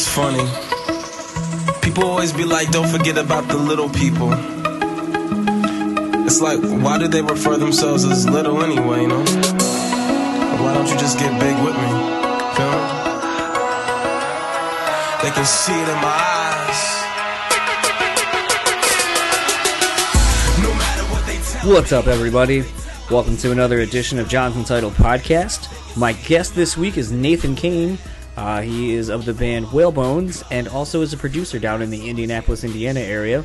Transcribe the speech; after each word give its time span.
It's 0.00 0.06
funny. 0.06 0.46
People 1.82 2.04
always 2.04 2.32
be 2.32 2.44
like, 2.44 2.70
don't 2.70 2.86
forget 2.86 3.18
about 3.18 3.48
the 3.48 3.56
little 3.56 3.88
people. 3.88 4.30
It's 6.24 6.40
like, 6.40 6.60
why 6.60 6.98
do 6.98 7.08
they 7.08 7.20
refer 7.20 7.56
themselves 7.56 8.04
as 8.04 8.24
little 8.30 8.62
anyway, 8.62 9.00
you 9.00 9.08
know? 9.08 9.24
Why 10.62 10.72
don't 10.72 10.86
you 10.86 10.96
just 10.98 11.18
get 11.18 11.32
big 11.40 11.56
with 11.64 11.74
me? 11.74 11.88
Feel 12.54 12.70
me? 12.70 12.80
They 15.24 15.30
can 15.34 15.44
see 15.44 15.74
it 15.74 15.88
in 15.88 15.98
my 15.98 16.14
eyes. 16.46 16.80
No 20.62 21.74
What's 21.74 21.90
up, 21.90 22.06
everybody? 22.06 22.62
Welcome 23.10 23.36
to 23.38 23.50
another 23.50 23.80
edition 23.80 24.20
of 24.20 24.28
Jonathan 24.28 24.62
Title 24.62 24.92
Podcast. 24.92 25.66
My 25.96 26.12
guest 26.12 26.54
this 26.54 26.76
week 26.76 26.96
is 26.96 27.10
Nathan 27.10 27.56
Kane. 27.56 27.98
Uh, 28.38 28.60
he 28.60 28.94
is 28.94 29.08
of 29.08 29.24
the 29.24 29.34
band 29.34 29.66
Whalebones 29.66 30.44
and 30.52 30.68
also 30.68 31.02
is 31.02 31.12
a 31.12 31.16
producer 31.16 31.58
down 31.58 31.82
in 31.82 31.90
the 31.90 32.08
Indianapolis, 32.08 32.62
Indiana 32.62 33.00
area. 33.00 33.44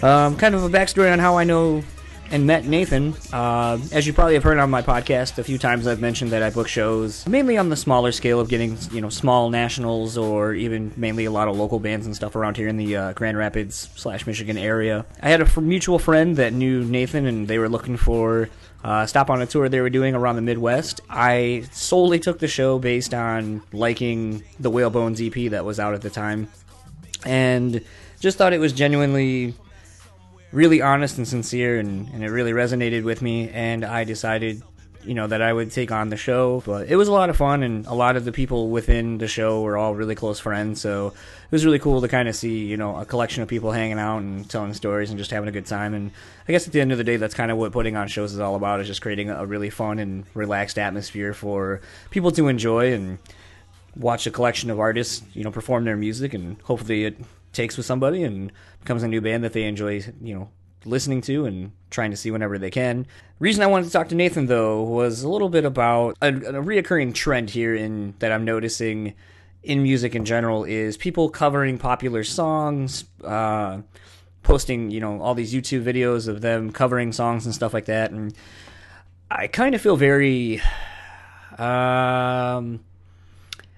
Um, 0.00 0.36
kind 0.36 0.54
of 0.54 0.62
a 0.62 0.68
backstory 0.68 1.12
on 1.12 1.18
how 1.18 1.36
I 1.36 1.42
know 1.42 1.82
and 2.30 2.46
met 2.46 2.64
Nathan. 2.64 3.16
Uh, 3.32 3.80
as 3.90 4.06
you 4.06 4.12
probably 4.12 4.34
have 4.34 4.44
heard 4.44 4.58
on 4.58 4.70
my 4.70 4.80
podcast 4.80 5.38
a 5.38 5.44
few 5.44 5.58
times, 5.58 5.88
I've 5.88 6.00
mentioned 6.00 6.30
that 6.30 6.44
I 6.44 6.50
book 6.50 6.68
shows 6.68 7.26
mainly 7.26 7.58
on 7.58 7.68
the 7.68 7.74
smaller 7.74 8.12
scale 8.12 8.38
of 8.38 8.48
getting 8.48 8.78
you 8.92 9.00
know 9.00 9.08
small 9.08 9.50
nationals 9.50 10.16
or 10.16 10.54
even 10.54 10.92
mainly 10.96 11.24
a 11.24 11.32
lot 11.32 11.48
of 11.48 11.56
local 11.56 11.80
bands 11.80 12.06
and 12.06 12.14
stuff 12.14 12.36
around 12.36 12.56
here 12.56 12.68
in 12.68 12.76
the 12.76 12.96
uh, 12.96 13.12
Grand 13.14 13.36
Rapids 13.36 13.90
slash 13.96 14.24
Michigan 14.24 14.56
area. 14.56 15.04
I 15.20 15.30
had 15.30 15.40
a 15.40 15.60
mutual 15.60 15.98
friend 15.98 16.36
that 16.36 16.52
knew 16.52 16.84
Nathan, 16.84 17.26
and 17.26 17.48
they 17.48 17.58
were 17.58 17.68
looking 17.68 17.96
for 17.96 18.48
uh, 18.84 19.06
stop 19.06 19.30
on 19.30 19.42
a 19.42 19.46
tour 19.46 19.68
they 19.68 19.80
were 19.80 19.90
doing 19.90 20.14
around 20.14 20.36
the 20.36 20.42
Midwest. 20.42 21.00
I 21.10 21.64
solely 21.72 22.18
took 22.18 22.38
the 22.38 22.48
show 22.48 22.78
based 22.78 23.14
on 23.14 23.62
liking 23.72 24.44
the 24.60 24.70
Whalebones 24.70 25.20
EP 25.20 25.50
that 25.50 25.64
was 25.64 25.80
out 25.80 25.94
at 25.94 26.02
the 26.02 26.10
time, 26.10 26.48
and 27.24 27.82
just 28.20 28.38
thought 28.38 28.52
it 28.52 28.60
was 28.60 28.72
genuinely 28.72 29.54
really 30.52 30.80
honest 30.80 31.18
and 31.18 31.26
sincere, 31.26 31.78
and, 31.78 32.08
and 32.08 32.24
it 32.24 32.30
really 32.30 32.52
resonated 32.52 33.04
with 33.04 33.22
me. 33.22 33.48
And 33.50 33.84
I 33.84 34.04
decided, 34.04 34.62
you 35.04 35.14
know, 35.14 35.26
that 35.26 35.42
I 35.42 35.52
would 35.52 35.70
take 35.70 35.92
on 35.92 36.08
the 36.08 36.16
show. 36.16 36.62
But 36.64 36.88
it 36.88 36.96
was 36.96 37.08
a 37.08 37.12
lot 37.12 37.30
of 37.30 37.36
fun, 37.36 37.62
and 37.62 37.86
a 37.86 37.94
lot 37.94 38.16
of 38.16 38.24
the 38.24 38.32
people 38.32 38.70
within 38.70 39.18
the 39.18 39.28
show 39.28 39.62
were 39.62 39.76
all 39.76 39.94
really 39.94 40.14
close 40.14 40.40
friends. 40.40 40.80
So 40.80 41.12
it 41.46 41.52
was 41.52 41.64
really 41.64 41.78
cool 41.78 42.00
to 42.00 42.08
kind 42.08 42.28
of 42.28 42.34
see, 42.34 42.66
you 42.66 42.76
know, 42.76 42.96
a 42.96 43.04
collection 43.04 43.42
of 43.42 43.48
people 43.48 43.70
hanging 43.70 43.98
out 43.98 44.18
and 44.18 44.48
telling 44.50 44.74
stories 44.74 45.10
and 45.10 45.18
just 45.18 45.30
having 45.30 45.48
a 45.48 45.52
good 45.52 45.66
time. 45.66 45.94
And 45.94 46.10
I 46.48 46.52
guess 46.52 46.66
at 46.66 46.72
the 46.72 46.80
end 46.80 46.90
of 46.90 46.98
the 46.98 47.04
day, 47.04 47.16
that's 47.16 47.34
kind 47.34 47.50
of 47.50 47.58
what 47.58 47.72
putting 47.72 47.96
on 47.96 48.08
shows 48.08 48.32
is 48.32 48.40
all 48.40 48.56
about: 48.56 48.80
is 48.80 48.86
just 48.86 49.02
creating 49.02 49.30
a 49.30 49.46
really 49.46 49.70
fun 49.70 49.98
and 49.98 50.24
relaxed 50.34 50.78
atmosphere 50.78 51.32
for 51.32 51.80
people 52.10 52.32
to 52.32 52.48
enjoy 52.48 52.92
and 52.92 53.18
watch 53.94 54.26
a 54.26 54.30
collection 54.30 54.70
of 54.70 54.80
artists, 54.80 55.22
you 55.32 55.44
know, 55.44 55.50
perform 55.50 55.84
their 55.84 55.96
music, 55.96 56.34
and 56.34 56.60
hopefully 56.62 57.04
it 57.04 57.16
takes 57.52 57.76
with 57.76 57.86
somebody 57.86 58.22
and 58.22 58.52
becomes 58.80 59.02
a 59.02 59.08
new 59.08 59.20
band 59.20 59.42
that 59.44 59.52
they 59.52 59.64
enjoy, 59.64 60.02
you 60.20 60.34
know, 60.34 60.50
listening 60.84 61.20
to 61.22 61.46
and 61.46 61.72
trying 61.90 62.10
to 62.10 62.16
see 62.16 62.30
whenever 62.30 62.58
they 62.58 62.70
can. 62.70 63.06
Reason 63.38 63.62
I 63.62 63.66
wanted 63.66 63.86
to 63.86 63.92
talk 63.92 64.08
to 64.08 64.14
Nathan 64.14 64.46
though 64.46 64.82
was 64.82 65.22
a 65.22 65.28
little 65.28 65.48
bit 65.48 65.64
about 65.64 66.16
a, 66.22 66.28
a 66.28 66.62
reoccurring 66.62 67.14
trend 67.14 67.50
here 67.50 67.74
in 67.74 68.14
that 68.18 68.32
I'm 68.32 68.44
noticing 68.44 69.14
in 69.66 69.82
music 69.82 70.14
in 70.14 70.24
general 70.24 70.64
is 70.64 70.96
people 70.96 71.28
covering 71.28 71.76
popular 71.76 72.22
songs, 72.22 73.04
uh, 73.24 73.80
posting, 74.42 74.90
you 74.90 75.00
know, 75.00 75.20
all 75.20 75.34
these 75.34 75.52
YouTube 75.52 75.82
videos 75.82 76.28
of 76.28 76.40
them 76.40 76.70
covering 76.70 77.12
songs 77.12 77.44
and 77.44 77.54
stuff 77.54 77.74
like 77.74 77.86
that, 77.86 78.12
and 78.12 78.32
I 79.30 79.48
kind 79.48 79.74
of 79.74 79.80
feel 79.80 79.96
very. 79.96 80.60
Um, 81.58 82.80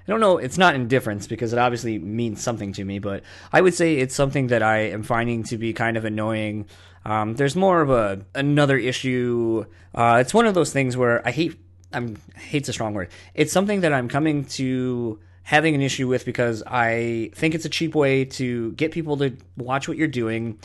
I 0.06 0.10
don't 0.10 0.20
know. 0.20 0.38
It's 0.38 0.58
not 0.58 0.74
indifference 0.74 1.26
because 1.26 1.52
it 1.52 1.58
obviously 1.58 1.98
means 1.98 2.42
something 2.42 2.72
to 2.74 2.84
me, 2.84 2.98
but 2.98 3.22
I 3.52 3.60
would 3.60 3.74
say 3.74 3.96
it's 3.96 4.14
something 4.14 4.48
that 4.48 4.62
I 4.62 4.90
am 4.90 5.02
finding 5.02 5.42
to 5.44 5.56
be 5.56 5.72
kind 5.72 5.96
of 5.96 6.04
annoying. 6.04 6.66
Um, 7.04 7.34
there's 7.34 7.56
more 7.56 7.80
of 7.80 7.90
a 7.90 8.26
another 8.34 8.76
issue. 8.76 9.64
Uh, 9.94 10.18
it's 10.20 10.34
one 10.34 10.46
of 10.46 10.54
those 10.54 10.72
things 10.72 10.96
where 10.96 11.26
I 11.26 11.30
hate. 11.30 11.58
I'm 11.94 12.18
hate's 12.36 12.68
a 12.68 12.74
strong 12.74 12.92
word. 12.92 13.08
It's 13.34 13.52
something 13.52 13.80
that 13.80 13.94
I'm 13.94 14.08
coming 14.08 14.44
to 14.44 15.18
having 15.48 15.74
an 15.74 15.80
issue 15.80 16.06
with 16.06 16.26
because 16.26 16.62
I 16.66 17.30
think 17.34 17.54
it's 17.54 17.64
a 17.64 17.70
cheap 17.70 17.94
way 17.94 18.26
to 18.26 18.72
get 18.72 18.92
people 18.92 19.16
to 19.16 19.34
watch 19.56 19.88
what 19.88 19.96
you're 19.96 20.06
doing. 20.06 20.58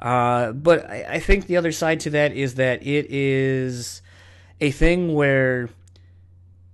Uh, 0.00 0.50
but 0.50 0.90
I, 0.90 1.06
I 1.08 1.20
think 1.20 1.46
the 1.46 1.56
other 1.56 1.70
side 1.70 2.00
to 2.00 2.10
that 2.10 2.32
is 2.32 2.56
that 2.56 2.84
it 2.84 3.06
is 3.12 4.02
a 4.60 4.72
thing 4.72 5.14
where 5.14 5.68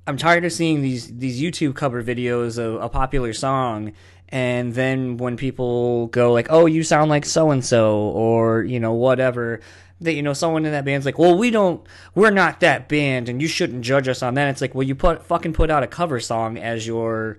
I'm 0.07 0.17
tired 0.17 0.47
of 0.47 0.53
seeing 0.53 0.81
these 0.81 1.15
these 1.19 1.39
YouTube 1.39 1.75
cover 1.75 2.03
videos 2.03 2.57
of 2.57 2.81
a 2.81 2.89
popular 2.89 3.35
song, 3.35 3.93
and 4.31 4.73
then 4.73 5.19
when 5.19 5.37
people 5.37 6.07
go 6.07 6.33
like, 6.33 6.47
"Oh, 6.49 6.65
you 6.65 6.83
sound 6.83 7.11
like 7.11 7.27
so 7.27 7.51
and 7.51 7.63
so," 7.63 7.99
or 7.99 8.63
you 8.63 8.81
know 8.81 8.95
whatever, 8.95 9.61
that 10.01 10.15
you 10.15 10.23
know 10.23 10.33
someone 10.33 10.65
in 10.65 10.73
that 10.73 10.85
band's 10.85 11.07
like, 11.07 11.19
"Well, 11.19 11.37
we 11.37 11.51
don't, 11.51 11.87
we're 12.15 12.31
not 12.31 12.61
that 12.61 12.89
band, 12.89 13.29
and 13.29 13.41
you 13.41 13.49
shouldn't 13.49 13.83
judge 13.83 14.09
us 14.09 14.23
on 14.23 14.35
that." 14.35 14.49
It's 14.49 14.61
like, 14.61 14.75
well, 14.75 14.87
you 14.87 14.95
put 14.95 15.25
fucking 15.25 15.53
put 15.53 15.71
out 15.71 15.83
a 15.83 15.87
cover 15.87 16.21
song 16.21 16.59
as 16.59 16.87
your 16.87 17.39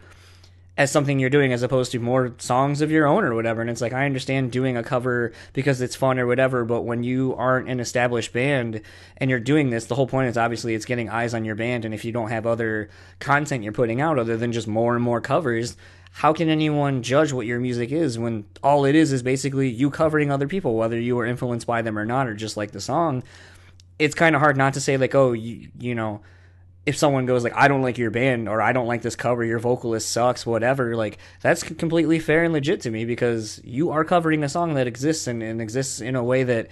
as 0.77 0.89
something 0.91 1.19
you're 1.19 1.29
doing 1.29 1.51
as 1.51 1.63
opposed 1.63 1.91
to 1.91 1.99
more 1.99 2.33
songs 2.37 2.81
of 2.81 2.89
your 2.89 3.05
own 3.05 3.23
or 3.23 3.35
whatever. 3.35 3.61
And 3.61 3.69
it's 3.69 3.81
like, 3.81 3.93
I 3.93 4.05
understand 4.05 4.51
doing 4.51 4.77
a 4.77 4.83
cover 4.83 5.33
because 5.53 5.81
it's 5.81 5.95
fun 5.95 6.17
or 6.17 6.25
whatever, 6.25 6.63
but 6.63 6.81
when 6.83 7.03
you 7.03 7.35
aren't 7.35 7.69
an 7.69 7.79
established 7.79 8.31
band 8.31 8.81
and 9.17 9.29
you're 9.29 9.39
doing 9.39 9.69
this, 9.69 9.85
the 9.85 9.95
whole 9.95 10.07
point 10.07 10.29
is 10.29 10.37
obviously 10.37 10.73
it's 10.73 10.85
getting 10.85 11.09
eyes 11.09 11.33
on 11.33 11.43
your 11.43 11.55
band. 11.55 11.83
And 11.83 11.93
if 11.93 12.05
you 12.05 12.11
don't 12.11 12.29
have 12.29 12.47
other 12.47 12.89
content 13.19 13.63
you're 13.63 13.73
putting 13.73 13.99
out 13.99 14.17
other 14.17 14.37
than 14.37 14.53
just 14.53 14.67
more 14.67 14.95
and 14.95 15.03
more 15.03 15.19
covers, 15.19 15.75
how 16.11 16.33
can 16.33 16.49
anyone 16.49 17.03
judge 17.03 17.31
what 17.31 17.45
your 17.45 17.59
music 17.59 17.91
is 17.91 18.19
when 18.19 18.45
all 18.61 18.85
it 18.85 18.95
is 18.95 19.11
is 19.13 19.23
basically 19.23 19.69
you 19.69 19.89
covering 19.89 20.29
other 20.29 20.47
people, 20.47 20.75
whether 20.75 20.99
you 20.99 21.15
were 21.15 21.25
influenced 21.25 21.65
by 21.65 21.81
them 21.81 21.97
or 21.97 22.05
not, 22.05 22.27
or 22.27 22.33
just 22.33 22.57
like 22.57 22.71
the 22.71 22.81
song? 22.81 23.23
It's 23.97 24.15
kind 24.15 24.35
of 24.35 24.41
hard 24.41 24.57
not 24.57 24.73
to 24.73 24.81
say, 24.81 24.97
like, 24.97 25.15
oh, 25.15 25.31
you, 25.31 25.69
you 25.79 25.95
know, 25.95 26.21
if 26.85 26.97
someone 26.97 27.25
goes 27.25 27.43
like 27.43 27.55
I 27.55 27.67
don't 27.67 27.81
like 27.81 27.97
your 27.97 28.11
band 28.11 28.49
or 28.49 28.61
I 28.61 28.73
don't 28.73 28.87
like 28.87 29.03
this 29.03 29.15
cover, 29.15 29.43
your 29.43 29.59
vocalist 29.59 30.09
sucks, 30.09 30.45
whatever, 30.45 30.95
like 30.95 31.19
that's 31.41 31.63
completely 31.63 32.19
fair 32.19 32.43
and 32.43 32.53
legit 32.53 32.81
to 32.81 32.91
me 32.91 33.05
because 33.05 33.61
you 33.63 33.91
are 33.91 34.03
covering 34.03 34.43
a 34.43 34.49
song 34.49 34.73
that 34.73 34.87
exists 34.87 35.27
and, 35.27 35.43
and 35.43 35.61
exists 35.61 36.01
in 36.01 36.15
a 36.15 36.23
way 36.23 36.43
that 36.43 36.67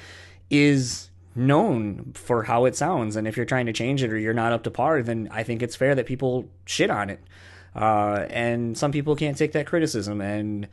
is 0.49 1.09
known 1.35 2.11
for 2.15 2.43
how 2.43 2.65
it 2.65 2.75
sounds. 2.75 3.15
And 3.15 3.27
if 3.27 3.37
you're 3.37 3.45
trying 3.45 3.67
to 3.67 3.73
change 3.73 4.01
it 4.03 4.11
or 4.11 4.17
you're 4.17 4.33
not 4.33 4.51
up 4.51 4.63
to 4.63 4.71
par, 4.71 5.03
then 5.03 5.29
I 5.31 5.43
think 5.43 5.61
it's 5.61 5.75
fair 5.75 5.93
that 5.95 6.07
people 6.07 6.49
shit 6.65 6.89
on 6.89 7.09
it. 7.09 7.21
Uh, 7.75 8.25
and 8.29 8.77
some 8.77 8.91
people 8.91 9.15
can't 9.15 9.37
take 9.37 9.51
that 9.53 9.65
criticism, 9.65 10.21
and 10.21 10.67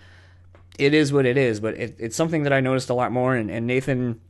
it 0.78 0.94
is 0.94 1.12
what 1.12 1.26
it 1.26 1.36
is. 1.36 1.60
But 1.60 1.74
it, 1.74 1.96
it's 1.98 2.16
something 2.16 2.42
that 2.44 2.52
I 2.52 2.60
noticed 2.60 2.90
a 2.90 2.94
lot 2.94 3.12
more, 3.12 3.34
and, 3.34 3.50
and 3.50 3.66
Nathan 3.66 4.20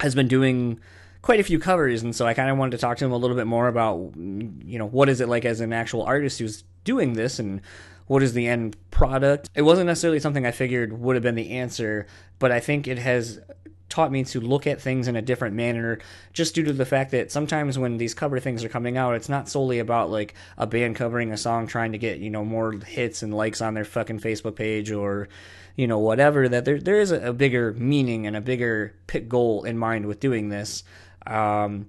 has 0.00 0.14
been 0.14 0.28
doing 0.28 0.80
quite 1.22 1.40
a 1.40 1.44
few 1.44 1.58
covers 1.58 2.02
and 2.02 2.16
so 2.16 2.26
i 2.26 2.34
kind 2.34 2.50
of 2.50 2.56
wanted 2.56 2.70
to 2.70 2.78
talk 2.78 2.96
to 2.96 3.04
him 3.04 3.12
a 3.12 3.16
little 3.16 3.36
bit 3.36 3.46
more 3.46 3.68
about 3.68 4.12
you 4.16 4.78
know 4.78 4.86
what 4.86 5.08
is 5.08 5.20
it 5.20 5.28
like 5.28 5.44
as 5.44 5.60
an 5.60 5.72
actual 5.72 6.02
artist 6.02 6.38
who's 6.38 6.64
doing 6.84 7.12
this 7.12 7.38
and 7.38 7.60
what 8.06 8.22
is 8.22 8.32
the 8.32 8.48
end 8.48 8.74
product 8.90 9.50
it 9.54 9.62
wasn't 9.62 9.86
necessarily 9.86 10.18
something 10.18 10.46
i 10.46 10.50
figured 10.50 10.98
would 10.98 11.14
have 11.14 11.22
been 11.22 11.34
the 11.34 11.50
answer 11.50 12.06
but 12.38 12.50
i 12.50 12.58
think 12.58 12.88
it 12.88 12.98
has 12.98 13.40
taught 13.90 14.10
me 14.10 14.24
to 14.24 14.40
look 14.40 14.66
at 14.66 14.80
things 14.80 15.08
in 15.08 15.16
a 15.16 15.22
different 15.22 15.54
manner 15.54 15.98
just 16.32 16.54
due 16.54 16.62
to 16.62 16.72
the 16.72 16.86
fact 16.86 17.10
that 17.10 17.30
sometimes 17.30 17.78
when 17.78 17.98
these 17.98 18.14
cover 18.14 18.40
things 18.40 18.64
are 18.64 18.68
coming 18.68 18.96
out 18.96 19.14
it's 19.14 19.28
not 19.28 19.48
solely 19.48 19.78
about 19.78 20.10
like 20.10 20.32
a 20.56 20.66
band 20.66 20.96
covering 20.96 21.32
a 21.32 21.36
song 21.36 21.66
trying 21.66 21.92
to 21.92 21.98
get 21.98 22.18
you 22.18 22.30
know 22.30 22.44
more 22.44 22.72
hits 22.72 23.22
and 23.22 23.34
likes 23.34 23.60
on 23.60 23.74
their 23.74 23.84
fucking 23.84 24.20
facebook 24.20 24.56
page 24.56 24.90
or 24.90 25.28
you 25.76 25.86
know 25.86 25.98
whatever 25.98 26.48
that 26.48 26.64
there 26.64 26.78
there 26.78 27.00
is 27.00 27.10
a, 27.10 27.28
a 27.28 27.32
bigger 27.32 27.72
meaning 27.72 28.26
and 28.26 28.36
a 28.36 28.40
bigger 28.40 28.94
pit 29.06 29.28
goal 29.28 29.64
in 29.64 29.78
mind 29.78 30.06
with 30.06 30.20
doing 30.20 30.48
this. 30.50 30.84
Um, 31.26 31.88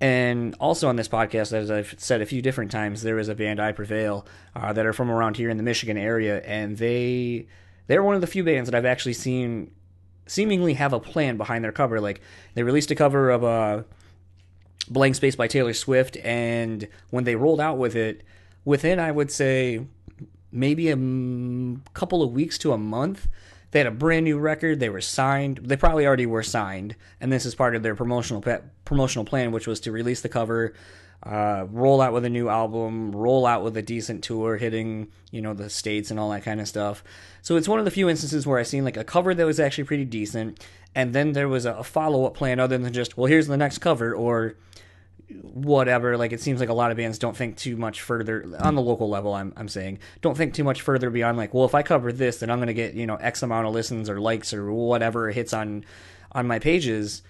and 0.00 0.54
also 0.60 0.88
on 0.88 0.96
this 0.96 1.08
podcast, 1.08 1.52
as 1.52 1.70
I've 1.70 1.94
said 1.98 2.20
a 2.20 2.26
few 2.26 2.42
different 2.42 2.70
times, 2.70 3.02
there 3.02 3.18
is 3.18 3.28
a 3.28 3.34
band 3.34 3.60
I 3.60 3.72
Prevail 3.72 4.26
uh, 4.54 4.72
that 4.74 4.84
are 4.84 4.92
from 4.92 5.10
around 5.10 5.36
here 5.36 5.48
in 5.48 5.56
the 5.56 5.62
Michigan 5.62 5.96
area, 5.96 6.40
and 6.42 6.76
they 6.78 7.46
they're 7.86 8.02
one 8.02 8.14
of 8.14 8.20
the 8.20 8.26
few 8.26 8.44
bands 8.44 8.70
that 8.70 8.76
I've 8.76 8.86
actually 8.86 9.14
seen 9.14 9.70
seemingly 10.26 10.74
have 10.74 10.92
a 10.92 11.00
plan 11.00 11.36
behind 11.36 11.64
their 11.64 11.72
cover. 11.72 12.00
Like 12.00 12.20
they 12.54 12.62
released 12.62 12.90
a 12.90 12.94
cover 12.94 13.30
of 13.30 13.42
a 13.42 13.46
uh, 13.46 13.82
Blank 14.88 15.16
Space 15.16 15.34
by 15.36 15.48
Taylor 15.48 15.74
Swift, 15.74 16.16
and 16.18 16.86
when 17.10 17.24
they 17.24 17.34
rolled 17.34 17.60
out 17.60 17.78
with 17.78 17.96
it, 17.96 18.22
within 18.64 19.00
I 19.00 19.10
would 19.10 19.30
say 19.30 19.84
maybe 20.52 20.88
a 20.88 20.92
m- 20.92 21.82
couple 21.92 22.22
of 22.22 22.32
weeks 22.32 22.56
to 22.58 22.72
a 22.72 22.78
month, 22.78 23.28
they 23.72 23.80
had 23.80 23.86
a 23.88 23.90
brand 23.90 24.24
new 24.24 24.38
record. 24.38 24.78
They 24.78 24.88
were 24.88 25.00
signed. 25.00 25.60
They 25.64 25.76
probably 25.76 26.06
already 26.06 26.26
were 26.26 26.42
signed, 26.42 26.94
and 27.20 27.32
this 27.32 27.44
is 27.44 27.54
part 27.54 27.74
of 27.74 27.82
their 27.82 27.96
promotional 27.96 28.44
promotional 28.84 29.24
plan, 29.24 29.50
which 29.50 29.66
was 29.66 29.80
to 29.80 29.92
release 29.92 30.20
the 30.20 30.28
cover, 30.28 30.72
uh, 31.22 31.66
roll 31.70 32.00
out 32.00 32.12
with 32.12 32.24
a 32.24 32.30
new 32.30 32.48
album, 32.48 33.12
roll 33.12 33.46
out 33.46 33.64
with 33.64 33.76
a 33.76 33.82
decent 33.82 34.22
tour, 34.22 34.56
hitting 34.56 35.08
you 35.30 35.40
know 35.42 35.54
the 35.54 35.70
states 35.70 36.10
and 36.10 36.20
all 36.20 36.30
that 36.30 36.44
kind 36.44 36.60
of 36.60 36.68
stuff. 36.68 37.02
So 37.42 37.56
it's 37.56 37.68
one 37.68 37.78
of 37.78 37.84
the 37.84 37.90
few 37.90 38.08
instances 38.08 38.46
where 38.46 38.58
I 38.58 38.62
seen 38.62 38.84
like 38.84 38.96
a 38.96 39.04
cover 39.04 39.34
that 39.34 39.46
was 39.46 39.60
actually 39.60 39.84
pretty 39.84 40.04
decent, 40.04 40.64
and 40.94 41.14
then 41.14 41.32
there 41.32 41.48
was 41.48 41.64
a, 41.64 41.82
follow 41.82 42.24
up 42.26 42.34
plan 42.34 42.60
other 42.60 42.78
than 42.78 42.92
just 42.92 43.16
well 43.16 43.26
here's 43.26 43.46
the 43.46 43.56
next 43.56 43.78
cover 43.78 44.14
or 44.14 44.56
whatever. 45.42 46.16
Like 46.16 46.32
it 46.32 46.40
seems 46.40 46.60
like 46.60 46.68
a 46.68 46.74
lot 46.74 46.90
of 46.90 46.96
bands 46.96 47.18
don't 47.18 47.36
think 47.36 47.56
too 47.56 47.76
much 47.76 48.02
further 48.02 48.56
on 48.60 48.74
the 48.74 48.82
local 48.82 49.08
level. 49.08 49.34
I'm 49.34 49.52
I'm 49.56 49.68
saying 49.68 49.98
don't 50.20 50.36
think 50.36 50.54
too 50.54 50.64
much 50.64 50.82
further 50.82 51.10
beyond 51.10 51.38
like, 51.38 51.54
well, 51.54 51.64
if 51.64 51.74
I 51.74 51.82
cover 51.82 52.12
this, 52.12 52.38
then 52.38 52.50
I'm 52.50 52.58
gonna 52.58 52.74
get 52.74 52.94
you 52.94 53.06
know 53.06 53.16
X 53.16 53.42
amount 53.42 53.66
of 53.66 53.74
listens 53.74 54.08
or 54.08 54.20
likes 54.20 54.52
or 54.52 54.72
whatever 54.72 55.30
hits 55.30 55.52
on 55.52 55.84
on 56.32 56.46
my 56.46 56.58
pages, 56.58 57.22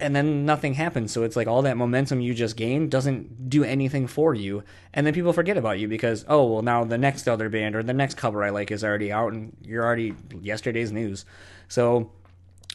and 0.00 0.14
then 0.14 0.46
nothing 0.46 0.74
happens. 0.74 1.12
So 1.12 1.22
it's 1.22 1.36
like 1.36 1.46
all 1.46 1.62
that 1.62 1.76
momentum 1.76 2.20
you 2.20 2.34
just 2.34 2.56
gained 2.56 2.90
doesn't 2.90 3.48
do 3.50 3.64
anything 3.64 4.06
for 4.06 4.34
you, 4.34 4.62
and 4.94 5.06
then 5.06 5.14
people 5.14 5.32
forget 5.32 5.56
about 5.56 5.78
you 5.78 5.88
because 5.88 6.24
oh 6.28 6.46
well 6.46 6.62
now 6.62 6.84
the 6.84 6.98
next 6.98 7.28
other 7.28 7.48
band 7.48 7.74
or 7.74 7.82
the 7.82 7.92
next 7.92 8.16
cover 8.16 8.44
I 8.44 8.50
like 8.50 8.70
is 8.70 8.84
already 8.84 9.12
out 9.12 9.32
and 9.32 9.56
you're 9.62 9.84
already 9.84 10.14
yesterday's 10.40 10.92
news. 10.92 11.24
So 11.68 12.10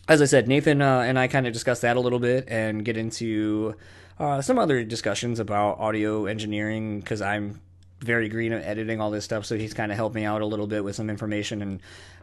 as 0.07 0.21
I 0.21 0.25
said, 0.25 0.47
Nathan 0.47 0.81
uh, 0.81 0.99
and 0.99 1.17
I 1.17 1.27
kind 1.27 1.47
of 1.47 1.53
discussed 1.53 1.81
that 1.83 1.95
a 1.95 1.99
little 1.99 2.19
bit 2.19 2.45
and 2.49 2.83
get 2.83 2.97
into 2.97 3.75
uh, 4.19 4.41
some 4.41 4.59
other 4.59 4.83
discussions 4.83 5.39
about 5.39 5.79
audio 5.79 6.25
engineering 6.25 6.99
because 6.99 7.21
I'm 7.21 7.61
very 7.99 8.27
green 8.27 8.51
at 8.51 8.63
editing 8.65 8.99
all 8.99 9.11
this 9.11 9.23
stuff. 9.23 9.45
So 9.45 9.57
he's 9.57 9.73
kind 9.73 9.91
of 9.91 9.95
helped 9.95 10.15
me 10.15 10.25
out 10.25 10.41
a 10.41 10.45
little 10.45 10.67
bit 10.67 10.83
with 10.83 10.95
some 10.95 11.09
information 11.09 11.61
and 11.61 11.79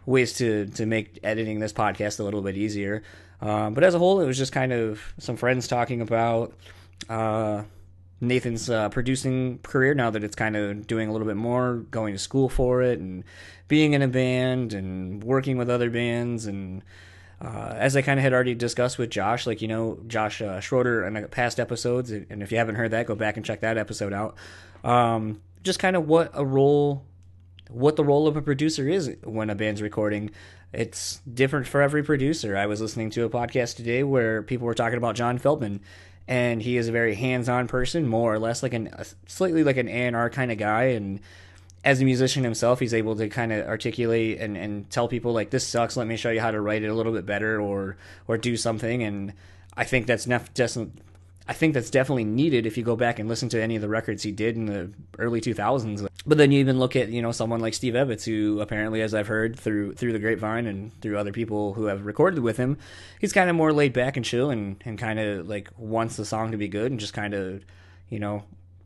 ways 0.07 0.35
to 0.35 0.67
to 0.67 0.87
make 0.87 1.19
editing 1.23 1.61
this 1.61 1.73
podcast 1.73 2.21
a 2.21 2.23
little 2.23 2.43
bit 2.43 2.57
easier. 2.57 3.03
Uh, 3.41 3.71
but 3.71 3.85
as 3.85 3.95
a 3.95 3.99
whole, 3.99 4.21
it 4.21 4.27
was 4.27 4.37
just 4.37 4.53
kind 4.53 4.73
of 4.73 5.01
some 5.19 5.37
friends 5.37 5.67
talking 5.67 6.01
about 6.01 6.53
uh, 7.09 7.63
Nathan's 8.21 8.69
uh, 8.69 8.89
producing 8.91 9.59
career 9.63 9.95
now 9.95 10.11
that 10.11 10.23
it's 10.23 10.37
kind 10.37 10.57
of 10.57 10.87
doing 10.87 11.09
a 11.09 11.13
little 11.13 11.27
bit 11.27 11.37
more, 11.37 11.77
going 11.91 12.15
to 12.15 12.19
school 12.19 12.49
for 12.49 12.83
it, 12.83 12.99
and 12.99 13.25
being 13.69 13.95
in 13.95 14.03
a 14.03 14.09
band 14.09 14.75
and 14.75 15.25
working 15.25 15.57
with 15.57 15.71
other 15.71 15.91
bands 15.91 16.47
and 16.47 16.83
uh, 17.43 17.75
as 17.77 17.97
I 17.97 18.03
kind 18.03 18.21
of 18.21 18.23
had 18.23 18.35
already 18.35 18.55
discussed 18.55 18.99
with 18.99 19.09
Josh, 19.09 19.47
like 19.47 19.63
you 19.63 19.69
know 19.69 19.99
Josh 20.07 20.43
uh, 20.43 20.61
Schroeder 20.61 21.07
in 21.07 21.27
past 21.29 21.59
episodes, 21.59 22.11
and 22.11 22.43
if 22.43 22.53
you 22.53 22.59
haven't 22.59 22.75
heard 22.75 22.91
that, 22.91 23.07
go 23.07 23.15
back 23.15 23.37
and 23.37 23.47
check 23.47 23.61
that 23.61 23.79
episode 23.79 24.13
out. 24.13 24.37
Um, 24.85 25.41
just 25.63 25.79
kind 25.79 25.97
of 25.97 26.07
what 26.07 26.31
a 26.35 26.45
role, 26.45 27.03
what 27.73 27.97
the 27.97 28.05
role 28.05 28.27
of 28.27 28.37
a 28.37 28.43
producer 28.43 28.89
is 28.89 29.17
when 29.25 29.51
a 29.51 29.55
band's 29.55 29.83
recording. 29.83 30.31
It's 30.73 31.21
different 31.33 31.67
for 31.67 31.83
every 31.83 32.03
producer. 32.03 32.57
I 32.57 32.67
was 32.67 32.81
listening 32.81 33.11
to 33.11 33.25
a 33.25 33.31
podcast 33.31 33.77
today 33.77 34.03
where 34.03 34.43
people 34.43 34.67
were 34.67 34.75
talking 34.75 34.99
about 34.99 35.17
John 35.17 35.39
Feldmann, 35.39 35.81
and 36.29 36.63
he 36.63 36.77
is 36.77 36.89
a 36.89 36.93
very 36.93 37.15
hands-on 37.15 37.67
person, 37.67 38.07
more 38.07 38.33
or 38.33 38.39
less 38.39 38.63
like 38.63 38.75
an 38.75 38.95
slightly 39.27 39.65
like 39.65 39.77
an 39.77 39.89
A&R 39.89 40.31
kind 40.31 40.53
of 40.53 40.59
guy, 40.59 40.85
and 40.85 41.21
as 41.85 42.01
a 42.01 42.05
musician 42.05 42.45
himself, 42.45 42.79
he's 42.79 42.95
able 42.95 43.17
to 43.17 43.29
kind 43.29 43.53
of 43.53 43.67
articulate 43.67 44.39
and, 44.39 44.57
and 44.57 44.89
tell 44.91 45.09
people 45.09 45.33
like 45.33 45.51
this 45.51 45.67
sucks. 45.67 45.97
Let 45.97 46.07
me 46.07 46.17
show 46.17 46.31
you 46.31 46.41
how 46.41 46.51
to 46.51 46.61
write 46.61 46.83
it 46.83 46.89
a 46.89 46.95
little 46.95 47.13
bit 47.13 47.27
better 47.27 47.61
or 47.61 47.97
or 48.29 48.37
do 48.37 48.57
something. 48.57 49.03
And 49.03 49.33
I 49.77 49.85
think 49.85 50.07
that's 50.07 50.27
nef- 50.27 50.53
I 51.51 51.53
think 51.53 51.75
that's 51.75 51.91
definitely 51.91 52.23
needed 52.23 52.65
if 52.65 52.79
you 52.79 52.85
go 52.85 52.95
back 52.95 53.19
and 53.19 53.29
listen 53.29 53.49
to 53.49 53.61
any 53.61 53.75
of 53.75 53.83
the 53.83 53.89
records 53.89 54.23
he 54.23 54.31
did 54.31 54.55
in 54.55 54.67
the 54.67 54.93
early 55.19 55.41
2000s. 55.41 56.07
But 56.25 56.39
then 56.39 56.53
you 56.53 56.61
even 56.61 56.79
look 56.79 56.95
at 56.95 57.09
you 57.09 57.21
know 57.21 57.33
someone 57.33 57.59
like 57.59 57.75
Steve 57.75 57.97
Evans, 57.97 58.25
who 58.25 58.61
apparently, 58.61 59.03
as 59.03 59.15
I've 59.15 59.27
heard 59.27 59.59
through 59.59 59.95
through 59.95 60.13
the 60.13 60.21
grapevine 60.21 60.69
and 60.69 60.93
through 61.01 61.19
other 61.19 61.33
people 61.33 61.75
who 61.75 61.87
have 61.87 62.07
recorded 62.07 62.39
with 62.39 62.57
him, 62.57 62.79
he's 63.21 63.33
kind 63.33 63.51
of 63.51 63.57
more 63.57 63.73
laid 63.73 63.93
back 63.93 64.17
and 64.17 64.25
chill 64.25 64.51
and 64.51 64.81
and 64.85 64.97
kind 64.97 65.19
of 65.19 65.49
like 65.49 65.71
wants 65.77 66.15
the 66.15 66.25
song 66.25 66.53
to 66.53 66.57
be 66.57 66.69
good 66.69 66.93
and 66.93 67.01
just 67.01 67.15
kind 67.15 67.35
of 67.35 67.65
you 68.11 68.21
know 68.21 68.45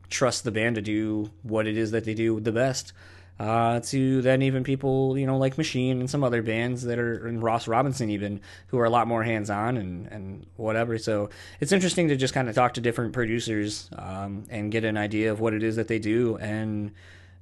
trust 0.09 0.43
the 0.43 0.51
band 0.51 0.73
to 0.73 0.81
do 0.81 1.29
what 1.43 1.67
it 1.67 1.77
is 1.77 1.91
that 1.91 2.03
they 2.03 2.15
do 2.15 2.39
the 2.39 2.51
best. 2.51 2.93
Uh, 3.37 3.81
to 3.81 4.21
then 4.21 4.41
even 4.41 4.63
people 4.63 5.17
you 5.17 5.27
know 5.27 5.37
like 5.37 5.57
Machine 5.57 5.99
and 5.99 6.09
some 6.09 6.23
other 6.23 6.41
bands 6.41 6.83
that 6.83 6.97
are 6.97 7.27
and 7.27 7.43
Ross 7.43 7.67
Robinson 7.67 8.09
even 8.09 8.39
who 8.67 8.79
are 8.79 8.85
a 8.85 8.89
lot 8.89 9.07
more 9.07 9.23
hands 9.23 9.49
on 9.49 9.75
and 9.75 10.07
and 10.07 10.45
whatever. 10.55 10.97
So 10.97 11.29
it's 11.59 11.73
interesting 11.73 12.07
to 12.07 12.15
just 12.15 12.33
kind 12.33 12.47
of 12.47 12.55
talk 12.55 12.75
to 12.75 12.81
different 12.81 13.11
producers 13.11 13.89
um, 13.97 14.45
and 14.49 14.71
get 14.71 14.85
an 14.85 14.95
idea 14.95 15.31
of 15.31 15.41
what 15.41 15.53
it 15.53 15.63
is 15.63 15.75
that 15.75 15.89
they 15.89 15.99
do 15.99 16.37
and 16.37 16.91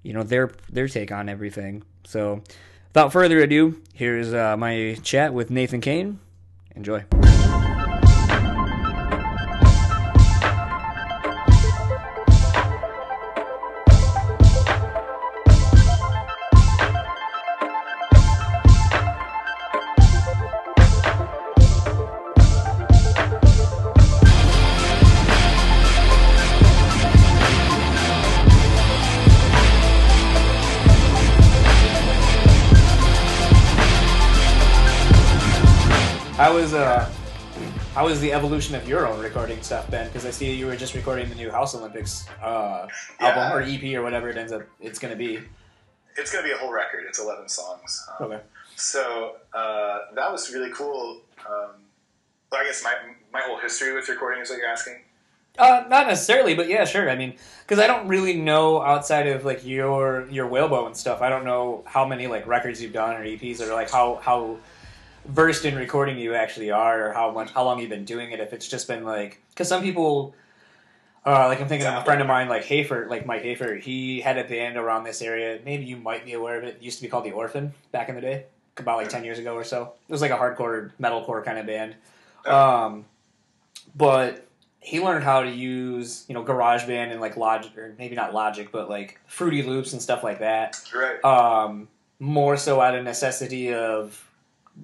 you 0.01 0.13
know 0.13 0.23
their 0.23 0.51
their 0.71 0.87
take 0.87 1.11
on 1.11 1.29
everything. 1.29 1.83
So 2.05 2.41
without 2.89 3.11
further 3.11 3.39
ado, 3.39 3.79
here's 3.93 4.33
uh, 4.33 4.57
my 4.57 4.97
chat 5.03 5.33
with 5.33 5.51
Nathan 5.51 5.81
Kane. 5.81 6.19
Enjoy. 6.75 7.03
Evolution 38.43 38.75
of 38.75 38.85
your 38.89 39.07
own 39.07 39.21
recording 39.21 39.61
stuff, 39.61 39.89
Ben? 39.89 40.05
Because 40.07 40.25
I 40.25 40.29
see 40.29 40.53
you 40.53 40.65
were 40.65 40.75
just 40.75 40.95
recording 40.95 41.29
the 41.29 41.35
new 41.35 41.49
House 41.49 41.75
Olympics 41.75 42.27
uh, 42.41 42.87
Yeah. 43.21 43.27
album 43.27 43.57
or 43.57 43.61
EP 43.61 43.95
or 43.95 44.01
whatever 44.03 44.27
it 44.29 44.35
ends 44.35 44.51
up 44.51 44.63
it's 44.81 44.99
gonna 44.99 45.15
be. 45.15 45.39
It's 46.17 46.29
going 46.29 46.43
to 46.43 46.47
be 46.49 46.53
a 46.53 46.57
whole 46.57 46.71
record. 46.71 47.05
It's 47.07 47.19
11 47.19 47.47
songs. 47.47 48.05
Um, 48.19 48.25
Okay. 48.33 48.41
So 48.75 49.37
uh, 49.53 49.99
that 50.13 50.29
was 50.31 50.53
really 50.53 50.71
cool. 50.71 51.21
Um, 51.39 51.69
I 52.51 52.65
guess 52.65 52.83
my, 52.83 52.93
my 53.31 53.39
whole 53.39 53.57
history 53.57 53.95
with 53.95 54.07
recording 54.09 54.41
is 54.41 54.49
what 54.49 54.59
you're 54.59 54.67
asking. 54.67 54.97
Uh, 55.57 55.85
not 55.87 56.05
necessarily, 56.07 56.53
but 56.53 56.67
yeah, 56.67 56.83
sure. 56.83 57.09
I 57.09 57.15
mean, 57.15 57.35
because 57.61 57.79
I 57.79 57.87
don't 57.87 58.07
really 58.09 58.35
know 58.35 58.81
outside 58.81 59.25
of 59.27 59.45
like 59.45 59.65
your 59.65 60.27
your 60.29 60.47
whalebow 60.47 60.85
and 60.87 60.97
stuff. 60.97 61.21
I 61.21 61.29
don't 61.29 61.45
know 61.45 61.83
how 61.87 62.05
many 62.05 62.27
like 62.27 62.45
records 62.45 62.81
you've 62.81 62.93
done 62.93 63.15
or 63.15 63.23
EPs 63.23 63.61
or 63.61 63.73
like 63.73 63.89
how 63.89 64.19
how 64.21 64.57
versed 65.25 65.65
in 65.65 65.75
recording 65.75 66.17
you 66.17 66.35
actually 66.35 66.71
are, 66.71 67.09
or 67.09 67.13
how 67.13 67.31
much 67.31 67.51
how 67.51 67.63
long 67.63 67.79
you've 67.79 67.89
been 67.89 68.05
doing 68.05 68.31
it. 68.31 68.39
If 68.39 68.53
it's 68.53 68.67
just 68.67 68.87
been 68.87 69.03
like, 69.03 69.41
because 69.49 69.67
some 69.67 69.81
people, 69.81 70.35
uh, 71.25 71.47
like 71.47 71.61
I'm 71.61 71.67
thinking 71.67 71.87
of 71.87 72.01
a 72.01 72.05
friend 72.05 72.21
of 72.21 72.27
mine, 72.27 72.49
like 72.49 72.63
Hafer, 72.65 73.07
like 73.09 73.25
Mike 73.25 73.41
Hafer. 73.41 73.75
He 73.75 74.21
had 74.21 74.37
a 74.37 74.43
band 74.43 74.77
around 74.77 75.03
this 75.03 75.21
area. 75.21 75.59
Maybe 75.63 75.85
you 75.85 75.97
might 75.97 76.25
be 76.25 76.33
aware 76.33 76.57
of 76.57 76.63
it. 76.63 76.75
it 76.75 76.81
used 76.81 76.97
to 76.97 77.03
be 77.03 77.09
called 77.09 77.25
the 77.25 77.31
Orphan 77.31 77.73
back 77.91 78.09
in 78.09 78.15
the 78.15 78.21
day, 78.21 78.45
about 78.77 78.97
like 78.97 79.09
ten 79.09 79.23
years 79.23 79.39
ago 79.39 79.53
or 79.53 79.63
so. 79.63 79.93
It 80.07 80.11
was 80.11 80.21
like 80.21 80.31
a 80.31 80.37
hardcore 80.37 80.91
metalcore 80.99 81.43
kind 81.43 81.57
of 81.57 81.65
band. 81.65 81.95
Um, 82.45 83.05
but 83.95 84.47
he 84.79 84.99
learned 84.99 85.23
how 85.23 85.43
to 85.43 85.49
use 85.49 86.25
you 86.27 86.33
know 86.33 86.43
GarageBand 86.43 87.11
and 87.11 87.21
like 87.21 87.37
Logic, 87.37 87.75
or 87.77 87.95
maybe 87.97 88.15
not 88.15 88.33
Logic, 88.33 88.69
but 88.71 88.89
like 88.89 89.19
Fruity 89.27 89.63
Loops 89.63 89.93
and 89.93 90.01
stuff 90.01 90.23
like 90.23 90.39
that. 90.39 90.79
Right. 90.93 91.23
Um, 91.23 91.87
more 92.19 92.57
so 92.57 92.81
out 92.81 92.95
of 92.95 93.03
necessity 93.03 93.73
of 93.73 94.29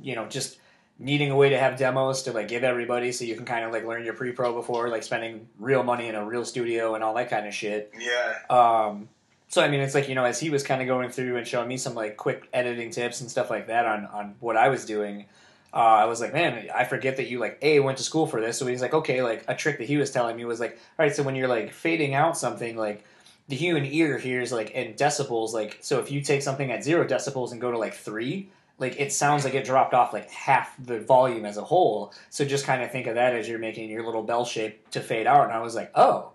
you 0.02 0.16
know 0.16 0.28
just 0.28 0.60
needing 1.00 1.32
a 1.32 1.36
way 1.36 1.50
to 1.50 1.58
have 1.58 1.78
demos 1.78 2.24
to 2.24 2.34
like 2.34 2.50
give 2.50 2.64
everybody 2.64 3.12
so 3.12 3.24
you 3.24 3.36
can 3.36 3.46
kind 3.46 3.64
of 3.64 3.72
like 3.72 3.86
learn 3.86 4.04
your 4.04 4.14
pre-pro 4.14 4.54
before 4.54 4.90
like 4.90 5.02
spending 5.02 5.48
real 5.58 5.82
money 5.82 6.08
in 6.08 6.16
a 6.16 6.26
real 6.26 6.44
studio 6.44 6.94
and 6.94 7.04
all 7.04 7.14
that 7.14 7.30
kind 7.30 7.48
of 7.48 7.54
shit. 7.54 7.94
yeah. 7.98 8.36
Um, 8.50 9.08
so 9.50 9.64
I 9.64 9.68
mean, 9.68 9.80
it's 9.80 9.96
like 9.96 10.08
you 10.08 10.16
know, 10.16 10.26
as 10.26 10.40
he 10.40 10.50
was 10.52 10.64
kind 10.64 10.82
of 10.82 10.88
going 10.88 11.10
through 11.10 11.38
and 11.38 11.48
showing 11.48 11.68
me 11.68 11.78
some 11.78 11.96
like 11.96 12.18
quick 12.18 12.48
editing 12.54 12.92
tips 12.92 13.20
and 13.22 13.30
stuff 13.30 13.50
like 13.50 13.68
that 13.68 13.86
on 13.86 14.06
on 14.06 14.36
what 14.40 14.56
I 14.56 14.70
was 14.70 14.86
doing, 14.86 15.26
uh, 15.74 15.78
I 15.78 16.06
was 16.06 16.22
like, 16.22 16.34
man, 16.34 16.70
I 16.74 16.84
forget 16.84 17.18
that 17.18 17.28
you 17.28 17.40
like 17.40 17.58
a 17.64 17.80
went 17.80 17.98
to 17.98 18.04
school 18.04 18.28
for 18.28 18.40
this. 18.40 18.58
So 18.58 18.68
he's 18.68 18.82
like, 18.82 18.94
okay, 18.94 19.24
like 19.24 19.44
a 19.48 19.56
trick 19.56 19.80
that 19.80 19.88
he 19.88 19.98
was 19.98 20.12
telling 20.12 20.38
me 20.38 20.46
was 20.46 20.60
like, 20.60 20.74
all 20.74 21.06
right, 21.06 21.16
so 21.16 21.24
when 21.24 21.36
you're 21.36 21.48
like 21.48 21.74
fading 21.74 22.14
out 22.14 22.38
something, 22.38 22.78
like 22.78 23.04
the 23.48 23.56
human 23.56 23.86
ear 23.86 24.20
hears 24.20 24.52
like 24.52 24.70
in 24.72 24.94
decibels, 24.94 25.52
like 25.52 25.80
so 25.82 26.00
if 26.00 26.12
you 26.12 26.22
take 26.22 26.44
something 26.44 26.72
at 26.72 26.84
zero 26.84 27.08
decibels 27.08 27.52
and 27.52 27.60
go 27.60 27.72
to 27.72 27.78
like 27.78 27.96
three. 27.96 28.50
Like 28.80 29.00
it 29.00 29.12
sounds 29.12 29.44
like 29.44 29.54
it 29.54 29.66
dropped 29.66 29.94
off 29.94 30.14
like 30.14 30.30
half 30.30 30.74
the 30.84 31.00
volume 31.00 31.46
as 31.46 31.58
a 31.58 31.64
whole. 31.64 32.14
So 32.30 32.46
just 32.46 32.66
kind 32.66 32.82
of 32.82 32.92
think 32.92 33.08
of 33.08 33.16
that 33.16 33.36
as 33.36 33.48
you're 33.48 33.60
making 33.60 33.90
your 33.90 34.06
little 34.06 34.24
bell 34.24 34.46
shape 34.46 34.90
to 34.92 35.02
fade 35.02 35.28
out. 35.28 35.44
And 35.44 35.54
I 35.54 35.60
was 35.60 35.76
like, 35.76 35.92
oh, 35.96 36.32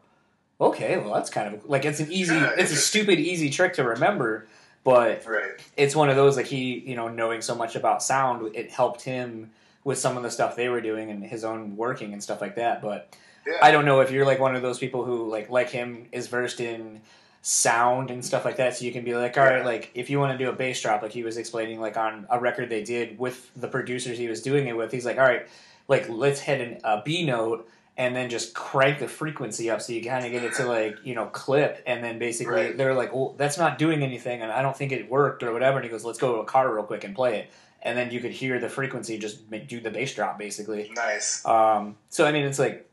okay, 0.61 0.99
well 0.99 1.15
that's 1.15 1.31
kind 1.31 1.55
of 1.55 1.65
like 1.69 1.85
it's 1.85 2.01
an 2.01 2.13
easy, 2.13 2.35
Yeah, 2.35 2.53
it's 2.57 2.71
a 2.73 2.77
stupid 2.77 3.19
easy 3.19 3.51
trick 3.51 3.75
to 3.75 3.85
remember, 3.85 4.47
but 4.85 5.25
Right. 5.27 5.53
it's 5.77 5.97
one 5.97 6.11
of 6.11 6.17
those 6.17 6.37
like 6.37 6.47
he, 6.47 6.79
you 6.81 6.95
know, 6.97 7.09
knowing 7.09 7.41
so 7.43 7.55
much 7.55 7.75
about 7.77 8.03
sound, 8.03 8.55
it 8.55 8.71
helped 8.71 9.03
him 9.03 9.51
with 9.83 9.99
some 9.99 10.17
of 10.17 10.23
the 10.23 10.31
stuff 10.31 10.55
they 10.57 10.69
were 10.69 10.81
doing 10.81 11.11
and 11.11 11.25
his 11.25 11.45
own 11.45 11.77
working 11.77 12.13
and 12.13 12.23
stuff 12.23 12.41
like 12.41 12.57
that. 12.57 12.81
But 12.83 13.15
Yeah. 13.47 13.59
I 13.63 13.71
don't 13.73 13.85
know 13.85 14.01
if 14.01 14.11
you're 14.11 14.25
like 14.27 14.39
one 14.41 14.55
of 14.55 14.63
those 14.63 14.79
people 14.79 15.05
who 15.05 15.29
like 15.31 15.51
like 15.51 15.71
him 15.71 16.07
is 16.13 16.29
versed 16.29 16.61
in 16.61 17.01
sound 17.47 18.11
and 18.11 18.25
stuff 18.25 18.43
like 18.47 18.57
that 18.57 18.75
so 18.75 18.87
you 18.87 18.91
can 18.91 19.05
be 19.05 19.15
like 19.15 19.37
all 19.37 19.45
right 19.45 19.67
like 19.67 19.91
if 19.95 20.09
you 20.09 20.19
want 20.19 20.33
to 20.33 20.43
do 20.43 20.49
a 20.49 20.53
bass 20.55 20.81
drop 20.81 21.03
like 21.03 21.13
he 21.13 21.23
was 21.23 21.37
explaining 21.37 21.79
like 21.79 21.95
on 21.99 22.27
a 22.31 22.41
record 22.41 22.71
they 22.71 22.83
did 22.83 23.19
with 23.19 23.51
the 23.55 23.69
producers 23.69 24.17
he 24.17 24.29
was 24.29 24.41
doing 24.41 24.67
it 24.67 24.75
with 24.75 24.91
he's 24.91 25.05
like 25.05 25.19
all 25.19 25.25
right 25.25 25.47
like 25.87 26.09
let's 26.09 26.41
hit 26.41 26.59
an, 26.63 26.81
a 26.85 27.03
b 27.03 27.27
note 27.27 27.69
and 27.99 28.17
then 28.17 28.31
just 28.31 28.55
crank 28.55 28.99
the 28.99 29.07
frequency 29.07 29.69
up 29.69 29.83
so 29.83 29.93
you 29.93 30.03
kind 30.03 30.25
of 30.25 30.33
get 30.33 30.43
it 30.43 30.55
to 30.55 30.65
like 30.67 30.97
you 31.05 31.15
know 31.15 31.27
clip 31.27 31.83
and 31.87 32.03
then 32.03 32.19
basically 32.19 32.55
Right. 32.55 32.77
they're 32.79 32.95
like 32.95 33.15
well 33.15 33.35
that's 33.37 33.59
not 33.59 33.77
doing 33.77 34.03
anything 34.03 34.41
and 34.41 34.51
i 34.51 34.63
don't 34.63 34.75
think 34.75 34.91
it 34.93 35.11
worked 35.11 35.43
or 35.43 35.53
whatever 35.53 35.77
and 35.77 35.85
he 35.85 35.91
goes 35.91 36.03
let's 36.03 36.19
go 36.19 36.37
to 36.37 36.41
a 36.41 36.45
car 36.47 36.75
real 36.75 36.85
quick 36.85 37.05
and 37.05 37.15
play 37.15 37.41
it 37.41 37.51
and 37.83 37.99
then 37.99 38.11
you 38.11 38.21
could 38.21 38.31
hear 38.33 38.59
the 38.59 38.71
frequency 38.71 39.19
just 39.19 39.51
ma- 39.51 39.59
do 39.69 39.81
the 39.81 39.91
bass 39.91 40.15
drop 40.15 40.39
basically 40.39 40.91
Nice. 40.97 41.45
um, 41.45 41.97
so 42.09 42.25
I 42.25 42.33
mean, 42.33 42.45
it's 42.47 42.59
like 42.59 42.89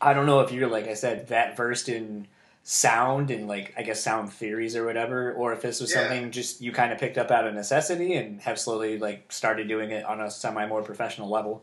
I 0.00 0.12
don't 0.14 0.26
know 0.26 0.40
if 0.40 0.50
you're 0.50 0.68
like 0.68 0.88
I 0.88 0.94
said 0.94 1.28
that 1.28 1.56
versed 1.56 1.88
in 1.88 2.26
sound 2.66 3.30
and 3.30 3.46
like 3.46 3.74
I 3.76 3.82
guess 3.82 4.02
sound 4.02 4.32
theories 4.32 4.74
or 4.74 4.84
whatever, 4.84 5.32
or 5.34 5.52
if 5.52 5.60
this 5.62 5.80
was 5.80 5.92
Yeah. 5.92 6.00
something 6.00 6.30
just 6.30 6.60
you 6.62 6.72
kind 6.72 6.92
of 6.92 6.98
picked 6.98 7.18
up 7.18 7.30
out 7.30 7.46
of 7.46 7.54
necessity 7.54 8.14
and 8.14 8.40
have 8.40 8.58
slowly 8.58 8.98
like 8.98 9.30
started 9.30 9.68
doing 9.68 9.90
it 9.90 10.04
on 10.04 10.20
a 10.20 10.30
semi 10.30 10.66
more 10.66 10.82
professional 10.82 11.28
level. 11.28 11.62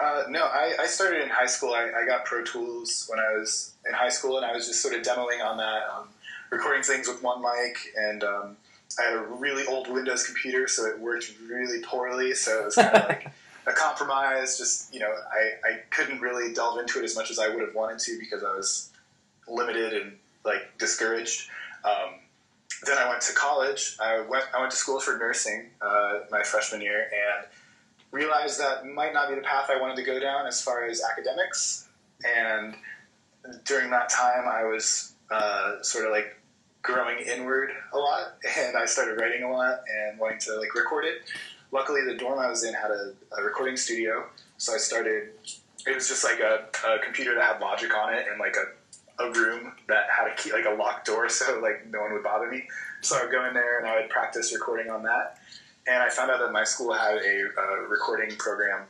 Uh, 0.00 0.24
no, 0.28 0.44
I, 0.44 0.74
I 0.80 0.86
started 0.86 1.22
in 1.22 1.28
high 1.28 1.46
school. 1.46 1.72
I, 1.74 1.90
I 2.02 2.06
got 2.06 2.24
Pro 2.24 2.42
Tools 2.42 3.06
when 3.08 3.18
I 3.20 3.32
was 3.36 3.74
in 3.86 3.94
high 3.94 4.08
school, 4.08 4.36
and 4.36 4.46
I 4.46 4.52
was 4.52 4.66
just 4.66 4.82
sort 4.82 4.94
of 4.94 5.02
demoing 5.02 5.44
on 5.44 5.56
that, 5.58 5.82
um, 5.94 6.08
recording 6.50 6.82
things 6.82 7.06
with 7.06 7.22
one 7.22 7.40
mic, 7.40 7.76
and 7.96 8.24
um, 8.24 8.56
I 8.98 9.02
had 9.04 9.14
a 9.14 9.20
really 9.22 9.64
old 9.66 9.88
Windows 9.88 10.26
computer, 10.26 10.66
so 10.66 10.86
it 10.86 10.98
worked 10.98 11.32
really 11.48 11.80
poorly. 11.82 12.34
So 12.34 12.62
it 12.62 12.64
was 12.64 12.74
kind 12.74 12.96
of 12.96 13.08
like 13.08 13.30
a 13.66 13.72
compromise. 13.72 14.58
Just 14.58 14.92
you 14.92 14.98
know, 14.98 15.10
I, 15.32 15.68
I 15.68 15.78
couldn't 15.90 16.20
really 16.20 16.52
delve 16.52 16.78
into 16.80 16.98
it 16.98 17.04
as 17.04 17.14
much 17.14 17.30
as 17.30 17.38
I 17.38 17.48
would 17.48 17.60
have 17.60 17.74
wanted 17.76 18.00
to 18.00 18.18
because 18.18 18.42
I 18.42 18.50
was 18.56 18.90
limited 19.48 19.92
and 19.92 20.18
like 20.44 20.76
discouraged. 20.78 21.48
Um, 21.84 22.20
then 22.86 22.98
I 22.98 23.08
went 23.08 23.22
to 23.22 23.34
college. 23.34 23.96
I 24.00 24.20
went 24.20 24.44
I 24.54 24.60
went 24.60 24.70
to 24.70 24.76
school 24.76 25.00
for 25.00 25.16
nursing 25.18 25.70
uh, 25.80 26.20
my 26.30 26.42
freshman 26.42 26.80
year, 26.80 27.02
and 27.02 27.46
realized 28.10 28.60
that 28.60 28.86
might 28.86 29.12
not 29.12 29.28
be 29.28 29.34
the 29.34 29.40
path 29.42 29.70
I 29.70 29.80
wanted 29.80 29.96
to 29.96 30.02
go 30.02 30.18
down 30.18 30.46
as 30.46 30.62
far 30.62 30.86
as 30.86 31.02
academics. 31.02 31.88
And 32.24 32.76
during 33.64 33.90
that 33.90 34.08
time, 34.08 34.46
I 34.48 34.64
was 34.64 35.14
uh, 35.30 35.82
sort 35.82 36.06
of 36.06 36.12
like 36.12 36.36
growing 36.82 37.18
inward 37.18 37.70
a 37.92 37.98
lot, 37.98 38.36
and 38.58 38.76
I 38.76 38.84
started 38.84 39.20
writing 39.20 39.42
a 39.42 39.50
lot 39.50 39.80
and 39.88 40.18
wanting 40.18 40.38
to 40.40 40.56
like 40.56 40.74
record 40.74 41.04
it. 41.04 41.22
Luckily, 41.72 42.02
the 42.06 42.16
dorm 42.16 42.38
I 42.38 42.48
was 42.48 42.62
in 42.64 42.72
had 42.72 42.90
a, 42.90 43.12
a 43.36 43.42
recording 43.42 43.76
studio, 43.76 44.26
so 44.58 44.74
I 44.74 44.78
started. 44.78 45.30
It 45.86 45.94
was 45.94 46.08
just 46.08 46.24
like 46.24 46.40
a, 46.40 46.66
a 46.88 46.98
computer 47.00 47.34
that 47.34 47.42
had 47.42 47.60
Logic 47.60 47.92
on 47.94 48.14
it 48.14 48.26
and 48.30 48.40
like 48.40 48.56
a, 48.56 48.72
a 49.18 49.30
room 49.30 49.72
that 49.88 50.06
had 50.10 50.30
a 50.30 50.34
key, 50.34 50.52
like 50.52 50.66
a 50.66 50.74
locked 50.74 51.06
door, 51.06 51.28
so 51.28 51.60
like 51.60 51.86
no 51.90 52.00
one 52.00 52.12
would 52.12 52.22
bother 52.22 52.50
me. 52.50 52.68
So 53.00 53.18
I 53.18 53.22
would 53.22 53.32
go 53.32 53.44
in 53.46 53.54
there 53.54 53.78
and 53.78 53.86
I 53.86 54.00
would 54.00 54.10
practice 54.10 54.52
recording 54.52 54.90
on 54.90 55.02
that 55.04 55.38
and 55.86 56.02
I 56.02 56.08
found 56.08 56.30
out 56.30 56.40
that 56.40 56.52
my 56.52 56.64
school 56.64 56.92
had 56.92 57.16
a 57.16 57.48
uh, 57.58 57.76
recording 57.88 58.36
program. 58.36 58.84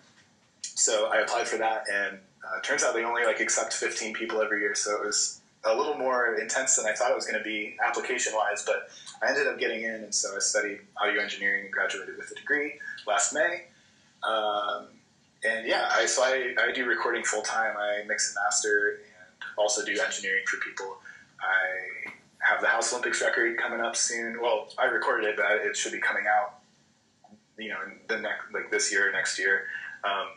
So 0.63 1.07
I 1.07 1.21
applied 1.21 1.49
for 1.49 1.57
that, 1.59 1.85
and 1.93 2.19
uh, 2.45 2.61
turns 2.63 2.83
out 2.83 2.95
they 2.95 3.05
only 3.05 3.25
like 3.25 3.41
accept 3.41 3.73
15 3.73 4.15
people 4.15 4.41
every 4.43 4.61
year. 4.61 4.75
So 4.75 4.95
it 4.97 5.05
was 5.05 5.41
a 5.65 5.75
little 5.75 5.97
more 5.97 6.35
intense 6.37 6.77
than 6.77 6.87
I 6.87 6.93
thought 6.93 7.11
it 7.11 7.15
was 7.15 7.27
going 7.27 7.39
to 7.39 7.45
be 7.45 7.77
application 7.85 8.33
wise. 8.35 8.65
But 8.65 8.89
I 9.23 9.31
ended 9.31 9.47
up 9.47 9.59
getting 9.59 9.83
in, 9.83 9.95
and 9.95 10.15
so 10.15 10.35
I 10.37 10.39
studied 10.39 10.81
audio 11.01 11.21
engineering 11.21 11.65
and 11.65 11.73
graduated 11.73 12.17
with 12.17 12.31
a 12.31 12.35
degree 12.35 12.75
last 13.07 13.33
May. 13.33 13.65
Um, 14.23 14.89
and 15.45 15.67
yeah, 15.67 15.89
I, 15.93 16.07
so 16.07 16.23
I, 16.23 16.55
I 16.59 16.73
do 16.73 16.87
recording 16.87 17.25
full 17.25 17.43
time. 17.43 17.77
I 17.77 18.03
mix 18.07 18.35
and 18.35 18.43
master, 18.45 19.01
also 19.57 19.85
do 19.85 19.99
engineering 20.01 20.45
for 20.47 20.59
people. 20.59 20.97
I 21.41 22.11
have 22.39 22.61
the 22.61 22.69
House 22.69 22.93
Olympics 22.93 23.23
record 23.23 23.57
coming 23.59 23.81
up 23.81 23.97
soon. 23.97 24.41
Well, 24.41 24.69
I 24.79 24.85
recorded 24.85 25.29
it, 25.29 25.37
but 25.37 25.65
it 25.65 25.77
should 25.77 25.93
be 25.93 25.99
coming 25.99 26.25
out 26.27 26.61
you 27.59 27.69
know, 27.69 27.77
in 27.87 27.99
the 28.09 28.19
next 28.19 28.53
like 28.53 28.71
this 28.71 28.93
year 28.93 29.09
or 29.09 29.13
next 29.13 29.39
year. 29.39 29.65
Um, 30.05 30.29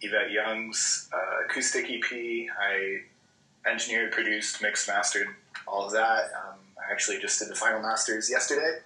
Yvette 0.00 0.30
Young's 0.30 1.08
uh, 1.12 1.44
acoustic 1.44 1.90
EP. 1.90 2.48
I 2.60 3.00
engineered, 3.68 4.12
produced, 4.12 4.62
mixed, 4.62 4.88
mastered 4.88 5.28
all 5.66 5.86
of 5.86 5.92
that. 5.92 6.30
Um, 6.36 6.58
I 6.78 6.92
actually 6.92 7.18
just 7.18 7.38
did 7.40 7.48
the 7.48 7.54
final 7.54 7.82
masters 7.82 8.30
yesterday, 8.30 8.78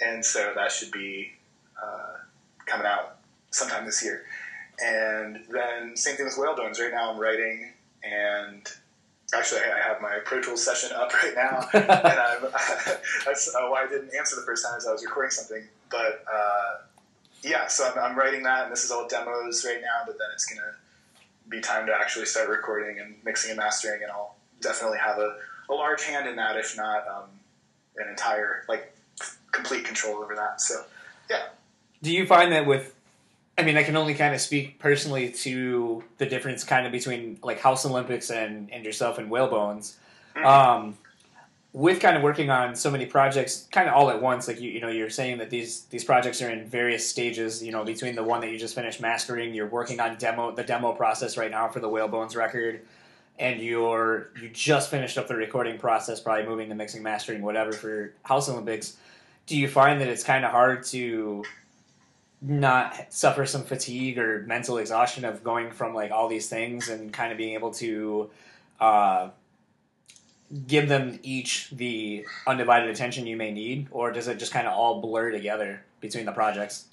and 0.00 0.24
so 0.24 0.52
that 0.54 0.70
should 0.70 0.92
be 0.92 1.32
uh, 1.82 2.18
coming 2.66 2.86
out 2.86 3.18
sometime 3.50 3.84
this 3.84 4.02
year. 4.02 4.24
And 4.82 5.40
then 5.50 5.96
same 5.96 6.16
thing 6.16 6.24
with 6.24 6.36
whale 6.38 6.54
Whalebones. 6.54 6.80
Right 6.80 6.92
now, 6.92 7.12
I'm 7.12 7.18
writing, 7.18 7.72
and 8.02 8.66
actually, 9.36 9.60
I 9.60 9.88
have 9.88 10.00
my 10.00 10.18
Pro 10.24 10.40
Tools 10.40 10.64
session 10.64 10.90
up 10.94 11.12
right 11.22 11.34
now, 11.34 11.68
and 11.74 11.90
I'm, 11.90 12.42
that's 13.24 13.54
uh, 13.54 13.68
why 13.68 13.84
I 13.84 13.86
didn't 13.88 14.14
answer 14.14 14.36
the 14.36 14.42
first 14.42 14.64
time 14.64 14.76
as 14.76 14.86
I 14.86 14.92
was 14.92 15.04
recording 15.04 15.30
something. 15.30 15.64
But 15.90 16.24
uh, 16.32 16.78
yeah, 17.42 17.66
so 17.66 17.90
I'm, 17.90 17.98
I'm 17.98 18.18
writing 18.18 18.42
that, 18.44 18.64
and 18.64 18.72
this 18.72 18.84
is 18.84 18.90
all 18.90 19.06
demos 19.08 19.64
right 19.64 19.80
now. 19.80 20.02
But 20.06 20.18
then 20.18 20.28
it's 20.32 20.46
gonna 20.46 20.72
be 21.48 21.60
time 21.60 21.86
to 21.86 21.92
actually 21.92 22.26
start 22.26 22.48
recording 22.48 22.98
and 23.00 23.16
mixing 23.24 23.50
and 23.50 23.58
mastering, 23.58 24.02
and 24.02 24.10
I'll 24.10 24.36
definitely 24.60 24.98
have 24.98 25.18
a, 25.18 25.36
a 25.68 25.74
large 25.74 26.04
hand 26.04 26.28
in 26.28 26.36
that, 26.36 26.56
if 26.56 26.76
not 26.76 27.06
um, 27.08 27.24
an 27.96 28.08
entire 28.08 28.64
like 28.68 28.94
complete 29.52 29.84
control 29.84 30.16
over 30.16 30.34
that. 30.34 30.60
So 30.60 30.84
yeah, 31.30 31.46
Do 32.02 32.12
you 32.12 32.26
find 32.26 32.52
that 32.52 32.66
with 32.66 32.93
I 33.56 33.62
mean, 33.62 33.76
I 33.76 33.84
can 33.84 33.96
only 33.96 34.14
kind 34.14 34.34
of 34.34 34.40
speak 34.40 34.78
personally 34.78 35.30
to 35.30 36.02
the 36.18 36.26
difference 36.26 36.64
kind 36.64 36.86
of 36.86 36.92
between 36.92 37.38
like 37.42 37.60
House 37.60 37.86
Olympics 37.86 38.30
and, 38.30 38.72
and 38.72 38.84
yourself 38.84 39.18
and 39.18 39.30
Whalebones. 39.30 39.96
Um, 40.44 40.98
with 41.72 42.00
kind 42.00 42.16
of 42.16 42.22
working 42.22 42.50
on 42.50 42.74
so 42.76 42.90
many 42.90 43.04
projects 43.04 43.68
kind 43.72 43.88
of 43.88 43.94
all 43.94 44.08
at 44.10 44.22
once, 44.22 44.46
like 44.46 44.60
you, 44.60 44.70
you 44.70 44.80
know, 44.80 44.88
you're 44.88 45.10
saying 45.10 45.38
that 45.38 45.50
these, 45.50 45.82
these 45.86 46.04
projects 46.04 46.40
are 46.40 46.50
in 46.50 46.66
various 46.66 47.08
stages, 47.08 47.62
you 47.62 47.72
know, 47.72 47.84
between 47.84 48.14
the 48.14 48.22
one 48.22 48.40
that 48.40 48.50
you 48.50 48.58
just 48.58 48.76
finished 48.76 49.00
mastering, 49.00 49.52
you're 49.54 49.68
working 49.68 49.98
on 49.98 50.16
demo, 50.16 50.52
the 50.52 50.62
demo 50.62 50.92
process 50.92 51.36
right 51.36 51.50
now 51.50 51.68
for 51.68 51.80
the 51.80 51.88
Whalebones 51.88 52.36
record, 52.36 52.82
and 53.40 53.60
you're, 53.60 54.30
you 54.40 54.48
just 54.50 54.88
finished 54.88 55.18
up 55.18 55.26
the 55.26 55.34
recording 55.34 55.76
process, 55.76 56.20
probably 56.20 56.46
moving 56.46 56.68
to 56.68 56.76
mixing, 56.76 57.02
mastering, 57.02 57.42
whatever 57.42 57.72
for 57.72 58.12
House 58.22 58.48
Olympics. 58.48 58.96
Do 59.46 59.58
you 59.58 59.66
find 59.66 60.00
that 60.00 60.06
it's 60.08 60.22
kind 60.22 60.44
of 60.44 60.52
hard 60.52 60.84
to 60.86 61.44
not 62.46 63.12
suffer 63.12 63.46
some 63.46 63.62
fatigue 63.62 64.18
or 64.18 64.42
mental 64.42 64.76
exhaustion 64.76 65.24
of 65.24 65.42
going 65.42 65.70
from 65.70 65.94
like 65.94 66.10
all 66.10 66.28
these 66.28 66.48
things 66.48 66.90
and 66.90 67.12
kind 67.12 67.32
of 67.32 67.38
being 67.38 67.54
able 67.54 67.70
to 67.72 68.30
uh, 68.80 69.30
give 70.66 70.88
them 70.88 71.18
each 71.22 71.70
the 71.70 72.26
undivided 72.46 72.90
attention 72.90 73.26
you 73.26 73.36
may 73.36 73.50
need, 73.50 73.88
or 73.90 74.12
does 74.12 74.28
it 74.28 74.38
just 74.38 74.52
kind 74.52 74.66
of 74.66 74.74
all 74.74 75.00
blur 75.00 75.30
together 75.30 75.82
between 76.00 76.26
the 76.26 76.32
projects? 76.32 76.86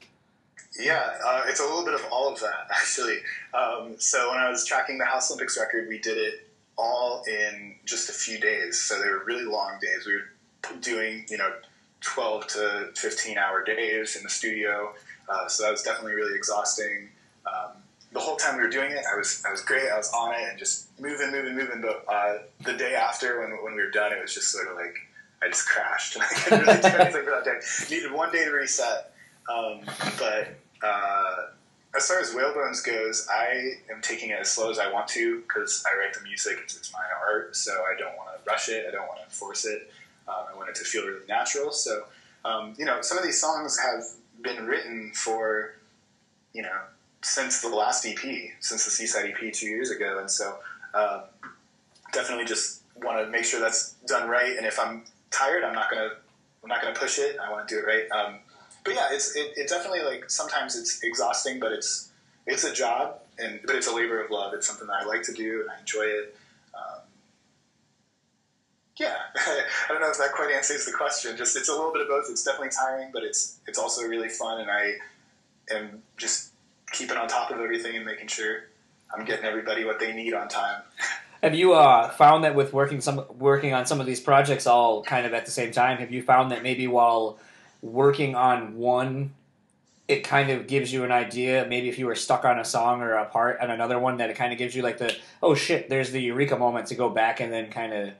Yeah, 0.80 1.10
uh, 1.26 1.44
it's 1.48 1.60
a 1.60 1.64
little 1.64 1.84
bit 1.84 1.96
of 1.96 2.06
all 2.12 2.32
of 2.32 2.40
that 2.40 2.68
actually. 2.72 3.18
Um, 3.54 3.96
so 3.98 4.30
when 4.32 4.40
I 4.40 4.50
was 4.50 4.66
tracking 4.66 4.98
the 4.98 5.06
House 5.06 5.30
Olympics 5.32 5.60
record, 5.60 5.90
we 5.90 6.00
did 6.00 6.18
it 6.18 6.48
all 6.78 7.24
in 7.28 7.76
just 7.86 8.10
a 8.10 8.14
few 8.14 8.40
days. 8.40 8.80
So 8.80 9.02
they 9.02 9.10
were 9.10 9.24
really 9.26 9.46
long 9.46 9.80
days. 9.82 10.06
We 10.06 10.14
were 10.14 10.80
doing 10.80 11.26
you 11.30 11.38
know 11.38 11.52
twelve 12.00 12.48
to 12.48 12.92
fifteen 12.96 13.38
hour 13.38 13.64
days 13.66 14.16
in 14.16 14.24
the 14.24 14.30
studio. 14.30 14.94
Uh, 15.30 15.48
so 15.48 15.64
that 15.64 15.72
was 15.72 15.84
definitely 15.84 16.14
really 16.14 16.36
exhausting. 16.36 17.10
Um, 17.46 17.72
the 18.14 18.20
whole 18.20 18.36
time 18.36 18.58
we 18.58 18.64
were 18.64 18.70
doing 18.70 18.92
it, 18.92 19.04
I 19.12 19.16
was 19.16 19.44
I 19.48 19.52
was 19.52 19.62
great. 19.62 19.90
I 19.90 19.98
was 19.98 20.12
on 20.14 20.34
it 20.34 20.50
and 20.50 20.60
just 20.60 20.88
moving, 21.00 21.32
moving, 21.32 21.56
moving. 21.56 21.82
But 21.82 22.04
uh, 22.08 22.40
the 22.64 22.74
day 22.74 22.96
after, 22.96 23.40
when 23.40 23.52
when 23.64 23.76
we 23.76 23.82
were 23.82 23.92
done, 23.92 24.12
it 24.12 24.22
was 24.22 24.34
just 24.34 24.52
sort 24.52 24.68
of 24.68 24.76
like 24.76 24.96
I 25.42 25.48
just 25.48 25.68
crashed 25.68 26.18
I 26.22 26.26
couldn't 26.26 26.68
really 26.68 26.82
do 26.82 26.88
anything 26.88 27.26
day. 27.26 27.96
Needed 27.96 28.12
one 28.12 28.32
day 28.32 28.46
to 28.46 28.52
reset. 28.52 29.14
Um, 29.50 29.82
but 30.20 30.50
uh, 30.84 31.36
as 31.96 32.08
far 32.08 32.20
as 32.20 32.34
Whalebones 32.34 32.82
goes, 32.82 33.28
I 33.30 33.74
am 33.92 34.02
taking 34.02 34.30
it 34.30 34.40
as 34.40 34.52
slow 34.52 34.70
as 34.70 34.80
I 34.80 34.92
want 34.92 35.08
to 35.10 35.42
because 35.42 35.84
I 35.88 35.98
write 35.98 36.14
the 36.14 36.24
music. 36.24 36.58
It's, 36.64 36.76
it's 36.76 36.94
my 36.94 37.04
art, 37.28 37.56
so 37.56 37.72
I 37.72 37.98
don't 37.98 38.16
want 38.18 38.30
to 38.38 38.50
rush 38.50 38.70
it. 38.70 38.86
I 38.88 38.92
don't 38.92 39.08
want 39.08 39.20
to 39.28 39.36
force 39.36 39.66
it. 39.66 39.92
Um, 40.28 40.46
I 40.54 40.56
want 40.56 40.70
it 40.70 40.76
to 40.76 40.84
feel 40.84 41.06
really 41.06 41.26
natural. 41.28 41.72
So, 41.72 42.06
um, 42.46 42.76
you 42.78 42.86
know, 42.86 43.02
some 43.02 43.18
of 43.18 43.24
these 43.24 43.42
songs 43.42 43.78
have 43.80 44.04
been 44.42 44.66
written 44.66 45.12
for, 45.14 45.76
you 46.54 46.62
know, 46.62 46.80
since 47.22 47.62
the 47.62 47.70
last 47.70 48.06
EP, 48.06 48.20
since 48.60 48.86
the 48.86 48.92
Seaside 48.92 49.32
EP 49.32 49.54
two 49.54 49.68
years 49.68 49.92
ago, 49.92 50.20
and 50.20 50.30
so 50.30 50.58
um, 50.94 51.22
definitely 52.12 52.46
just 52.46 52.82
want 52.96 53.24
to 53.24 53.32
make 53.32 53.46
sure 53.46 53.60
that's 53.60 53.94
done 54.08 54.30
right. 54.30 54.58
And 54.58 54.66
if 54.66 54.80
I'm 54.80 55.04
tired, 55.30 55.64
I'm 55.64 55.74
not 55.74 55.90
gonna 55.90 56.12
I'm 56.64 56.70
not 56.70 56.82
gonna 56.82 56.96
push 56.96 57.20
it. 57.20 57.38
I 57.40 57.52
want 57.52 57.68
to 57.68 57.76
do 57.76 57.80
it 57.80 57.86
right. 57.86 58.12
Um, 58.12 58.40
but 58.84 58.96
yeah, 58.96 59.08
it's 59.12 59.36
it, 59.36 59.54
it 59.56 59.70
definitely 59.70 60.02
like 60.02 60.30
sometimes 60.30 60.76
it's 60.76 61.04
exhausting, 61.04 61.60
but 61.60 61.72
it's 61.72 62.12
it's 62.48 62.64
a 62.64 62.74
job, 62.74 63.20
and 63.38 63.60
but 63.66 63.76
it's 63.76 63.88
a 63.88 63.96
labor 63.96 64.22
of 64.24 64.32
love. 64.32 64.54
It's 64.54 64.68
something 64.68 64.88
that 64.88 65.04
I 65.04 65.06
like 65.06 65.24
to 65.24 65.34
do, 65.34 65.62
and 65.62 65.70
I 65.70 65.80
enjoy 65.80 66.04
it. 66.04 66.36
Yeah, 68.98 69.16
I 69.36 69.64
don't 69.90 70.02
know 70.02 70.10
if 70.10 70.18
that 70.18 70.34
quite 70.34 70.52
answers 70.52 70.86
the 70.86 70.92
question. 70.92 71.38
Just 71.38 71.56
it's 71.56 71.70
a 71.70 71.74
little 71.74 71.94
bit 71.94 72.02
of 72.02 72.08
both. 72.08 72.26
It's 72.30 72.44
definitely 72.44 72.70
tiring, 72.70 73.10
but 73.14 73.24
it's 73.24 73.60
it's 73.68 73.80
also 73.80 74.04
really 74.04 74.30
fun, 74.30 74.62
and 74.62 74.70
I 74.70 74.94
am 75.74 76.02
just 76.18 76.52
keeping 76.92 77.18
on 77.18 77.28
top 77.28 77.52
of 77.52 77.60
everything 77.60 77.96
and 77.96 78.06
making 78.06 78.28
sure 78.28 78.64
I'm 79.16 79.26
getting 79.26 79.46
everybody 79.46 79.86
what 79.86 80.00
they 80.00 80.14
need 80.14 80.34
on 80.34 80.48
time. 80.48 80.82
Have 81.44 81.56
you 81.56 81.74
uh, 81.74 82.10
found 82.10 82.44
that 82.44 82.54
with 82.54 82.72
working 82.72 83.02
some 83.02 83.26
working 83.40 83.74
on 83.74 83.88
some 83.88 84.00
of 84.00 84.06
these 84.06 84.20
projects 84.20 84.68
all 84.68 85.02
kind 85.02 85.26
of 85.26 85.34
at 85.34 85.46
the 85.46 85.52
same 85.52 85.72
time, 85.72 85.98
have 85.98 86.12
you 86.12 86.22
found 86.22 86.52
that 86.52 86.62
maybe 86.62 86.86
while 86.86 87.40
working 87.82 88.36
on 88.36 88.78
one, 88.78 89.34
it 90.08 90.24
kind 90.24 90.52
of 90.52 90.68
gives 90.68 90.94
you 90.94 91.04
an 91.04 91.12
idea? 91.12 91.66
Maybe 91.68 91.90
if 91.90 91.98
you 91.98 92.06
were 92.06 92.14
stuck 92.14 92.46
on 92.46 92.60
a 92.60 92.64
song 92.64 93.02
or 93.02 93.14
a 93.14 93.26
part 93.26 93.60
on 93.60 93.72
another 93.72 93.98
one, 93.98 94.18
that 94.18 94.30
it 94.30 94.36
kind 94.36 94.54
of 94.54 94.60
gives 94.60 94.76
you 94.76 94.84
like 94.84 95.00
the 95.00 95.16
oh 95.42 95.56
shit, 95.56 95.90
there's 95.90 96.12
the 96.12 96.22
eureka 96.22 96.60
moment 96.60 96.86
to 96.90 96.96
go 96.96 97.10
back 97.10 97.40
and 97.40 97.52
then 97.52 97.72
kind 97.72 97.92
of 97.92 98.12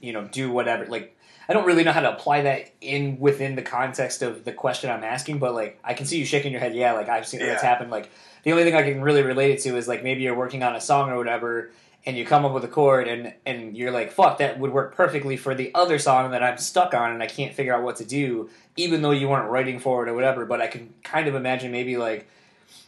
you 0.00 0.12
know 0.12 0.24
do 0.24 0.50
whatever. 0.50 0.86
Like 0.86 1.16
I 1.48 1.52
don't 1.52 1.66
really 1.66 1.82
know 1.84 1.92
how 1.92 2.00
to 2.00 2.12
apply 2.12 2.42
that 2.42 2.70
in 2.80 3.18
within 3.18 3.56
the 3.56 3.62
context 3.62 4.22
of 4.22 4.44
the 4.44 4.52
question 4.52 4.90
I'm 4.90 5.04
asking, 5.04 5.38
but 5.38 5.54
like 5.54 5.78
I 5.84 5.94
can 5.94 6.06
see 6.06 6.18
you 6.18 6.24
shaking 6.24 6.52
your 6.52 6.60
head. 6.60 6.74
Yeah, 6.74 6.92
like 6.92 7.08
I've 7.08 7.26
seen 7.26 7.40
that's 7.40 7.62
Yeah. 7.62 7.68
happened. 7.68 7.90
Like 7.90 8.10
the 8.44 8.52
only 8.52 8.64
thing 8.64 8.74
I 8.74 8.82
can 8.82 9.02
really 9.02 9.22
relate 9.22 9.50
it 9.52 9.60
to 9.62 9.76
is 9.76 9.88
like 9.88 10.02
maybe 10.02 10.22
you're 10.22 10.36
working 10.36 10.62
on 10.62 10.74
a 10.76 10.80
song 10.80 11.10
or 11.10 11.16
whatever 11.16 11.70
and 12.06 12.16
you 12.16 12.24
come 12.24 12.46
up 12.46 12.52
with 12.52 12.64
a 12.64 12.68
chord 12.68 13.08
and 13.08 13.34
and 13.44 13.76
you're 13.76 13.90
like 13.90 14.10
fuck 14.10 14.38
that 14.38 14.58
would 14.58 14.72
work 14.72 14.94
perfectly 14.94 15.36
for 15.36 15.54
the 15.54 15.70
other 15.74 15.98
song 15.98 16.30
that 16.30 16.42
I'm 16.42 16.56
stuck 16.56 16.94
on 16.94 17.10
and 17.12 17.22
I 17.22 17.26
can't 17.26 17.52
figure 17.54 17.74
out 17.74 17.82
what 17.82 17.96
to 17.96 18.06
do 18.06 18.48
even 18.76 19.02
though 19.02 19.10
you 19.10 19.28
weren't 19.28 19.50
writing 19.50 19.78
for 19.78 20.06
it 20.06 20.08
or 20.10 20.14
whatever 20.14 20.46
but 20.46 20.62
I 20.62 20.66
can 20.68 20.94
kind 21.02 21.28
of 21.28 21.34
imagine 21.34 21.70
maybe 21.70 21.98
like 21.98 22.26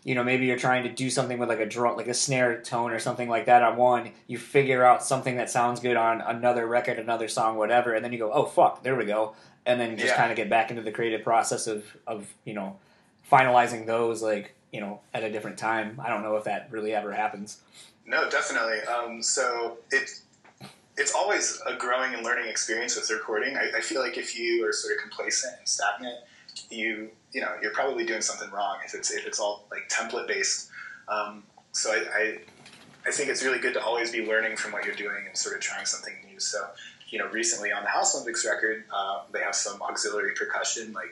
you 0.04 0.14
know 0.14 0.24
maybe 0.24 0.46
you're 0.46 0.58
trying 0.58 0.82
to 0.84 0.88
do 0.90 1.08
something 1.10 1.38
with 1.38 1.48
like 1.48 1.60
a 1.60 1.66
drum 1.66 1.96
like 1.96 2.08
a 2.08 2.14
snare 2.14 2.60
tone 2.60 2.90
or 2.90 2.98
something 2.98 3.28
like 3.28 3.46
that 3.46 3.62
on 3.62 3.76
one 3.76 4.10
you 4.26 4.38
figure 4.38 4.84
out 4.84 5.02
something 5.04 5.36
that 5.36 5.48
sounds 5.50 5.80
good 5.80 5.96
on 5.96 6.20
another 6.20 6.66
record 6.66 6.98
another 6.98 7.28
song 7.28 7.56
whatever 7.56 7.94
and 7.94 8.04
then 8.04 8.12
you 8.12 8.18
go 8.18 8.32
oh 8.32 8.44
fuck 8.44 8.82
there 8.82 8.96
we 8.96 9.04
go 9.04 9.34
and 9.66 9.80
then 9.80 9.90
you 9.90 9.96
just 9.96 10.08
Yeah. 10.08 10.16
kind 10.16 10.30
of 10.30 10.36
get 10.36 10.50
back 10.50 10.70
into 10.70 10.82
the 10.82 10.92
creative 10.92 11.22
process 11.22 11.66
of 11.66 11.84
of 12.06 12.26
you 12.44 12.54
know 12.54 12.76
finalizing 13.30 13.86
those 13.86 14.22
like 14.22 14.54
you 14.72 14.80
know 14.80 15.00
at 15.14 15.22
a 15.22 15.30
different 15.30 15.56
time 15.58 16.00
i 16.04 16.08
don't 16.08 16.22
know 16.22 16.36
if 16.36 16.44
that 16.44 16.68
really 16.70 16.94
ever 16.94 17.12
happens 17.12 17.58
No, 18.04 18.28
definitely. 18.28 18.80
Um, 18.82 19.22
so 19.22 19.78
it 19.92 20.10
it's 20.96 21.14
always 21.14 21.62
a 21.66 21.74
growing 21.76 22.12
and 22.14 22.22
learning 22.24 22.48
experience 22.50 22.96
with 22.96 23.08
recording. 23.10 23.56
I, 23.56 23.78
I 23.78 23.80
feel 23.80 24.02
like 24.02 24.18
if 24.18 24.36
you 24.38 24.66
are 24.66 24.72
sort 24.72 24.94
of 24.96 25.00
complacent 25.00 25.54
and 25.58 25.66
stagnant, 25.68 26.18
you 26.71 27.11
you 27.32 27.40
know 27.40 27.52
you're 27.62 27.73
probably 27.73 28.04
doing 28.04 28.23
something 28.23 28.50
wrong 28.50 28.78
if 28.85 28.94
it's 28.94 29.11
if 29.11 29.26
it's 29.26 29.40
all 29.40 29.66
like 29.71 29.88
template 29.88 30.28
based. 30.28 30.71
Um, 31.09 31.42
so 31.73 31.90
I, 31.90 32.04
I 32.16 32.38
I 33.06 33.11
think 33.11 33.30
it's 33.30 33.42
really 33.42 33.59
good 33.59 33.75
to 33.75 33.82
always 33.82 34.12
be 34.12 34.26
learning 34.26 34.56
from 34.56 34.73
what 34.73 34.85
you're 34.85 34.94
doing 34.94 35.26
and 35.26 35.37
sort 35.37 35.56
of 35.56 35.61
trying 35.61 35.87
something 35.87 36.14
new. 36.30 36.38
So 36.38 36.66
you 37.09 37.18
know, 37.18 37.28
recently 37.28 37.73
on 37.73 37.82
the 37.82 37.90
House 37.90 38.14
Olympics 38.14 38.47
record, 38.47 38.85
uh, 38.92 39.23
they 39.32 39.40
have 39.40 39.54
some 39.54 39.80
auxiliary 39.82 40.32
percussion 40.35 40.92
like 40.92 41.11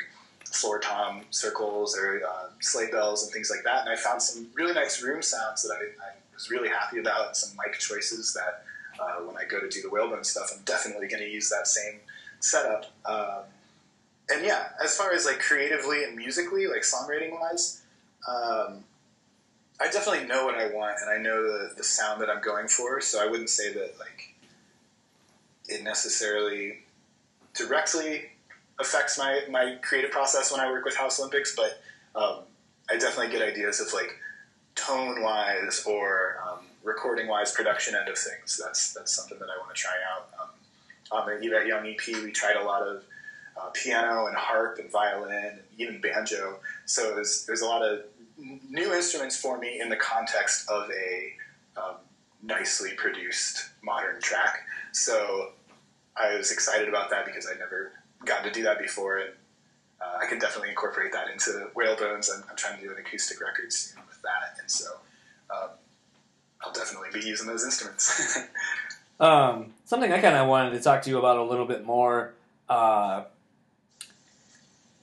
floor 0.50 0.80
tom 0.80 1.22
circles 1.30 1.96
or 1.96 2.22
uh, 2.26 2.48
sleigh 2.60 2.90
bells 2.90 3.22
and 3.22 3.32
things 3.32 3.50
like 3.50 3.62
that. 3.64 3.82
And 3.82 3.90
I 3.90 3.96
found 3.96 4.20
some 4.20 4.46
really 4.54 4.72
nice 4.72 5.02
room 5.02 5.22
sounds 5.22 5.62
that 5.62 5.74
I, 5.74 5.82
I 5.82 6.12
was 6.34 6.50
really 6.50 6.68
happy 6.68 6.98
about, 6.98 7.28
and 7.28 7.36
some 7.36 7.56
mic 7.56 7.78
choices 7.78 8.34
that 8.34 8.64
uh, 9.00 9.22
when 9.24 9.36
I 9.36 9.44
go 9.44 9.60
to 9.60 9.68
do 9.68 9.82
the 9.82 9.90
whalebone 9.90 10.24
stuff, 10.24 10.50
I'm 10.54 10.62
definitely 10.64 11.06
going 11.06 11.22
to 11.22 11.28
use 11.28 11.50
that 11.50 11.66
same 11.68 12.00
setup. 12.40 12.86
Um, 13.04 13.44
and 14.32 14.44
yeah, 14.44 14.68
as 14.82 14.96
far 14.96 15.12
as 15.12 15.26
like 15.26 15.40
creatively 15.40 16.04
and 16.04 16.16
musically, 16.16 16.66
like 16.66 16.82
songwriting 16.82 17.32
wise, 17.32 17.82
um, 18.28 18.84
I 19.80 19.90
definitely 19.90 20.26
know 20.26 20.44
what 20.44 20.56
I 20.56 20.68
want, 20.68 20.96
and 21.00 21.10
I 21.10 21.22
know 21.22 21.42
the, 21.42 21.74
the 21.76 21.84
sound 21.84 22.20
that 22.20 22.28
I'm 22.28 22.42
going 22.42 22.68
for. 22.68 23.00
So 23.00 23.22
I 23.22 23.30
wouldn't 23.30 23.50
say 23.50 23.72
that 23.72 23.98
like 23.98 24.34
it 25.68 25.82
necessarily 25.82 26.80
directly 27.54 28.24
affects 28.78 29.18
my, 29.18 29.40
my 29.50 29.76
creative 29.82 30.10
process 30.10 30.50
when 30.50 30.60
I 30.60 30.70
work 30.70 30.84
with 30.84 30.96
House 30.96 31.18
Olympics, 31.18 31.54
but 31.54 31.82
um, 32.14 32.40
I 32.90 32.96
definitely 32.96 33.32
get 33.32 33.46
ideas 33.46 33.80
of 33.80 33.92
like 33.92 34.18
tone 34.74 35.22
wise 35.22 35.84
or 35.86 36.36
um, 36.46 36.66
recording 36.82 37.28
wise, 37.28 37.52
production 37.52 37.94
end 37.94 38.08
of 38.08 38.18
things. 38.18 38.60
That's 38.62 38.92
that's 38.92 39.14
something 39.14 39.38
that 39.38 39.48
I 39.48 39.58
want 39.58 39.74
to 39.74 39.80
try 39.80 39.96
out. 40.12 40.28
Um, 40.40 40.48
on 41.12 41.26
the 41.26 41.44
Yvette 41.44 41.66
Young 41.66 41.86
EP, 41.86 42.22
we 42.22 42.30
tried 42.30 42.56
a 42.56 42.64
lot 42.64 42.82
of 42.82 43.02
uh, 43.60 43.70
piano 43.70 44.26
and 44.26 44.36
harp 44.36 44.78
and 44.78 44.90
violin 44.90 45.32
and 45.32 45.58
even 45.78 46.00
banjo. 46.00 46.58
So 46.86 47.14
there's 47.14 47.44
there's 47.46 47.60
a 47.60 47.66
lot 47.66 47.82
of 47.82 48.04
new 48.68 48.94
instruments 48.94 49.36
for 49.36 49.58
me 49.58 49.80
in 49.80 49.88
the 49.88 49.96
context 49.96 50.70
of 50.70 50.88
a 50.90 51.80
um, 51.80 51.96
nicely 52.42 52.92
produced 52.96 53.68
modern 53.82 54.20
track. 54.20 54.60
So 54.92 55.50
I 56.16 56.36
was 56.36 56.50
excited 56.50 56.88
about 56.88 57.10
that 57.10 57.26
because 57.26 57.46
I 57.46 57.58
never 57.58 57.92
gotten 58.24 58.44
to 58.44 58.52
do 58.52 58.62
that 58.64 58.78
before, 58.78 59.18
and 59.18 59.30
uh, 60.00 60.18
I 60.20 60.26
can 60.26 60.38
definitely 60.38 60.70
incorporate 60.70 61.12
that 61.12 61.30
into 61.30 61.68
Whalebones. 61.74 62.30
I'm, 62.34 62.42
I'm 62.48 62.56
trying 62.56 62.78
to 62.78 62.84
do 62.84 62.90
an 62.90 62.98
acoustic 62.98 63.40
record 63.40 63.72
soon 63.72 64.00
with 64.08 64.20
that, 64.22 64.58
and 64.60 64.70
so 64.70 64.86
um, 65.54 65.70
I'll 66.62 66.72
definitely 66.72 67.08
be 67.12 67.26
using 67.26 67.46
those 67.46 67.64
instruments. 67.64 68.38
Um, 69.20 69.74
something 69.84 70.10
I 70.10 70.18
kind 70.20 70.34
of 70.34 70.48
wanted 70.48 70.70
to 70.70 70.80
talk 70.80 71.02
to 71.02 71.10
you 71.10 71.18
about 71.18 71.36
a 71.36 71.42
little 71.42 71.66
bit 71.66 71.84
more. 71.84 72.32
Uh, 72.68 73.24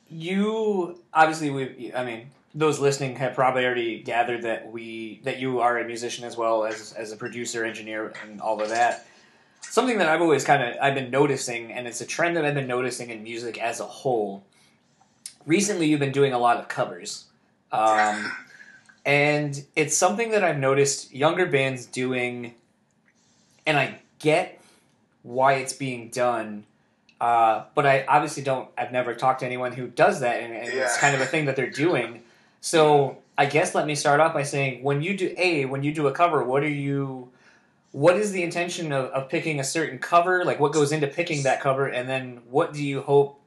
you 0.10 1.00
obviously 1.14 1.50
we 1.50 1.92
I 1.96 2.04
mean 2.04 2.32
those 2.56 2.80
listening 2.80 3.16
have 3.18 3.36
probably 3.36 3.66
already 3.66 4.02
gathered 4.02 4.42
that 4.44 4.72
we 4.72 5.22
that 5.24 5.40
you 5.40 5.60
are 5.60 5.78
a 5.78 5.86
musician 5.86 6.26
as 6.26 6.36
well 6.36 6.66
as 6.66 6.94
as 6.94 7.12
a 7.12 7.16
producer, 7.16 7.64
engineer, 7.64 8.14
and 8.24 8.42
all 8.42 8.62
of 8.62 8.70
that. 8.70 9.06
Something 9.62 9.98
that 10.00 10.08
I've 10.08 10.22
always 10.22 10.44
kind 10.44 10.64
of 10.64 10.76
I've 10.82 10.96
been 10.96 11.12
noticing, 11.12 11.72
and 11.72 11.88
it's 11.88 12.02
a 12.02 12.06
trend 12.06 12.36
that 12.38 12.46
I've 12.46 12.56
been 12.56 12.68
noticing 12.68 13.10
in 13.10 13.24
music 13.24 13.62
as 13.62 13.80
a 13.80 13.86
whole. 13.86 14.44
Recently, 15.46 15.88
you've 15.88 16.00
been 16.00 16.12
doing 16.12 16.34
a 16.34 16.40
lot 16.40 16.58
of 16.58 16.68
covers, 16.68 17.26
um, 17.72 18.32
and 19.06 19.64
it's 19.76 19.96
something 19.96 20.32
that 20.32 20.44
I've 20.44 20.58
noticed 20.58 21.14
younger 21.14 21.46
bands 21.46 21.86
doing, 21.86 22.56
and 23.66 23.78
I 23.78 24.00
get 24.20 24.60
why 25.24 25.54
it's 25.54 25.74
being 25.74 26.10
done. 26.10 26.66
Uh, 27.20 27.64
but 27.74 27.86
I 27.86 28.06
obviously 28.08 28.44
don't. 28.44 28.70
I've 28.78 28.92
never 28.92 29.16
talked 29.16 29.40
to 29.40 29.46
anyone 29.46 29.72
who 29.72 29.88
does 29.88 30.20
that, 30.20 30.42
and, 30.42 30.54
and 30.54 30.68
it's 30.68 30.98
kind 30.98 31.16
of 31.16 31.22
a 31.22 31.26
thing 31.26 31.46
that 31.46 31.56
they're 31.56 31.70
doing. 31.70 32.22
So 32.62 33.18
I 33.38 33.46
guess 33.46 33.74
let 33.76 33.86
me 33.86 33.96
start 33.96 34.20
off 34.20 34.34
by 34.34 34.44
saying, 34.44 34.84
when 34.84 35.02
you 35.02 35.18
do 35.18 35.34
a 35.38 35.66
when 35.66 35.84
you 35.84 35.94
do 35.94 36.08
a 36.08 36.12
cover, 36.12 36.44
what 36.44 36.64
are 36.64 36.70
you? 36.70 37.30
What 37.92 38.18
is 38.18 38.32
the 38.32 38.44
intention 38.44 38.92
of, 38.92 39.06
of 39.06 39.30
picking 39.30 39.60
a 39.60 39.64
certain 39.64 39.98
cover? 39.98 40.46
Like, 40.46 40.60
what 40.60 40.74
goes 40.74 40.92
into 40.92 41.08
picking 41.08 41.44
that 41.44 41.60
cover, 41.62 41.88
and 41.88 42.08
then 42.08 42.42
what 42.50 42.74
do 42.74 42.84
you 42.84 43.02
hope? 43.02 43.40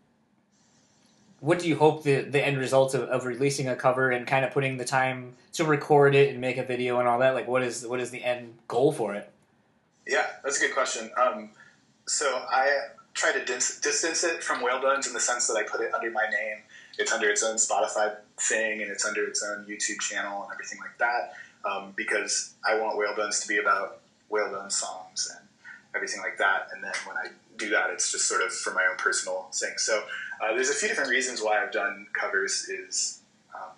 What 1.38 1.58
do 1.58 1.68
you 1.68 1.76
hope 1.76 2.02
the, 2.02 2.22
the 2.22 2.44
end 2.44 2.58
result 2.58 2.94
of, 2.94 3.02
of 3.02 3.24
releasing 3.24 3.66
a 3.68 3.76
cover 3.76 4.10
and 4.10 4.26
kind 4.26 4.44
of 4.44 4.52
putting 4.52 4.76
the 4.76 4.84
time 4.84 5.34
to 5.54 5.64
record 5.64 6.14
it 6.14 6.30
and 6.30 6.40
make 6.40 6.58
a 6.58 6.64
video 6.64 6.98
and 6.98 7.08
all 7.08 7.20
that? 7.20 7.34
Like, 7.34 7.48
what 7.48 7.62
is 7.62 7.86
what 7.86 8.00
is 8.00 8.10
the 8.10 8.24
end 8.24 8.54
goal 8.68 8.92
for 8.92 9.14
it? 9.14 9.30
Yeah, 10.06 10.26
that's 10.42 10.58
a 10.60 10.66
good 10.66 10.74
question. 10.74 11.10
Um, 11.20 11.50
so 12.06 12.26
I 12.50 12.88
try 13.20 13.32
to 13.32 13.44
dis- 13.44 13.80
distance 13.80 14.24
it 14.24 14.42
from 14.42 14.62
Whalebones 14.62 15.06
in 15.06 15.12
the 15.12 15.20
sense 15.20 15.46
that 15.46 15.54
I 15.54 15.62
put 15.62 15.82
it 15.82 15.92
under 15.92 16.10
my 16.10 16.24
name. 16.30 16.62
It's 16.98 17.12
under 17.12 17.28
its 17.28 17.42
own 17.42 17.56
Spotify 17.56 18.16
thing 18.38 18.80
and 18.80 18.90
it's 18.90 19.04
under 19.04 19.26
its 19.26 19.42
own 19.42 19.66
YouTube 19.66 20.00
channel 20.00 20.42
and 20.42 20.52
everything 20.52 20.78
like 20.78 20.96
that 20.98 21.34
um, 21.68 21.92
because 21.96 22.54
I 22.66 22.78
want 22.78 22.96
Whalebones 22.96 23.40
to 23.40 23.48
be 23.48 23.58
about 23.58 24.00
Whalebone 24.30 24.70
songs 24.70 25.30
and 25.36 25.46
everything 25.94 26.20
like 26.20 26.38
that. 26.38 26.68
And 26.72 26.82
then 26.82 26.92
when 27.06 27.16
I 27.18 27.28
do 27.58 27.68
that, 27.70 27.90
it's 27.90 28.10
just 28.10 28.26
sort 28.26 28.42
of 28.42 28.52
for 28.52 28.72
my 28.72 28.86
own 28.90 28.96
personal 28.96 29.48
thing. 29.52 29.74
So 29.76 30.02
uh, 30.42 30.54
there's 30.54 30.70
a 30.70 30.74
few 30.74 30.88
different 30.88 31.10
reasons 31.10 31.42
why 31.42 31.62
I've 31.62 31.72
done 31.72 32.06
covers 32.18 32.68
is 32.70 33.20
um, 33.54 33.70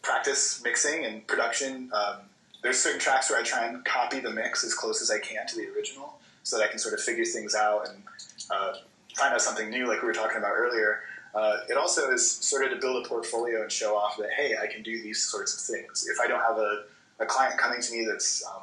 practice 0.00 0.62
mixing 0.64 1.04
and 1.04 1.26
production. 1.26 1.90
Um, 1.92 2.16
there's 2.62 2.78
certain 2.78 2.98
tracks 2.98 3.28
where 3.28 3.38
I 3.38 3.42
try 3.42 3.66
and 3.66 3.84
copy 3.84 4.20
the 4.20 4.30
mix 4.30 4.64
as 4.64 4.72
close 4.72 5.02
as 5.02 5.10
I 5.10 5.18
can 5.18 5.46
to 5.46 5.56
the 5.56 5.68
original 5.76 6.18
so 6.42 6.56
that 6.56 6.64
I 6.64 6.68
can 6.68 6.78
sort 6.78 6.94
of 6.94 7.00
figure 7.00 7.24
things 7.24 7.54
out 7.54 7.88
and 7.88 8.02
uh, 8.50 8.74
find 9.14 9.34
out 9.34 9.42
something 9.42 9.70
new, 9.70 9.86
like 9.86 10.02
we 10.02 10.08
were 10.08 10.14
talking 10.14 10.38
about 10.38 10.52
earlier. 10.52 11.00
Uh, 11.34 11.58
it 11.68 11.76
also 11.76 12.10
is 12.10 12.30
sort 12.30 12.64
of 12.64 12.70
to 12.70 12.76
build 12.76 13.04
a 13.04 13.08
portfolio 13.08 13.62
and 13.62 13.70
show 13.70 13.94
off 13.94 14.16
that, 14.16 14.30
hey, 14.36 14.54
I 14.60 14.66
can 14.66 14.82
do 14.82 15.02
these 15.02 15.22
sorts 15.22 15.54
of 15.54 15.74
things. 15.74 16.08
If 16.08 16.18
I 16.18 16.26
don't 16.26 16.40
have 16.40 16.56
a, 16.56 16.84
a 17.20 17.26
client 17.26 17.58
coming 17.58 17.80
to 17.80 17.92
me 17.92 18.06
that's, 18.10 18.44
um, 18.46 18.62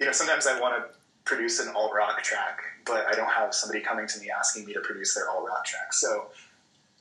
you 0.00 0.06
know, 0.06 0.12
sometimes 0.12 0.46
I 0.46 0.58
want 0.60 0.76
to 0.76 0.94
produce 1.24 1.60
an 1.60 1.72
alt 1.74 1.92
rock 1.94 2.22
track, 2.22 2.60
but 2.84 3.06
I 3.06 3.14
don't 3.14 3.30
have 3.30 3.54
somebody 3.54 3.80
coming 3.80 4.06
to 4.08 4.20
me 4.20 4.30
asking 4.30 4.66
me 4.66 4.72
to 4.72 4.80
produce 4.80 5.14
their 5.14 5.30
alt 5.30 5.46
rock 5.46 5.64
track. 5.64 5.92
So 5.92 6.26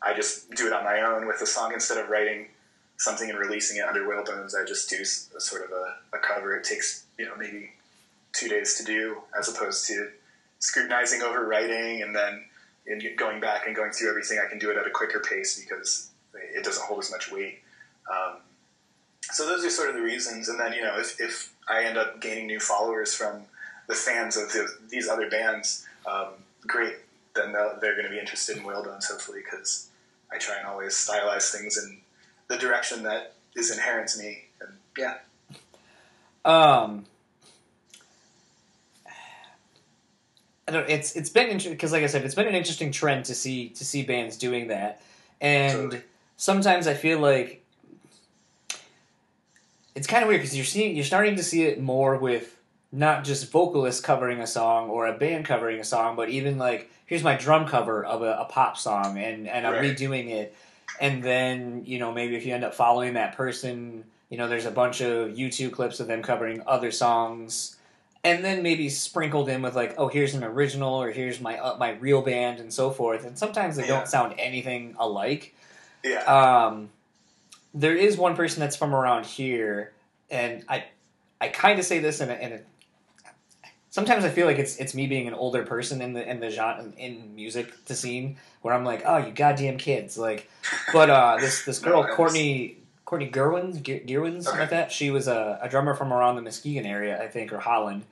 I 0.02 0.14
just 0.14 0.52
do 0.52 0.68
it 0.68 0.74
on 0.74 0.84
my 0.84 1.02
own 1.02 1.26
with 1.26 1.42
a 1.42 1.46
song 1.46 1.74
instead 1.74 1.98
of 1.98 2.10
writing 2.10 2.48
something 2.98 3.30
and 3.30 3.40
releasing 3.40 3.78
it 3.78 3.86
under 3.86 4.08
Whalebones. 4.08 4.56
I 4.56 4.66
just 4.66 4.90
do 4.90 5.02
a 5.02 5.06
sort 5.40 5.66
of 5.66 5.72
a, 5.72 6.18
a 6.18 6.20
cover. 6.20 6.56
It 6.56 6.64
takes 6.64 7.06
you 7.18 7.26
know 7.26 7.36
maybe 7.38 7.72
two 8.34 8.48
days 8.48 8.76
to 8.76 8.84
do, 8.84 9.18
as 9.38 9.48
opposed 9.50 9.88
to 9.88 10.10
scrutinizing 10.60 11.22
over 11.22 11.46
writing 11.46 12.02
and 12.02 12.16
then 12.16 12.44
in 12.88 13.02
going 13.16 13.40
back 13.40 13.66
and 13.68 13.76
going 13.76 13.92
through 13.92 14.10
everything. 14.10 14.40
I 14.44 14.50
can 14.50 14.60
do 14.60 14.70
it 14.72 14.78
at 14.78 14.86
a 14.88 14.92
quicker 14.92 15.20
pace 15.20 15.60
because 15.60 16.10
it 16.34 16.64
doesn't 16.64 16.84
hold 16.86 17.04
as 17.04 17.12
much 17.12 17.32
weight. 17.32 17.60
Um, 18.12 18.38
so 19.22 19.46
those 19.46 19.66
are 19.66 19.70
sort 19.70 19.90
of 19.90 19.96
the 19.96 20.02
reasons. 20.02 20.50
And 20.50 20.60
then 20.60 20.74
you 20.74 20.82
know 20.84 21.00
if, 21.00 21.20
if 21.20 21.52
I 21.68 21.84
end 21.84 21.98
up 21.98 22.22
gaining 22.22 22.48
new 22.48 22.60
followers 22.60 23.14
from 23.14 23.42
the 23.88 23.96
fans 23.96 24.38
of 24.38 24.52
the, 24.52 24.68
these 24.90 25.08
other 25.08 25.30
bands, 25.30 25.86
um, 26.06 26.30
great. 26.68 26.96
Then 27.36 27.52
they'll- 27.52 27.78
they're 27.82 27.94
going 27.96 28.06
to 28.06 28.12
be 28.12 28.20
interested 28.20 28.58
in 28.58 28.64
Whalebones 28.64 29.08
hopefully 29.10 29.42
because 29.44 29.90
I 30.32 30.38
try 30.38 30.58
and 30.58 30.68
always 30.68 30.94
stylize 30.94 31.52
things 31.52 31.78
in 31.78 32.00
the 32.48 32.58
direction 32.58 33.04
that 33.04 33.34
is 33.56 33.72
inherent 33.72 34.10
to 34.10 34.20
me. 34.20 34.46
And 34.62 34.78
yeah, 34.98 35.18
Um, 36.46 37.06
I 40.68 40.72
don't. 40.72 40.90
It's 40.90 41.16
it's 41.16 41.30
been 41.30 41.46
interesting 41.48 41.74
because, 41.74 41.92
like 41.92 42.04
I 42.04 42.08
said, 42.08 42.24
it's 42.26 42.36
been 42.36 42.48
an 42.48 42.56
interesting 42.56 42.92
trend 42.92 43.26
to 43.26 43.36
see 43.36 43.70
to 43.70 43.86
see 43.86 44.04
bands 44.04 44.36
doing 44.38 44.68
that, 44.70 45.02
and 45.40 46.02
sometimes 46.38 46.88
I 46.88 46.94
feel 46.96 47.20
like 47.20 47.64
it's 49.94 50.08
kind 50.08 50.24
of 50.24 50.28
weird 50.30 50.42
because 50.42 50.56
you're 50.56 50.66
seeing 50.66 50.96
you're 50.96 51.06
starting 51.06 51.36
to 51.36 51.44
see 51.44 51.64
it 51.64 51.80
more 51.80 52.18
with 52.18 52.58
not 52.92 53.24
just 53.24 53.52
vocalists 53.52 54.02
covering 54.02 54.40
a 54.40 54.48
song 54.48 54.90
or 54.90 55.08
a 55.08 55.14
band 55.18 55.46
covering 55.46 55.80
a 55.80 55.84
song, 55.84 56.16
but 56.16 56.30
even 56.30 56.58
like 56.58 56.90
here's 57.06 57.24
my 57.24 57.36
drum 57.36 57.68
cover 57.68 58.04
of 58.04 58.22
a, 58.22 58.34
a 58.40 58.46
pop 58.46 58.78
song, 58.78 59.18
and 59.18 59.48
and 59.48 59.66
I'm 59.68 59.74
Right. 59.74 59.96
redoing 59.96 60.30
it, 60.32 60.56
and 61.00 61.24
then 61.24 61.84
you 61.86 62.00
know 62.00 62.12
maybe 62.12 62.36
if 62.36 62.46
you 62.46 62.54
end 62.54 62.64
up 62.64 62.74
following 62.74 63.14
that 63.14 63.36
person, 63.38 64.04
you 64.30 64.38
know 64.38 64.48
there's 64.48 64.66
a 64.66 64.72
bunch 64.72 65.02
of 65.02 65.30
YouTube 65.30 65.74
clips 65.74 66.00
of 66.00 66.08
them 66.08 66.24
covering 66.24 66.62
other 66.66 66.92
songs, 66.92 67.78
and 68.26 68.44
then 68.44 68.64
maybe 68.64 68.90
sprinkled 68.90 69.48
in 69.48 69.62
with 69.62 69.76
like, 69.76 69.94
oh, 69.98 70.08
here's 70.10 70.34
an 70.34 70.44
original, 70.44 70.94
or 70.96 71.12
here's 71.12 71.40
my 71.40 71.58
uh, 71.60 71.78
my 71.78 71.92
real 71.92 72.22
band, 72.22 72.60
and 72.60 72.74
so 72.74 72.90
forth. 72.90 73.24
And 73.26 73.38
sometimes 73.38 73.76
they 73.78 73.84
Yeah. 73.84 73.90
don't 73.98 74.08
sound 74.08 74.34
anything 74.38 74.96
alike. 75.00 75.56
Yeah. 76.04 76.24
Um, 76.24 76.90
there 77.74 77.96
is 77.96 78.18
one 78.18 78.36
person 78.36 78.60
that's 78.62 78.76
from 78.76 78.96
around 78.96 79.26
here, 79.26 79.94
and 80.32 80.64
I, 80.68 80.86
I 81.40 81.50
kind 81.50 81.78
of 81.80 81.86
say 81.86 82.00
this 82.00 82.20
in 82.20 82.30
a, 82.32 82.34
in 82.34 82.54
a. 82.54 82.60
Sometimes 83.92 84.26
I 84.26 84.30
feel 84.30 84.46
like 84.48 84.58
it's 84.60 84.76
it's 84.78 84.94
me 84.94 85.08
being 85.08 85.28
an 85.28 85.34
older 85.34 85.64
person 85.64 86.02
in 86.02 86.14
the 86.14 86.28
in 86.30 86.40
the 86.40 86.50
genre 86.50 86.92
in 86.98 87.34
music 87.36 87.86
to 87.86 87.94
scene 87.96 88.38
where 88.62 88.74
I'm 88.74 88.84
like, 88.84 89.04
oh, 89.06 89.18
you 89.18 89.32
goddamn 89.32 89.78
kids, 89.78 90.18
like. 90.18 90.50
But 90.92 91.10
uh, 91.10 91.38
this 91.40 91.64
this 91.64 91.80
girl 91.80 92.02
I 92.12 92.16
Courtney 92.16 92.78
Courtney 93.06 93.30
Gerwins 93.30 93.82
Gerwins 93.84 94.44
something 94.44 94.60
like 94.62 94.72
that. 94.72 94.92
She 94.92 95.12
was 95.12 95.28
a, 95.28 95.60
a 95.62 95.70
drummer 95.70 95.94
from 95.94 96.12
around 96.12 96.36
the 96.38 96.42
Muskegon 96.42 96.86
area, 96.86 97.22
I 97.22 97.28
think, 97.28 97.54
or 97.54 97.60
Holland. 97.60 98.04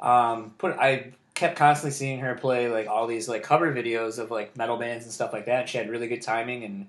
Um, 0.00 0.54
put 0.58 0.76
I 0.78 1.12
kept 1.34 1.56
constantly 1.56 1.92
seeing 1.92 2.18
her 2.20 2.34
play 2.34 2.68
like 2.68 2.88
all 2.88 3.06
these 3.06 3.28
like 3.28 3.42
cover 3.42 3.72
videos 3.72 4.18
of 4.18 4.30
like 4.30 4.56
metal 4.56 4.76
bands 4.76 5.04
and 5.04 5.12
stuff 5.12 5.32
like 5.32 5.46
that. 5.46 5.68
She 5.68 5.78
had 5.78 5.88
really 5.88 6.08
good 6.08 6.22
timing 6.22 6.64
and 6.64 6.86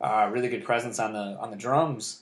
uh, 0.00 0.28
really 0.32 0.48
good 0.48 0.64
presence 0.64 0.98
on 0.98 1.12
the 1.12 1.36
on 1.40 1.50
the 1.50 1.56
drums. 1.56 2.20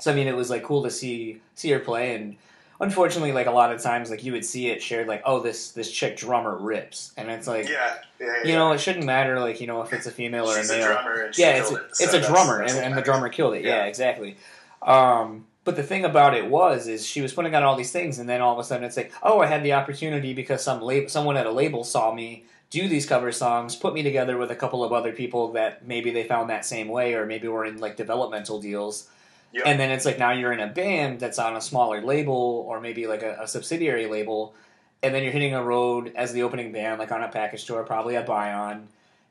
So 0.00 0.12
I 0.12 0.14
mean, 0.14 0.26
it 0.26 0.36
was 0.36 0.50
like 0.50 0.62
cool 0.62 0.82
to 0.82 0.90
see 0.90 1.40
see 1.54 1.70
her 1.70 1.78
play, 1.78 2.14
and 2.14 2.36
unfortunately, 2.80 3.32
like 3.32 3.46
a 3.46 3.52
lot 3.52 3.72
of 3.72 3.80
times, 3.82 4.10
like 4.10 4.24
you 4.24 4.32
would 4.32 4.44
see 4.44 4.68
it 4.68 4.82
shared 4.82 5.06
like, 5.06 5.22
oh, 5.24 5.40
this 5.40 5.70
this 5.70 5.90
chick 5.90 6.16
drummer 6.16 6.56
rips, 6.56 7.12
and 7.16 7.30
it's 7.30 7.46
like, 7.46 7.68
yeah. 7.68 7.96
Yeah. 8.20 8.26
yeah. 8.26 8.48
you 8.48 8.54
know, 8.54 8.72
it 8.72 8.78
shouldn't 8.80 9.04
matter, 9.04 9.38
like 9.40 9.60
you 9.60 9.66
know, 9.66 9.82
if 9.82 9.92
it's 9.92 10.06
a 10.06 10.10
female 10.10 10.46
or 10.46 10.58
a 10.58 10.64
a 10.64 10.68
male. 10.68 11.32
she 11.32 11.42
yeah, 11.42 11.58
it's 11.58 11.70
a, 11.70 11.76
it, 11.76 11.82
it's 12.00 12.10
so 12.10 12.18
a 12.18 12.20
drummer, 12.20 12.60
and, 12.62 12.72
and 12.72 12.96
the 12.96 13.02
drummer 13.02 13.28
killed 13.28 13.54
it. 13.54 13.64
Yeah, 13.64 13.76
Yeah. 13.76 13.84
exactly. 13.84 14.36
Um, 14.82 15.46
but 15.64 15.76
the 15.76 15.82
thing 15.82 16.04
about 16.04 16.34
it 16.34 16.48
was, 16.48 16.86
is 16.88 17.06
she 17.06 17.22
was 17.22 17.32
putting 17.32 17.54
out 17.54 17.62
all 17.62 17.76
these 17.76 17.92
things, 17.92 18.18
and 18.18 18.28
then 18.28 18.40
all 18.40 18.52
of 18.52 18.58
a 18.58 18.64
sudden, 18.64 18.84
it's 18.84 18.96
like, 18.96 19.12
oh, 19.22 19.40
I 19.40 19.46
had 19.46 19.62
the 19.62 19.72
opportunity 19.72 20.34
because 20.34 20.62
some 20.62 20.80
lab- 20.82 21.10
someone 21.10 21.36
at 21.36 21.46
a 21.46 21.50
label 21.50 21.84
saw 21.84 22.12
me 22.12 22.44
do 22.70 22.88
these 22.88 23.06
cover 23.06 23.32
songs, 23.32 23.76
put 23.76 23.94
me 23.94 24.02
together 24.02 24.36
with 24.36 24.50
a 24.50 24.56
couple 24.56 24.82
of 24.84 24.92
other 24.92 25.12
people 25.12 25.52
that 25.52 25.86
maybe 25.86 26.10
they 26.10 26.24
found 26.24 26.50
that 26.50 26.64
same 26.64 26.88
way, 26.88 27.14
or 27.14 27.24
maybe 27.24 27.48
were 27.48 27.64
in 27.64 27.78
like 27.78 27.96
developmental 27.96 28.60
deals. 28.60 29.08
Yep. 29.52 29.62
And 29.66 29.78
then 29.78 29.90
it's 29.90 30.04
like 30.04 30.18
now 30.18 30.32
you're 30.32 30.52
in 30.52 30.58
a 30.60 30.66
band 30.66 31.20
that's 31.20 31.38
on 31.38 31.56
a 31.56 31.60
smaller 31.60 32.02
label, 32.02 32.64
or 32.68 32.80
maybe 32.80 33.06
like 33.06 33.22
a, 33.22 33.38
a 33.42 33.48
subsidiary 33.48 34.06
label, 34.06 34.54
and 35.02 35.14
then 35.14 35.22
you're 35.22 35.32
hitting 35.32 35.54
a 35.54 35.62
road 35.62 36.12
as 36.16 36.32
the 36.32 36.42
opening 36.42 36.72
band, 36.72 36.98
like 36.98 37.12
on 37.12 37.22
a 37.22 37.28
package 37.28 37.64
tour, 37.64 37.84
probably 37.84 38.16
at 38.16 38.26
Bion. 38.26 38.88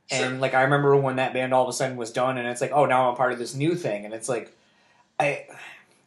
And 0.09 0.31
Sure. 0.31 0.39
like 0.39 0.53
I 0.53 0.63
remember 0.63 0.95
when 0.95 1.17
that 1.17 1.33
band 1.33 1.53
all 1.53 1.63
of 1.63 1.69
a 1.69 1.73
sudden 1.73 1.97
was 1.97 2.11
done, 2.11 2.37
and 2.37 2.47
it's 2.47 2.61
like, 2.61 2.71
oh, 2.73 2.85
now 2.85 3.09
I'm 3.09 3.15
part 3.15 3.33
of 3.33 3.39
this 3.39 3.53
new 3.53 3.75
thing, 3.75 4.05
and 4.05 4.13
it's 4.13 4.29
like, 4.29 4.55
I, 5.19 5.45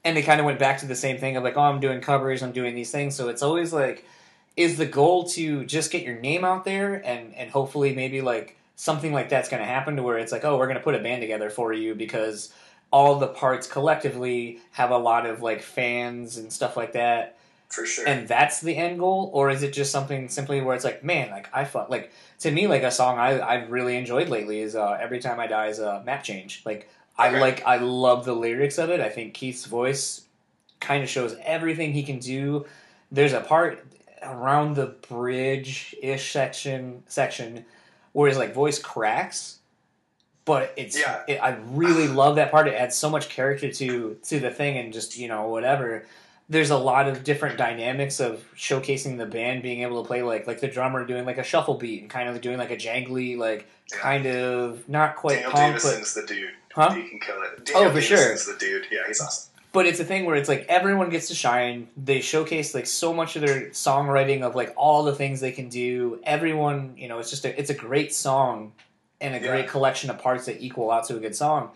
and 0.06 0.16
they 0.16 0.22
kind 0.22 0.40
of 0.40 0.46
went 0.46 0.58
back 0.58 0.78
to 0.78 0.86
the 0.86 0.94
same 0.94 1.18
thing 1.18 1.36
of 1.36 1.42
like, 1.44 1.56
oh, 1.56 1.62
I'm 1.62 1.80
doing 1.80 2.00
covers, 2.00 2.42
I'm 2.42 2.52
doing 2.52 2.74
these 2.74 2.90
things. 2.90 3.14
So 3.16 3.28
it's 3.28 3.42
always 3.42 3.72
like, 3.72 4.04
is 4.56 4.78
the 4.78 4.86
goal 4.86 5.24
to 5.30 5.64
just 5.64 5.90
get 5.90 6.02
your 6.04 6.18
name 6.18 6.44
out 6.44 6.64
there, 6.64 6.94
and 7.04 7.34
and 7.34 7.50
hopefully 7.50 7.94
maybe 7.94 8.22
like 8.22 8.56
something 8.76 9.12
like 9.12 9.28
that's 9.28 9.48
going 9.48 9.60
to 9.60 9.66
happen 9.68 9.96
to 9.96 10.02
where 10.02 10.18
it's 10.18 10.32
like, 10.32 10.44
oh, 10.44 10.56
we're 10.58 10.66
going 10.66 10.78
to 10.78 10.82
put 10.82 10.94
a 10.94 10.98
band 11.00 11.20
together 11.22 11.50
for 11.50 11.72
you 11.72 11.94
because 11.94 12.52
all 12.90 13.18
the 13.18 13.26
parts 13.26 13.66
collectively 13.66 14.60
have 14.72 14.90
a 14.90 14.98
lot 14.98 15.26
of 15.26 15.42
like 15.42 15.60
fans 15.62 16.36
and 16.36 16.52
stuff 16.52 16.76
like 16.76 16.92
that 16.92 17.36
For 17.68 17.84
sure. 17.84 18.06
and 18.06 18.28
that's 18.28 18.60
the 18.60 18.76
end 18.76 19.00
goal 19.00 19.30
or 19.34 19.50
is 19.50 19.62
it 19.62 19.72
just 19.72 19.90
something 19.90 20.28
simply 20.28 20.60
where 20.60 20.74
it's 20.76 20.84
like 20.84 21.02
man 21.02 21.30
like 21.30 21.48
i 21.52 21.64
felt 21.64 21.90
like 21.90 22.12
to 22.40 22.50
me 22.50 22.68
like 22.68 22.84
a 22.84 22.90
song 22.92 23.18
i 23.18 23.40
i've 23.40 23.70
really 23.72 23.96
enjoyed 23.96 24.28
lately 24.28 24.60
is 24.60 24.76
uh 24.76 24.96
every 25.00 25.18
time 25.18 25.40
i 25.40 25.48
die 25.48 25.66
is 25.66 25.80
a 25.80 26.02
map 26.06 26.22
change 26.22 26.62
like 26.64 26.88
i 27.18 27.28
Okay. 27.28 27.40
like 27.40 27.62
i 27.66 27.76
love 27.76 28.24
the 28.24 28.34
lyrics 28.34 28.78
of 28.78 28.90
it 28.90 29.00
i 29.00 29.08
think 29.08 29.34
keith's 29.34 29.64
voice 29.64 30.22
kind 30.80 31.02
of 31.02 31.08
shows 31.08 31.36
everything 31.44 31.92
he 31.92 32.02
can 32.02 32.18
do 32.18 32.66
there's 33.10 33.32
a 33.32 33.40
part 33.40 33.84
around 34.22 34.74
the 34.76 34.86
bridge 35.08 35.94
ish 36.02 36.32
section 36.32 37.02
section 37.06 37.64
where 38.12 38.28
his 38.28 38.38
like 38.38 38.52
voice 38.54 38.78
cracks 38.78 39.58
but 40.44 40.72
it's 40.76 40.98
Yeah. 40.98 41.22
it, 41.28 41.38
i 41.42 41.56
really 41.70 42.08
love 42.08 42.36
that 42.36 42.50
part 42.50 42.68
it 42.68 42.74
adds 42.74 42.94
so 42.96 43.08
much 43.10 43.28
character 43.28 43.70
to 43.72 44.16
to 44.24 44.40
the 44.40 44.50
thing 44.50 44.76
and 44.78 44.92
just 44.92 45.16
you 45.18 45.28
know 45.28 45.48
whatever 45.48 46.04
there's 46.48 46.70
a 46.70 46.78
lot 46.78 47.08
of 47.08 47.24
different 47.24 47.58
dynamics 47.58 48.20
of 48.20 48.44
showcasing 48.56 49.18
the 49.18 49.26
band 49.26 49.62
being 49.64 49.82
able 49.82 50.00
to 50.02 50.06
play 50.06 50.22
like 50.22 50.46
like 50.46 50.60
the 50.60 50.68
drummer 50.68 51.04
doing 51.04 51.24
like 51.24 51.38
a 51.38 51.42
shuffle 51.42 51.74
beat 51.74 52.00
and 52.02 52.10
kind 52.10 52.28
of 52.28 52.40
doing 52.40 52.58
like 52.58 52.70
a 52.70 52.76
jangly 52.76 53.36
like 53.36 53.68
Yeah. 53.92 53.98
kind 53.98 54.26
of 54.26 54.88
not 54.88 55.16
quite 55.16 55.34
Daniel 55.36 55.50
punk 55.52 55.74
but 55.74 55.82
Davison's 55.82 56.14
the 56.14 56.22
dude. 56.26 56.50
Huh? 56.76 56.92
He 56.94 57.08
can 57.08 57.18
kill 57.18 57.42
it. 57.42 57.50
Oh, 57.58 57.62
Daniel 57.64 57.90
for 57.90 58.00
sure. 58.00 58.16
Davison's 58.18 58.46
the 58.52 58.58
dude. 58.64 58.84
Yeah, 58.92 59.00
he's 59.08 59.20
awesome. 59.20 59.50
but 59.72 59.86
it's 59.86 59.98
a 59.98 60.04
thing 60.04 60.26
where 60.26 60.36
it's 60.36 60.48
like 60.48 60.64
everyone 60.68 61.10
gets 61.10 61.28
to 61.28 61.34
shine 61.34 61.88
they 61.96 62.20
showcase 62.20 62.74
like 62.74 62.86
so 62.86 63.12
much 63.12 63.34
of 63.36 63.42
their 63.42 63.70
songwriting 63.70 64.42
of 64.42 64.54
like 64.54 64.72
all 64.76 65.02
the 65.02 65.14
things 65.14 65.40
they 65.40 65.52
can 65.52 65.68
do 65.68 66.20
everyone 66.24 66.94
you 66.96 67.08
know 67.08 67.18
it's 67.18 67.30
just 67.30 67.44
a, 67.44 67.58
it's 67.60 67.68
a 67.70 67.74
great 67.74 68.14
song 68.14 68.72
and 69.20 69.34
a 69.34 69.38
Yeah. 69.40 69.48
great 69.48 69.68
collection 69.68 70.08
of 70.10 70.18
parts 70.18 70.46
that 70.46 70.62
equal 70.62 70.90
out 70.90 71.04
to 71.08 71.16
a 71.16 71.20
good 71.20 71.34
song 71.34 71.70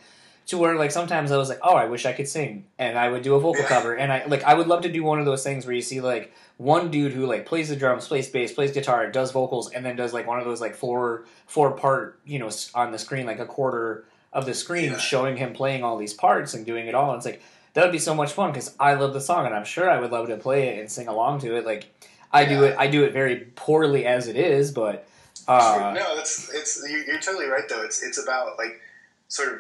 to 0.47 0.57
where 0.59 0.77
like 0.77 0.91
sometimes 0.93 1.31
i 1.33 1.37
was 1.37 1.49
like 1.51 1.59
oh 1.63 1.75
i 1.75 1.85
wish 1.87 2.07
i 2.07 2.13
could 2.13 2.29
sing 2.29 2.65
and 2.79 2.99
i 2.99 3.09
would 3.09 3.23
do 3.23 3.35
a 3.35 3.41
vocal 3.41 3.63
Yeah. 3.63 3.69
cover 3.69 3.95
and 3.95 4.11
i 4.13 4.25
like 4.27 4.45
i 4.45 4.55
would 4.55 4.67
love 4.67 4.83
to 4.83 4.89
do 4.93 5.03
one 5.05 5.19
of 5.19 5.27
those 5.27 5.43
things 5.45 5.67
where 5.67 5.75
you 5.75 5.83
see 5.83 6.01
like 6.01 6.33
one 6.57 6.91
dude 6.91 7.13
who 7.13 7.27
like 7.27 7.45
plays 7.47 7.69
the 7.69 7.77
drums 7.77 8.09
plays 8.09 8.29
bass 8.29 8.53
plays 8.53 8.73
guitar 8.73 9.11
does 9.11 9.31
vocals 9.33 9.71
and 9.73 9.85
then 9.85 9.97
does 9.97 10.13
like 10.15 10.27
one 10.27 10.39
of 10.39 10.45
those 10.47 10.61
like 10.61 10.75
four 10.75 11.25
four 11.47 11.73
part 11.73 12.19
you 12.25 12.39
know 12.39 12.51
on 12.75 12.93
the 12.93 12.99
screen 12.99 13.27
like 13.27 13.39
a 13.41 13.47
quarter 13.47 14.05
of 14.33 14.47
the 14.47 14.55
screen 14.55 14.93
Yeah. 14.93 14.99
showing 14.99 15.37
him 15.37 15.53
playing 15.53 15.83
all 15.85 15.97
these 15.97 16.15
parts 16.15 16.55
and 16.55 16.65
doing 16.65 16.87
it 16.87 16.95
all 16.95 17.11
and 17.11 17.17
it's 17.19 17.27
like 17.27 17.43
that 17.75 17.85
would 17.85 17.93
be 17.93 17.99
so 17.99 18.15
much 18.15 18.33
fun 18.33 18.51
because 18.51 18.75
I 18.81 18.95
love 18.95 19.13
the 19.13 19.21
song 19.21 19.47
and 19.47 19.55
I'm 19.55 19.65
sure 19.65 19.89
I 19.89 20.01
would 20.01 20.11
love 20.11 20.27
to 20.29 20.37
play 20.37 20.69
it 20.69 20.81
and 20.81 20.91
sing 20.91 21.07
along 21.09 21.41
to 21.41 21.57
it. 21.57 21.65
Like 21.65 21.87
I 22.33 22.45
do 22.45 22.65
it, 22.65 22.77
I 22.79 22.87
do 22.89 23.05
it 23.05 23.13
very 23.13 23.37
poorly 23.55 24.07
as 24.07 24.27
it 24.29 24.37
is, 24.37 24.73
but 24.73 25.07
uh, 25.49 25.93
no, 25.95 26.17
that's 26.17 26.53
it's 26.53 26.83
you, 26.89 27.05
you're 27.07 27.21
totally 27.21 27.47
right 27.47 27.69
though. 27.69 27.83
It's 27.83 28.03
it's 28.03 28.23
about 28.23 28.59
like 28.59 28.81
sort 29.29 29.49
of 29.49 29.59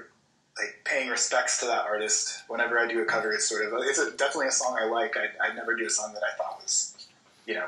like 0.58 0.80
paying 0.84 1.08
respects 1.08 1.60
to 1.60 1.66
that 1.66 1.84
artist. 1.84 2.42
Whenever 2.48 2.78
I 2.78 2.86
do 2.86 3.00
a 3.00 3.04
cover, 3.04 3.32
it's 3.32 3.48
sort 3.48 3.64
of 3.64 3.72
it's 3.82 3.98
a, 3.98 4.10
definitely 4.12 4.48
a 4.48 4.52
song 4.52 4.76
I 4.80 4.84
like. 4.86 5.16
I 5.16 5.48
I 5.50 5.54
never 5.54 5.74
do 5.74 5.86
a 5.86 5.90
song 5.90 6.12
that 6.14 6.22
I 6.22 6.36
thought 6.36 6.60
was 6.62 7.08
you 7.46 7.54
know 7.54 7.66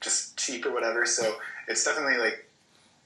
just 0.00 0.36
cheap 0.36 0.64
or 0.66 0.72
whatever. 0.72 1.04
So 1.06 1.36
it's 1.66 1.84
definitely 1.84 2.18
like 2.18 2.46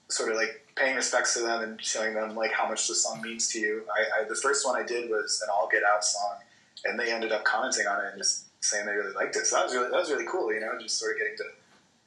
sort 0.08 0.30
of 0.30 0.36
like 0.36 0.61
paying 0.76 0.96
respects 0.96 1.34
to 1.34 1.40
them 1.40 1.62
and 1.62 1.82
showing 1.82 2.14
them 2.14 2.34
like 2.34 2.52
how 2.52 2.68
much 2.68 2.88
the 2.88 2.94
song 2.94 3.20
means 3.22 3.48
to 3.48 3.58
you. 3.60 3.82
I, 3.94 4.22
I 4.22 4.24
the 4.28 4.34
first 4.34 4.66
one 4.66 4.80
I 4.80 4.84
did 4.84 5.10
was 5.10 5.42
an 5.44 5.50
All 5.52 5.68
Get 5.70 5.82
Out 5.84 6.04
song, 6.04 6.36
and 6.84 6.98
they 6.98 7.12
ended 7.12 7.32
up 7.32 7.44
commenting 7.44 7.86
on 7.86 8.04
it 8.04 8.08
and 8.12 8.18
just 8.18 8.46
saying 8.64 8.86
they 8.86 8.92
really 8.94 9.14
liked 9.14 9.36
it. 9.36 9.46
So 9.46 9.56
that 9.56 9.64
was 9.66 9.74
really 9.74 9.90
that 9.90 9.96
was 9.98 10.10
really 10.10 10.26
cool. 10.26 10.52
You 10.52 10.60
know, 10.60 10.72
just 10.80 10.98
sort 10.98 11.12
of 11.12 11.18
getting 11.18 11.36
to 11.38 11.44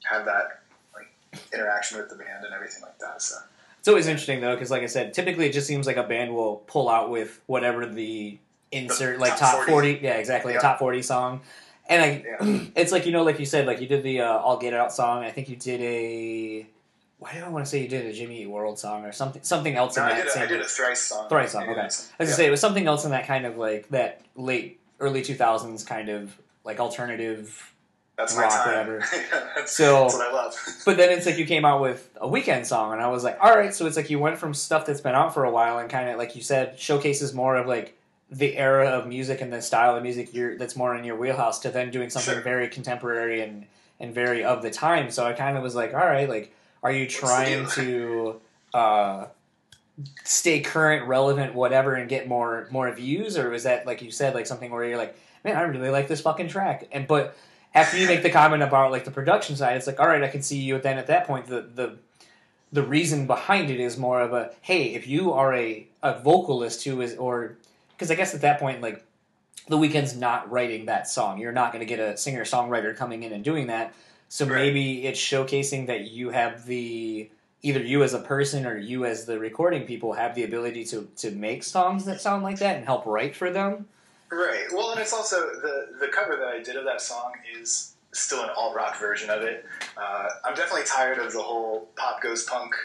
have 0.09 0.25
that 0.25 0.61
like 0.93 1.07
interaction 1.53 1.97
with 1.97 2.09
the 2.09 2.15
band 2.15 2.43
and 2.45 2.53
everything 2.53 2.81
like 2.81 2.97
that. 2.99 3.21
So. 3.21 3.35
it's 3.79 3.87
always 3.87 4.07
interesting 4.07 4.41
though 4.41 4.55
because 4.55 4.71
like 4.71 4.83
I 4.83 4.87
said, 4.87 5.13
typically 5.13 5.47
it 5.47 5.53
just 5.53 5.67
seems 5.67 5.85
like 5.87 5.97
a 5.97 6.03
band 6.03 6.33
will 6.33 6.57
pull 6.67 6.89
out 6.89 7.09
with 7.09 7.41
whatever 7.47 7.85
the 7.85 8.37
insert 8.71 9.15
The 9.17 9.21
like 9.21 9.31
top 9.37 9.51
top 9.57 9.67
40. 9.67 9.71
40, 9.71 9.99
yeah 10.03 10.13
exactly 10.15 10.51
a 10.53 10.55
Yeah. 10.55 10.61
top 10.61 10.79
40 10.79 11.01
song 11.03 11.41
and 11.87 12.01
I 12.01 12.25
Yeah. 12.25 12.65
it's 12.75 12.91
like 12.91 13.05
you 13.05 13.11
know 13.11 13.23
like 13.23 13.39
you 13.39 13.45
said 13.45 13.67
like 13.67 13.79
you 13.79 13.87
did 13.87 14.03
the 14.03 14.21
uh, 14.21 14.37
All 14.37 14.57
Get 14.57 14.73
Out 14.73 14.91
song 14.91 15.23
I 15.23 15.29
think 15.31 15.49
you 15.49 15.55
did 15.55 15.81
a 15.81 16.65
why 17.17 17.33
do 17.33 17.39
I 17.43 17.49
want 17.49 17.65
to 17.65 17.69
say 17.69 17.81
you 17.81 17.87
did 17.87 18.05
a 18.05 18.13
Jimmy 18.13 18.41
Eat 18.41 18.47
World 18.49 18.77
song 18.77 19.05
or 19.05 19.11
something 19.11 19.41
something 19.43 19.75
else 19.75 19.95
No, 19.97 20.03
in 20.03 20.09
I 20.09 20.15
that 20.15 20.17
did, 20.23 20.27
a, 20.27 20.31
same 20.31 20.43
I 20.43 20.45
did 20.47 20.61
a 20.61 20.65
Thrice 20.65 21.01
song. 21.01 21.29
Thrice 21.29 21.51
song, 21.53 21.69
okay. 21.69 21.79
As 21.81 22.11
I 22.19 22.23
Yeah. 22.23 22.29
say, 22.31 22.45
it 22.47 22.51
was 22.51 22.59
something 22.61 22.85
else 22.87 23.05
in 23.05 23.11
that 23.11 23.25
kind 23.27 23.45
of 23.45 23.57
like 23.57 23.87
that 23.89 24.21
late, 24.35 24.79
early 24.99 25.21
two 25.21 25.35
thousands 25.35 25.83
kind 25.83 26.09
of 26.09 26.35
like 26.63 26.79
alternative. 26.79 27.71
That's 28.17 28.33
my 28.35 28.43
rock, 28.43 28.51
time. 28.63 28.67
whatever. 28.67 29.03
Yeah, 29.13 29.47
that's, 29.55 29.75
So- 29.75 30.03
that's 30.03 30.13
what 30.15 30.27
I 30.27 30.31
love. 30.33 30.55
But 30.85 30.97
then 30.97 31.11
it's 31.11 31.25
like 31.25 31.37
you 31.37 31.45
came 31.45 31.65
out 31.65 31.81
with 31.81 32.09
a 32.21 32.27
Weeknd 32.27 32.65
song, 32.65 32.93
and 32.93 33.01
I 33.01 33.07
was 33.07 33.23
like, 33.23 33.37
all 33.41 33.53
right. 33.55 33.73
So 33.73 33.85
it's 33.87 33.97
like 33.97 34.09
you 34.09 34.19
went 34.19 34.37
from 34.37 34.53
stuff 34.53 34.85
that's 34.85 35.01
been 35.01 35.15
out 35.15 35.33
for 35.33 35.43
a 35.43 35.51
while 35.51 35.79
and 35.79 35.89
kind 35.89 36.09
of 36.09 36.17
like 36.17 36.35
you 36.35 36.41
said 36.41 36.79
showcases 36.79 37.33
more 37.33 37.55
of 37.57 37.67
like 37.67 37.97
the 38.31 38.57
era 38.57 38.87
of 38.89 39.05
music 39.07 39.39
and 39.41 39.53
the 39.53 39.61
style 39.61 39.95
of 39.95 40.01
music 40.03 40.33
you're, 40.33 40.57
that's 40.57 40.75
more 40.75 40.95
in 40.95 41.03
your 41.03 41.15
wheelhouse 41.15 41.59
to 41.59 41.69
then 41.69 41.91
doing 41.91 42.09
something 42.09 42.33
Sure. 42.33 42.41
very 42.43 42.67
contemporary 42.67 43.41
and 43.41 43.65
and 43.99 44.13
very 44.13 44.43
of 44.43 44.61
the 44.61 44.71
time. 44.71 45.09
So 45.11 45.25
I 45.25 45.33
kind 45.33 45.55
of 45.57 45.63
was 45.63 45.75
like, 45.75 45.93
all 45.93 45.99
right, 46.05 46.27
like, 46.27 46.53
are 46.85 46.91
you 46.91 47.07
trying 47.07 47.67
to 47.69 48.39
uh, 48.71 49.25
stay 50.23 50.59
current, 50.59 51.07
relevant, 51.07 51.55
whatever, 51.55 51.95
and 51.95 52.07
get 52.07 52.27
more 52.27 52.67
more 52.69 52.91
views, 52.91 53.39
or 53.39 53.49
was 53.49 53.63
that 53.63 53.87
like 53.87 54.03
you 54.03 54.11
said, 54.11 54.35
like 54.35 54.45
something 54.45 54.69
where 54.69 54.85
you're 54.85 54.97
like, 54.97 55.17
man, 55.43 55.57
I 55.57 55.63
really 55.63 55.89
like 55.89 56.07
this 56.07 56.21
fucking 56.21 56.47
track, 56.47 56.87
and 56.91 57.07
but 57.07 57.35
after 57.73 57.97
you 57.97 58.05
make 58.05 58.21
the 58.21 58.29
comment 58.29 58.61
about 58.61 58.91
like 58.91 59.03
the 59.03 59.09
production 59.09 59.55
side, 59.55 59.75
it's 59.77 59.87
like, 59.87 59.99
all 59.99 60.07
right, 60.07 60.23
I 60.23 60.27
can 60.27 60.43
see 60.43 60.59
you. 60.59 60.77
Then 60.77 60.99
at 60.99 61.07
that 61.07 61.25
point, 61.25 61.47
the 61.47 61.61
the 61.61 61.97
the 62.71 62.83
reason 62.83 63.25
behind 63.25 63.71
it 63.71 63.79
is 63.79 63.97
more 63.97 64.21
of 64.21 64.33
a 64.33 64.51
hey, 64.61 64.93
if 64.93 65.07
you 65.07 65.33
are 65.33 65.55
a 65.55 65.87
a 66.03 66.19
vocalist 66.19 66.83
who 66.83 67.01
is 67.01 67.15
or 67.15 67.57
because 67.93 68.11
I 68.11 68.15
guess 68.15 68.35
at 68.35 68.41
that 68.41 68.59
point, 68.59 68.81
like 68.81 69.03
the 69.67 69.77
Weeknd's 69.77 70.15
not 70.15 70.51
writing 70.51 70.85
that 70.85 71.07
song, 71.07 71.39
you're 71.39 71.51
not 71.51 71.71
going 71.71 71.79
to 71.79 71.87
get 71.87 71.99
a 71.99 72.15
singer 72.15 72.43
songwriter 72.43 72.95
coming 72.95 73.23
in 73.23 73.33
and 73.33 73.43
doing 73.43 73.65
that. 73.67 73.95
So 74.35 74.45
Right. 74.45 74.63
maybe 74.63 75.07
it's 75.07 75.17
showcasing 75.17 75.87
that 75.87 76.11
you 76.11 76.29
have 76.31 76.65
the 76.65 77.29
either 77.61 77.79
you 77.81 78.03
as 78.03 78.13
a 78.13 78.19
person 78.19 78.65
or 78.65 78.77
you 78.77 79.05
as 79.05 79.25
the 79.25 79.39
recording 79.39 79.85
people 79.85 80.11
have 80.11 80.35
the 80.35 80.43
ability 80.43 80.83
to 80.87 81.07
to 81.15 81.31
make 81.31 81.63
songs 81.63 82.03
that 82.03 82.19
sound 82.19 82.43
like 82.43 82.59
that 82.59 82.75
and 82.75 82.83
help 82.83 83.05
write 83.05 83.33
for 83.33 83.49
them. 83.49 83.87
Right. 84.29 84.65
Well, 84.73 84.91
and 84.91 84.99
it's 84.99 85.13
also 85.13 85.37
the 85.37 85.87
the 86.01 86.09
cover 86.09 86.35
that 86.35 86.49
I 86.49 86.61
did 86.61 86.75
of 86.75 86.83
that 86.83 86.99
song 86.99 87.31
is 87.57 87.93
still 88.11 88.43
an 88.43 88.49
alt 88.57 88.75
rock 88.75 88.99
version 88.99 89.29
of 89.29 89.41
it. 89.41 89.63
Uh, 89.95 90.27
I'm 90.43 90.53
definitely 90.53 90.85
tired 90.85 91.17
of 91.17 91.31
the 91.31 91.41
whole 91.41 91.87
pop 91.95 92.21
goes 92.21 92.43
punk 92.43 92.75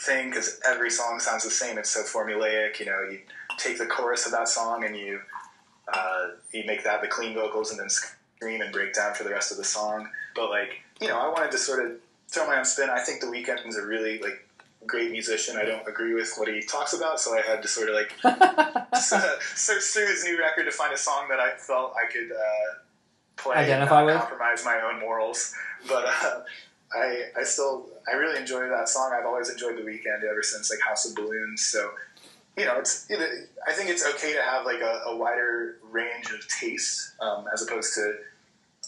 thing 0.00 0.30
because 0.30 0.58
every 0.66 0.88
song 0.88 1.20
sounds 1.20 1.44
the 1.44 1.50
same. 1.50 1.76
It's 1.76 1.90
so 1.90 2.00
formulaic. 2.00 2.80
You 2.80 2.86
know, 2.86 3.02
you 3.10 3.20
take 3.58 3.76
the 3.76 3.84
chorus 3.84 4.24
of 4.24 4.32
that 4.32 4.48
song 4.48 4.84
and 4.84 4.96
you 4.96 5.20
uh, 5.92 6.28
you 6.54 6.64
make 6.64 6.82
that 6.84 7.02
the 7.02 7.08
clean 7.08 7.34
vocals 7.34 7.72
and 7.72 7.78
then 7.78 7.90
scream 7.90 8.62
and 8.62 8.72
break 8.72 8.94
down 8.94 9.12
for 9.12 9.24
the 9.24 9.30
rest 9.30 9.50
of 9.50 9.58
the 9.58 9.64
song. 9.64 10.08
But 10.38 10.50
like, 10.50 10.80
you 11.00 11.08
know, 11.08 11.18
I 11.18 11.28
wanted 11.28 11.50
to 11.50 11.58
sort 11.58 11.84
of 11.84 11.92
throw 12.28 12.46
my 12.46 12.58
own 12.58 12.64
spin. 12.64 12.90
I 12.90 13.00
think 13.00 13.20
The 13.20 13.26
Weeknd's 13.26 13.76
a 13.76 13.84
really 13.84 14.18
like 14.18 14.46
great 14.86 15.10
musician. 15.10 15.56
I 15.56 15.64
don't 15.64 15.86
agree 15.86 16.14
with 16.14 16.32
what 16.36 16.48
he 16.48 16.62
talks 16.62 16.92
about, 16.92 17.20
so 17.20 17.36
I 17.36 17.40
had 17.42 17.60
to 17.62 17.68
sort 17.68 17.88
of 17.88 17.94
like 17.96 18.14
search 18.94 19.82
through 19.82 20.06
his 20.06 20.24
new 20.24 20.38
record 20.38 20.64
to 20.64 20.70
find 20.70 20.92
a 20.92 20.96
song 20.96 21.26
that 21.30 21.40
I 21.40 21.56
felt 21.56 21.94
I 21.96 22.10
could 22.10 22.30
uh, 22.30 22.78
play 23.36 23.56
Identify 23.56 23.98
and 23.98 24.06
with? 24.06 24.16
compromise 24.16 24.64
my 24.64 24.80
own 24.80 25.00
morals. 25.00 25.54
But 25.88 26.04
uh, 26.06 26.40
I, 26.94 27.22
I 27.38 27.42
still, 27.44 27.86
I 28.10 28.16
really 28.16 28.38
enjoy 28.38 28.68
that 28.68 28.88
song. 28.88 29.12
I've 29.12 29.26
always 29.26 29.50
enjoyed 29.50 29.76
The 29.76 29.82
Weeknd 29.82 30.24
ever 30.30 30.42
since 30.42 30.70
like 30.70 30.80
House 30.80 31.08
of 31.08 31.14
Balloons. 31.16 31.62
So, 31.62 31.90
you 32.56 32.64
know, 32.64 32.78
it's, 32.78 33.08
it, 33.10 33.50
I 33.66 33.72
think 33.72 33.90
it's 33.90 34.06
okay 34.14 34.32
to 34.34 34.42
have 34.42 34.64
like 34.64 34.80
a, 34.80 35.02
a 35.06 35.16
wider 35.16 35.76
range 35.90 36.30
of 36.30 36.46
tastes 36.48 37.14
um, 37.20 37.46
as 37.52 37.62
opposed 37.62 37.94
to 37.94 38.14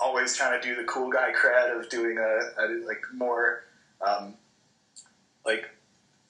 always 0.00 0.36
trying 0.36 0.60
to 0.60 0.66
do 0.66 0.74
the 0.74 0.84
cool 0.84 1.10
guy 1.10 1.32
cred 1.32 1.78
of 1.78 1.88
doing 1.88 2.18
a, 2.18 2.62
a 2.62 2.86
like 2.86 3.02
more 3.14 3.64
um, 4.06 4.34
like 5.44 5.70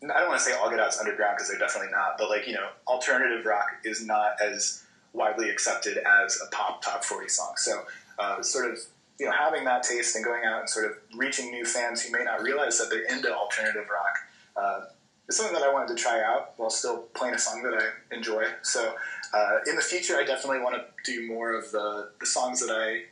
I 0.03 0.21
don't 0.21 0.29
want 0.29 0.41
to 0.41 0.45
say 0.45 0.53
All 0.55 0.71
Get 0.71 0.81
Out's 0.81 0.99
underground 0.99 1.37
because 1.37 1.51
they're 1.51 1.59
definitely 1.59 1.93
not, 1.93 2.17
but 2.19 2.31
like 2.31 2.47
you 2.47 2.55
know, 2.55 2.69
alternative 2.87 3.45
rock 3.45 3.67
is 3.85 4.05
not 4.05 4.41
as 4.43 4.85
widely 5.13 5.51
accepted 5.51 5.99
as 5.99 6.41
a 6.41 6.55
pop 6.55 6.83
top 6.83 7.05
forty 7.05 7.29
song. 7.29 7.53
So 7.57 7.83
uh, 8.19 8.43
sort 8.43 8.71
of 8.71 8.79
you 9.19 9.27
know 9.27 9.33
having 9.33 9.65
that 9.65 9.83
taste 9.83 10.17
and 10.17 10.25
going 10.25 10.45
out 10.45 10.61
and 10.61 10.71
sort 10.71 10.87
of 10.87 10.93
reaching 11.15 11.51
new 11.51 11.67
fans 11.67 12.03
who 12.03 12.17
may 12.17 12.25
not 12.25 12.43
realize 12.43 12.79
that 12.79 12.89
they're 12.89 13.15
into 13.15 13.35
alternative 13.35 13.89
rock 13.91 14.19
uh, 14.57 14.87
is 15.29 15.37
something 15.37 15.55
that 15.55 15.63
I 15.63 15.73
wanted 15.73 15.95
to 15.97 16.03
try 16.03 16.23
out 16.23 16.55
while 16.57 16.71
still 16.71 16.99
playing 17.15 17.35
a 17.35 17.39
song 17.39 17.63
that 17.63 17.75
I 17.75 18.15
enjoy. 18.15 18.45
So 18.63 18.95
uh, 19.35 19.59
in 19.69 19.77
the 19.77 19.83
future, 19.83 20.17
I 20.17 20.25
definitely 20.25 20.61
want 20.61 20.77
to 20.77 21.13
do 21.13 21.27
more 21.27 21.53
of 21.53 21.71
the 21.73 22.11
the 22.21 22.27
songs 22.27 22.61
that 22.67 22.75
I 22.75 23.03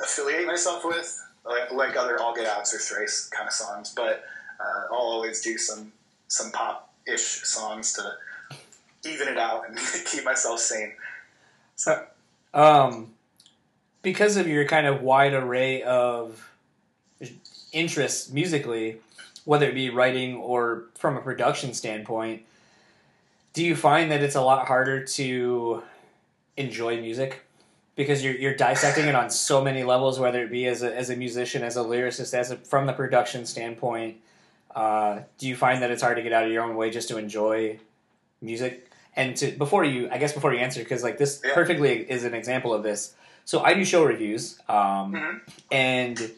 affiliate 0.00 0.46
myself 0.46 0.84
with, 0.84 1.20
like, 1.44 1.72
like 1.72 1.96
other 1.96 2.20
All 2.20 2.34
Get 2.34 2.46
Outs 2.46 2.74
or 2.74 2.78
Thrice 2.78 3.28
kind 3.28 3.46
of 3.46 3.52
songs, 3.52 3.92
but 3.94 4.24
uh, 4.60 4.92
I'll 4.92 4.98
always 4.98 5.40
do 5.40 5.56
some 5.58 5.92
some 6.28 6.52
pop 6.52 6.92
ish 7.06 7.22
songs 7.44 7.94
to 7.94 8.12
even 9.08 9.28
it 9.28 9.38
out 9.38 9.68
and 9.68 9.78
keep 10.06 10.24
myself 10.24 10.60
sane. 10.60 10.92
So, 11.76 12.04
um, 12.52 13.12
because 14.02 14.36
of 14.36 14.46
your 14.46 14.66
kind 14.66 14.86
of 14.86 15.00
wide 15.02 15.32
array 15.32 15.82
of 15.82 16.50
interests 17.72 18.30
musically, 18.30 18.98
whether 19.44 19.68
it 19.68 19.74
be 19.74 19.90
writing 19.90 20.36
or 20.36 20.84
from 20.94 21.16
a 21.16 21.20
production 21.20 21.72
standpoint, 21.72 22.42
do 23.52 23.64
you 23.64 23.74
find 23.74 24.10
that 24.10 24.22
it's 24.22 24.34
a 24.34 24.42
lot 24.42 24.66
harder 24.66 25.04
to 25.04 25.82
enjoy 26.56 27.00
music? 27.00 27.44
Because 27.98 28.22
you're, 28.22 28.34
you're 28.36 28.54
dissecting 28.54 29.06
it 29.06 29.16
on 29.16 29.28
so 29.28 29.60
many 29.60 29.82
levels, 29.82 30.20
whether 30.20 30.40
it 30.44 30.52
be 30.52 30.66
as 30.66 30.84
a, 30.84 30.96
as 30.96 31.10
a 31.10 31.16
musician, 31.16 31.64
as 31.64 31.76
a 31.76 31.80
lyricist, 31.80 32.32
as 32.32 32.52
a, 32.52 32.56
from 32.56 32.86
the 32.86 32.92
production 32.92 33.44
standpoint. 33.44 34.18
Uh, 34.72 35.22
do 35.38 35.48
you 35.48 35.56
find 35.56 35.82
that 35.82 35.90
it's 35.90 36.00
hard 36.00 36.16
to 36.16 36.22
get 36.22 36.32
out 36.32 36.44
of 36.44 36.52
your 36.52 36.62
own 36.62 36.76
way 36.76 36.90
just 36.90 37.08
to 37.08 37.18
enjoy 37.18 37.76
music? 38.40 38.88
And 39.16 39.36
to 39.38 39.50
before 39.50 39.84
you, 39.84 40.08
I 40.12 40.18
guess 40.18 40.32
before 40.32 40.52
you 40.54 40.60
answer, 40.60 40.78
because 40.80 41.02
like 41.02 41.18
this 41.18 41.42
Yeah. 41.44 41.54
perfectly 41.54 42.08
is 42.08 42.22
an 42.22 42.34
example 42.34 42.72
of 42.72 42.84
this. 42.84 43.14
So 43.44 43.64
I 43.64 43.74
do 43.74 43.84
show 43.84 44.04
reviews, 44.04 44.60
um, 44.68 45.14
Mhm. 45.14 45.40
and 45.72 46.30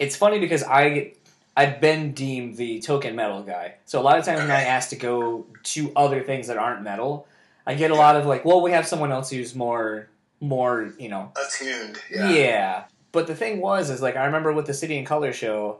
it's 0.00 0.16
funny 0.16 0.40
because 0.40 0.64
I 0.64 1.12
I've 1.56 1.80
been 1.80 2.10
deemed 2.14 2.56
the 2.56 2.80
token 2.80 3.14
metal 3.14 3.44
guy. 3.44 3.74
So 3.86 4.00
a 4.00 4.02
lot 4.02 4.18
of 4.18 4.24
times 4.24 4.40
when 4.40 4.50
I 4.50 4.62
ask 4.62 4.88
to 4.88 4.96
go 4.96 5.46
to 5.62 5.92
other 5.94 6.20
things 6.20 6.48
that 6.48 6.56
aren't 6.56 6.82
metal, 6.82 7.28
I 7.66 7.74
get 7.74 7.90
a 7.90 7.94
lot 7.94 8.16
of 8.16 8.26
like, 8.26 8.44
well, 8.44 8.60
we 8.60 8.72
have 8.72 8.86
someone 8.86 9.12
else 9.12 9.30
who's 9.30 9.54
more 9.54 10.08
more 10.40 10.92
you 10.98 11.08
know 11.08 11.32
Attuned, 11.36 11.98
yeah. 12.10 12.30
yeah. 12.30 12.84
But 13.12 13.26
the 13.26 13.34
thing 13.34 13.60
was, 13.60 13.90
is 13.90 14.02
like 14.02 14.16
I 14.16 14.24
remember 14.26 14.52
with 14.52 14.66
the 14.66 14.74
City 14.74 14.98
and 14.98 15.06
Colour 15.06 15.32
show, 15.32 15.78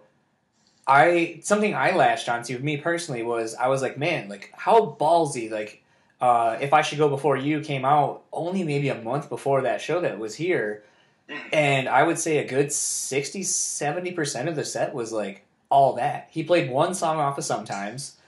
I 0.86 1.40
something 1.42 1.74
I 1.74 1.94
latched 1.94 2.28
onto 2.28 2.58
me 2.58 2.76
personally 2.76 3.22
was 3.22 3.54
I 3.54 3.68
was 3.68 3.82
like, 3.82 3.98
man, 3.98 4.28
like 4.28 4.50
how 4.56 4.96
ballsy, 4.98 5.50
like 5.50 5.82
uh, 6.20 6.56
if 6.60 6.72
I 6.72 6.82
should 6.82 6.98
go 6.98 7.08
before 7.08 7.36
you 7.36 7.60
came 7.60 7.84
out 7.84 8.22
only 8.32 8.62
maybe 8.62 8.88
a 8.88 9.02
month 9.02 9.28
before 9.28 9.62
that 9.62 9.80
show 9.80 10.00
that 10.00 10.18
was 10.18 10.36
here, 10.36 10.82
Mm. 11.26 11.38
and 11.54 11.88
I 11.88 12.02
would 12.02 12.18
say 12.18 12.36
a 12.36 12.46
good 12.46 12.70
60 12.70 13.42
70 13.44 14.12
percent 14.12 14.46
of 14.46 14.56
the 14.56 14.64
set 14.64 14.92
was 14.92 15.10
like 15.10 15.46
all 15.70 15.94
that. 15.94 16.28
He 16.30 16.44
played 16.44 16.70
one 16.70 16.94
song 16.94 17.16
off 17.16 17.38
of 17.38 17.44
sometimes. 17.44 18.18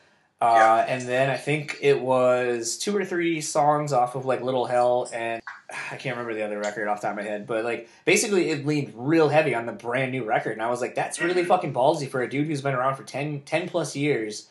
Uh, 0.41 0.53
Yeah. 0.55 0.85
And 0.89 1.03
then 1.09 1.31
I 1.31 1.37
think 1.37 1.79
it 1.81 2.01
was 2.01 2.77
two 2.77 2.95
or 2.97 3.05
three 3.05 3.41
songs 3.41 3.93
off 3.93 4.15
of 4.15 4.27
like 4.27 4.43
Little 4.43 4.67
Hell 4.67 5.09
and 5.13 5.41
I 5.91 5.97
can't 5.97 6.17
remember 6.17 6.35
the 6.35 6.45
other 6.45 6.59
record 6.59 6.89
off 6.89 7.01
the 7.01 7.09
top 7.09 7.19
of 7.19 7.25
my 7.25 7.29
head, 7.31 7.47
but 7.47 7.65
like 7.65 7.89
basically 8.05 8.51
it 8.51 8.67
leaned 8.67 8.93
real 8.95 9.29
heavy 9.29 9.55
on 9.55 9.67
the 9.67 9.73
brand 9.73 10.13
new 10.13 10.25
record. 10.25 10.53
And 10.53 10.63
I 10.63 10.69
was 10.71 10.81
like, 10.81 10.95
that's 10.95 11.21
really 11.21 11.43
Mhm. 11.43 11.47
fucking 11.49 11.73
ballsy 11.75 12.09
for 12.09 12.23
a 12.23 12.29
dude 12.29 12.47
who's 12.47 12.61
been 12.63 12.75
around 12.75 12.97
for 12.97 13.03
10, 13.05 13.43
10 13.43 13.69
plus 13.69 13.97
years 13.97 14.49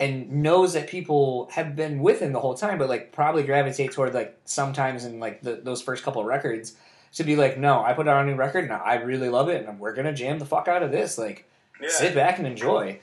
and 0.00 0.30
knows 0.42 0.74
that 0.74 0.88
people 0.88 1.48
have 1.52 1.74
been 1.74 2.00
with 2.00 2.20
him 2.20 2.32
the 2.32 2.40
whole 2.40 2.54
time, 2.54 2.78
but 2.78 2.88
like 2.88 3.12
probably 3.12 3.42
gravitate 3.42 3.92
toward 3.92 4.14
like 4.14 4.36
sometimes 4.44 5.04
in 5.04 5.18
like 5.20 5.40
the, 5.42 5.54
those 5.62 5.82
first 5.82 6.02
couple 6.04 6.20
of 6.20 6.26
records 6.26 6.74
to 7.14 7.24
be 7.24 7.36
like, 7.36 7.56
no, 7.58 7.82
I 7.82 7.94
put 7.94 8.06
out 8.06 8.22
a 8.22 8.26
new 8.26 8.36
record 8.36 8.64
and 8.64 8.72
I 8.72 8.96
really 8.96 9.28
love 9.28 9.48
it 9.48 9.66
and 9.66 9.78
we're 9.80 9.94
gonna 9.94 10.12
jam 10.12 10.38
the 10.38 10.44
fuck 10.46 10.68
out 10.68 10.82
of 10.82 10.90
this. 10.92 11.16
Like, 11.16 11.44
Yeah. 11.80 11.88
sit 11.90 12.14
back 12.14 12.38
and 12.38 12.46
enjoy. 12.46 12.98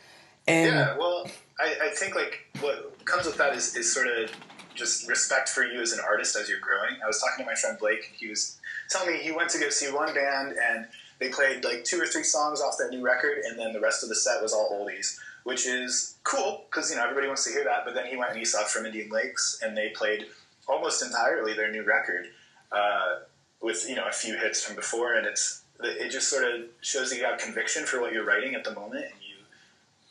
And 0.48 0.76
yeah, 0.76 0.98
well, 0.98 1.28
I, 1.60 1.76
I 1.84 1.90
think 1.90 2.16
like 2.16 2.46
what 2.62 3.04
comes 3.06 3.26
with 3.26 3.38
that 3.38 3.56
is, 3.56 3.76
is 3.76 3.92
sort 3.92 4.08
of 4.08 4.32
just 4.76 5.08
respect 5.08 5.50
for 5.50 5.64
you 5.64 5.82
as 5.82 5.94
an 5.94 6.00
artist 6.08 6.36
as 6.36 6.50
you're 6.50 6.60
growing. 6.60 7.02
I 7.04 7.08
was 7.08 7.20
talking 7.20 7.46
to 7.46 7.50
my 7.50 7.56
friend 7.56 7.78
Blake. 7.80 8.06
And 8.10 8.16
he 8.16 8.28
was 8.28 8.58
telling 8.90 9.14
me 9.14 9.20
he 9.20 9.32
went 9.32 9.50
to 9.52 9.60
go 9.60 9.70
see 9.70 9.92
one 9.92 10.14
band 10.14 10.56
and 10.58 10.86
they 11.20 11.30
played 11.30 11.64
like 11.64 11.84
two 11.84 12.00
or 12.00 12.06
three 12.06 12.24
songs 12.24 12.62
off 12.62 12.78
their 12.78 12.90
new 12.90 13.02
record, 13.02 13.40
and 13.46 13.58
then 13.58 13.74
the 13.74 13.80
rest 13.80 14.04
of 14.04 14.10
the 14.10 14.16
set 14.16 14.42
was 14.42 14.54
all 14.54 14.70
oldies, 14.72 15.18
which 15.44 15.66
is 15.66 16.16
cool 16.24 16.66
because 16.70 16.90
you 16.90 16.98
know 16.98 17.04
everybody 17.04 17.28
wants 17.28 17.46
to 17.46 17.52
hear 17.52 17.64
that. 17.64 17.86
But 17.86 17.96
then 17.96 18.08
he 18.08 18.18
went 18.18 18.32
and 18.32 18.40
he 18.40 18.46
saw 18.46 18.64
From 18.64 18.86
Indian 18.86 19.10
Lakes, 19.10 19.60
and 19.64 19.78
they 19.78 19.90
played 19.90 20.26
almost 20.68 21.02
entirely 21.04 21.54
their 21.54 21.72
new 21.72 21.84
record 21.84 22.28
uh, 22.72 23.20
with 23.62 23.88
you 23.88 23.96
know 23.96 24.08
a 24.08 24.12
few 24.12 24.38
hits 24.38 24.64
from 24.64 24.76
before, 24.76 25.16
and 25.16 25.26
it's 25.26 25.64
it 25.82 26.10
just 26.10 26.30
sort 26.30 26.44
of 26.44 26.64
shows 26.82 27.10
that 27.10 27.18
you 27.18 27.24
have 27.24 27.40
conviction 27.40 27.86
for 27.86 28.02
what 28.02 28.12
you're 28.12 28.26
writing 28.26 28.56
at 28.56 28.64
the 28.64 28.74
moment, 28.74 29.06
and 29.06 29.22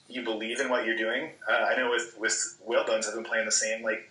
you 0.08 0.22
believe 0.22 0.60
in 0.60 0.68
what 0.68 0.86
you're 0.86 0.96
doing. 0.96 1.30
Uh, 1.50 1.64
I 1.64 1.76
know 1.76 1.90
with 1.90 2.16
with 2.18 2.58
Whalebones, 2.66 3.06
I've 3.06 3.14
been 3.14 3.24
playing 3.24 3.46
the 3.46 3.52
same 3.52 3.82
like 3.82 4.10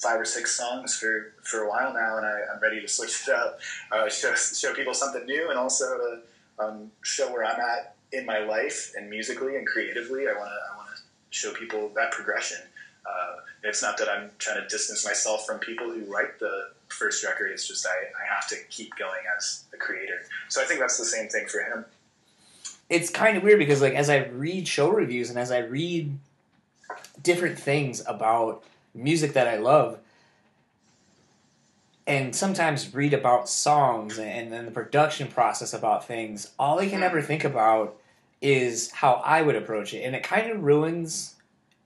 five 0.00 0.20
or 0.20 0.24
six 0.24 0.56
songs 0.56 0.96
for 0.96 1.32
for 1.42 1.62
a 1.64 1.68
while 1.68 1.92
now, 1.92 2.16
and 2.16 2.26
I, 2.26 2.40
I'm 2.52 2.60
ready 2.60 2.80
to 2.80 2.88
switch 2.88 3.28
it 3.28 3.34
up, 3.34 3.60
uh, 3.90 4.08
show 4.08 4.34
show 4.34 4.74
people 4.74 4.94
something 4.94 5.24
new, 5.26 5.50
and 5.50 5.58
also 5.58 5.96
to 5.96 6.64
um, 6.64 6.90
show 7.02 7.32
where 7.32 7.44
I'm 7.44 7.60
at 7.60 7.94
in 8.12 8.26
my 8.26 8.40
life 8.40 8.92
and 8.96 9.08
musically 9.08 9.56
and 9.56 9.66
creatively. 9.66 10.28
I 10.28 10.32
want 10.32 10.50
to 10.50 10.72
I 10.72 10.76
want 10.76 10.88
to 10.96 11.02
show 11.30 11.52
people 11.52 11.90
that 11.96 12.12
progression. 12.12 12.58
Uh, 13.06 13.36
it's 13.64 13.82
not 13.82 13.96
that 13.98 14.08
I'm 14.08 14.30
trying 14.38 14.60
to 14.60 14.68
distance 14.68 15.04
myself 15.04 15.46
from 15.46 15.58
people 15.58 15.86
who 15.86 16.00
write 16.12 16.38
the 16.38 16.70
first 16.88 17.24
record. 17.24 17.50
It's 17.52 17.66
just 17.66 17.86
I, 17.86 17.90
I 17.90 18.34
have 18.34 18.46
to 18.48 18.56
keep 18.70 18.94
going 18.96 19.20
as 19.36 19.64
a 19.72 19.76
creator. 19.76 20.22
So 20.48 20.60
I 20.60 20.64
think 20.64 20.80
that's 20.80 20.98
the 20.98 21.04
same 21.04 21.28
thing 21.28 21.46
for 21.46 21.60
him. 21.60 21.84
It's 22.88 23.10
kind 23.10 23.36
of 23.36 23.42
weird 23.42 23.58
because 23.58 23.80
like 23.80 23.94
as 23.94 24.10
I 24.10 24.18
read 24.26 24.68
show 24.68 24.90
reviews 24.90 25.30
and 25.30 25.38
as 25.38 25.50
I 25.50 25.58
read 25.58 26.18
different 27.22 27.58
things 27.58 28.02
about 28.06 28.64
music 28.94 29.32
that 29.32 29.48
I 29.48 29.56
love 29.56 29.98
and 32.06 32.34
sometimes 32.34 32.92
read 32.94 33.14
about 33.14 33.48
songs 33.48 34.18
and 34.18 34.52
then 34.52 34.66
the 34.66 34.72
production 34.72 35.28
process 35.28 35.72
about 35.72 36.06
things, 36.06 36.50
all 36.58 36.78
I 36.78 36.86
can 36.86 36.96
mm-hmm. 36.96 37.04
ever 37.04 37.22
think 37.22 37.44
about 37.44 37.96
is 38.40 38.90
how 38.90 39.22
I 39.24 39.42
would 39.42 39.54
approach 39.54 39.94
it. 39.94 40.02
And 40.02 40.16
it 40.16 40.22
kind 40.22 40.50
of 40.50 40.62
ruins 40.62 41.36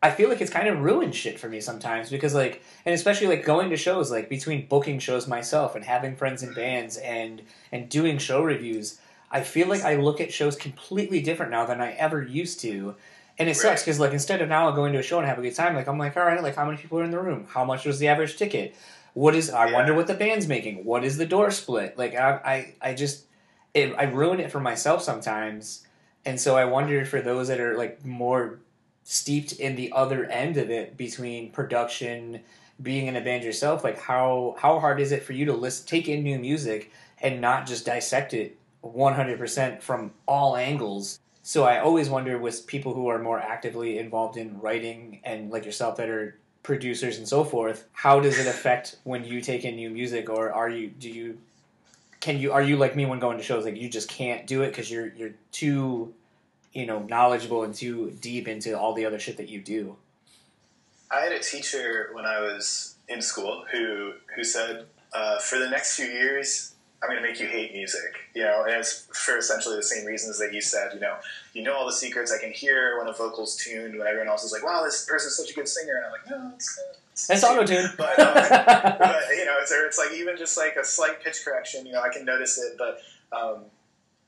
I 0.03 0.11
feel 0.11 0.29
like 0.29 0.41
it's 0.41 0.53
kind 0.53 0.69
of 0.69 0.81
ruined 0.81 1.15
shit 1.15 1.39
for 1.39 1.49
me 1.49 1.61
sometimes 1.61 2.11
because 2.11 2.35
like 2.35 2.63
and 2.85 2.95
especially 2.95 3.27
like 3.27 3.45
going 3.45 3.71
to 3.71 3.77
shows 3.77 4.11
like 4.11 4.29
between 4.29 4.67
booking 4.67 4.99
shows 4.99 5.27
myself 5.27 5.75
and 5.75 5.85
having 5.85 6.15
friends 6.15 6.43
in 6.43 6.53
bands 6.53 6.97
and 6.99 7.43
and 7.73 7.89
doing 7.89 8.19
show 8.19 8.43
reviews 8.43 9.01
I 9.31 9.43
feel 9.43 9.69
like 9.69 9.83
I 9.83 9.97
look 9.97 10.21
at 10.21 10.33
shows 10.33 10.57
completely 10.57 11.21
different 11.21 11.51
now 11.51 11.67
than 11.67 11.81
I 11.81 11.93
ever 11.93 12.23
used 12.23 12.61
to. 12.61 12.95
And 13.39 13.49
it 13.49 13.55
sucks 13.57 13.83
because 13.83 14.01
like 14.01 14.13
instead 14.13 14.41
of 14.41 14.49
now 14.49 14.71
going 14.71 14.93
to 14.95 14.99
a 14.99 15.03
show 15.03 15.19
and 15.19 15.27
have 15.27 15.39
a 15.39 15.43
good 15.43 15.55
time, 15.55 15.75
like 15.75 15.89
I'm 15.89 15.99
like, 15.99 16.17
all 16.17 16.25
right, 16.25 16.43
like 16.43 16.57
how 16.57 16.65
many 16.65 16.79
people 16.79 16.99
are 17.01 17.05
in 17.05 17.11
the 17.11 17.19
room? 17.21 17.47
How 17.51 17.65
much 17.65 17.85
was 17.85 17.99
the 17.99 18.09
average 18.09 18.37
ticket? 18.37 18.75
What 19.15 19.35
is 19.35 19.51
I 19.51 19.67
Yeah. 19.67 19.73
wonder 19.75 19.95
what 19.95 20.07
the 20.07 20.15
band's 20.15 20.47
making? 20.49 20.85
What 20.85 21.05
is 21.05 21.17
the 21.17 21.27
door 21.27 21.51
split? 21.51 21.99
Like 21.99 22.15
I 22.15 22.75
I, 22.83 22.91
I 22.91 22.95
just 22.95 23.25
it, 23.75 23.95
I 23.99 24.05
ruin 24.05 24.41
it 24.41 24.51
for 24.51 24.61
myself 24.61 25.03
sometimes. 25.03 25.87
And 26.25 26.41
so 26.41 26.57
I 26.57 26.65
wonder 26.65 27.05
for 27.05 27.21
those 27.21 27.49
that 27.49 27.61
are 27.61 27.77
like 27.77 28.05
more 28.05 28.61
steeped 29.05 29.53
in 29.53 29.77
the 29.77 29.93
other 29.93 30.25
end 30.27 30.57
of 30.57 30.71
it 30.71 30.97
between 30.97 31.51
production, 31.53 32.41
being 32.83 33.07
in 33.07 33.17
a 33.17 33.21
band 33.21 33.45
yourself, 33.45 33.85
like 33.85 33.99
how 33.99 34.57
how 34.59 34.79
hard 34.81 35.01
is 35.01 35.13
it 35.13 35.23
for 35.23 35.33
you 35.35 35.45
to 35.47 35.53
list 35.53 35.89
take 35.89 36.09
in 36.09 36.23
new 36.23 36.39
music 36.39 36.91
and 37.21 37.41
not 37.41 37.67
just 37.67 37.85
dissect 37.87 38.35
it 38.35 38.57
100% 38.95 39.81
from 39.81 40.13
all 40.27 40.57
angles. 40.57 41.19
So 41.43 41.65
I 41.65 41.79
always 41.79 42.11
wonder 42.11 42.39
with 42.39 42.67
people 42.67 42.95
who 42.95 43.09
are 43.09 43.19
more 43.19 43.39
actively 43.39 43.99
involved 43.99 44.37
in 44.37 44.61
writing 44.61 45.21
and 45.25 45.51
like 45.51 45.65
yourself 45.65 45.97
that 45.97 46.09
are 46.09 46.39
producers 46.63 47.19
and 47.19 47.29
so 47.29 47.45
forth, 47.45 47.87
how 47.93 48.19
does 48.19 48.39
it 48.39 48.47
affect 48.49 48.97
when 49.05 49.25
you 49.25 49.41
take 49.41 49.65
in 49.65 49.77
new 49.77 49.91
music 49.91 50.29
or 50.29 50.53
are 50.53 50.69
you 50.69 50.89
do 50.89 51.09
you 51.09 51.39
can 52.21 52.39
you 52.41 52.53
are 52.53 52.63
you 52.63 52.77
like 52.77 52.97
me 52.97 53.07
when 53.07 53.19
going 53.19 53.39
to 53.39 53.43
shows 53.43 53.65
like 53.65 53.77
you 53.77 53.89
just 53.89 54.09
can't 54.09 54.47
do 54.47 54.63
it 54.63 54.69
because 54.69 54.91
you're 54.91 55.09
you're 55.15 55.35
too 55.53 56.13
you 56.73 56.87
know 56.87 57.01
knowledgeable 57.03 57.63
and 57.63 57.75
too 57.75 58.11
deep 58.21 58.49
into 58.49 58.77
all 58.79 58.95
the 58.95 59.05
other 59.05 59.19
shit 59.19 59.37
that 59.37 59.49
you 59.49 59.61
do 59.61 59.97
i 61.11 61.21
had 61.21 61.33
a 61.33 61.39
teacher 61.39 62.11
when 62.15 62.25
i 62.25 62.41
was 62.41 62.97
in 63.09 63.23
school 63.23 63.65
who 63.71 64.13
who 64.35 64.43
said 64.43 64.87
uh, 65.13 65.39
for 65.39 65.59
the 65.59 65.71
next 65.71 65.97
few 65.97 66.07
years 66.07 66.75
I'm 67.03 67.11
going 67.11 67.23
to 67.23 67.29
make 67.29 67.39
you 67.39 67.47
hate 67.47 67.73
music, 67.73 68.15
you 68.35 68.43
know, 68.43 68.65
and 68.65 68.75
it's 68.75 69.07
for 69.13 69.37
essentially 69.37 69.77
the 69.77 69.83
same 69.83 70.07
reasons 70.07 70.39
that 70.39 70.55
you 70.55 70.63
said, 70.63 70.95
you 70.95 71.01
know, 71.01 71.17
you 71.53 71.63
know 71.63 71.77
all 71.77 71.85
the 71.85 71.93
secrets. 71.93 72.33
I 72.33 72.39
can 72.43 72.53
hear 72.53 72.99
when 72.99 73.07
a 73.07 73.13
vocal's 73.13 73.57
tuned, 73.57 73.99
when 73.99 74.07
everyone 74.07 74.29
else 74.29 74.45
is 74.45 74.53
like, 74.53 74.65
"Wow, 74.65 74.83
this 74.83 75.05
person's 75.05 75.37
such 75.37 75.51
a 75.51 75.55
good 75.55 75.69
singer," 75.69 75.97
and 75.97 76.07
I'm 76.07 76.13
like, 76.13 76.31
"No, 76.31 76.53
it's, 76.55 76.81
it's, 77.13 77.31
it's 77.31 77.45
auto 77.45 77.65
tune." 77.65 77.91
But, 77.99 78.19
um, 78.19 78.35
but, 78.99 79.23
you 79.37 79.45
know, 79.45 79.57
it's, 79.61 79.71
it's 79.71 79.99
like 79.99 80.13
even 80.13 80.39
just 80.39 80.57
like 80.57 80.77
a 80.77 80.85
slight 80.85 81.23
pitch 81.23 81.45
correction, 81.45 81.87
you 81.87 81.93
know, 81.93 82.01
I 82.01 82.09
can 82.09 82.25
notice 82.25 82.59
it, 82.59 82.79
but 82.79 83.01
um, 83.31 83.65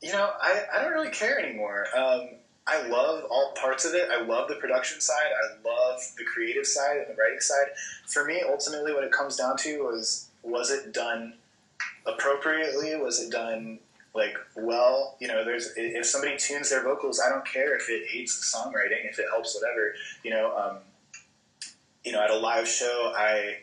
you 0.01 0.11
know, 0.11 0.31
I, 0.41 0.63
I 0.73 0.83
don't 0.83 0.93
really 0.93 1.09
care 1.09 1.39
anymore. 1.39 1.87
Um, 1.97 2.29
I 2.67 2.87
love 2.87 3.23
all 3.31 3.53
parts 3.59 3.85
of 3.85 3.95
it. 3.95 4.09
I 4.11 4.21
love 4.21 4.47
the 4.47 4.55
production 4.55 5.01
side. 5.01 5.15
I 5.15 5.67
love 5.67 5.99
the 6.17 6.23
creative 6.23 6.67
side 6.67 6.97
and 6.97 7.07
the 7.09 7.19
writing 7.19 7.39
side. 7.39 7.67
For 8.05 8.25
me, 8.25 8.43
ultimately, 8.47 8.93
what 8.93 9.03
it 9.03 9.11
comes 9.11 9.35
down 9.35 9.57
to 9.57 9.83
was 9.83 10.29
was 10.43 10.69
it 10.69 10.93
done 10.93 11.33
appropriately? 12.05 12.95
Was 12.95 13.21
it 13.21 13.31
done 13.31 13.79
like 14.13 14.35
well? 14.55 15.15
You 15.19 15.27
know, 15.27 15.43
there's 15.43 15.73
if 15.75 16.05
somebody 16.05 16.37
tunes 16.37 16.69
their 16.69 16.83
vocals, 16.83 17.19
I 17.19 17.29
don't 17.29 17.45
care 17.45 17.75
if 17.75 17.89
it 17.89 18.07
aids 18.13 18.39
the 18.39 18.57
songwriting, 18.57 19.09
if 19.09 19.19
it 19.19 19.25
helps, 19.29 19.55
whatever. 19.55 19.93
You 20.23 20.31
know, 20.31 20.57
um, 20.57 20.77
you 22.03 22.11
know, 22.11 22.21
at 22.21 22.31
a 22.31 22.37
live 22.37 22.67
show, 22.67 23.13
I 23.15 23.57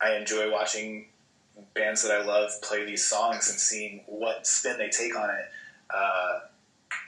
I 0.00 0.16
enjoy 0.16 0.50
watching 0.50 1.06
bands 1.74 2.02
that 2.02 2.12
I 2.12 2.24
love 2.24 2.50
play 2.62 2.84
these 2.84 3.04
songs 3.04 3.48
and 3.48 3.58
seeing 3.58 4.02
what 4.06 4.46
spin 4.46 4.78
they 4.78 4.88
take 4.88 5.16
on 5.16 5.30
it. 5.30 5.46
Uh, 5.90 6.40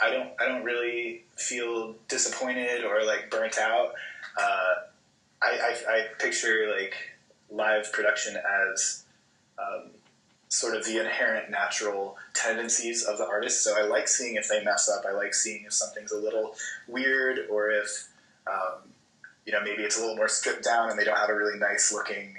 I 0.01 0.11
don't 0.11 0.31
I 0.41 0.47
don't 0.47 0.65
really 0.65 1.25
feel 1.37 1.95
disappointed 2.09 2.85
or 2.85 3.05
like 3.05 3.31
burnt 3.31 3.59
out. 3.59 3.93
Uh, 4.39 4.75
I, 5.43 5.51
I, 5.51 5.77
I, 5.89 6.07
picture 6.19 6.73
like 6.77 6.95
live 7.51 7.93
production 7.93 8.37
as 8.73 9.05
um, 9.59 9.91
sort 10.49 10.75
of 10.75 10.85
the 10.85 10.99
inherent 10.99 11.51
natural 11.51 12.17
tendencies 12.35 13.05
of 13.05 13.19
the 13.19 13.27
artist. 13.27 13.63
So 13.63 13.75
I 13.79 13.87
like 13.87 14.09
seeing 14.09 14.37
if 14.37 14.49
they 14.49 14.65
mess 14.65 14.89
up. 14.89 15.05
I 15.07 15.13
like 15.13 15.35
seeing 15.35 15.65
if 15.65 15.73
something's 15.73 16.13
a 16.13 16.19
little 16.19 16.55
weird 16.87 17.49
or 17.51 17.71
if 17.71 18.09
um, 18.47 18.91
you 19.45 19.53
know 19.53 19.61
maybe 19.63 19.83
it's 19.83 19.99
a 19.99 20.01
little 20.01 20.17
more 20.17 20.29
stripped 20.29 20.65
down 20.65 20.91
and 20.91 20.99
they 20.99 21.05
don't 21.05 21.19
have 21.19 21.31
a 21.31 21.35
really 21.35 21.59
nice 21.59 21.93
looking 21.93 22.35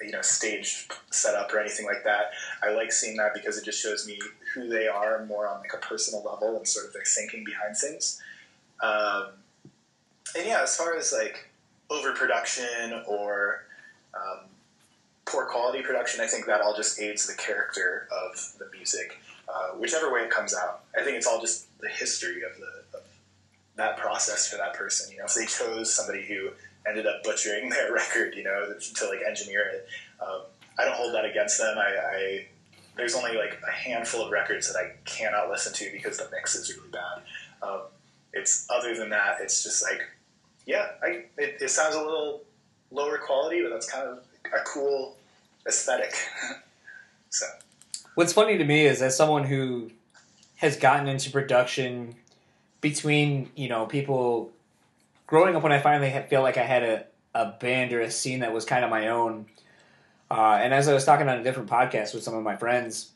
you 0.00 0.10
know 0.10 0.22
stage 0.22 0.88
setup 1.10 1.52
or 1.52 1.60
anything 1.60 1.86
like 1.86 2.04
that. 2.04 2.32
I 2.62 2.70
like 2.70 2.92
seeing 2.92 3.16
that 3.18 3.34
because 3.34 3.58
it 3.58 3.64
just 3.64 3.82
shows 3.82 4.06
me 4.06 4.18
who 4.54 4.68
they 4.68 4.88
are 4.88 5.24
more 5.26 5.46
on 5.46 5.60
like 5.60 5.72
a 5.74 5.78
personal 5.78 6.22
level 6.22 6.56
and 6.56 6.66
sort 6.66 6.86
of 6.86 6.92
their 6.92 7.04
thinking 7.04 7.44
behind 7.44 7.76
things. 7.76 8.20
Um, 8.82 9.26
and 10.36 10.46
yeah, 10.46 10.62
as 10.62 10.76
far 10.76 10.96
as 10.96 11.12
like 11.12 11.50
overproduction 11.90 13.02
or 13.06 13.64
um, 14.14 14.46
poor 15.24 15.46
quality 15.46 15.82
production, 15.82 16.20
I 16.20 16.26
think 16.26 16.46
that 16.46 16.60
all 16.60 16.74
just 16.74 17.00
aids 17.00 17.26
the 17.26 17.34
character 17.34 18.08
of 18.10 18.54
the 18.58 18.68
music, 18.76 19.18
uh, 19.48 19.70
whichever 19.78 20.12
way 20.12 20.20
it 20.22 20.30
comes 20.30 20.54
out. 20.54 20.84
I 20.98 21.02
think 21.02 21.16
it's 21.16 21.26
all 21.26 21.40
just 21.40 21.66
the 21.80 21.88
history 21.88 22.42
of 22.42 22.58
the 22.58 22.98
of 22.98 23.04
that 23.76 23.96
process 23.96 24.48
for 24.48 24.56
that 24.56 24.74
person. 24.74 25.10
You 25.12 25.18
know, 25.18 25.24
if 25.24 25.34
they 25.34 25.46
chose 25.46 25.92
somebody 25.92 26.24
who 26.26 26.50
ended 26.86 27.06
up 27.06 27.22
butchering 27.22 27.68
their 27.70 27.92
record, 27.92 28.34
you 28.34 28.44
know, 28.44 28.74
to 28.78 29.06
like 29.08 29.20
engineer 29.26 29.66
it, 29.66 29.86
um, 30.20 30.42
I 30.78 30.84
don't 30.84 30.94
hold 30.94 31.14
that 31.14 31.24
against 31.24 31.58
them. 31.58 31.76
I, 31.78 32.16
I 32.16 32.46
there's 32.96 33.14
only 33.14 33.36
like 33.36 33.60
a 33.66 33.70
handful 33.70 34.22
of 34.22 34.30
records 34.30 34.70
that 34.72 34.78
I 34.78 34.92
cannot 35.04 35.48
listen 35.48 35.72
to 35.74 35.90
because 35.92 36.18
the 36.18 36.28
mix 36.30 36.54
is 36.54 36.76
really 36.76 36.90
bad. 36.90 37.22
Um, 37.62 37.82
it's 38.32 38.66
other 38.70 38.94
than 38.94 39.10
that, 39.10 39.38
it's 39.40 39.62
just 39.62 39.82
like, 39.82 40.02
yeah, 40.66 40.88
I, 41.02 41.24
it, 41.38 41.58
it 41.60 41.70
sounds 41.70 41.94
a 41.94 42.02
little 42.02 42.42
lower 42.90 43.18
quality, 43.18 43.62
but 43.62 43.70
that's 43.70 43.90
kind 43.90 44.06
of 44.06 44.24
a 44.52 44.60
cool 44.64 45.16
aesthetic. 45.66 46.14
so, 47.30 47.46
what's 48.14 48.32
funny 48.32 48.58
to 48.58 48.64
me 48.64 48.86
is 48.86 49.02
as 49.02 49.16
someone 49.16 49.44
who 49.44 49.90
has 50.56 50.76
gotten 50.76 51.08
into 51.08 51.30
production 51.30 52.14
between 52.80 53.50
you 53.56 53.68
know 53.68 53.86
people 53.86 54.50
growing 55.26 55.56
up 55.56 55.62
when 55.62 55.72
I 55.72 55.80
finally 55.80 56.10
feel 56.28 56.42
like 56.42 56.58
I 56.58 56.62
had 56.62 56.82
a, 56.82 57.04
a 57.34 57.46
band 57.52 57.92
or 57.92 58.00
a 58.00 58.10
scene 58.10 58.40
that 58.40 58.52
was 58.52 58.66
kind 58.66 58.84
of 58.84 58.90
my 58.90 59.08
own. 59.08 59.46
Uh, 60.30 60.58
and 60.60 60.74
as 60.74 60.88
I 60.88 60.94
was 60.94 61.04
talking 61.04 61.28
on 61.28 61.38
a 61.38 61.42
different 61.42 61.70
podcast 61.70 62.14
with 62.14 62.22
some 62.22 62.34
of 62.34 62.42
my 62.42 62.56
friends, 62.56 63.12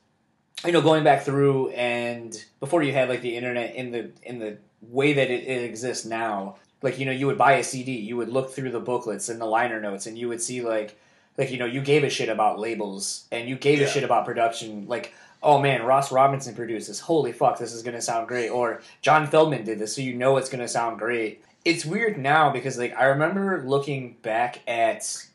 you 0.65 0.73
know, 0.73 0.81
going 0.81 1.05
back 1.05 1.23
through 1.23 1.71
and 1.71 2.43
before 2.61 2.83
you 2.83 2.93
had 2.93 3.09
like 3.09 3.21
the 3.21 3.37
internet 3.37 3.75
in 3.75 3.91
the 3.91 4.11
in 4.23 4.39
the 4.39 4.59
way 4.81 5.13
that 5.13 5.31
it, 5.31 5.45
it 5.45 5.65
exists 5.65 6.07
now, 6.07 6.57
like 6.83 6.99
you 6.99 7.05
know, 7.05 7.13
you 7.13 7.27
would 7.27 7.39
buy 7.39 7.53
a 7.53 7.65
CD, 7.65 7.93
you 7.93 8.17
would 8.17 8.29
look 8.29 8.51
through 8.51 8.71
the 8.71 8.81
booklets 8.81 9.29
and 9.29 9.41
the 9.41 9.47
liner 9.47 9.81
notes, 9.81 10.07
and 10.07 10.17
you 10.17 10.29
would 10.29 10.41
see 10.41 10.63
like 10.63 10.99
like 11.37 11.51
you 11.51 11.59
know 11.59 11.67
you 11.67 11.81
gave 11.81 12.05
a 12.05 12.11
shit 12.11 12.29
about 12.29 12.59
labels 12.59 13.27
and 13.31 13.49
you 13.49 13.57
gave 13.57 13.81
yeah. 13.81 13.87
a 13.87 13.89
shit 13.89 14.05
about 14.05 14.25
production. 14.25 14.87
Like 14.87 15.15
oh 15.43 15.61
man 15.61 15.83
ross 15.83 16.11
robinson 16.11 16.55
produced 16.55 16.89
this. 16.89 17.01
Holy 17.01 17.33
fuck 17.33 17.59
this 17.59 17.73
is 17.73 17.83
going 17.83 17.95
to 17.95 18.03
sound 18.03 18.29
great. 18.29 18.49
Or 18.49 18.81
john 19.03 19.27
feldmann 19.27 19.65
did 19.65 19.79
this 19.79 19.95
so 19.95 20.03
you 20.03 20.15
know 20.15 20.37
it's 20.37 20.49
going 20.49 20.61
to 20.61 20.69
sound 20.69 20.99
great. 20.99 21.43
It's 21.65 21.85
weird 21.85 22.17
now 22.17 22.51
because 22.51 22.79
like 22.79 22.95
i 22.97 23.07
remember 23.07 23.63
looking 23.67 24.17
back 24.23 24.61
at 24.69 25.27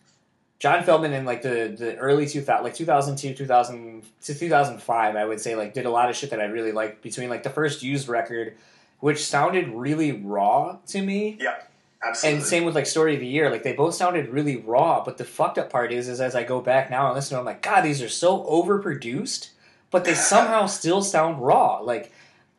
john 0.60 0.84
feldmann 0.84 1.12
in 1.12 1.26
like 1.26 1.42
the, 1.42 1.76
the 1.78 1.98
early 1.98 2.26
2000 2.26 2.64
like 2.64 2.74
2002 2.74 3.34
2000 3.34 4.04
to 4.22 4.34
2005 4.36 5.16
i 5.16 5.26
would 5.26 5.42
say 5.42 5.56
like 5.56 5.74
did 5.74 5.86
a 5.86 5.90
lot 5.90 6.10
of 6.10 6.16
shit 6.16 6.30
that 6.30 6.40
i 6.40 6.46
really 6.46 6.72
liked 6.72 7.02
between 7.02 7.30
like 7.30 7.44
the 7.44 7.50
first 7.50 7.84
used 7.84 8.08
record 8.08 8.56
which 9.02 9.26
sounded 9.26 9.68
really 9.70 10.12
raw 10.12 10.78
to 10.88 11.02
me. 11.02 11.38
Yeah 11.40 11.56
Absolutely. 12.04 12.38
And 12.38 12.46
same 12.46 12.66
with 12.66 12.76
like 12.76 12.88
story 12.88 13.14
of 13.14 13.20
the 13.20 13.28
year, 13.28 13.50
like 13.50 13.64
they 13.64 13.74
both 13.74 13.94
sounded 13.94 14.30
really 14.30 14.58
raw. 14.58 15.04
But 15.04 15.18
the 15.18 15.24
fucked 15.24 15.58
up 15.58 15.70
part 15.70 15.92
is, 15.92 16.08
is 16.08 16.20
as 16.20 16.36
I 16.36 16.44
go 16.44 16.60
back 16.60 16.90
now 16.90 17.08
and 17.08 17.16
listen 17.16 17.30
to 17.30 17.36
them, 17.36 17.40
I'm 17.42 17.46
like, 17.46 17.62
God, 17.62 17.82
these 17.82 18.02
are 18.02 18.10
so 18.10 18.44
overproduced, 18.44 19.50
but 19.92 20.04
they 20.04 20.14
somehow 20.16 20.66
still 20.66 21.02
sound 21.04 21.42
raw. 21.42 21.78
Like, 21.78 22.12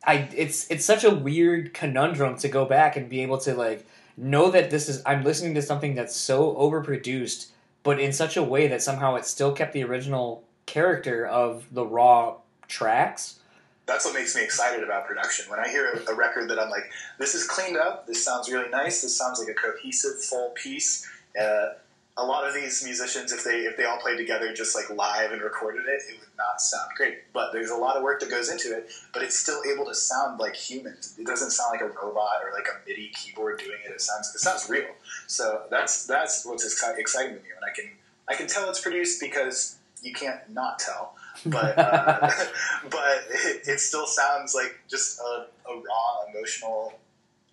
I, 0.04 0.28
it's 0.34 0.68
it's 0.70 0.84
such 0.84 1.04
a 1.04 1.14
weird 1.14 1.74
conundrum 1.74 2.36
to 2.38 2.48
go 2.48 2.64
back 2.64 2.96
and 2.96 3.08
be 3.08 3.22
able 3.22 3.38
to 3.38 3.54
like 3.54 3.86
know 4.16 4.50
that 4.50 4.70
this 4.70 4.88
is 4.88 5.02
I'm 5.06 5.24
listening 5.24 5.54
to 5.54 5.62
something 5.62 5.94
that's 5.94 6.16
so 6.16 6.54
overproduced, 6.54 7.50
but 7.82 8.00
in 8.00 8.12
such 8.12 8.36
a 8.36 8.42
way 8.42 8.68
that 8.68 8.82
somehow 8.82 9.16
it 9.16 9.24
still 9.24 9.52
kept 9.52 9.72
the 9.72 9.84
original 9.84 10.44
character 10.66 11.26
of 11.26 11.66
the 11.72 11.84
raw 11.84 12.36
tracks 12.68 13.40
that's 13.86 14.04
what 14.04 14.14
makes 14.14 14.36
me 14.36 14.42
excited 14.42 14.84
about 14.84 15.06
production. 15.06 15.50
When 15.50 15.58
I 15.58 15.68
hear 15.68 16.02
a, 16.08 16.14
record 16.14 16.48
that 16.50 16.58
I'm 16.58 16.70
like, 16.70 16.90
this 17.18 17.34
is 17.34 17.46
cleaned 17.46 17.76
up, 17.76 18.06
this 18.06 18.24
sounds 18.24 18.50
really 18.50 18.70
nice, 18.70 19.02
this 19.02 19.16
sounds 19.16 19.40
like 19.40 19.48
a 19.48 19.54
cohesive, 19.54 20.22
full 20.22 20.50
piece. 20.50 21.08
Uh, 21.38 21.70
a 22.18 22.24
lot 22.24 22.46
of 22.46 22.54
these 22.54 22.84
musicians, 22.84 23.32
if 23.32 23.42
they 23.42 23.60
if 23.60 23.76
they 23.78 23.84
all 23.84 23.96
played 23.96 24.18
together 24.18 24.52
just 24.52 24.76
like 24.76 24.90
live 24.90 25.32
and 25.32 25.40
recorded 25.40 25.86
it, 25.86 26.02
it 26.10 26.20
would 26.20 26.28
not 26.36 26.60
sound 26.60 26.90
great. 26.96 27.20
But 27.32 27.52
there's 27.52 27.70
a 27.70 27.76
lot 27.76 27.96
of 27.96 28.02
work 28.02 28.20
that 28.20 28.30
goes 28.30 28.50
into 28.50 28.76
it, 28.76 28.90
but 29.14 29.22
it's 29.22 29.34
still 29.34 29.62
able 29.72 29.86
to 29.86 29.94
sound 29.94 30.38
like 30.38 30.54
humans. 30.54 31.14
It 31.18 31.26
doesn't 31.26 31.52
sound 31.52 31.70
like 31.72 31.80
a 31.80 31.86
robot 31.86 32.42
or 32.44 32.52
like 32.52 32.66
a 32.68 32.86
MIDI 32.86 33.10
keyboard 33.14 33.60
doing 33.60 33.78
it. 33.86 33.90
It 33.90 34.00
sounds 34.02 34.30
it 34.34 34.40
sounds 34.40 34.68
real. 34.68 34.90
So 35.26 35.62
that's 35.70 36.06
that's 36.06 36.44
what's 36.44 36.66
exciting 36.66 37.36
to 37.36 37.42
me 37.42 37.48
when 37.58 37.70
I 37.70 37.74
can 37.74 37.90
I 38.28 38.34
can 38.34 38.46
tell 38.46 38.68
it's 38.68 38.80
produced 38.80 39.18
because 39.18 39.76
you 40.02 40.12
can't 40.12 40.38
not 40.50 40.78
tell 40.78 41.14
but 41.46 41.78
uh, 41.78 42.30
but 42.90 43.24
it, 43.30 43.68
it, 43.68 43.80
still 43.80 44.06
sounds 44.06 44.54
like 44.54 44.80
just 44.88 45.20
a, 45.20 45.46
a, 45.68 45.74
raw 45.74 46.30
emotional 46.30 46.94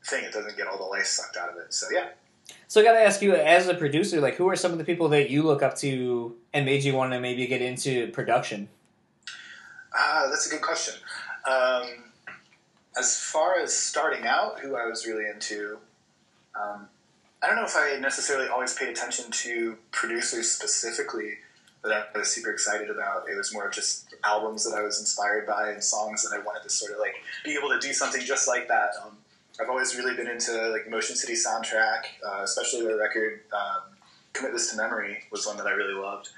thing. 0.06 0.24
It 0.24 0.34
doesn't 0.34 0.58
get 0.58 0.68
all 0.68 0.78
the 0.78 0.84
life 0.84 1.06
sucked 1.06 1.38
out 1.38 1.50
of 1.50 1.58
it. 1.58 1.74
So 1.74 1.88
yeah. 1.94 2.10
So 2.68 2.82
I 2.82 2.84
got 2.84 2.94
to 2.94 3.00
ask 3.00 3.22
you, 3.22 3.36
as 3.36 3.68
a 3.68 3.74
producer, 3.74 4.22
like 4.22 4.36
who 4.36 4.48
are 4.50 4.56
some 4.56 4.72
of 4.72 4.78
the 4.78 4.84
people 4.84 5.10
that 5.10 5.30
you 5.30 5.44
look 5.44 5.64
up 5.64 5.76
to 5.78 6.36
and 6.54 6.66
made 6.66 6.84
you 6.84 6.96
want 6.96 7.14
to 7.14 7.20
maybe 7.20 7.46
get 7.48 7.62
into 7.62 8.08
production? 8.12 8.70
Ah, 9.94 10.26
uh, 10.26 10.30
that's 10.30 10.48
a 10.48 10.50
good 10.50 10.62
question. 10.62 10.96
Um, 11.50 11.84
as 12.98 13.18
far 13.18 13.60
as 13.60 13.76
starting 13.76 14.26
out, 14.26 14.60
who 14.60 14.76
I 14.76 14.86
was 14.86 15.06
really 15.08 15.26
into, 15.28 15.80
um, 16.60 16.88
I 17.42 17.48
don't 17.48 17.56
know 17.56 17.66
if 17.66 17.76
I 17.76 17.98
necessarily 18.00 18.50
always 18.50 18.74
paid 18.74 18.90
attention 18.90 19.32
to 19.32 19.78
producers 19.92 20.52
specifically 20.52 21.38
that 21.84 22.10
I 22.14 22.18
was 22.18 22.30
super 22.30 22.52
excited 22.52 22.90
about. 22.90 23.30
It 23.30 23.36
was 23.36 23.54
more 23.54 23.68
of 23.68 23.74
just 23.74 24.14
albums 24.24 24.70
that 24.70 24.78
I 24.78 24.82
was 24.82 25.00
inspired 25.00 25.48
by 25.48 25.70
and 25.70 25.84
songs 25.84 26.24
that 26.24 26.38
I 26.38 26.44
wanted 26.44 26.64
to 26.64 26.70
sort 26.70 26.92
of 26.92 27.00
like 27.00 27.16
be 27.46 27.56
able 27.58 27.70
to 27.70 27.80
do 27.80 27.94
something 27.94 28.22
just 28.22 28.48
like 28.48 28.68
that. 28.68 28.92
Um, 29.04 29.18
I've 29.62 29.70
always 29.70 29.96
really 29.96 30.16
been 30.16 30.28
into 30.28 30.70
like 30.70 30.90
Motion 30.90 31.16
City 31.16 31.34
soundtrack, 31.34 32.04
uh, 32.26 32.42
especially 32.44 32.82
the 32.82 32.98
record 32.98 33.42
um, 33.54 33.98
"Commit 34.34 34.54
This 34.54 34.72
to 34.72 34.78
Memory" 34.78 35.24
was 35.32 35.46
one 35.46 35.58
that 35.58 35.68
I 35.68 35.72
really 35.72 35.94
loved. 35.94 36.30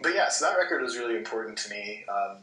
But 0.00 0.14
yeah, 0.14 0.28
so 0.28 0.44
that 0.44 0.56
record 0.56 0.82
was 0.82 0.96
really 0.96 1.16
important 1.16 1.56
to 1.58 1.70
me. 1.70 2.04
Um, 2.08 2.38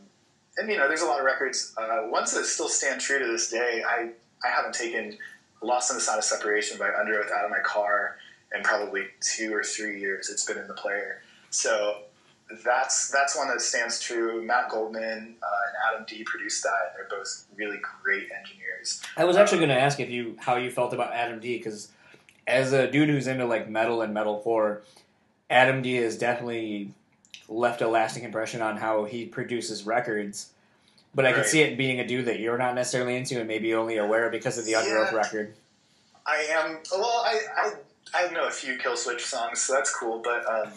and 0.58 0.70
you 0.70 0.78
know, 0.78 0.88
there's 0.88 1.02
a 1.02 1.06
lot 1.06 1.20
of 1.20 1.26
records. 1.26 1.74
Uh, 1.78 2.08
ones 2.08 2.34
that 2.34 2.46
still 2.46 2.70
stand 2.70 3.02
true 3.02 3.20
to 3.20 3.28
this 3.28 3.50
day. 3.50 3.84
I 3.88 4.10
I 4.44 4.50
haven't 4.50 4.74
taken 4.74 5.18
"Lost 5.62 5.92
in 5.92 5.98
the 5.98 6.02
Sound 6.02 6.20
of 6.20 6.26
Separation" 6.26 6.78
by 6.78 6.90
Underoath 6.90 7.32
out 7.32 7.46
of 7.46 7.52
my 7.52 7.60
car 7.64 8.18
in 8.56 8.64
probably 8.64 9.08
two 9.22 9.54
or 9.54 9.64
three 9.64 10.00
years. 10.00 10.30
It's 10.30 10.46
been 10.46 10.58
in 10.58 10.68
the 10.68 10.74
player, 10.76 11.22
so 11.50 12.04
that's 12.64 13.10
that's 13.10 13.36
one 13.36 13.48
that 13.48 13.62
stands 13.62 14.00
true. 14.00 14.42
Matt 14.44 14.70
Goldman 14.70 15.02
uh, 15.02 15.12
and 15.18 15.76
Adam 15.94 16.06
D 16.08 16.24
produced 16.24 16.64
that. 16.64 16.94
They're 16.96 17.08
both 17.10 17.46
really 17.56 17.78
great 18.04 18.28
engineers. 18.32 19.02
I 19.18 19.26
was 19.26 19.36
actually 19.36 19.60
going 19.60 19.70
to 19.70 19.80
ask 19.80 20.00
if 20.00 20.10
you 20.10 20.36
how 20.40 20.56
you 20.58 20.70
felt 20.70 20.94
about 20.94 21.14
Adam 21.14 21.40
D 21.40 21.58
because 21.58 21.90
as 22.48 22.74
a 22.74 22.90
dude 22.90 23.10
who's 23.10 23.28
into 23.28 23.46
like 23.46 23.68
metal 23.70 24.02
and 24.02 24.16
metalcore, 24.16 24.82
Adam 25.50 25.82
D 25.82 25.96
has 25.96 26.18
definitely 26.18 26.92
left 27.48 27.82
a 27.82 27.88
lasting 27.88 28.24
impression 28.24 28.62
on 28.62 28.78
how 28.78 29.06
he 29.06 29.26
produces 29.26 29.86
records. 29.86 30.52
But 31.14 31.26
I 31.26 31.32
could 31.32 31.46
see 31.46 31.62
it 31.62 31.78
being 31.78 32.02
a 32.02 32.06
dude 32.08 32.26
that 32.26 32.40
you're 32.40 32.58
not 32.58 32.76
necessarily 32.76 33.16
into 33.16 33.40
and 33.40 33.48
maybe 33.48 33.74
only 33.74 33.98
aware 33.98 34.30
because 34.30 34.58
of 34.58 34.66
the 34.66 34.76
Under 34.76 34.90
Yeah. 34.90 35.16
record. 35.16 35.54
I 36.26 36.46
am 36.52 36.80
well. 36.92 37.24
I, 37.26 37.40
I 37.58 37.74
I 38.14 38.32
know 38.32 38.48
a 38.48 38.52
few 38.52 38.78
Killswitch 38.78 39.22
songs, 39.22 39.62
so 39.62 39.74
that's 39.74 39.96
cool. 39.96 40.22
But 40.24 40.46
um, 40.46 40.72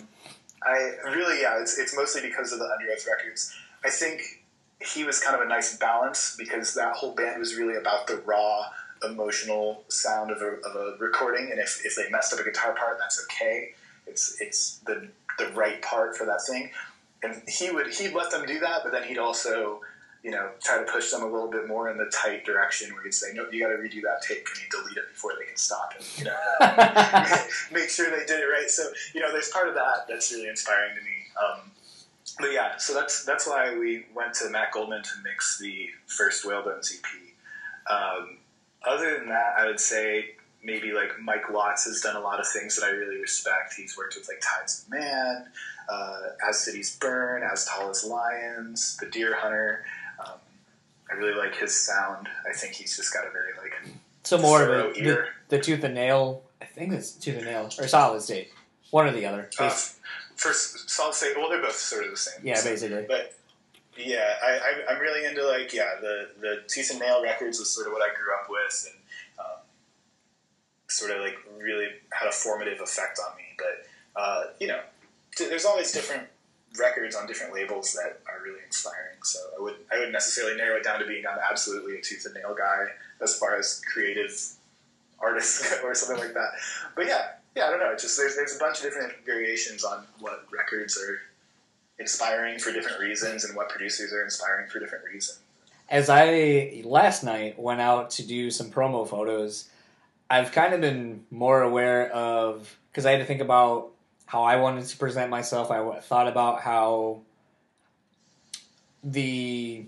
I 0.63 0.95
really, 1.05 1.43
yeah, 1.43 1.61
it's, 1.61 1.79
it's 1.79 1.95
mostly 1.95 2.23
because 2.23 2.53
of 2.53 2.59
the 2.59 2.65
Underoath 2.65 3.07
records. 3.07 3.55
I 3.85 3.91
think 3.91 4.43
he 4.81 5.05
was 5.05 5.21
kind 5.21 5.35
of 5.35 5.43
a 5.43 5.49
nice 5.49 5.77
balance 5.77 6.37
because 6.37 6.75
that 6.75 6.95
whole 6.95 7.15
band 7.15 7.39
was 7.39 7.57
really 7.57 7.77
about 7.77 8.07
the 8.07 8.17
raw, 8.27 8.67
emotional 9.05 9.85
sound 9.89 10.31
of 10.31 10.43
a, 10.43 10.57
of 10.69 10.75
a 10.77 10.97
recording. 10.99 11.51
And 11.51 11.61
if, 11.61 11.81
if 11.85 11.97
they 11.97 12.09
messed 12.11 12.33
up 12.33 12.41
a 12.41 12.45
guitar 12.45 12.75
part, 12.75 12.99
that's 12.99 13.25
okay. 13.25 13.71
It's 14.07 14.41
it's 14.41 14.79
the 14.79 15.09
the 15.39 15.49
right 15.49 15.81
part 15.83 16.17
for 16.17 16.25
that 16.25 16.41
thing. 16.43 16.71
And 17.23 17.43
he 17.47 17.71
would 17.71 17.93
he'd 17.93 18.15
let 18.15 18.31
them 18.31 18.47
do 18.47 18.59
that, 18.61 18.81
but 18.83 18.93
then 18.93 19.05
he'd 19.05 19.19
also 19.19 19.81
you 20.23 20.31
know, 20.31 20.51
try 20.63 20.79
to 20.79 20.85
push 20.85 21.11
them 21.11 21.23
a 21.23 21.27
little 21.27 21.51
bit 21.51 21.69
more 21.69 21.91
in 21.91 21.97
the 21.97 22.11
tight 22.13 22.45
direction 22.45 22.93
where 22.93 23.05
you'd 23.05 23.15
say, 23.15 23.29
no, 23.35 23.47
you 23.51 23.61
got 23.61 23.69
to 23.69 23.77
redo 23.77 24.03
that 24.03 24.23
tape. 24.27 24.45
Can 24.47 24.63
you 24.63 24.69
delete 24.71 24.97
it 24.97 25.09
before 25.13 25.33
they 25.39 25.47
can 25.47 25.57
stop 25.57 25.95
it? 25.99 26.19
You 26.19 26.25
know, 26.25 26.37
make 27.73 27.89
sure 27.89 28.11
they 28.11 28.27
did 28.27 28.41
it 28.41 28.47
right. 28.47 28.69
So, 28.69 28.91
you 29.15 29.21
know, 29.21 29.31
there's 29.31 29.51
part 29.51 29.69
of 29.69 29.75
that 29.75 30.07
that's 30.09 30.33
really 30.33 30.49
inspiring 30.49 30.97
to 30.97 31.03
me. 31.03 31.11
Um, 31.41 31.71
but 32.41 32.53
yeah, 32.53 32.77
so 32.77 32.95
that's 32.95 33.25
that's 33.25 33.47
why 33.47 33.77
we 33.77 34.07
went 34.15 34.35
to 34.35 34.51
Matt 34.51 34.73
Goldman 34.73 35.03
to 35.03 35.11
mix 35.25 35.59
the 35.59 35.89
first 36.07 36.45
Whalebones 36.45 36.97
EP. 36.97 37.93
Um, 37.93 38.39
other 38.85 39.19
than 39.19 39.29
that, 39.29 39.55
I 39.59 39.67
would 39.67 39.81
say 39.81 40.33
maybe 40.63 40.93
like 40.93 41.19
Mike 41.21 41.51
Watts 41.51 41.85
has 41.87 42.01
done 42.01 42.17
a 42.17 42.21
lot 42.21 42.41
of 42.41 42.47
things 42.47 42.77
that 42.77 42.85
I 42.85 42.91
really 42.91 43.19
respect. 43.19 43.75
He's 43.77 43.97
worked 43.97 44.17
with 44.17 44.29
like 44.29 44.41
Tides 44.41 44.83
of 44.83 44.91
Man, 44.91 45.47
uh, 45.89 46.21
As 46.49 46.59
Cities 46.59 46.97
Burn, 47.01 47.43
As 47.43 47.65
Tall 47.65 47.91
as 47.91 48.05
Lions, 48.05 48.97
The 49.01 49.07
Dear 49.07 49.37
Hunter. 49.37 49.85
Um, 50.21 50.39
I 51.11 51.15
really 51.15 51.35
like 51.35 51.57
his 51.57 51.75
sound. 51.75 52.29
I 52.49 52.53
think 52.53 52.75
he's 52.75 52.97
just 52.97 53.13
got 53.13 53.27
a 53.27 53.31
very 53.31 53.53
like 53.63 53.73
So 54.25 54.39
more 54.39 54.63
of 54.63 54.69
a 54.97 55.01
the, 55.01 55.25
the 55.49 55.59
tooth 55.59 55.85
and 55.85 55.95
nail. 55.95 56.43
I 56.61 56.65
think 56.67 56.93
it's 56.93 57.13
tooth 57.13 57.37
and 57.37 57.47
nail 57.47 57.71
or 57.79 57.87
solid 57.89 58.21
state, 58.23 58.51
one 58.91 59.07
or 59.07 59.13
the 59.13 59.27
other. 59.27 59.49
uh, 59.59 59.75
first 60.37 60.91
solid 60.91 61.15
state. 61.15 61.35
Well, 61.37 61.49
they're 61.49 61.63
both 61.63 61.77
sort 61.77 62.05
of 62.05 62.11
the 62.11 62.17
same. 62.17 62.41
yeah, 62.45 62.63
basically. 62.63 63.05
But 63.09 63.35
yeah, 63.97 64.35
I, 64.43 64.51
I, 64.51 64.93
I'm 64.95 65.01
really 65.01 65.25
into 65.25 65.47
like 65.47 65.73
yeah 65.73 65.95
the 66.01 66.29
the 66.41 66.63
Tooth 66.69 66.91
and 66.91 67.01
Nail 67.01 67.23
records 67.23 67.59
was 67.59 67.71
sort 67.71 67.87
of 67.87 67.93
what 67.93 68.03
I 68.03 68.15
grew 68.15 68.33
up 68.35 68.49
with 68.49 68.89
and 68.93 69.47
um, 69.47 69.59
sort 70.89 71.11
of 71.11 71.21
like 71.21 71.37
really 71.59 71.89
had 72.13 72.29
a 72.29 72.33
formative 72.33 72.81
effect 72.81 73.19
on 73.19 73.37
me. 73.37 73.45
But 73.57 74.21
uh, 74.21 74.45
you 74.61 74.67
know, 74.69 74.81
t- 75.37 75.49
there's 75.49 75.65
always 75.65 75.91
different 75.93 76.25
records 76.79 77.15
on 77.17 77.27
different 77.27 77.55
labels 77.55 77.93
that 77.95 78.21
are 78.27 78.43
really 78.43 78.61
inspiring. 78.67 79.17
So 79.23 79.39
I 79.59 79.63
would 79.63 79.77
I 79.93 79.99
would 80.01 80.13
necessarily 80.13 80.57
narrow 80.57 80.77
it 80.77 80.85
down 80.85 81.01
to 81.01 81.07
being 81.07 81.25
I'm 81.27 81.39
absolutely 81.51 81.99
a 81.99 82.03
Tooth 82.03 82.25
and 82.27 82.35
Nail 82.35 82.55
guy 82.57 82.87
as 83.23 83.39
far 83.39 83.57
as 83.57 83.81
creative 83.93 84.33
artists 85.21 85.81
or 85.85 85.95
something 85.95 86.25
like 86.25 86.35
that. 86.35 86.51
But 86.95 87.07
yeah. 87.07 87.29
Yeah, 87.57 87.67
I 87.67 87.71
don't 87.71 87.81
know. 87.81 87.91
It's 87.91 88.03
just 88.03 88.17
there's 88.17 88.37
there's 88.37 88.55
a 88.55 88.59
bunch 88.59 88.79
of 88.79 88.85
different 88.85 89.13
variations 89.25 89.83
on 89.83 90.05
what 90.21 90.45
records 90.53 90.97
are 90.97 91.19
inspiring 91.99 92.59
for 92.59 92.73
different 92.73 93.01
reasons 93.01 93.45
and 93.45 93.57
what 93.57 93.69
producers 93.69 94.13
are 94.13 94.23
inspiring 94.23 94.69
for 94.69 94.79
different 94.79 95.05
reasons. 95.05 95.41
As 95.89 96.09
I 96.09 96.83
last 96.85 97.25
night 97.25 97.59
went 97.59 97.81
out 97.81 98.11
to 98.11 98.27
do 98.27 98.51
some 98.51 98.71
promo 98.71 99.09
photos, 99.09 99.69
I've 100.31 100.53
kind 100.53 100.75
of 100.75 100.81
been 100.81 101.25
more 101.31 101.63
aware 101.63 102.11
of 102.13 102.77
because 102.93 103.07
I 103.07 103.13
had 103.13 103.19
to 103.19 103.25
think 103.25 103.41
about 103.41 103.91
how 104.29 104.43
I 104.43 104.57
wanted 104.57 104.85
to 104.85 104.97
present 104.99 105.31
myself. 105.31 105.71
I 105.71 106.01
thought 106.01 106.29
about 106.29 106.61
how 106.61 107.23
the 109.03 109.87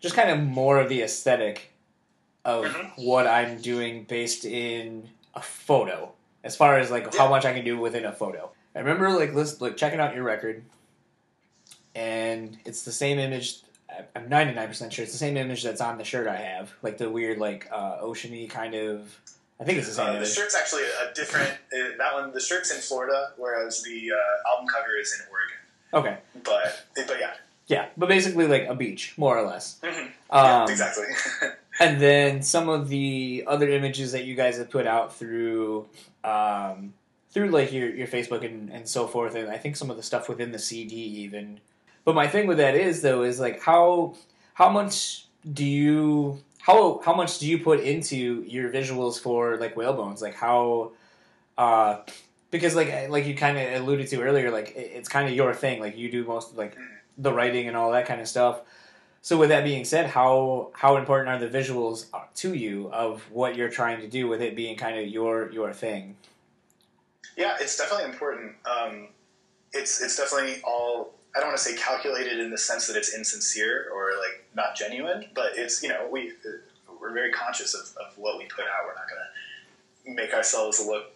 just 0.00 0.14
kind 0.14 0.30
of 0.30 0.40
more 0.40 0.78
of 0.80 0.88
the 0.88 1.02
aesthetic 1.02 1.70
of 2.42 2.64
Mhm. 2.64 2.92
what 3.04 3.26
I'm 3.26 3.60
doing 3.60 4.04
based 4.04 4.46
in 4.46 5.10
a 5.34 5.42
photo, 5.42 6.12
as 6.42 6.56
far 6.56 6.78
as 6.78 6.90
like 6.90 7.14
how 7.14 7.28
much 7.28 7.44
I 7.44 7.52
can 7.52 7.62
do 7.66 7.78
within 7.78 8.06
a 8.06 8.12
photo. 8.12 8.50
I 8.74 8.78
remember 8.78 9.10
like 9.10 9.34
list, 9.34 9.60
like 9.60 9.76
checking 9.76 10.00
out 10.00 10.14
your 10.14 10.24
record, 10.24 10.64
and 11.94 12.56
it's 12.64 12.82
the 12.84 12.92
same 12.92 13.18
image. 13.18 13.58
I'm 14.16 14.30
99% 14.30 14.90
sure 14.90 15.02
it's 15.02 15.12
the 15.12 15.18
same 15.18 15.36
image 15.36 15.62
that's 15.62 15.82
on 15.82 15.98
the 15.98 16.04
shirt 16.04 16.26
I 16.28 16.36
have, 16.36 16.72
like 16.80 16.96
the 16.96 17.10
weird 17.10 17.36
like 17.36 17.68
uh, 17.70 17.98
oceany 18.00 18.48
kind 18.48 18.74
of. 18.74 19.20
I 19.60 19.64
think 19.64 19.78
it's 19.78 19.88
the 19.88 19.94
same 19.94 20.16
Uh, 20.16 20.18
the 20.18 20.26
shirt's 20.26 20.54
actually 20.54 20.82
a 20.84 21.12
different. 21.14 21.50
Uh, 21.50 21.96
that 21.98 22.14
one, 22.14 22.32
the 22.32 22.40
shirt's 22.40 22.74
in 22.74 22.80
Florida, 22.80 23.32
whereas 23.36 23.82
the 23.82 24.10
uh, 24.12 24.50
album 24.50 24.66
cover 24.66 24.96
is 25.00 25.12
in 25.20 25.26
Oregon. 25.30 25.56
Okay, 25.92 26.42
But 26.44 26.86
but 27.06 27.18
yeah, 27.20 27.34
yeah, 27.66 27.86
but 27.96 28.08
basically 28.08 28.46
like 28.46 28.66
a 28.68 28.74
beach, 28.74 29.14
more 29.16 29.36
or 29.36 29.42
less. 29.46 29.78
Mhm. 29.82 29.90
Um, 29.98 30.10
yeah 30.30 30.66
exactly. 30.68 31.04
And 31.78 31.98
then 31.98 32.42
some 32.42 32.68
of 32.68 32.88
the 32.90 33.44
other 33.46 33.70
images 33.70 34.12
that 34.12 34.24
you 34.24 34.34
guys 34.34 34.58
have 34.58 34.68
put 34.68 34.86
out 34.86 35.16
through 35.16 35.86
um, 36.24 36.92
through 37.30 37.48
like 37.48 37.72
your, 37.72 37.88
your 37.88 38.06
Facebook 38.06 38.44
and, 38.44 38.70
and 38.70 38.86
so 38.86 39.06
forth, 39.06 39.34
and 39.34 39.48
I 39.48 39.56
think 39.56 39.76
some 39.76 39.90
of 39.90 39.96
the 39.96 40.02
stuff 40.02 40.28
within 40.28 40.52
the 40.52 40.58
CD 40.58 40.94
even. 41.24 41.60
But 42.04 42.14
my 42.14 42.26
thing 42.28 42.46
with 42.46 42.58
that 42.58 42.74
is 42.74 43.00
though 43.02 43.22
is 43.22 43.40
like 43.40 43.62
how 43.62 44.14
how 44.54 44.68
much 44.68 45.26
do 45.50 45.64
you 45.64 46.42
how 46.60 47.00
how 47.04 47.14
much 47.14 47.38
do 47.38 47.46
you 47.48 47.58
put 47.58 47.80
into 47.80 48.42
your 48.46 48.70
visuals 48.70 49.18
for 49.20 49.56
like 49.56 49.76
Whalebones? 49.76 50.20
Like 50.22 50.34
how 50.34 50.92
uh 51.58 51.98
because 52.50 52.74
like 52.74 53.08
like 53.10 53.26
you 53.26 53.34
kind 53.34 53.58
of 53.58 53.82
alluded 53.82 54.08
to 54.08 54.20
earlier, 54.22 54.50
like 54.50 54.70
it- 54.76 54.92
it's 54.94 55.08
kind 55.08 55.28
of 55.28 55.34
your 55.34 55.54
thing. 55.54 55.80
Like 55.80 55.96
you 55.96 56.10
do 56.10 56.24
most 56.24 56.56
like 56.56 56.76
the 57.18 57.32
writing 57.32 57.68
and 57.68 57.76
all 57.76 57.92
that 57.92 58.06
kind 58.06 58.20
of 58.20 58.28
stuff. 58.28 58.60
So 59.22 59.36
with 59.36 59.50
that 59.50 59.64
being 59.64 59.84
said, 59.84 60.06
how 60.06 60.70
how 60.72 60.96
important 60.96 61.28
are 61.28 61.38
the 61.38 61.58
visuals 61.58 62.06
to 62.36 62.54
you 62.54 62.90
of 62.92 63.22
what 63.30 63.54
you're 63.56 63.68
trying 63.68 64.00
to 64.00 64.08
do 64.08 64.28
with 64.28 64.40
it 64.40 64.56
being 64.56 64.76
kind 64.76 64.98
of 64.98 65.06
your 65.08 65.50
your 65.52 65.72
thing? 65.72 66.16
Yeah, 67.36 67.56
it's 67.60 67.76
definitely 67.76 68.06
important. 68.06 68.56
Um, 68.66 69.08
it's 69.72 70.00
it's 70.02 70.16
definitely 70.16 70.60
all. 70.64 71.12
I 71.34 71.38
don't 71.38 71.48
want 71.48 71.58
to 71.58 71.62
say 71.64 71.76
calculated 71.76 72.40
in 72.40 72.50
the 72.50 72.58
sense 72.58 72.86
that 72.88 72.96
it's 72.96 73.14
insincere 73.14 73.88
or 73.94 74.10
like 74.18 74.39
not 74.54 74.76
genuine, 74.76 75.26
but 75.34 75.52
it's 75.56 75.82
you 75.82 75.88
know 75.88 76.08
we 76.10 76.32
we're 77.00 77.12
very 77.12 77.32
conscious 77.32 77.74
of, 77.74 77.96
of 78.04 78.16
what 78.18 78.38
we 78.38 78.44
put 78.46 78.64
out. 78.64 78.84
We're 78.84 78.94
not 78.94 79.08
going 79.08 79.20
to 80.06 80.22
make 80.22 80.34
ourselves 80.34 80.84
look 80.84 81.12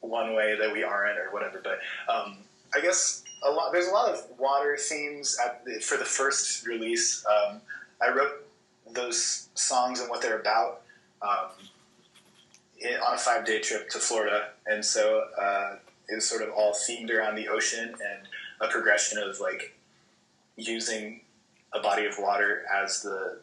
one 0.00 0.34
way 0.34 0.56
that 0.58 0.72
we 0.72 0.82
aren't 0.82 1.18
or 1.18 1.30
whatever. 1.30 1.60
But 1.62 1.80
um, 2.12 2.38
I 2.74 2.80
guess 2.80 3.22
a 3.42 3.50
lot 3.50 3.72
there's 3.72 3.88
a 3.88 3.92
lot 3.92 4.12
of 4.12 4.24
water 4.38 4.76
themes 4.76 5.36
the, 5.64 5.80
for 5.80 5.96
the 5.96 6.04
first 6.04 6.66
release. 6.66 7.24
Um, 7.26 7.60
I 8.00 8.10
wrote 8.10 8.46
those 8.90 9.48
songs 9.54 10.00
and 10.00 10.08
what 10.08 10.22
they're 10.22 10.40
about. 10.40 10.82
Um, 11.22 11.50
on 13.06 13.14
a 13.14 13.18
five 13.18 13.44
day 13.44 13.60
trip 13.60 13.88
to 13.90 13.98
Florida, 13.98 14.50
and 14.66 14.84
so 14.84 15.24
uh, 15.40 15.76
it 16.08 16.14
was 16.14 16.28
sort 16.28 16.42
of 16.42 16.50
all 16.50 16.72
themed 16.72 17.10
around 17.10 17.34
the 17.34 17.48
ocean 17.48 17.88
and 17.88 18.28
a 18.60 18.68
progression 18.68 19.18
of 19.18 19.40
like 19.40 19.76
using 20.56 21.20
a 21.72 21.80
body 21.80 22.06
of 22.06 22.14
water 22.18 22.64
as 22.72 23.02
the 23.02 23.38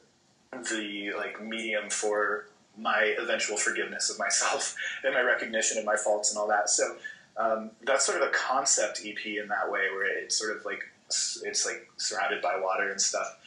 the 0.70 1.12
like 1.18 1.42
medium 1.44 1.90
for 1.90 2.46
my 2.78 3.16
eventual 3.20 3.58
forgiveness 3.58 4.10
of 4.10 4.20
myself 4.20 4.76
and 5.04 5.14
my 5.14 5.22
recognition 5.22 5.78
of 5.78 5.86
my 5.86 5.96
faults 5.96 6.32
and 6.32 6.40
all 6.40 6.48
that. 6.48 6.70
So 6.70 6.96
um, 7.38 7.72
that's 7.84 8.06
sort 8.06 8.22
of 8.22 8.28
a 8.28 8.32
concept 8.32 9.02
EP 9.06 9.26
in 9.26 9.48
that 9.48 9.72
way, 9.72 9.88
where 9.94 10.06
it's 10.06 10.38
sort 10.38 10.56
of 10.56 10.66
like 10.66 10.84
it's 11.08 11.66
like 11.66 11.90
surrounded 11.98 12.42
by 12.42 12.60
water 12.60 12.90
and 12.90 13.02
stuff. 13.02 13.40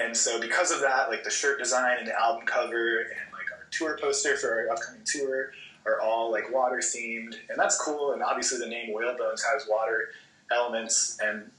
And 0.00 0.16
so 0.16 0.40
because 0.40 0.70
of 0.70 0.80
that, 0.80 1.08
like 1.08 1.24
the 1.24 1.30
shirt 1.30 1.58
design 1.58 1.98
and 1.98 2.06
the 2.06 2.18
album 2.18 2.44
cover 2.46 3.00
and 3.00 3.32
like 3.32 3.50
our 3.52 3.66
tour 3.70 3.98
poster 4.00 4.36
for 4.36 4.50
our 4.50 4.70
upcoming 4.70 5.02
tour 5.04 5.52
are 5.86 6.00
all 6.00 6.30
like 6.30 6.52
water 6.52 6.78
themed, 6.78 7.36
and 7.48 7.58
that's 7.58 7.80
cool. 7.80 8.12
And 8.12 8.22
obviously 8.22 8.58
the 8.58 8.66
name 8.66 8.92
Whalebones 8.92 9.42
has 9.42 9.66
water 9.68 10.08
elements, 10.50 11.18
and 11.22 11.50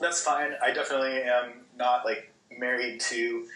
that's 0.00 0.22
fine. 0.22 0.52
I 0.62 0.72
definitely 0.72 1.22
am 1.22 1.52
not 1.76 2.04
like 2.04 2.32
married 2.58 3.00
to 3.00 3.46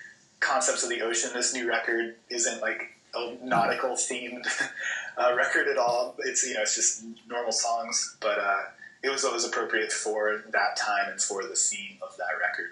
concepts 0.41 0.83
of 0.83 0.91
the 0.91 1.03
ocean. 1.03 1.31
This 1.35 1.55
new 1.55 1.69
record 1.69 2.17
isn't 2.29 2.61
like 2.61 2.97
a 3.15 3.37
nautical 3.43 3.91
themed 3.91 4.47
uh, 5.19 5.35
record 5.35 5.69
at 5.69 5.79
all. 5.79 6.17
It's 6.21 6.47
you 6.47 6.55
know 6.55 6.63
it's 6.63 6.75
just 6.75 7.05
normal 7.29 7.53
songs, 7.53 8.17
but 8.21 8.39
uh, 8.39 8.63
it 9.03 9.11
was 9.11 9.25
always 9.25 9.45
appropriate 9.45 9.93
for 9.93 10.45
that 10.51 10.77
time 10.77 11.11
and 11.11 11.21
for 11.21 11.43
the 11.43 11.55
theme 11.55 11.99
of 12.03 12.17
that 12.17 12.39
record. 12.41 12.71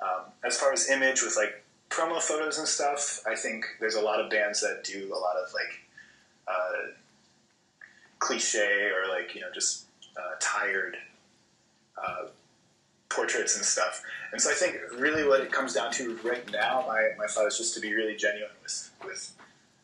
Um, 0.00 0.32
as 0.44 0.58
far 0.58 0.72
as 0.72 0.90
image 0.90 1.22
with 1.22 1.36
like 1.36 1.62
promo 1.90 2.20
photos 2.20 2.58
and 2.58 2.68
stuff, 2.68 3.22
I 3.26 3.34
think 3.34 3.66
there's 3.80 3.94
a 3.94 4.00
lot 4.00 4.20
of 4.20 4.30
bands 4.30 4.60
that 4.60 4.84
do 4.84 5.12
a 5.14 5.18
lot 5.18 5.36
of 5.36 5.52
like 5.54 5.80
uh, 6.48 6.92
cliche 8.18 8.90
or 8.90 9.08
like 9.08 9.34
you 9.34 9.40
know 9.40 9.48
just 9.54 9.84
uh, 10.16 10.34
tired 10.40 10.96
uh, 11.96 12.26
portraits 13.16 13.56
and 13.56 13.64
stuff. 13.64 14.02
And 14.32 14.40
so 14.40 14.50
I 14.50 14.54
think 14.54 14.76
really 14.98 15.26
what 15.26 15.40
it 15.40 15.50
comes 15.50 15.72
down 15.72 15.90
to 15.92 16.18
right 16.22 16.48
now, 16.52 16.84
my, 16.86 17.08
my 17.18 17.26
thought 17.26 17.46
is 17.46 17.56
just 17.56 17.74
to 17.74 17.80
be 17.80 17.94
really 17.94 18.14
genuine 18.14 18.52
with 18.62 18.90
with 19.04 19.32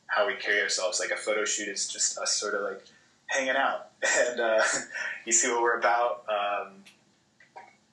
how 0.07 0.27
we 0.27 0.35
carry 0.35 0.61
ourselves. 0.61 1.01
Like 1.01 1.11
a 1.11 1.17
photo 1.17 1.45
shoot 1.45 1.69
is 1.69 1.89
just 1.89 2.19
us 2.19 2.37
sort 2.37 2.55
of 2.55 2.63
like 2.63 2.85
hanging 3.27 3.57
out, 3.57 3.91
and 4.29 4.41
uh, 4.41 4.63
you 5.27 5.33
see 5.33 5.51
what 5.51 5.63
we're 5.63 5.79
about. 5.79 6.25
Um, 6.29 6.85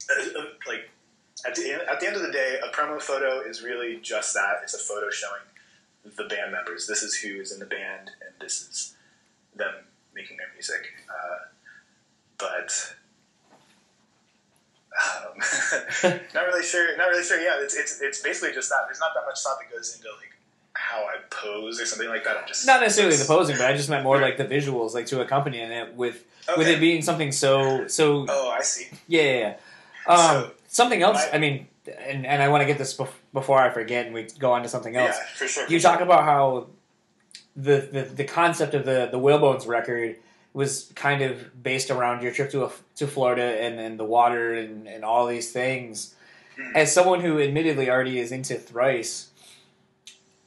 like 0.68 0.90
at 1.48 1.56
the, 1.56 1.72
end, 1.72 1.82
at 1.90 2.00
the 2.00 2.08
end 2.08 2.16
of 2.18 2.22
the 2.22 2.32
day, 2.32 2.60
a 2.64 2.76
promo 2.76 3.02
photo 3.02 3.40
is 3.40 3.64
really 3.64 3.98
just 4.02 4.34
that. 4.34 4.60
It's 4.64 4.74
a 4.74 4.80
photo 4.80 5.10
showing 5.10 5.42
the 6.04 6.26
band 6.26 6.52
members. 6.52 6.88
This 6.88 7.04
is 7.04 7.16
who 7.16 7.40
is 7.40 7.52
in 7.52 7.60
the 7.60 7.66
band, 7.66 8.12
and 8.26 8.34
this 8.42 8.62
is 8.64 8.96
them 9.56 9.74
making 10.14 10.38
their 10.38 10.48
music. 10.54 10.88
Uh, 11.10 11.46
but 12.38 12.96
um, 15.00 16.20
not 16.34 16.46
really 16.48 16.64
sure. 16.64 16.96
Not 16.98 17.10
really 17.10 17.24
sure. 17.24 17.40
Yeah, 17.40 17.62
it's, 17.62 17.76
it's 17.76 18.02
it's 18.02 18.22
basically 18.22 18.54
just 18.54 18.70
that. 18.70 18.80
There's 18.88 19.00
not 19.00 19.12
that 19.16 19.24
much 19.26 19.40
thought 19.42 19.58
that 19.60 19.74
goes 19.76 19.96
into 19.96 20.08
like 20.18 20.34
how 20.74 21.00
I 21.04 21.16
pose 21.30 21.80
or 21.82 21.86
something 21.86 22.10
like 22.10 22.24
that. 22.26 22.38
I'm 22.38 22.48
just 22.48 22.66
not 22.68 22.82
necessarily 22.82 23.16
the 23.18 23.26
posing, 23.26 23.58
but 23.58 23.66
I 23.66 23.74
just 23.76 23.90
meant 23.90 24.04
more 24.04 24.20
like 24.20 24.38
the 24.38 24.46
visuals, 24.46 24.94
like 24.94 25.06
to 25.08 25.22
accompany 25.22 25.60
it 25.60 25.96
with 25.96 26.26
Okay. 26.50 26.58
with 26.58 26.68
it 26.68 26.80
being 26.80 27.02
something 27.04 27.32
so 27.32 27.88
so 27.88 28.26
Oh, 28.28 28.50
I 28.50 28.62
see. 28.62 28.88
yeah. 29.08 29.22
yeah, 29.22 29.40
yeah. 30.08 30.14
Um, 30.14 30.18
So, 30.18 30.52
something 30.68 31.02
else. 31.04 31.18
my- 31.32 31.38
I 31.38 31.40
mean, 31.40 31.68
and 32.08 32.26
and 32.26 32.42
I 32.42 32.48
want 32.48 32.62
to 32.62 32.66
get 32.66 32.78
this 32.80 32.96
bef- 32.98 33.10
before 33.34 33.60
I 33.60 33.70
forget, 33.70 34.06
and 34.08 34.16
we 34.16 34.24
go 34.40 34.52
on 34.54 34.64
to 34.64 34.70
something 34.70 34.96
else. 34.96 35.16
Yeah, 35.16 35.26
for 35.36 35.48
sure. 35.48 35.64
You 35.64 35.78
for 35.78 35.82
sure. 35.82 35.92
talk 35.92 36.02
about 36.02 36.24
how 36.24 36.68
the, 37.56 37.88
the 37.92 38.02
the 38.04 38.24
concept 38.24 38.74
of 38.74 38.86
the 38.86 39.10
the 39.12 39.20
Whalebones 39.20 39.68
record 39.68 40.16
was 40.54 40.92
kind 40.96 41.22
of 41.22 41.62
based 41.64 41.90
around 41.92 42.24
your 42.24 42.32
trip 42.32 42.50
to 42.52 42.66
a, 42.66 42.72
to 42.96 43.08
Florida 43.08 43.44
and, 43.62 43.80
and 43.80 44.00
the 44.00 44.04
water 44.04 44.54
and, 44.54 44.88
and 44.88 45.06
all 45.06 45.28
these 45.28 45.52
things. 45.52 46.16
Hmm. 46.58 46.76
As 46.76 46.94
someone 46.94 47.22
who 47.22 47.40
admittedly 47.40 47.90
already 47.90 48.20
is 48.20 48.32
into 48.32 48.56
thrice, 48.56 49.30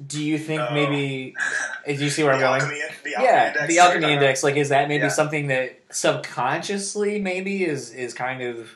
do 0.04 0.22
you 0.22 0.38
think 0.38 0.60
Oh. 0.60 0.74
maybe? 0.74 1.34
Do 1.86 1.92
you 1.94 2.10
see 2.10 2.22
where 2.24 2.32
I'm 2.32 2.40
going? 2.40 2.60
alchemy, 2.62 2.80
the 3.04 3.14
alchemy 3.16 3.24
yeah, 3.24 3.48
index 3.48 3.66
the 3.68 3.78
alchemy 3.78 4.12
index. 4.12 4.42
Like, 4.42 4.56
is 4.56 4.68
that 4.70 4.88
maybe 4.88 5.02
Yeah. 5.04 5.08
something 5.10 5.46
that 5.48 5.78
subconsciously 5.90 7.20
maybe 7.20 7.64
is 7.64 7.92
is 7.92 8.14
kind 8.14 8.42
of 8.42 8.70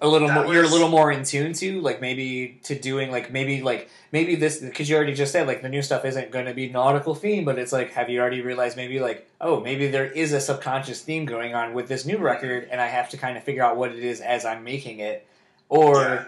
a 0.00 0.08
little 0.08 0.28
That 0.28 0.44
more? 0.44 0.52
You're 0.54 0.64
a 0.64 0.68
little 0.68 0.88
more 0.88 1.10
in 1.12 1.24
tune 1.24 1.52
to 1.54 1.80
like 1.80 2.00
maybe 2.00 2.58
to 2.64 2.78
doing 2.78 3.10
like 3.10 3.30
maybe 3.32 3.62
like 3.62 3.88
maybe 4.12 4.34
this 4.34 4.58
because 4.60 4.88
you 4.90 4.96
already 4.96 5.14
just 5.14 5.32
said 5.32 5.46
like 5.46 5.62
the 5.62 5.68
new 5.68 5.82
stuff 5.82 6.04
isn't 6.04 6.30
going 6.30 6.46
to 6.46 6.54
be 6.54 6.68
nautical 6.68 7.14
theme, 7.14 7.44
but 7.44 7.58
it's 7.58 7.72
like 7.72 7.92
have 7.92 8.10
you 8.10 8.20
already 8.20 8.40
realized 8.40 8.76
maybe 8.76 8.98
like 9.00 9.28
oh 9.40 9.60
maybe 9.60 9.86
there 9.86 10.06
is 10.06 10.32
a 10.32 10.40
subconscious 10.40 11.00
theme 11.02 11.24
going 11.24 11.54
on 11.54 11.74
with 11.74 11.88
this 11.88 12.04
new 12.04 12.18
record, 12.18 12.68
and 12.70 12.80
I 12.80 12.86
have 12.86 13.08
to 13.10 13.16
kind 13.16 13.36
of 13.36 13.44
figure 13.44 13.62
out 13.62 13.76
what 13.76 13.92
it 13.92 14.00
is 14.02 14.20
as 14.20 14.44
I'm 14.44 14.64
making 14.64 14.98
it, 14.98 15.26
or 15.68 15.94
Yeah. 16.02 16.24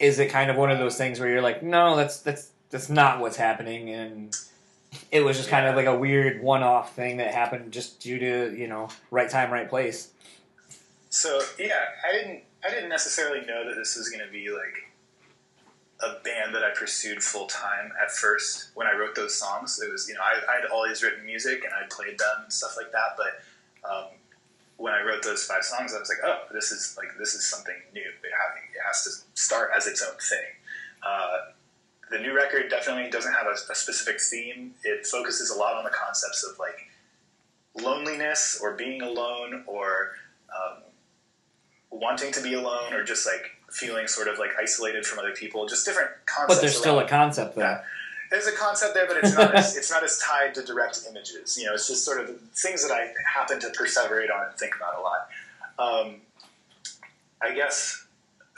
is 0.00 0.18
it 0.18 0.30
kind 0.30 0.50
of 0.50 0.56
one 0.56 0.70
of 0.70 0.78
those 0.78 0.96
things 0.98 1.20
where 1.20 1.28
you're 1.28 1.42
like 1.42 1.62
no 1.62 1.96
that's 1.96 2.18
that's 2.20 2.50
that's 2.70 2.90
not 2.90 3.20
what's 3.20 3.36
happening 3.36 3.90
and 3.90 4.36
it 5.12 5.24
was 5.24 5.36
just 5.36 5.48
kind 5.48 5.66
of 5.66 5.76
like 5.76 5.86
a 5.86 5.96
weird 5.96 6.42
one-off 6.42 6.94
thing 6.96 7.16
that 7.18 7.32
happened 7.32 7.72
just 7.72 8.00
due 8.00 8.18
to 8.18 8.54
you 8.58 8.66
know 8.66 8.88
right 9.12 9.30
time 9.30 9.52
right 9.52 9.68
place 9.70 10.10
So 11.10 11.40
yeah, 11.58 11.74
I 12.08 12.12
didn't 12.12 12.42
I 12.64 12.70
didn't 12.70 12.88
necessarily 12.88 13.44
know 13.46 13.68
that 13.68 13.76
this 13.76 13.96
was 13.96 14.08
going 14.08 14.24
to 14.24 14.32
be 14.32 14.48
like 14.50 14.90
a 16.00 16.22
band 16.22 16.54
that 16.54 16.62
I 16.64 16.70
pursued 16.74 17.22
full 17.22 17.46
time 17.46 17.92
at 18.02 18.10
first 18.10 18.70
when 18.74 18.86
I 18.86 18.92
wrote 18.92 19.14
those 19.14 19.34
songs. 19.34 19.80
It 19.84 19.90
was 19.90 20.08
you 20.08 20.14
know 20.14 20.20
I 20.20 20.60
had 20.60 20.70
always 20.70 21.02
written 21.02 21.24
music 21.24 21.64
and 21.64 21.72
I 21.72 21.86
played 21.90 22.18
them 22.18 22.44
and 22.44 22.52
stuff 22.52 22.74
like 22.76 22.90
that, 22.92 23.16
but 23.16 23.88
um, 23.88 24.06
when 24.76 24.92
I 24.92 25.02
wrote 25.02 25.22
those 25.22 25.44
five 25.44 25.62
songs, 25.62 25.94
I 25.94 25.98
was 25.98 26.08
like, 26.08 26.18
oh, 26.24 26.52
this 26.52 26.72
is 26.72 26.96
like 26.96 27.08
this 27.18 27.34
is 27.34 27.44
something 27.44 27.76
new. 27.92 28.00
It 28.00 28.32
has 28.86 29.04
to 29.04 29.40
start 29.40 29.70
as 29.76 29.86
its 29.86 30.02
own 30.02 30.16
thing. 30.16 30.50
Uh, 31.02 31.36
the 32.10 32.18
new 32.18 32.34
record 32.34 32.70
definitely 32.70 33.10
doesn't 33.10 33.32
have 33.32 33.46
a, 33.46 33.72
a 33.72 33.74
specific 33.74 34.20
theme. 34.20 34.74
It 34.84 35.06
focuses 35.06 35.50
a 35.50 35.58
lot 35.58 35.74
on 35.74 35.84
the 35.84 35.90
concepts 35.90 36.44
of 36.44 36.58
like 36.58 36.90
loneliness 37.82 38.58
or 38.62 38.74
being 38.74 39.02
alone 39.02 39.64
or 39.66 40.12
um, 40.54 40.83
wanting 41.94 42.32
to 42.32 42.42
be 42.42 42.54
alone 42.54 42.92
or 42.92 43.04
just 43.04 43.26
like 43.26 43.52
feeling 43.70 44.06
sort 44.06 44.28
of 44.28 44.38
like 44.38 44.50
isolated 44.60 45.06
from 45.06 45.18
other 45.18 45.32
people. 45.32 45.66
Just 45.66 45.86
different 45.86 46.10
concepts. 46.26 46.54
but 46.54 46.60
there's 46.60 46.76
still 46.76 46.98
a 46.98 47.08
concept 47.08 47.56
there. 47.56 47.84
There's 48.30 48.46
a 48.46 48.52
concept 48.52 48.94
there, 48.94 49.06
but 49.06 49.18
it's 49.18 49.34
not 49.34 49.54
as, 49.54 49.76
it's 49.76 49.90
not 49.90 50.02
as 50.02 50.18
tied 50.18 50.54
to 50.56 50.64
direct 50.64 51.00
images. 51.08 51.56
You 51.58 51.66
know, 51.66 51.74
it's 51.74 51.86
just 51.86 52.04
sort 52.04 52.20
of 52.20 52.40
things 52.52 52.86
that 52.86 52.92
I 52.92 53.12
happen 53.32 53.60
to 53.60 53.68
perseverate 53.68 54.34
on 54.34 54.46
and 54.48 54.54
think 54.56 54.74
about 54.74 54.94
a 54.98 55.00
lot. 55.00 55.28
Um, 55.78 56.16
I 57.40 57.54
guess 57.54 58.06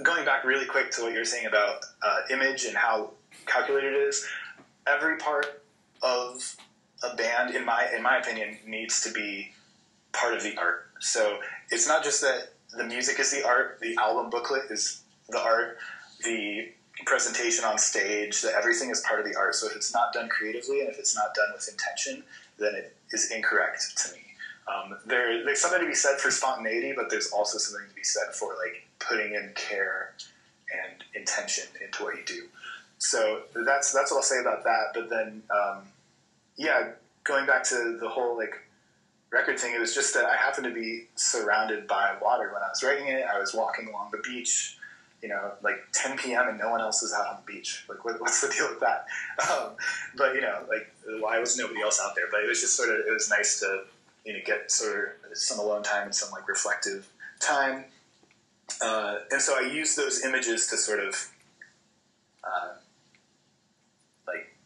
going 0.02 0.24
back 0.24 0.44
really 0.44 0.66
quick 0.66 0.90
to 0.92 1.02
what 1.02 1.12
you 1.12 1.18
were 1.18 1.24
saying 1.24 1.46
about 1.46 1.84
uh, 2.02 2.18
image 2.30 2.64
and 2.64 2.76
how 2.76 3.10
calculated 3.46 3.92
it 3.92 3.96
is, 3.96 4.26
every 4.86 5.16
part 5.16 5.62
of 6.02 6.56
a 7.02 7.14
band, 7.16 7.54
in 7.54 7.64
my 7.64 7.88
in 7.94 8.02
my 8.02 8.18
opinion, 8.18 8.56
needs 8.66 9.02
to 9.02 9.12
be 9.12 9.52
part 10.12 10.34
of 10.34 10.42
the 10.42 10.56
art. 10.56 10.88
So 11.00 11.38
it's 11.70 11.86
not 11.86 12.02
just 12.04 12.20
that 12.22 12.52
the 12.76 12.84
music 12.84 13.20
is 13.20 13.30
the 13.30 13.44
art, 13.44 13.78
the 13.80 13.96
album 13.96 14.30
booklet 14.30 14.70
is 14.70 15.02
the 15.28 15.40
art, 15.40 15.78
the 16.24 16.68
presentation 17.04 17.64
on 17.64 17.78
stage, 17.78 18.40
that 18.42 18.54
everything 18.54 18.90
is 18.90 19.00
part 19.00 19.20
of 19.20 19.26
the 19.26 19.36
art. 19.36 19.54
So 19.54 19.66
if 19.66 19.76
it's 19.76 19.92
not 19.92 20.12
done 20.12 20.28
creatively 20.28 20.80
and 20.80 20.88
if 20.88 20.98
it's 20.98 21.14
not 21.14 21.34
done 21.34 21.48
with 21.52 21.68
intention, 21.68 22.24
then 22.58 22.74
it 22.74 22.96
is 23.12 23.30
incorrect 23.30 23.96
to 23.98 24.14
me. 24.14 24.22
Um, 24.66 24.98
there, 25.06 25.44
there's 25.44 25.60
something 25.60 25.80
to 25.80 25.86
be 25.86 25.94
said 25.94 26.18
for 26.18 26.30
spontaneity, 26.30 26.92
but 26.96 27.08
there's 27.10 27.28
also 27.28 27.58
something 27.58 27.88
to 27.88 27.94
be 27.94 28.02
said 28.02 28.34
for 28.34 28.54
like 28.54 28.86
putting 28.98 29.34
in 29.34 29.52
care 29.54 30.14
and 30.72 31.04
intention 31.14 31.66
into 31.84 32.02
what 32.02 32.16
you 32.16 32.24
do. 32.24 32.42
So 32.98 33.42
that's 33.64 33.92
that's 33.92 34.10
what 34.10 34.18
I'll 34.18 34.22
say 34.22 34.40
about 34.40 34.64
that. 34.64 34.86
But 34.94 35.08
then, 35.10 35.42
um, 35.54 35.82
yeah, 36.56 36.92
going 37.24 37.46
back 37.46 37.62
to 37.64 37.98
the 38.00 38.08
whole 38.08 38.36
like 38.36 38.54
record 39.30 39.58
thing, 39.58 39.74
it 39.74 39.80
was 39.80 39.94
just 39.94 40.14
that 40.14 40.24
I 40.24 40.36
happened 40.36 40.64
to 40.66 40.74
be 40.74 41.04
surrounded 41.14 41.86
by 41.86 42.16
water 42.22 42.52
when 42.52 42.62
I 42.62 42.68
was 42.68 42.82
writing 42.82 43.08
it. 43.08 43.24
I 43.24 43.38
was 43.38 43.54
walking 43.54 43.88
along 43.88 44.10
the 44.12 44.18
beach, 44.18 44.78
you 45.22 45.28
know, 45.28 45.52
like 45.62 45.76
10 45.92 46.18
p.m. 46.18 46.48
and 46.48 46.58
no 46.58 46.70
one 46.70 46.80
else 46.80 47.02
is 47.02 47.12
out 47.12 47.26
on 47.26 47.36
the 47.44 47.52
beach. 47.52 47.84
Like, 47.88 48.04
what, 48.04 48.20
what's 48.20 48.40
the 48.40 48.48
deal 48.48 48.68
with 48.68 48.80
that? 48.80 49.06
Um, 49.50 49.72
but 50.16 50.34
you 50.34 50.40
know, 50.40 50.64
like, 50.68 50.90
why 51.20 51.38
was 51.38 51.58
nobody 51.58 51.82
else 51.82 52.00
out 52.02 52.14
there? 52.14 52.24
But 52.30 52.42
it 52.42 52.48
was 52.48 52.60
just 52.60 52.74
sort 52.74 52.88
of, 52.88 52.96
it 53.06 53.12
was 53.12 53.28
nice 53.28 53.60
to, 53.60 53.82
you 54.24 54.32
know, 54.32 54.38
get 54.46 54.70
sort 54.70 55.18
of 55.30 55.36
some 55.36 55.58
alone 55.58 55.82
time 55.82 56.04
and 56.04 56.14
some 56.14 56.30
like 56.30 56.48
reflective 56.48 57.06
time. 57.38 57.84
Uh, 58.82 59.18
and 59.30 59.40
so 59.40 59.54
I 59.56 59.68
used 59.68 59.96
those 59.96 60.24
images 60.24 60.68
to 60.68 60.78
sort 60.78 61.00
of, 61.00 61.30
uh, 62.42 62.72
like, 64.26 64.56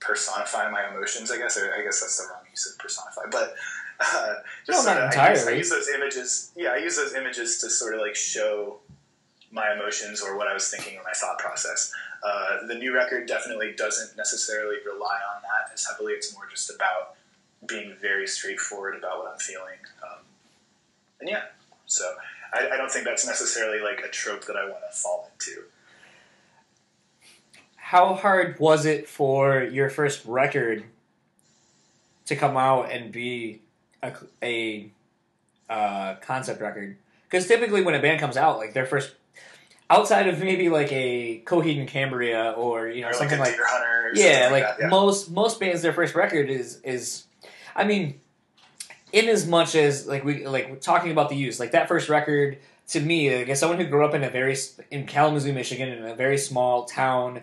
personify 0.00 0.70
my 0.70 0.90
emotions. 0.90 1.30
I 1.30 1.38
guess. 1.38 1.58
I 1.58 1.82
guess 1.82 2.00
that's 2.00 2.18
the 2.18 2.30
wrong 2.30 2.37
of 2.66 2.78
personify, 2.78 3.22
but 3.30 3.54
uh, 4.00 4.34
just 4.66 4.78
No, 4.86 4.92
sort 4.92 4.96
not 4.96 5.14
of, 5.14 5.18
I 5.20 5.30
use, 5.30 5.46
I 5.46 5.50
use 5.52 5.70
those 5.70 5.88
images. 5.88 6.52
Yeah, 6.56 6.70
I 6.70 6.76
use 6.78 6.96
those 6.96 7.14
images 7.14 7.58
to 7.60 7.70
sort 7.70 7.94
of 7.94 8.00
like 8.00 8.14
show 8.14 8.78
my 9.50 9.72
emotions 9.72 10.20
or 10.20 10.36
what 10.36 10.46
I 10.46 10.54
was 10.54 10.68
thinking 10.68 10.98
or 10.98 11.02
my 11.02 11.12
thought 11.12 11.38
process. 11.38 11.92
Uh, 12.22 12.66
the 12.66 12.74
new 12.74 12.94
record 12.94 13.26
definitely 13.26 13.72
doesn't 13.76 14.16
necessarily 14.16 14.76
rely 14.84 15.18
on 15.34 15.42
that 15.42 15.72
as 15.72 15.86
heavily. 15.86 16.12
It's 16.12 16.34
more 16.34 16.46
just 16.50 16.70
about 16.70 17.14
being 17.66 17.94
very 18.00 18.26
straightforward 18.26 18.96
about 18.96 19.18
what 19.18 19.32
I'm 19.32 19.38
feeling. 19.38 19.78
Um, 20.02 20.18
and 21.20 21.28
yeah, 21.28 21.42
so 21.86 22.04
I, 22.52 22.68
I 22.72 22.76
don't 22.76 22.90
think 22.90 23.04
that's 23.04 23.26
necessarily 23.26 23.80
like 23.80 24.00
a 24.00 24.08
trope 24.08 24.44
that 24.46 24.56
I 24.56 24.64
want 24.64 24.82
to 24.90 24.96
fall 24.96 25.30
into. 25.32 25.62
how 27.76 28.14
hard 28.14 28.58
was 28.60 28.84
it 28.84 29.08
for 29.08 29.62
your 29.62 29.88
first 29.88 30.24
record 30.26 30.84
to 32.28 32.36
come 32.36 32.56
out 32.56 32.90
and 32.90 33.12
be 33.12 33.60
a, 34.02 34.12
a 34.42 34.90
uh, 35.68 36.14
concept 36.16 36.60
record? 36.60 36.96
Because 37.24 37.46
typically 37.46 37.82
when 37.82 37.94
a 37.94 38.00
band 38.00 38.20
comes 38.20 38.36
out, 38.36 38.58
like 38.58 38.72
their 38.72 38.86
first, 38.86 39.14
outside 39.90 40.28
of 40.28 40.40
maybe 40.40 40.68
like 40.68 40.90
a 40.92 41.42
Coheed 41.44 41.78
and 41.78 41.88
Cambria 41.88 42.52
or 42.52 42.88
you 42.88 43.02
know 43.02 43.08
Or 43.08 43.10
like 43.10 43.18
something 43.18 43.38
like. 43.38 43.58
Or 43.58 44.12
yeah, 44.14 44.44
something 44.44 44.52
like 44.52 44.62
that, 44.62 44.76
yeah. 44.80 44.88
most 44.88 45.30
most 45.30 45.60
bands, 45.60 45.82
their 45.82 45.92
first 45.92 46.14
record 46.14 46.48
is 46.48 46.80
is, 46.82 47.24
I 47.76 47.84
mean, 47.84 48.20
in 49.12 49.28
as 49.28 49.46
much 49.46 49.74
as 49.74 50.06
like 50.06 50.24
we 50.24 50.46
like 50.46 50.70
we're 50.70 50.76
talking 50.76 51.10
about 51.10 51.28
the 51.28 51.36
Used, 51.36 51.60
like 51.60 51.72
that 51.72 51.88
first 51.88 52.08
record 52.08 52.58
to 52.88 53.00
me, 53.00 53.36
like 53.36 53.48
as 53.48 53.60
someone 53.60 53.78
who 53.78 53.86
grew 53.86 54.04
up 54.04 54.14
in 54.14 54.24
a 54.24 54.30
very 54.30 54.56
in 54.90 55.06
Kalamazoo, 55.06 55.52
Michigan, 55.52 55.88
in 55.88 56.04
a 56.04 56.14
very 56.14 56.38
small 56.38 56.84
town, 56.84 57.42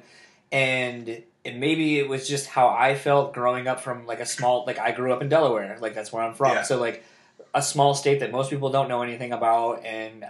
and 0.52 1.24
and 1.46 1.60
maybe 1.60 2.00
it 2.00 2.10
was 2.10 2.28
just 2.28 2.48
how 2.48 2.70
I 2.70 2.96
felt 2.96 3.34
growing 3.34 3.68
up 3.68 3.80
from 3.80 4.06
like 4.06 4.20
a 4.20 4.26
small 4.26 4.64
like 4.66 4.80
I 4.80 4.92
grew 4.92 5.14
up 5.14 5.22
in 5.22 5.30
Delaware, 5.30 5.78
like 5.80 5.94
that's 5.96 6.12
where 6.12 6.24
I'm 6.24 6.34
from, 6.34 6.52
Yeah. 6.54 6.62
so 6.64 6.80
like 6.80 7.04
a 7.54 7.62
small 7.62 7.94
state 7.94 8.20
that 8.20 8.32
most 8.32 8.50
people 8.50 8.70
don't 8.70 8.90
know 8.90 9.02
anything 9.02 9.32
about, 9.32 9.86
and 9.86 10.26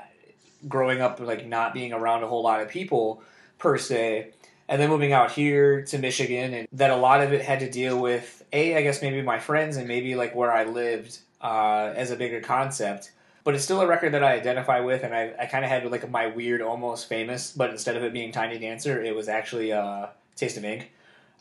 growing 0.67 1.01
up 1.01 1.19
like 1.19 1.45
not 1.47 1.73
being 1.73 1.93
around 1.93 2.23
a 2.23 2.27
whole 2.27 2.43
lot 2.43 2.61
of 2.61 2.69
people 2.69 3.21
per 3.57 3.77
se, 3.77 4.29
and 4.67 4.81
then 4.81 4.89
moving 4.89 5.13
out 5.13 5.31
here 5.31 5.83
to 5.83 5.97
Michigan, 5.97 6.53
and 6.53 6.67
that 6.73 6.91
a 6.91 6.95
lot 6.95 7.21
of 7.21 7.33
it 7.33 7.41
had 7.41 7.59
to 7.61 7.69
deal 7.69 7.99
with 7.99 8.43
a, 8.53 8.75
I 8.77 8.81
guess 8.83 9.01
maybe 9.01 9.21
my 9.21 9.39
friends 9.39 9.77
and 9.77 9.87
maybe 9.87 10.15
like 10.15 10.35
where 10.35 10.51
I 10.51 10.63
lived 10.65 11.19
uh, 11.41 11.93
as 11.95 12.11
a 12.11 12.15
bigger 12.15 12.41
concept. 12.41 13.11
But 13.43 13.53
it's 13.53 13.63
still 13.63 13.79
a 13.81 13.85
record 13.87 14.13
that 14.13 14.23
I 14.23 14.33
identify 14.33 14.79
with, 14.79 15.03
and 15.03 15.13
I, 15.13 15.33
I 15.39 15.45
kind 15.45 15.63
of 15.63 15.69
had 15.69 15.85
like 15.91 16.09
my 16.09 16.27
weird, 16.27 16.61
almost 16.61 17.07
famous, 17.07 17.51
but 17.51 17.69
instead 17.69 17.95
of 17.95 18.03
it 18.03 18.11
being 18.11 18.31
Tiny 18.31 18.57
Dancer, 18.57 19.01
it 19.03 19.15
was 19.15 19.29
actually 19.29 19.71
uh, 19.71 20.07
Taste 20.35 20.57
of 20.57 20.65
Ink. 20.65 20.91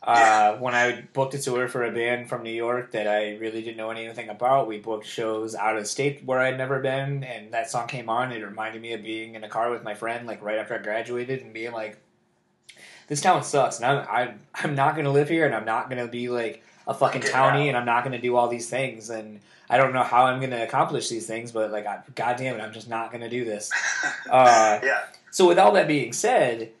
Uh, 0.05 0.55
when 0.57 0.75
I 0.75 1.01
booked 1.13 1.33
a 1.33 1.39
tour 1.39 1.67
for 1.67 1.83
a 1.83 1.91
band 1.91 2.29
from 2.29 2.43
New 2.43 2.51
York 2.51 2.91
that 2.91 3.07
I 3.07 3.37
really 3.37 3.63
didn't 3.63 3.77
know 3.77 3.89
anything 3.89 4.29
about, 4.29 4.67
we 4.67 4.77
booked 4.77 5.07
shows 5.07 5.55
out 5.55 5.77
of 5.77 5.87
state 5.87 6.23
where 6.23 6.39
I'd 6.39 6.59
never 6.59 6.79
been, 6.79 7.23
and 7.23 7.51
that 7.53 7.71
song 7.71 7.87
came 7.87 8.07
on. 8.07 8.31
It 8.31 8.45
reminded 8.45 8.83
me 8.83 8.93
of 8.93 9.01
being 9.01 9.33
in 9.33 9.43
a 9.43 9.49
car 9.49 9.71
with 9.71 9.83
my 9.83 9.95
friend, 9.95 10.27
like 10.27 10.43
right 10.43 10.59
after 10.59 10.75
I 10.75 10.77
graduated, 10.77 11.41
and 11.41 11.51
being 11.53 11.71
like, 11.71 11.97
"This 13.07 13.19
town 13.19 13.43
sucks, 13.43 13.77
and 13.79 13.85
I'm 13.85 14.07
I'm, 14.07 14.39
I'm 14.53 14.75
not 14.75 14.95
gonna 14.95 15.09
live 15.09 15.27
here, 15.27 15.47
and 15.47 15.55
I'm 15.55 15.65
not 15.65 15.89
gonna 15.89 16.07
be 16.07 16.29
like 16.29 16.63
a 16.87 16.93
fucking 16.93 17.21
townie, 17.21 17.67
and 17.67 17.75
I'm 17.75 17.85
not 17.85 18.03
gonna 18.03 18.21
do 18.21 18.35
all 18.35 18.47
these 18.47 18.69
things, 18.69 19.09
and 19.09 19.39
I 19.71 19.77
don't 19.77 19.91
know 19.91 20.03
how 20.03 20.27
I'm 20.27 20.39
gonna 20.39 20.63
accomplish 20.63 21.09
these 21.09 21.25
things, 21.25 21.51
but 21.51 21.71
like, 21.71 21.87
I, 21.87 22.01
God 22.13 22.37
damn 22.37 22.59
it, 22.59 22.61
I'm 22.61 22.73
just 22.73 22.87
not 22.87 23.11
gonna 23.11 23.29
do 23.29 23.43
this." 23.43 23.71
Uh, 24.29 24.79
yeah. 24.83 25.03
so 25.29 25.47
with 25.47 25.59
all 25.59 25.71
that 25.71 25.87
being 25.87 26.11
said, 26.11 26.71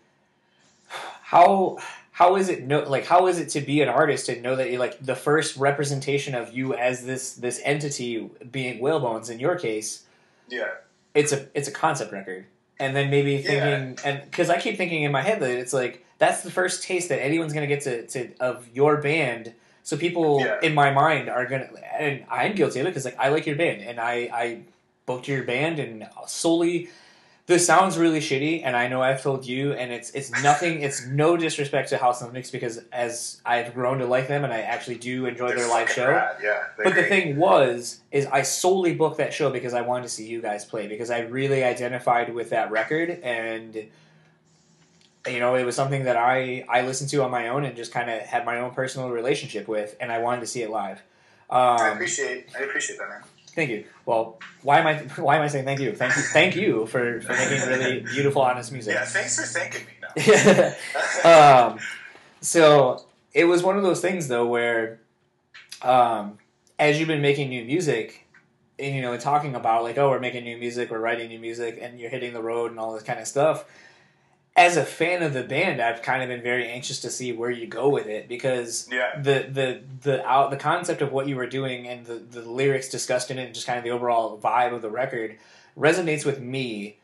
how 1.21 1.77
how 2.15 2.37
is 2.37 2.47
it 2.47 2.63
no 2.63 2.79
like 2.89 3.05
how 3.05 3.27
is 3.27 3.37
it 3.39 3.49
to 3.49 3.59
be 3.61 3.81
an 3.81 3.89
artist 3.89 4.29
and 4.29 4.41
know 4.41 4.55
that 4.55 4.71
you 4.71 4.77
like 4.79 4.97
the 5.03 5.15
first 5.15 5.57
representation 5.57 6.33
of 6.33 6.53
you 6.55 6.73
as 6.73 7.05
this 7.05 7.33
this 7.33 7.59
entity 7.65 8.29
being 8.51 8.79
whalebones 8.79 9.29
in 9.29 9.37
your 9.39 9.55
case 9.57 10.05
Yeah. 10.49 10.69
it's 11.13 11.33
a 11.33 11.47
it's 11.53 11.67
a 11.67 11.71
concept 11.71 12.11
record 12.13 12.45
and 12.79 12.95
then 12.95 13.09
maybe 13.09 13.37
thinking 13.41 13.97
and 14.05 14.21
because 14.23 14.49
i 14.49 14.57
keep 14.59 14.77
thinking 14.77 15.03
in 15.03 15.11
my 15.11 15.21
head 15.21 15.41
that 15.41 15.51
it's 15.51 15.73
like 15.73 16.05
that's 16.17 16.41
the 16.43 16.51
first 16.51 16.83
taste 16.83 17.09
that 17.09 17.21
anyone's 17.21 17.51
gonna 17.53 17.67
get 17.67 17.81
to, 17.81 18.07
to 18.07 18.33
of 18.39 18.65
your 18.73 18.97
band 19.01 19.53
so 19.83 19.97
people 19.97 20.39
Yeah. 20.39 20.59
in 20.63 20.73
my 20.73 20.91
mind 20.91 21.27
are 21.29 21.45
gonna 21.45 21.67
and 21.99 22.23
i'm 22.29 22.55
guilty 22.55 22.79
of 22.79 22.85
it 22.85 22.89
because 22.91 23.03
like 23.05 23.19
i 23.19 23.27
like 23.27 23.45
your 23.45 23.57
band 23.57 23.81
and 23.81 23.99
i 23.99 24.13
i 24.33 24.59
booked 25.05 25.27
your 25.27 25.43
band 25.43 25.79
and 25.79 26.07
solely 26.27 26.89
this 27.47 27.65
sounds 27.65 27.97
really 27.97 28.19
shitty 28.19 28.61
and 28.63 28.75
i 28.75 28.87
know 28.87 29.01
i've 29.03 29.21
told 29.21 29.45
you 29.45 29.73
and 29.73 29.91
it's 29.91 30.09
it's 30.11 30.31
nothing 30.43 30.81
it's 30.81 31.05
no 31.05 31.37
disrespect 31.37 31.89
to 31.89 31.97
House 31.97 32.21
Olympics 32.21 32.49
because 32.49 32.79
as 32.91 33.39
i've 33.45 33.73
grown 33.75 33.99
to 33.99 34.05
like 34.07 34.27
them 34.27 34.43
and 34.43 34.51
i 34.51 34.61
actually 34.61 34.95
do 34.97 35.25
enjoy 35.27 35.49
They're 35.49 35.57
their 35.59 35.67
live 35.69 35.89
show 35.89 36.07
rad, 36.09 36.37
Yeah. 36.43 36.63
but 36.83 36.95
the 36.95 37.03
thing 37.03 37.37
was, 37.37 37.99
is 38.11 38.25
I 38.27 38.41
solely 38.41 38.95
booked 38.95 39.17
that 39.17 39.33
show 39.33 39.49
because 39.51 39.73
I 39.73 39.81
wanted 39.81 40.03
to 40.03 40.09
see 40.09 40.25
you 40.27 40.41
guys 40.41 40.65
play 40.65 40.87
because 40.87 41.09
I 41.11 41.19
really 41.19 41.63
identified 41.63 42.33
with 42.33 42.49
that 42.49 42.71
record 42.71 43.09
and 43.23 43.75
you 45.27 45.39
know 45.39 45.55
it 45.55 45.63
was 45.65 45.75
something 45.75 46.03
that 46.05 46.17
I 46.17 46.65
I 46.69 46.81
listened 46.81 47.09
to 47.11 47.23
on 47.23 47.31
my 47.31 47.47
own 47.49 47.63
and 47.65 47.75
just 47.75 47.91
kind 47.91 48.09
of 48.09 48.19
had 48.21 48.45
my 48.45 48.59
own 48.59 48.71
personal 48.71 49.09
relationship 49.09 49.67
with 49.67 49.95
and 49.99 50.11
I 50.11 50.17
wanted 50.19 50.41
to 50.41 50.47
see 50.47 50.61
it 50.63 50.69
live. 50.69 51.01
I 51.49 51.89
Um, 51.89 51.93
appreciate. 51.93 52.47
I 52.59 52.63
appreciate 52.63 52.97
that, 52.99 53.07
man. 53.09 53.21
Thank 53.55 53.69
you. 53.69 53.85
Well, 54.05 54.39
why 54.61 54.79
am 54.79 54.87
I 54.87 54.95
why 55.21 55.37
am 55.37 55.41
I 55.41 55.47
saying 55.47 55.65
thank 55.65 55.79
you? 55.79 55.93
Thank 55.93 56.15
you, 56.15 56.21
thank 56.21 56.55
you 56.55 56.85
for, 56.85 57.21
for 57.21 57.33
making 57.33 57.67
really 57.67 57.99
beautiful, 58.13 58.41
honest 58.41 58.71
music. 58.71 58.93
Yeah. 58.93 59.05
Thanks 59.05 59.39
for 59.39 59.59
thanking 59.59 59.85
me. 59.85 59.91
Um, 61.25 61.79
so 62.41 63.05
it 63.33 63.45
was 63.45 63.63
one 63.63 63.77
of 63.77 63.83
those 63.83 63.99
things 63.99 64.27
though 64.27 64.45
where 64.45 64.99
um, 65.81 66.37
as 66.77 66.99
you've 66.99 67.07
been 67.07 67.21
making 67.21 67.49
new 67.49 67.65
music 67.65 68.25
and 68.77 68.95
you 68.95 69.01
know 69.01 69.13
and 69.13 69.21
talking 69.21 69.55
about 69.55 69.83
like 69.83 69.97
oh 69.97 70.09
we're 70.09 70.19
making 70.19 70.43
new 70.43 70.57
music 70.57 70.91
we're 70.91 70.99
writing 70.99 71.29
new 71.29 71.39
music 71.39 71.79
and 71.81 71.99
you're 71.99 72.09
hitting 72.09 72.33
the 72.33 72.41
road 72.41 72.71
and 72.71 72.79
all 72.79 72.93
this 72.93 73.03
kind 73.03 73.19
of 73.19 73.27
stuff 73.27 73.65
as 74.57 74.77
a 74.77 74.85
fan 74.85 75.21
of 75.21 75.33
the 75.33 75.43
band 75.43 75.81
i've 75.81 76.01
kind 76.01 76.23
of 76.23 76.29
been 76.29 76.41
very 76.41 76.67
anxious 76.67 77.01
to 77.01 77.09
see 77.09 77.33
where 77.33 77.51
you 77.51 77.67
go 77.67 77.89
with 77.89 78.07
it 78.07 78.27
because 78.27 78.87
yeah. 78.91 79.19
the 79.19 79.47
the 79.51 79.81
the 80.01 80.25
out 80.25 80.49
the 80.49 80.57
concept 80.57 81.01
of 81.01 81.11
what 81.11 81.27
you 81.27 81.35
were 81.35 81.47
doing 81.47 81.87
and 81.87 82.05
the 82.05 82.15
the 82.15 82.41
lyrics 82.41 82.89
discussed 82.89 83.29
in 83.29 83.37
it 83.37 83.45
and 83.45 83.53
just 83.53 83.67
kind 83.67 83.77
of 83.77 83.83
the 83.83 83.91
overall 83.91 84.37
vibe 84.37 84.73
of 84.73 84.81
the 84.81 84.89
record 84.89 85.37
resonates 85.77 86.25
with 86.25 86.39
me 86.39 86.97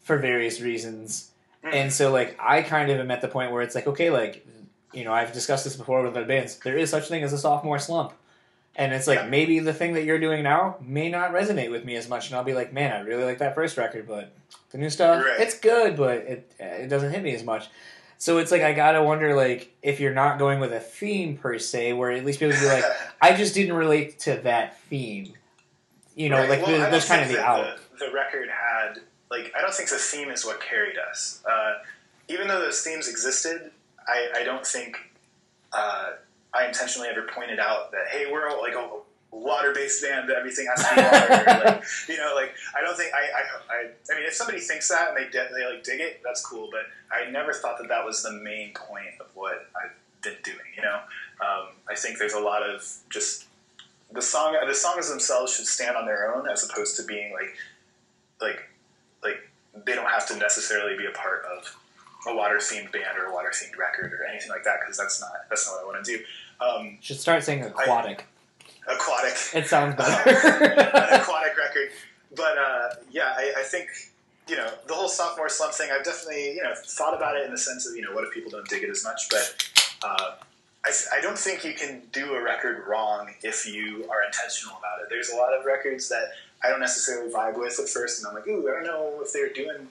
for 0.00 0.18
various 0.18 0.60
reasons. 0.60 1.30
Mm. 1.64 1.74
And 1.74 1.92
so 1.92 2.12
like 2.12 2.36
I 2.38 2.62
kind 2.62 2.90
of 2.90 3.00
am 3.00 3.10
at 3.10 3.20
the 3.20 3.28
point 3.28 3.50
where 3.50 3.62
it's 3.62 3.74
like 3.74 3.86
okay 3.86 4.10
like 4.10 4.46
you 4.92 5.04
know 5.04 5.12
I've 5.12 5.32
discussed 5.32 5.64
this 5.64 5.76
before 5.76 6.02
with 6.02 6.16
other 6.16 6.24
bands. 6.26 6.58
There 6.58 6.76
is 6.78 6.90
such 6.90 7.08
thing 7.08 7.24
as 7.24 7.32
a 7.32 7.38
sophomore 7.38 7.78
slump 7.78 8.12
and 8.76 8.92
it's 8.92 9.06
like 9.06 9.20
Yeah. 9.20 9.26
maybe 9.28 9.58
the 9.60 9.72
thing 9.74 9.94
that 9.94 10.04
you're 10.04 10.18
doing 10.18 10.42
now 10.42 10.76
may 10.80 11.08
not 11.08 11.32
resonate 11.32 11.70
with 11.70 11.84
me 11.84 11.96
as 11.96 12.08
much 12.08 12.28
and 12.28 12.36
I'll 12.36 12.44
be 12.44 12.54
like 12.54 12.72
man 12.72 12.92
I 12.92 13.00
really 13.00 13.24
like 13.24 13.38
that 13.38 13.54
first 13.54 13.76
record 13.76 14.06
but 14.08 14.32
the 14.70 14.78
new 14.78 14.90
stuff 14.90 15.24
Right. 15.24 15.40
it's 15.40 15.58
good 15.58 15.96
but 15.96 16.18
it 16.18 16.52
it 16.58 16.88
doesn't 16.88 17.12
hit 17.12 17.22
me 17.22 17.34
as 17.34 17.44
much 17.44 17.68
so 18.18 18.38
it's 18.38 18.50
like 18.50 18.62
I 18.62 18.72
gotta 18.72 19.02
wonder 19.02 19.34
like 19.34 19.74
if 19.82 20.00
you're 20.00 20.14
not 20.14 20.38
going 20.38 20.60
with 20.60 20.72
a 20.72 20.80
theme 20.80 21.36
per 21.36 21.58
se 21.58 21.92
where 21.94 22.10
at 22.10 22.24
least 22.24 22.38
people 22.40 22.54
would 22.54 22.60
be 22.60 22.66
like 22.68 22.84
I 23.22 23.34
just 23.34 23.54
didn't 23.54 23.74
relate 23.76 24.18
to 24.20 24.36
that 24.44 24.80
theme 24.82 25.32
you 26.16 26.28
know 26.28 26.38
Right. 26.38 26.48
like 26.50 26.62
Well, 26.66 27.00
kind 27.02 27.22
of 27.22 27.28
the 27.28 27.40
out 27.42 27.78
The, 27.98 28.06
the 28.06 28.12
record 28.12 28.48
had 28.48 29.00
like 29.30 29.52
I 29.56 29.60
don't 29.62 29.74
think 29.74 29.88
the 29.90 29.96
theme 29.98 30.30
is 30.30 30.44
what 30.44 30.60
carried 30.60 30.96
us. 30.98 31.42
Uh, 31.50 31.74
even 32.28 32.46
though 32.48 32.60
those 32.60 32.82
themes 32.82 33.08
existed, 33.08 33.70
I, 34.06 34.28
I 34.40 34.44
don't 34.44 34.64
think 34.66 34.96
uh, 35.72 36.10
I 36.54 36.66
intentionally 36.66 37.08
ever 37.08 37.22
pointed 37.22 37.58
out 37.58 37.90
that 37.92 38.08
hey, 38.10 38.30
we're 38.30 38.48
all 38.48 38.60
like 38.60 38.74
a 38.74 38.88
water-based 39.30 40.02
band. 40.02 40.30
Everything 40.30 40.66
has 40.66 40.88
to 40.88 40.94
be 40.94 41.02
water. 41.02 41.64
like, 41.64 41.84
you 42.08 42.16
know, 42.16 42.32
like 42.34 42.54
I 42.76 42.82
don't 42.82 42.96
think 42.96 43.12
I, 43.14 43.18
I, 43.18 43.74
I. 43.74 44.12
I 44.12 44.16
mean, 44.16 44.26
if 44.26 44.34
somebody 44.34 44.60
thinks 44.60 44.88
that 44.88 45.08
and 45.08 45.16
they 45.16 45.30
de- 45.30 45.48
they 45.52 45.66
like 45.66 45.84
dig 45.84 46.00
it, 46.00 46.20
that's 46.24 46.44
cool. 46.44 46.68
But 46.70 46.82
I 47.14 47.30
never 47.30 47.52
thought 47.52 47.78
that 47.78 47.88
that 47.88 48.04
was 48.04 48.22
the 48.22 48.32
main 48.32 48.72
point 48.74 49.20
of 49.20 49.26
what 49.34 49.68
I've 49.76 49.92
been 50.22 50.36
doing. 50.42 50.58
You 50.76 50.82
know, 50.82 51.00
um, 51.40 51.68
I 51.88 51.94
think 51.94 52.18
there's 52.18 52.34
a 52.34 52.40
lot 52.40 52.62
of 52.62 52.86
just 53.10 53.46
the 54.12 54.22
song 54.22 54.56
the 54.66 54.74
songs 54.74 55.10
themselves 55.10 55.54
should 55.54 55.66
stand 55.66 55.96
on 55.96 56.06
their 56.06 56.34
own 56.34 56.48
as 56.48 56.68
opposed 56.68 56.96
to 56.96 57.02
being 57.02 57.32
like 57.32 57.54
like 58.40 58.70
like 59.22 59.50
they 59.84 59.94
don't 59.94 60.08
have 60.08 60.26
to 60.28 60.36
necessarily 60.36 60.96
be 60.96 61.06
a 61.06 61.10
part 61.10 61.44
of 61.44 61.76
a 62.26 62.34
water 62.34 62.56
themed 62.56 62.92
band 62.92 63.18
or 63.18 63.26
a 63.26 63.32
water 63.32 63.50
themed 63.50 63.76
record 63.76 64.12
or 64.12 64.24
anything 64.24 64.48
like 64.48 64.64
that 64.64 64.78
because 64.80 64.96
that's 64.96 65.20
not 65.20 65.32
that's 65.50 65.66
not 65.66 65.74
what 65.74 65.82
I 65.82 65.86
want 65.86 66.04
to 66.04 66.16
do. 66.16 66.24
Um, 66.60 66.98
should 67.00 67.18
start 67.18 67.42
saying 67.44 67.62
aquatic 67.62 68.26
aquatic, 68.88 69.36
it 69.54 69.66
sounds 69.66 69.94
an 69.98 70.04
better 70.04 71.14
aquatic 71.16 71.56
record, 71.56 71.90
but 72.36 72.58
uh, 72.58 72.88
yeah, 73.10 73.34
I, 73.36 73.54
I 73.58 73.62
think 73.62 73.88
you 74.48 74.56
know 74.56 74.70
the 74.86 74.94
whole 74.94 75.08
sophomore 75.08 75.48
slump 75.48 75.72
thing. 75.72 75.90
I've 75.92 76.04
definitely 76.04 76.54
you 76.54 76.62
know 76.62 76.74
thought 76.74 77.14
about 77.14 77.36
it 77.36 77.44
in 77.46 77.50
the 77.50 77.58
sense 77.58 77.88
of 77.88 77.96
you 77.96 78.02
know 78.02 78.12
what 78.12 78.24
if 78.24 78.32
people 78.32 78.50
don't 78.50 78.68
dig 78.68 78.82
it 78.82 78.90
as 78.90 79.04
much, 79.04 79.28
but 79.30 79.70
uh, 80.02 80.32
I, 80.84 80.90
I 81.16 81.20
don't 81.20 81.38
think 81.38 81.64
you 81.64 81.74
can 81.74 82.02
do 82.12 82.34
a 82.34 82.42
record 82.42 82.84
wrong 82.86 83.30
if 83.42 83.66
you 83.66 84.06
are 84.10 84.24
intentional 84.24 84.76
about 84.78 85.00
it. 85.02 85.08
There's 85.08 85.30
a 85.30 85.36
lot 85.36 85.54
of 85.54 85.64
records 85.64 86.08
that 86.08 86.32
I 86.62 86.68
don't 86.68 86.80
necessarily 86.80 87.32
vibe 87.32 87.58
with 87.58 87.78
at 87.80 87.88
first, 87.88 88.20
and 88.20 88.28
I'm 88.28 88.34
like, 88.34 88.46
ooh, 88.46 88.68
I 88.68 88.72
don't 88.72 88.84
know 88.84 89.20
if 89.22 89.32
they're 89.32 89.52
doing 89.52 89.88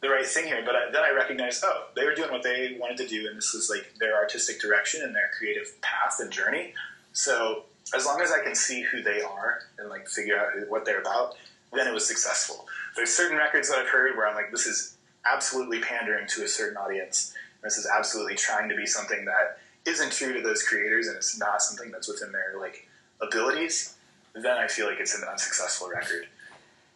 the 0.00 0.08
right 0.08 0.26
thing 0.26 0.46
here. 0.46 0.62
But 0.64 0.74
I, 0.74 0.90
then 0.92 1.02
I 1.02 1.10
recognize, 1.10 1.60
oh, 1.64 1.86
they 1.96 2.04
were 2.04 2.14
doing 2.14 2.30
what 2.30 2.42
they 2.42 2.76
wanted 2.78 2.96
to 2.98 3.06
do, 3.06 3.28
and 3.28 3.36
this 3.36 3.52
was 3.52 3.70
like 3.70 3.94
their 3.98 4.16
artistic 4.16 4.60
direction 4.60 5.02
and 5.02 5.14
their 5.14 5.30
creative 5.36 5.80
path 5.80 6.18
and 6.20 6.30
journey. 6.30 6.74
So 7.12 7.64
as 7.94 8.06
long 8.06 8.20
as 8.20 8.30
I 8.30 8.42
can 8.42 8.54
see 8.54 8.82
who 8.82 9.02
they 9.02 9.22
are 9.22 9.60
and 9.78 9.88
like 9.88 10.08
figure 10.08 10.38
out 10.38 10.52
who- 10.52 10.66
what 10.70 10.84
they're 10.84 11.00
about, 11.00 11.36
then 11.72 11.86
it 11.86 11.92
was 11.92 12.06
successful. 12.06 12.66
There's 12.96 13.12
certain 13.12 13.36
records 13.36 13.68
that 13.68 13.78
I've 13.78 13.88
heard 13.88 14.16
where 14.16 14.26
I'm 14.26 14.34
like, 14.34 14.50
this 14.50 14.66
is 14.66 14.96
absolutely 15.24 15.80
pandering 15.80 16.26
to 16.28 16.44
a 16.44 16.48
certain 16.48 16.76
audience. 16.76 17.34
This 17.62 17.76
is 17.76 17.86
absolutely 17.86 18.36
trying 18.36 18.68
to 18.68 18.76
be 18.76 18.86
something 18.86 19.24
that 19.24 19.58
isn't 19.84 20.12
true 20.12 20.32
to 20.32 20.40
those 20.40 20.62
creators, 20.62 21.08
and 21.08 21.16
it's 21.16 21.38
not 21.38 21.60
something 21.62 21.90
that's 21.90 22.08
within 22.08 22.32
their 22.32 22.54
like 22.58 22.86
abilities. 23.20 23.94
Then 24.34 24.56
I 24.56 24.68
feel 24.68 24.86
like 24.86 25.00
it's 25.00 25.14
an 25.16 25.26
unsuccessful 25.28 25.88
record. 25.88 26.28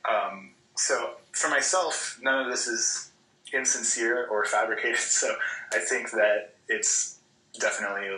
Um, 0.08 0.50
so 0.76 1.16
for 1.32 1.48
myself, 1.48 2.18
none 2.22 2.44
of 2.44 2.50
this 2.50 2.66
is 2.66 3.10
insincere 3.52 4.26
or 4.26 4.44
fabricated. 4.44 4.98
So 4.98 5.34
I 5.72 5.78
think 5.78 6.10
that 6.12 6.54
it's 6.68 7.18
definitely 7.58 8.08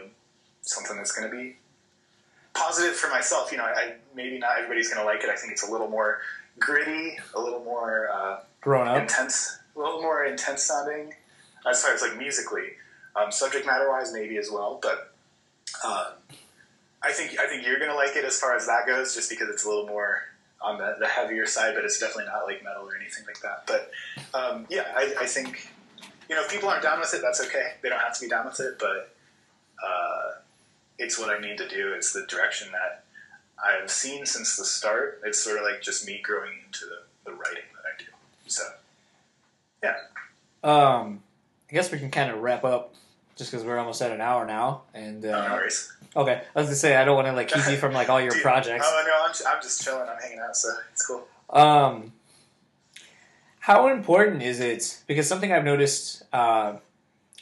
something 0.63 0.97
that's 0.97 1.13
going 1.13 1.31
to 1.31 1.37
be 1.37 1.57
positive 2.55 2.95
for 2.95 3.11
myself. 3.11 3.51
You 3.53 3.59
know, 3.59 3.65
I, 3.65 3.95
maybe 4.15 4.39
not 4.39 4.59
everybody's 4.59 4.93
going 4.93 5.01
to 5.01 5.07
like 5.07 5.23
it. 5.23 5.31
I 5.31 5.37
think 5.37 5.53
it's 5.53 5.67
a 5.67 5.71
little 5.71 5.89
more 5.89 6.21
gritty, 6.59 7.17
a 7.35 7.41
little 7.41 7.65
more 7.65 8.09
uh, 8.13 8.41
grown 8.61 8.89
up 8.89 9.03
intense, 9.03 9.59
a 9.77 9.79
little 9.79 10.01
more 10.01 10.25
intense 10.25 10.63
sounding 10.63 11.15
as 11.69 11.83
far 11.83 11.95
as 11.95 12.03
like 12.03 12.17
musically. 12.17 12.69
Um, 13.17 13.31
subject 13.31 13.65
matter 13.65 13.89
wise, 13.89 14.13
maybe 14.13 14.37
as 14.39 14.51
well, 14.51 14.81
but 14.83 15.15
uh, 15.85 16.13
I 17.01 17.13
think 17.13 17.39
I 17.39 17.47
think 17.47 17.65
you're 17.65 17.79
gonna 17.79 17.95
like 17.95 18.17
it 18.17 18.25
as 18.25 18.41
far 18.41 18.57
as 18.57 18.67
that 18.67 18.87
goes, 18.87 19.15
just 19.15 19.31
because 19.31 19.49
it's 19.49 19.65
a 19.65 19.69
little 19.69 19.87
more 19.87 20.23
on 20.65 20.79
the, 20.79 20.97
the 20.99 21.07
heavier 21.07 21.47
side, 21.47 21.75
but 21.75 21.85
it's 21.85 21.99
definitely 21.99 22.25
not 22.25 22.47
like 22.47 22.65
metal 22.65 22.85
or 22.85 22.97
anything 22.97 23.25
like 23.27 23.41
that. 23.41 23.67
But 23.67 23.91
um, 24.37 24.67
yeah, 24.71 24.87
I, 24.97 25.15
I 25.21 25.27
think 25.27 25.69
you 26.29 26.35
know 26.35 26.43
if 26.43 26.51
people 26.51 26.69
aren't 26.69 26.83
down 26.83 27.01
with 27.01 27.13
it, 27.15 27.21
that's 27.23 27.41
okay. 27.45 27.73
They 27.83 27.89
don't 27.89 28.01
have 28.01 28.15
to 28.15 28.21
be 28.21 28.29
down 28.29 28.47
with 28.47 28.59
it, 28.61 28.79
but 28.79 29.15
uh, 29.85 30.41
it's 30.99 31.19
what 31.19 31.31
I 31.31 31.39
need 31.39 31.59
to 31.59 31.69
do. 31.69 31.93
It's 31.93 32.13
the 32.13 32.27
direction 32.27 32.69
that 32.73 33.05
I've 33.63 33.91
seen 33.91 34.27
since 34.27 34.57
the 34.57 34.65
start. 34.65 35.21
It's 35.25 35.39
sort 35.39 35.59
of 35.59 35.65
like 35.65 35.83
just 35.83 36.07
me 36.07 36.21
growing 36.23 36.59
into 36.67 36.87
the, 36.87 37.31
the 37.31 37.37
writing 37.37 37.65
that 37.75 37.85
I 37.85 37.99
do. 37.99 38.07
So 38.47 38.63
yeah. 39.83 39.97
um 40.63 41.23
I 41.71 41.75
guess 41.75 41.91
we 41.91 41.99
can 41.99 42.11
kind 42.11 42.31
of 42.31 42.41
wrap 42.41 42.65
up 42.65 42.95
just 43.37 43.51
because 43.51 43.65
we're 43.65 43.79
almost 43.79 44.01
at 44.01 44.13
an 44.13 44.21
hour 44.21 44.47
now. 44.47 44.83
And 44.95 45.25
uh, 45.25 45.49
no 45.49 45.55
worries. 45.55 45.93
Okay, 46.17 46.43
I 46.55 46.59
was 46.59 46.67
gonna 46.67 46.77
say 46.77 46.97
I 46.97 47.05
don't 47.05 47.17
want 47.17 47.27
to 47.29 47.33
like 47.33 47.49
keep 47.49 47.67
you 47.69 47.77
from 47.77 47.93
like 47.93 48.09
all 48.09 48.21
your 48.29 48.33
Dude, 48.33 48.43
projects. 48.43 48.87
Oh 48.89 49.05
no, 49.07 49.25
I'm, 49.25 49.57
I'm 49.57 49.63
just 49.63 49.83
chilling. 49.83 50.09
I'm 50.09 50.19
hanging 50.21 50.41
out, 50.41 50.57
so 50.57 50.71
it's 50.93 51.07
cool. 51.07 51.27
Um, 51.51 52.13
how 53.61 53.89
important 53.89 54.43
is 54.43 54.61
it? 54.61 55.03
Because 55.07 55.27
something 55.27 55.51
I've 55.51 55.65
noticed, 55.65 56.23
uh, 56.35 56.75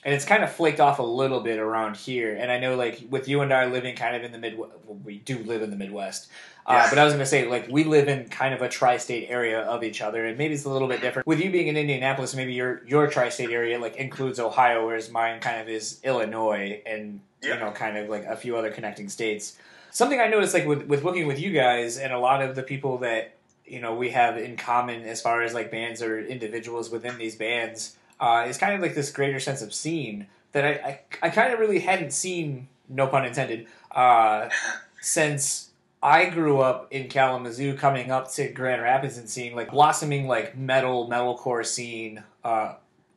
and 0.05 0.14
it's 0.14 0.25
kind 0.25 0.45
of 0.45 0.53
flaked 0.53 0.79
off 0.79 1.01
a 1.01 1.03
little 1.03 1.41
bit 1.41 1.59
around 1.59 1.97
here. 1.97 2.37
And 2.37 2.51
I 2.53 2.61
know, 2.61 2.77
like, 2.77 3.03
with 3.11 3.27
you 3.27 3.41
and 3.41 3.53
I 3.53 3.66
living 3.66 3.97
kind 3.97 4.14
of 4.14 4.23
in 4.23 4.31
the 4.31 4.39
Midwest, 4.39 4.73
well, 4.87 4.99
we 5.05 5.18
do 5.18 5.39
live 5.39 5.62
in 5.62 5.70
the 5.70 5.77
Midwest. 5.77 6.29
Uh, 6.64 6.75
Yeah. 6.75 6.91
But 6.91 6.99
I 7.01 7.05
was 7.05 7.12
going 7.12 7.25
to 7.25 7.27
say, 7.27 7.49
like, 7.49 7.66
we 7.68 7.83
live 7.83 8.07
in 8.07 8.29
kind 8.29 8.55
of 8.55 8.62
a 8.62 8.68
tri-state 8.68 9.31
area 9.31 9.62
of 9.62 9.83
each 9.83 10.01
other, 10.01 10.25
and 10.25 10.39
maybe 10.39 10.55
it's 10.55 10.64
a 10.64 10.70
little 10.70 10.87
bit 10.87 11.01
different. 11.01 11.27
With 11.27 11.41
you 11.41 11.51
being 11.51 11.66
in 11.66 11.77
Indianapolis, 11.77 12.37
maybe 12.37 12.53
your 12.53 12.83
your 12.87 13.09
tri-state 13.09 13.51
area 13.51 13.81
like 13.81 13.97
includes 13.97 14.39
Ohio, 14.39 14.87
whereas 14.87 15.11
mine 15.11 15.41
kind 15.41 15.61
of 15.61 15.68
is 15.68 15.99
Illinois, 16.05 16.83
and 16.87 17.20
you 17.43 17.57
know, 17.59 17.70
kind 17.72 17.97
of 17.97 18.09
like 18.09 18.24
a 18.24 18.36
few 18.36 18.57
other 18.57 18.70
connecting 18.70 19.09
states. 19.09 19.59
Something 19.90 20.20
I 20.20 20.28
noticed, 20.28 20.55
like 20.55 20.66
with 20.66 20.84
with 20.86 21.03
working 21.03 21.26
with 21.26 21.38
you 21.38 21.53
guys, 21.53 21.99
and 21.99 22.12
a 22.12 22.18
lot 22.18 22.43
of 22.43 22.55
the 22.55 22.62
people 22.62 22.99
that 22.99 23.34
you 23.66 23.80
know 23.80 23.95
we 23.95 24.11
have 24.11 24.38
in 24.38 24.57
common 24.57 25.03
as 25.03 25.20
far 25.20 25.43
as 25.43 25.53
like 25.53 25.70
bands 25.70 26.03
or 26.03 26.20
individuals 26.20 26.90
within 26.90 27.18
these 27.18 27.36
bands 27.36 27.97
uh, 28.20 28.47
is 28.49 28.57
kind 28.59 28.74
of 28.74 28.80
like 28.80 28.95
this 28.95 29.11
greater 29.11 29.40
sense 29.40 29.61
of 29.61 29.74
scene 29.74 30.26
that 30.53 30.64
I 30.64 30.70
I, 30.70 31.26
I 31.26 31.30
kind 31.30 31.53
of 31.53 31.59
really 31.59 31.80
hadn't 31.80 32.12
seen, 32.12 32.68
no 32.88 33.07
pun 33.07 33.26
intended, 33.26 33.66
uh, 33.90 34.49
since 35.01 35.70
I 36.03 36.30
grew 36.30 36.61
up 36.61 36.88
in 36.90 37.09
Kalamazoo, 37.09 37.76
coming 37.76 38.11
up 38.11 38.32
to 38.32 38.49
Grand 38.49 38.82
Rapids 38.82 39.18
and 39.18 39.28
seeing 39.28 39.55
like 39.55 39.70
blossoming 39.70 40.26
like 40.26 40.57
metal 40.57 41.09
metalcore 41.09 41.64
scene 41.64 42.24
uh, 42.45 42.74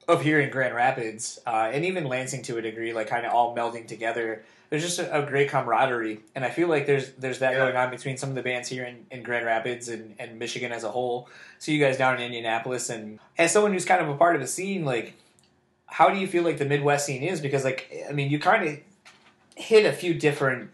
of 0.08 0.22
here 0.22 0.40
in 0.40 0.50
Grand 0.50 0.76
Rapids, 0.76 1.40
uh, 1.48 1.70
and 1.74 1.86
even 1.86 2.06
Lansing 2.06 2.42
to 2.44 2.58
a 2.58 2.62
degree, 2.62 2.94
like 2.94 3.08
kind 3.08 3.26
of 3.26 3.34
all 3.34 3.56
melding 3.56 3.88
together. 3.88 4.44
There's 4.70 4.84
just 4.84 5.00
a, 5.00 5.24
a 5.24 5.26
great 5.26 5.50
camaraderie, 5.50 6.20
and 6.34 6.44
I 6.44 6.50
feel 6.50 6.68
like 6.68 6.86
there's 6.86 7.12
there's 7.14 7.40
that 7.40 7.54
Yeah. 7.54 7.60
going 7.60 7.76
on 7.76 7.90
between 7.92 8.18
some 8.18 8.30
of 8.30 8.36
the 8.36 8.42
bands 8.42 8.68
here 8.70 8.84
in, 8.84 9.06
in 9.12 9.24
Grand 9.24 9.46
Rapids 9.46 9.90
and, 9.90 10.16
and 10.20 10.40
Michigan 10.40 10.72
as 10.72 10.84
a 10.84 10.90
whole. 10.92 11.30
So 11.60 11.72
you 11.72 11.80
guys 11.80 11.98
down 11.98 12.16
in 12.16 12.22
Indianapolis, 12.22 12.90
and 12.90 13.20
as 13.38 13.52
someone 13.52 13.74
who's 13.74 13.86
kind 13.86 14.02
of 14.02 14.10
a 14.10 14.16
part 14.16 14.36
of 14.36 14.42
the 14.42 14.48
scene, 14.48 14.86
like 14.86 15.14
how 15.88 16.10
do 16.10 16.18
you 16.18 16.28
feel 16.28 16.44
like 16.44 16.58
the 16.58 16.66
Midwest 16.66 17.06
scene 17.06 17.24
is? 17.24 17.40
Because 17.42 17.64
like 17.64 17.92
I 18.10 18.12
mean, 18.12 18.30
you 18.32 18.40
kind 18.40 18.68
of 18.68 18.80
hit 19.56 19.86
a 19.86 19.94
few 19.94 20.14
different 20.14 20.70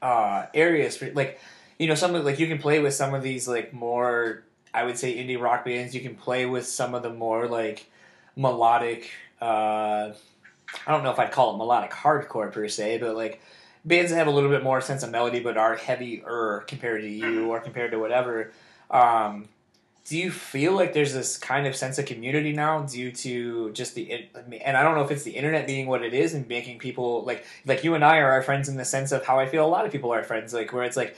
uh, 0.00 0.46
areas 0.54 0.96
for 0.96 1.10
like 1.12 1.38
you 1.78 1.86
know 1.88 1.94
some 1.94 2.14
of 2.14 2.24
like 2.24 2.38
you 2.38 2.46
can 2.46 2.58
play 2.58 2.78
with 2.80 2.94
some 2.94 3.12
of 3.14 3.22
these 3.22 3.46
like 3.48 3.72
more 3.72 4.44
I 4.72 4.84
would 4.84 4.98
say 4.98 5.16
indie 5.16 5.40
rock 5.40 5.64
bands. 5.64 5.94
You 5.94 6.00
can 6.00 6.14
play 6.14 6.46
with 6.46 6.66
some 6.66 6.94
of 6.94 7.02
the 7.02 7.10
more 7.10 7.46
like 7.48 7.86
melodic. 8.36 9.10
Uh, 9.40 10.12
I 10.86 10.90
don't 10.90 11.02
know 11.02 11.10
if 11.10 11.18
I'd 11.18 11.32
call 11.32 11.54
it 11.54 11.58
melodic 11.58 11.90
hardcore 11.90 12.50
per 12.52 12.68
se, 12.68 12.98
but 12.98 13.16
like 13.16 13.40
bands 13.84 14.10
that 14.10 14.16
have 14.16 14.26
a 14.26 14.30
little 14.30 14.50
bit 14.50 14.62
more 14.62 14.80
sense 14.80 15.02
of 15.02 15.10
melody 15.10 15.40
but 15.40 15.56
are 15.56 15.76
heavier 15.76 16.64
compared 16.66 17.02
to 17.02 17.08
you 17.08 17.50
or 17.50 17.60
compared 17.60 17.90
to 17.90 17.98
whatever. 17.98 18.52
Um, 18.90 19.48
do 20.04 20.18
you 20.18 20.30
feel 20.30 20.72
like 20.72 20.92
there's 20.92 21.14
this 21.14 21.38
kind 21.38 21.66
of 21.66 21.76
sense 21.76 21.98
of 21.98 22.06
community 22.06 22.52
now 22.52 22.80
due 22.82 23.12
to 23.12 23.70
just 23.72 23.94
the 23.94 24.02
in- 24.02 24.26
I 24.34 24.42
mean, 24.48 24.60
and 24.62 24.76
I 24.76 24.82
don't 24.82 24.96
know 24.96 25.04
if 25.04 25.10
it's 25.12 25.22
the 25.22 25.30
internet 25.30 25.66
being 25.66 25.86
what 25.86 26.02
it 26.02 26.12
is 26.12 26.34
and 26.34 26.48
making 26.48 26.78
people 26.78 27.22
like 27.24 27.44
like 27.66 27.84
you 27.84 27.94
and 27.94 28.04
I 28.04 28.18
are 28.18 28.32
our 28.32 28.42
friends 28.42 28.68
in 28.68 28.76
the 28.76 28.84
sense 28.84 29.12
of 29.12 29.24
how 29.24 29.38
I 29.38 29.46
feel 29.46 29.64
a 29.64 29.68
lot 29.68 29.86
of 29.86 29.92
people 29.92 30.12
are 30.12 30.24
friends 30.24 30.52
like 30.52 30.72
where 30.72 30.82
it's 30.84 30.96
like 30.96 31.16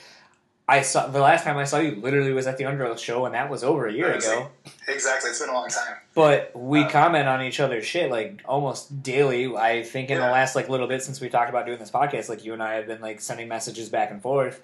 I 0.67 0.81
saw 0.81 1.07
the 1.09 1.21
last 1.21 1.45
time 1.45 1.59
I 1.59 1.65
saw 1.65 1.79
you 1.79 1.97
literally 1.97 2.33
was 2.33 2.47
at 2.47 2.57
the 2.57 2.65
Undergrowth 2.65 2.99
show 2.99 3.27
and 3.27 3.35
that 3.35 3.51
was 3.51 3.63
over 3.63 3.87
a 3.87 3.93
year 3.93 4.13
ago 4.13 4.49
Exactly. 4.89 5.31
It's 5.31 5.41
been 5.41 5.51
a 5.51 5.53
long 5.53 5.69
time. 5.69 5.97
but 6.15 6.53
we 6.55 6.85
Uh, 6.85 6.89
comment 6.91 7.29
on 7.29 7.43
each 7.43 7.61
other's 7.61 7.85
shit 7.85 8.11
like 8.11 8.41
almost 8.47 9.03
daily 9.03 9.55
I 9.55 9.83
think 9.83 10.09
in 10.11 10.17
the 10.19 10.25
last 10.25 10.55
like 10.57 10.69
little 10.71 10.87
bit 10.87 11.03
since 11.03 11.21
we 11.21 11.29
talked 11.29 11.51
about 11.51 11.67
doing 11.67 11.79
this 11.79 11.91
podcast 11.91 12.29
like 12.31 12.45
you 12.45 12.53
and 12.55 12.63
I 12.63 12.75
have 12.75 12.87
been 12.87 13.01
like 13.03 13.21
sending 13.21 13.47
messages 13.49 13.89
back 13.91 14.11
and 14.11 14.23
forth 14.23 14.63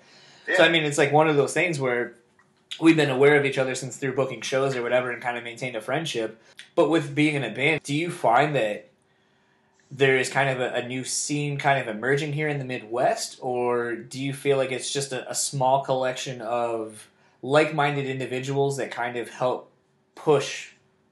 Yeah. 0.48 0.56
so 0.56 0.64
I 0.64 0.68
mean, 0.70 0.84
it's 0.84 0.98
like 0.98 1.12
one 1.12 1.28
of 1.28 1.36
those 1.36 1.52
things 1.52 1.78
where 1.78 2.14
we've 2.80 2.96
been 2.96 3.10
aware 3.10 3.36
of 3.36 3.44
each 3.44 3.58
other 3.58 3.74
since 3.74 3.96
through 3.98 4.14
booking 4.14 4.40
shows 4.40 4.74
or 4.76 4.82
whatever, 4.82 5.10
and 5.10 5.20
kind 5.20 5.36
of 5.36 5.44
maintained 5.44 5.76
a 5.76 5.80
friendship. 5.82 6.40
But 6.76 6.88
with 6.88 7.14
being 7.14 7.34
in 7.34 7.44
a 7.44 7.50
band, 7.50 7.82
do 7.82 7.94
you 7.94 8.10
find 8.10 8.54
that 8.54 8.86
there 9.90 10.16
is 10.16 10.28
kind 10.30 10.48
of 10.50 10.60
a, 10.60 10.74
a 10.76 10.86
new 10.86 11.02
scene 11.04 11.58
kind 11.58 11.80
of 11.80 11.88
emerging 11.94 12.32
here 12.32 12.48
in 12.48 12.58
the 12.58 12.64
Midwest, 12.64 13.38
or 13.40 13.94
do 13.96 14.20
you 14.22 14.32
feel 14.32 14.56
like 14.56 14.70
it's 14.72 14.92
just 14.92 15.12
a, 15.12 15.28
a 15.30 15.34
small 15.34 15.82
collection 15.84 16.40
of 16.42 17.08
like-minded 17.42 18.06
individuals 18.06 18.76
that 18.76 18.90
kind 18.90 19.16
of 19.16 19.28
help 19.30 19.70
push 20.14 20.70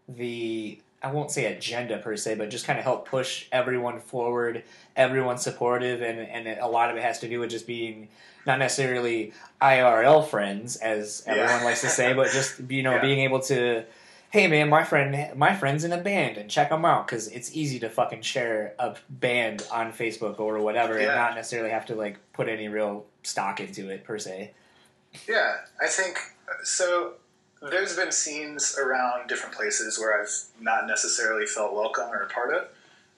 the 0.08 0.78
I 1.00 1.12
won't 1.12 1.30
say 1.30 1.44
agenda 1.44 1.98
per 1.98 2.16
se, 2.16 2.34
but 2.36 2.50
just 2.50 2.66
kind 2.66 2.76
of 2.78 2.84
help 2.84 3.06
push 3.08 3.46
everyone 3.52 4.00
forward, 4.00 4.64
everyone's 4.96 5.42
supportive, 5.42 6.02
and 6.02 6.18
and 6.18 6.58
a 6.60 6.66
lot 6.66 6.90
of 6.90 6.96
it 6.96 7.02
has 7.02 7.20
to 7.20 7.28
do 7.28 7.40
with 7.40 7.50
just 7.50 7.66
being 7.66 8.08
not 8.46 8.58
necessarily 8.58 9.32
IRL 9.60 10.26
friends, 10.26 10.76
as 10.76 11.22
everyone 11.26 11.60
Yeah. 11.60 11.64
likes 11.64 11.82
to 11.82 11.88
say, 11.88 12.14
but 12.14 12.30
just 12.32 12.60
you 12.68 12.82
know 12.82 12.94
Yeah. 12.96 13.00
being 13.02 13.20
able 13.20 13.40
to, 13.42 13.84
hey 14.30 14.46
man, 14.46 14.68
my 14.68 14.84
friend, 14.84 15.36
my 15.38 15.54
friend's 15.54 15.84
in 15.84 15.92
a 15.92 15.98
band, 15.98 16.36
and 16.36 16.50
check 16.50 16.70
them 16.70 16.84
out 16.84 17.06
because 17.06 17.28
it's 17.28 17.54
easy 17.56 17.78
to 17.80 17.88
fucking 17.88 18.22
share 18.22 18.74
a 18.78 18.94
band 19.08 19.66
on 19.72 19.92
Facebook 19.92 20.38
or 20.38 20.60
whatever, 20.60 20.98
and 20.98 21.08
not 21.08 21.34
necessarily 21.34 21.70
have 21.70 21.86
to 21.86 21.94
like 21.94 22.18
put 22.32 22.48
any 22.48 22.68
real 22.68 23.06
stock 23.22 23.60
into 23.60 23.88
it 23.88 24.04
per 24.04 24.18
se. 24.18 24.52
Yeah, 25.28 25.56
I 25.80 25.86
think 25.86 26.18
so. 26.62 27.14
There's 27.60 27.96
been 27.96 28.12
scenes 28.12 28.78
around 28.78 29.28
different 29.28 29.54
places 29.54 29.98
where 29.98 30.20
I've 30.20 30.30
not 30.60 30.86
necessarily 30.86 31.44
felt 31.44 31.74
welcome 31.74 32.08
or 32.08 32.22
a 32.22 32.28
part 32.28 32.54
of. 32.54 32.68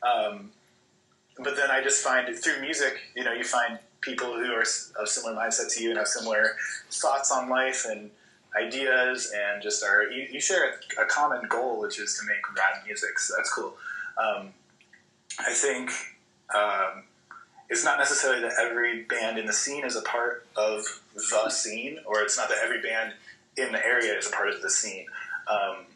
Um, 0.03 0.51
but 1.39 1.57
then 1.57 1.71
I 1.71 1.83
just 1.83 2.03
find 2.03 2.35
through 2.39 2.61
music, 2.63 3.01
you 3.15 3.23
know, 3.25 3.33
you 3.33 3.45
find 3.45 3.79
people 4.01 4.33
who 4.35 4.53
are 4.53 4.63
of 4.63 5.09
similar 5.09 5.35
mindset 5.35 5.75
to 5.75 5.83
you 5.83 5.91
and 5.91 5.99
have 5.99 6.09
similar 6.09 6.57
thoughts 6.91 7.31
on 7.31 7.51
life 7.51 7.85
and 7.87 8.11
ideas, 8.57 9.33
and 9.35 9.63
just 9.63 9.85
are 9.85 10.11
you, 10.11 10.27
you 10.31 10.41
share 10.41 10.71
a, 10.71 11.03
a 11.03 11.07
common 11.07 11.43
goal, 11.49 11.81
which 11.81 11.99
is 11.99 12.19
to 12.19 12.27
make 12.27 12.41
rad 12.57 12.85
music. 12.87 13.19
So 13.19 13.35
that's 13.37 13.53
cool. 13.53 13.75
Um, 14.19 14.49
I 15.39 15.53
think 15.53 15.91
um, 16.55 17.05
it's 17.69 17.85
not 17.85 17.99
necessarily 17.99 18.43
that 18.43 18.53
every 18.61 19.05
band 19.05 19.39
in 19.39 19.47
the 19.47 19.53
scene 19.53 19.85
is 19.85 19.97
a 19.97 20.03
part 20.03 20.47
of 20.57 20.85
the 21.15 21.51
scene, 21.51 21.99
or 22.05 22.21
it's 22.23 22.37
not 22.37 22.49
that 22.49 22.59
every 22.63 22.83
band 22.83 23.15
in 23.57 23.73
the 23.73 23.85
area 23.85 24.17
is 24.17 24.27
a 24.27 24.31
part 24.31 24.49
of 24.49 24.61
the 24.63 24.71
scene 24.71 25.07
um, 25.49 25.87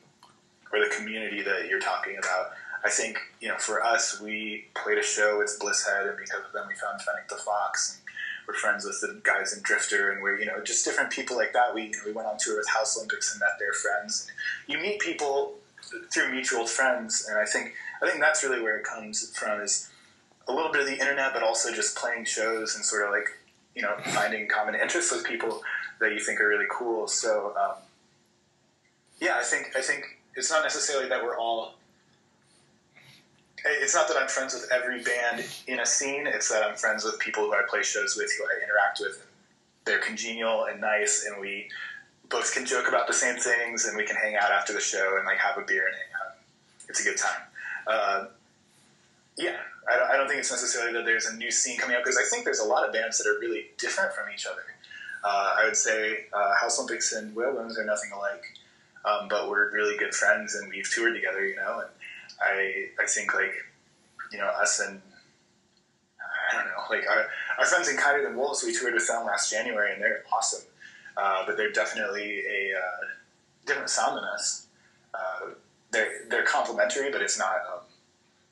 or 0.72 0.80
the 0.80 0.92
community 0.96 1.42
that 1.42 1.68
you're 1.68 1.80
talking 1.80 2.16
about. 2.16 2.52
I 2.84 2.90
think 2.90 3.18
you 3.40 3.48
know, 3.48 3.56
for 3.56 3.82
us, 3.82 4.20
we 4.20 4.66
played 4.74 4.98
a 4.98 5.02
show. 5.02 5.40
It's 5.40 5.58
Blisshead, 5.58 6.08
and 6.08 6.18
because 6.18 6.44
of 6.46 6.52
them, 6.52 6.66
we 6.68 6.74
found 6.74 7.00
Fennec 7.00 7.28
the 7.28 7.36
Fox. 7.36 8.00
And 8.44 8.54
we're 8.54 8.58
friends 8.58 8.84
with 8.84 9.00
the 9.00 9.20
guys 9.22 9.56
in 9.56 9.62
Drifter, 9.62 10.10
and 10.10 10.22
we're 10.22 10.38
you 10.38 10.46
know 10.46 10.62
just 10.62 10.84
different 10.84 11.10
people 11.10 11.36
like 11.36 11.52
that. 11.52 11.74
We 11.74 11.84
you 11.84 11.90
know, 11.92 11.98
we 12.06 12.12
went 12.12 12.28
on 12.28 12.36
tour 12.38 12.56
with 12.56 12.68
House 12.68 12.96
Olympics 12.96 13.32
and 13.32 13.40
met 13.40 13.58
their 13.58 13.72
friends. 13.72 14.30
You 14.66 14.78
meet 14.78 15.00
people 15.00 15.54
through 16.12 16.30
mutual 16.30 16.66
friends, 16.66 17.26
and 17.28 17.38
I 17.38 17.44
think 17.44 17.74
I 18.02 18.08
think 18.08 18.20
that's 18.20 18.42
really 18.42 18.62
where 18.62 18.76
it 18.76 18.84
comes 18.84 19.36
from. 19.36 19.60
Is 19.60 19.90
a 20.48 20.52
little 20.52 20.72
bit 20.72 20.82
of 20.82 20.86
the 20.86 20.98
internet, 20.98 21.32
but 21.32 21.42
also 21.42 21.72
just 21.72 21.96
playing 21.96 22.24
shows 22.24 22.76
and 22.76 22.84
sort 22.84 23.06
of 23.06 23.10
like 23.10 23.28
you 23.74 23.82
know 23.82 23.96
finding 24.06 24.48
common 24.48 24.74
interests 24.74 25.12
with 25.12 25.24
people 25.24 25.62
that 26.00 26.12
you 26.12 26.20
think 26.20 26.40
are 26.40 26.48
really 26.48 26.66
cool. 26.70 27.06
So 27.06 27.54
um, 27.56 27.76
yeah, 29.20 29.36
I 29.38 29.42
think 29.42 29.72
I 29.76 29.80
think 29.80 30.04
it's 30.36 30.50
not 30.50 30.62
necessarily 30.62 31.08
that 31.08 31.22
we're 31.22 31.38
all. 31.38 31.74
It's 33.64 33.94
not 33.94 34.08
that 34.08 34.16
I'm 34.16 34.28
friends 34.28 34.52
with 34.52 34.70
every 34.70 35.02
band 35.02 35.44
in 35.66 35.80
a 35.80 35.86
scene. 35.86 36.26
It's 36.26 36.50
that 36.50 36.62
I'm 36.62 36.76
friends 36.76 37.04
with 37.04 37.18
people 37.18 37.44
who 37.44 37.52
I 37.52 37.62
play 37.68 37.82
shows 37.82 38.16
with, 38.16 38.30
who 38.36 38.44
I 38.44 38.62
interact 38.62 39.00
with. 39.00 39.26
They're 39.86 40.00
congenial 40.00 40.64
and 40.64 40.80
nice, 40.80 41.26
and 41.26 41.40
we 41.40 41.68
both 42.28 42.52
can 42.52 42.66
joke 42.66 42.88
about 42.88 43.06
the 43.06 43.12
same 43.12 43.36
things, 43.36 43.86
and 43.86 43.96
we 43.96 44.04
can 44.04 44.16
hang 44.16 44.36
out 44.36 44.50
after 44.50 44.72
the 44.72 44.80
show 44.80 45.16
and 45.16 45.24
like 45.24 45.38
have 45.38 45.56
a 45.56 45.62
beer 45.62 45.86
and 45.86 45.94
hang 45.94 46.26
out. 46.26 46.36
It's 46.88 47.00
a 47.00 47.04
good 47.04 47.16
time. 47.16 47.42
Uh, 47.86 48.26
yeah, 49.36 49.56
I 49.90 49.96
don't, 49.96 50.10
I 50.10 50.16
don't 50.16 50.28
think 50.28 50.40
it's 50.40 50.50
necessarily 50.50 50.92
that 50.92 51.04
there's 51.04 51.26
a 51.26 51.36
new 51.36 51.50
scene 51.50 51.78
coming 51.78 51.96
up 51.96 52.02
because 52.02 52.18
I 52.18 52.28
think 52.30 52.44
there's 52.44 52.60
a 52.60 52.66
lot 52.66 52.86
of 52.86 52.92
bands 52.92 53.18
that 53.18 53.28
are 53.28 53.38
really 53.40 53.66
different 53.78 54.12
from 54.12 54.26
each 54.32 54.46
other. 54.46 54.62
Uh, 55.24 55.56
I 55.58 55.64
would 55.64 55.76
say 55.76 56.26
uh, 56.32 56.54
House 56.54 56.78
Olympics 56.78 57.12
and 57.12 57.34
Whalebones 57.34 57.78
are 57.78 57.84
nothing 57.84 58.10
alike, 58.14 58.44
um, 59.04 59.28
but 59.28 59.48
we're 59.48 59.72
really 59.72 59.96
good 59.96 60.14
friends 60.14 60.54
and 60.54 60.68
we've 60.70 60.88
toured 60.88 61.14
together, 61.14 61.46
you 61.46 61.56
know. 61.56 61.80
And 61.80 61.88
I 62.44 62.86
I 63.02 63.06
think 63.06 63.34
like 63.34 63.52
you 64.32 64.38
know 64.38 64.46
us 64.46 64.80
and 64.80 65.00
I 66.52 66.56
don't 66.56 66.66
know 66.66 66.84
like 66.90 67.08
our, 67.08 67.26
our 67.58 67.66
friends 67.66 67.88
in 67.88 67.96
Kited 67.96 68.24
and 68.26 68.36
Wolves, 68.36 68.62
we 68.62 68.72
toured 68.72 68.94
with 68.94 69.08
them 69.08 69.24
last 69.26 69.50
January 69.50 69.92
and 69.92 70.02
they're 70.02 70.24
awesome, 70.32 70.64
uh, 71.16 71.44
but 71.46 71.56
they're 71.56 71.72
definitely 71.72 72.40
a 72.40 72.72
uh, 72.76 73.06
different 73.66 73.90
sound 73.90 74.16
than 74.18 74.24
us. 74.24 74.66
Uh, 75.14 75.50
they're 75.90 76.26
they're 76.28 76.44
complementary, 76.44 77.10
but 77.10 77.22
it's 77.22 77.38
not. 77.38 77.56
Um, 77.72 77.80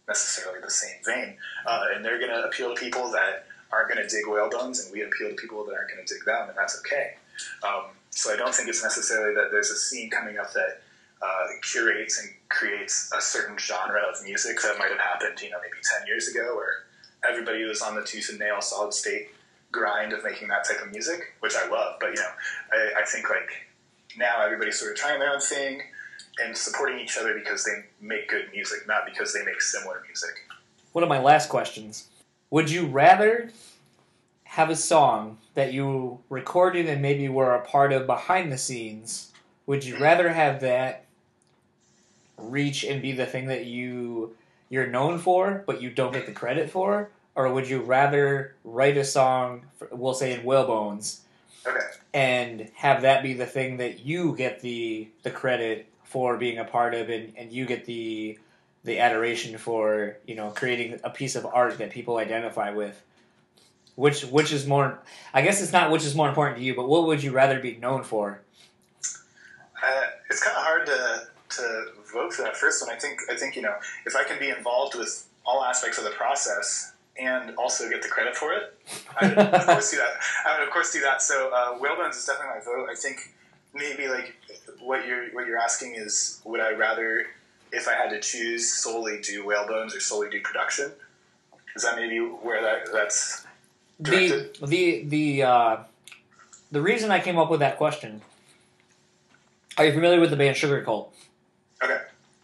necessarily 0.09 0.61
the 0.61 0.71
same 0.71 0.97
vein, 1.05 1.37
uh, 1.67 1.87
and 1.95 2.05
they're 2.05 2.19
to 2.19 2.45
appeal 2.45 2.75
to 2.75 2.81
people 2.81 3.11
that 3.11 3.47
aren't 3.71 3.93
to 3.93 4.07
dig 4.07 4.27
whalebones, 4.27 4.85
and 4.85 4.93
we 4.93 5.03
appeal 5.03 5.31
to 5.31 5.35
people 5.35 5.65
that 5.65 5.75
aren't 5.75 5.91
to 5.91 6.15
dig 6.15 6.25
them, 6.25 6.49
and 6.49 6.59
that's 6.59 6.79
okay. 6.81 7.15
Um, 7.63 7.85
so 8.11 8.33
I 8.33 8.37
don't 8.37 8.55
think 8.55 8.69
it's 8.69 8.83
necessarily 8.83 9.35
that 9.35 9.49
there's 9.51 9.71
a 9.71 9.77
scene 9.77 10.11
coming 10.11 10.39
up 10.39 10.53
that 10.53 10.83
uh, 11.23 11.47
curates 11.63 12.21
and 12.21 12.31
creates 12.49 13.11
a 13.17 13.21
certain 13.21 13.57
genre 13.57 14.01
of 14.11 14.23
music 14.25 14.61
that 14.63 14.79
might 14.79 14.91
have 14.91 14.99
happened, 14.99 15.41
you 15.41 15.51
know, 15.51 15.59
maybe 15.63 15.81
10 15.99 16.07
years 16.07 16.29
ago 16.29 16.55
where 16.57 16.85
everybody 17.29 17.65
was 17.65 17.81
on 17.81 17.95
the 17.95 18.03
tooth 18.03 18.29
and 18.31 18.39
nail 18.39 18.61
solid 18.61 18.93
state 18.93 19.29
grind 19.71 20.13
of 20.13 20.25
making 20.25 20.49
that 20.49 20.67
type 20.69 20.85
of 20.85 20.91
music, 20.91 21.35
which 21.41 21.55
I 21.57 21.69
love. 21.69 21.97
But, 22.01 22.11
you 22.11 22.17
know, 22.17 22.29
I, 22.73 23.03
I 23.03 23.05
think 23.05 23.31
like 23.31 23.69
now 24.19 24.43
everybody's 24.43 24.79
sort 24.79 24.93
of 24.93 24.99
trying 24.99 25.21
their 25.21 25.33
own 25.33 25.41
thing 25.41 25.83
and 26.43 26.57
supporting 26.57 26.99
each 26.99 27.17
other 27.17 27.35
because 27.35 27.65
they 27.65 27.85
make 28.01 28.29
good 28.29 28.49
music, 28.53 28.87
not 28.87 29.07
because 29.07 29.33
they 29.33 29.45
make 29.45 29.61
similar 29.61 30.03
music. 30.07 30.31
One 30.93 31.03
of 31.03 31.09
my 31.09 31.21
last 31.21 31.49
questions. 31.49 32.09
Would 32.51 32.71
you 32.71 32.87
rather 32.87 33.51
have 34.45 34.69
a 34.69 34.77
song 34.77 35.39
that 35.55 35.73
you 35.73 36.21
recorded 36.29 36.87
and 36.87 37.01
maybe 37.01 37.29
were 37.29 37.55
a 37.55 37.65
part 37.65 37.93
of 37.93 38.07
behind 38.07 38.53
the 38.53 38.59
scenes? 38.59 39.31
Would 39.67 39.85
you 39.85 39.97
rather 39.99 40.31
have 40.31 40.61
that 40.61 41.07
reach 42.39 42.85
and 42.85 43.01
be 43.03 43.13
the 43.13 43.27
thing 43.27 43.47
that 43.47 43.67
you 43.67 44.35
you're 44.71 44.87
known 44.87 45.19
for, 45.19 45.63
but 45.67 45.83
you 45.83 45.91
don't 45.91 46.13
get 46.13 46.27
the 46.27 46.33
credit 46.33 46.71
for? 46.71 47.11
Or 47.35 47.53
would 47.53 47.69
you 47.69 47.81
rather 47.83 48.55
write 48.65 48.97
a 48.97 49.05
song, 49.05 49.63
for, 49.79 49.89
we'll 49.93 50.15
say 50.15 50.33
in 50.33 50.41
Whalebones, 50.45 51.21
Okay. 51.67 51.79
and 52.13 52.71
have 52.75 53.03
that 53.03 53.23
be 53.23 53.35
the 53.35 53.47
thing 53.47 53.77
that 53.79 54.05
you 54.05 54.35
get 54.37 54.61
the 54.61 55.09
the 55.23 55.31
credit 55.31 55.87
for 56.05 56.37
being 56.37 56.59
a 56.59 56.65
part 56.65 56.95
of 56.95 57.09
and, 57.09 57.33
and 57.37 57.53
you 57.53 57.65
get 57.67 57.85
the 57.87 58.39
the 58.85 58.99
adoration 58.99 59.57
for 59.59 60.17
you 60.27 60.35
know 60.35 60.51
creating 60.51 60.99
a 61.05 61.11
piece 61.11 61.37
of 61.37 61.47
art 61.47 61.79
that 61.79 61.91
people 61.91 62.17
identify 62.17 62.71
with 62.71 63.01
which 63.95 64.23
which 64.25 64.53
is 64.53 64.67
more 64.67 64.99
i 65.33 65.41
guess 65.41 65.63
it's 65.63 65.73
not 65.73 65.91
which 65.93 66.05
is 66.05 66.17
more 66.17 66.29
important 66.29 66.59
to 66.59 66.65
you 66.65 66.75
but 66.75 66.89
what 66.89 67.07
would 67.07 67.23
you 67.23 67.31
rather 67.31 67.61
be 67.61 67.77
known 67.77 68.03
for 68.03 68.41
Uh, 69.83 70.03
it's 70.29 70.43
kind 70.43 70.57
of 70.57 70.63
hard 70.65 70.87
to, 70.87 71.29
to 71.49 71.85
vote 72.13 72.33
for 72.33 72.43
that 72.43 72.57
first 72.57 72.85
one. 72.87 72.95
I 72.95 72.99
think 72.99 73.21
I 73.31 73.37
think 73.37 73.57
you 73.57 73.63
know 73.63 73.75
if 74.07 74.15
I 74.17 74.25
can 74.25 74.39
be 74.39 74.51
involved 74.51 74.95
with 74.95 75.27
all 75.45 75.65
aspects 75.65 75.99
of 75.99 76.05
the 76.05 76.11
process 76.11 76.93
and 77.21 77.55
also 77.57 77.89
get 77.91 78.03
the 78.03 78.09
credit 78.09 78.37
for 78.37 78.53
it, 78.53 78.75
I 79.21 79.29
would 79.29 79.39
of 79.39 79.67
course 79.67 79.91
do 79.91 79.97
that. 79.99 80.13
I 80.47 80.59
would 80.59 80.67
of 80.67 80.73
course 80.73 80.93
do 80.93 81.01
that. 81.03 81.23
So 81.23 81.51
uh, 81.53 81.79
Whalebones 81.79 82.17
is 82.17 82.25
definitely 82.25 82.59
my 82.59 82.65
vote. 82.65 82.89
I 82.91 82.95
think 82.95 83.33
maybe 83.75 84.09
like 84.09 84.35
what 84.81 85.07
you're 85.07 85.31
what 85.31 85.47
you're 85.47 85.59
asking 85.59 85.95
is 85.97 86.41
would 86.45 86.61
I 86.61 86.73
rather 86.73 87.27
if 87.73 87.89
I 87.89 87.95
had 87.95 88.11
to 88.11 88.21
choose 88.21 88.71
solely 88.71 89.21
do 89.21 89.45
Whalebones 89.45 89.95
or 89.95 90.01
solely 90.01 90.31
do 90.31 90.41
production? 90.41 90.93
Is 91.75 91.83
that 91.83 91.97
maybe 91.97 92.19
where 92.19 92.61
that 92.63 92.93
that's 92.93 93.47
the 93.99 94.51
the 94.63 95.05
the 95.05 95.43
uh, 95.43 95.77
the 96.71 96.81
reason 96.81 97.11
i 97.11 97.21
came 97.21 97.39
up 97.39 97.51
with 97.51 97.61
that 97.61 97.77
question 97.77 98.23
are 99.77 99.87
you 99.87 99.93
familiar 99.93 100.21
with 100.21 100.31
the 100.31 100.37
band 100.37 100.57
Sugarcult 100.57 101.09
okay? 101.85 102.01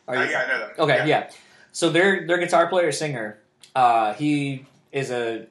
are 0.08 0.16
Uh, 0.16 0.24
yeah, 0.24 0.38
I 0.44 0.48
know 0.48 0.58
them. 0.60 0.70
Okay, 0.78 1.08
yeah. 1.08 1.30
So 1.72 1.90
their 1.90 2.26
their 2.26 2.38
guitar 2.38 2.66
player 2.68 2.92
singer, 2.92 3.38
uh, 3.74 4.14
he 4.14 4.66
is 4.92 5.10
a 5.10 5.46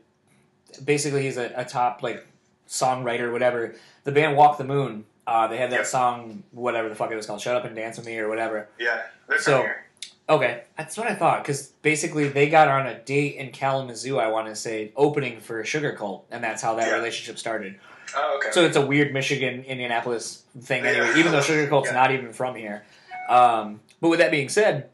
basically 0.84 1.24
he's 1.24 1.38
a, 1.38 1.52
a 1.56 1.66
top 1.66 2.04
like 2.04 2.26
songwriter, 2.68 3.32
whatever. 3.32 3.76
The 4.04 4.12
band 4.12 4.36
Walk 4.36 4.58
the 4.58 4.64
Moon, 4.64 5.06
uh, 5.26 5.48
they 5.48 5.58
had 5.58 5.72
that 5.72 5.78
Yep. 5.80 5.86
song, 5.86 6.44
whatever 6.52 6.90
the 6.90 6.96
fuck 6.96 7.12
it 7.12 7.16
was 7.16 7.26
called, 7.26 7.42
"Shut 7.42 7.56
Up 7.56 7.66
and 7.66 7.76
Dance 7.76 7.98
with 7.98 8.06
Me" 8.06 8.18
or 8.20 8.30
whatever. 8.30 8.68
yeah. 8.80 9.04
So- 9.40 9.62
here. 9.62 9.84
Okay, 10.30 10.64
that's 10.78 10.98
what 10.98 11.08
I 11.08 11.16
thought 11.16 11.42
because 11.42 11.68
basically 11.84 12.28
they 12.28 12.50
got 12.50 12.68
on 12.68 12.86
a 12.86 12.96
date 13.00 13.36
in 13.36 13.52
Kalamazoo. 13.52 14.20
I 14.20 14.28
want 14.28 14.48
to 14.48 14.56
say 14.58 14.92
opening 14.98 15.40
for 15.40 15.64
Sugarcult, 15.64 16.24
and 16.32 16.44
that's 16.44 16.62
how 16.62 16.76
that 16.76 16.88
Yeah. 16.90 16.96
relationship 16.96 17.38
started. 17.40 17.80
Oh, 18.14 18.36
okay. 18.38 18.52
So 18.52 18.66
it's 18.66 18.76
a 18.76 18.86
weird 18.86 19.14
Michigan 19.14 19.64
Indianapolis 19.66 20.44
thing 20.62 20.84
Yeah. 20.84 20.92
anyway, 20.92 21.18
even 21.18 21.32
though 21.32 21.40
Sugarcult's 21.40 21.88
Yeah. 21.88 21.94
not 21.94 22.12
even 22.12 22.34
from 22.34 22.56
here. 22.56 22.84
Um, 23.28 23.82
but 24.02 24.10
with 24.10 24.20
that 24.20 24.32
being 24.32 24.50
said, 24.50 24.90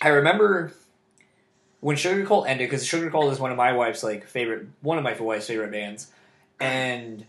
I 0.00 0.08
remember 0.08 0.72
when 1.80 1.96
Sugarcult 1.96 2.46
ended 2.48 2.68
because 2.68 2.86
Sugarcult 2.86 3.32
is 3.32 3.38
one 3.38 3.50
of 3.50 3.56
my 3.56 3.72
wife's 3.72 4.02
like 4.02 4.26
favorite, 4.26 4.66
one 4.80 4.98
of 4.98 5.04
my 5.04 5.14
wife's 5.14 5.46
favorite 5.46 5.70
bands, 5.70 6.10
and 6.60 7.24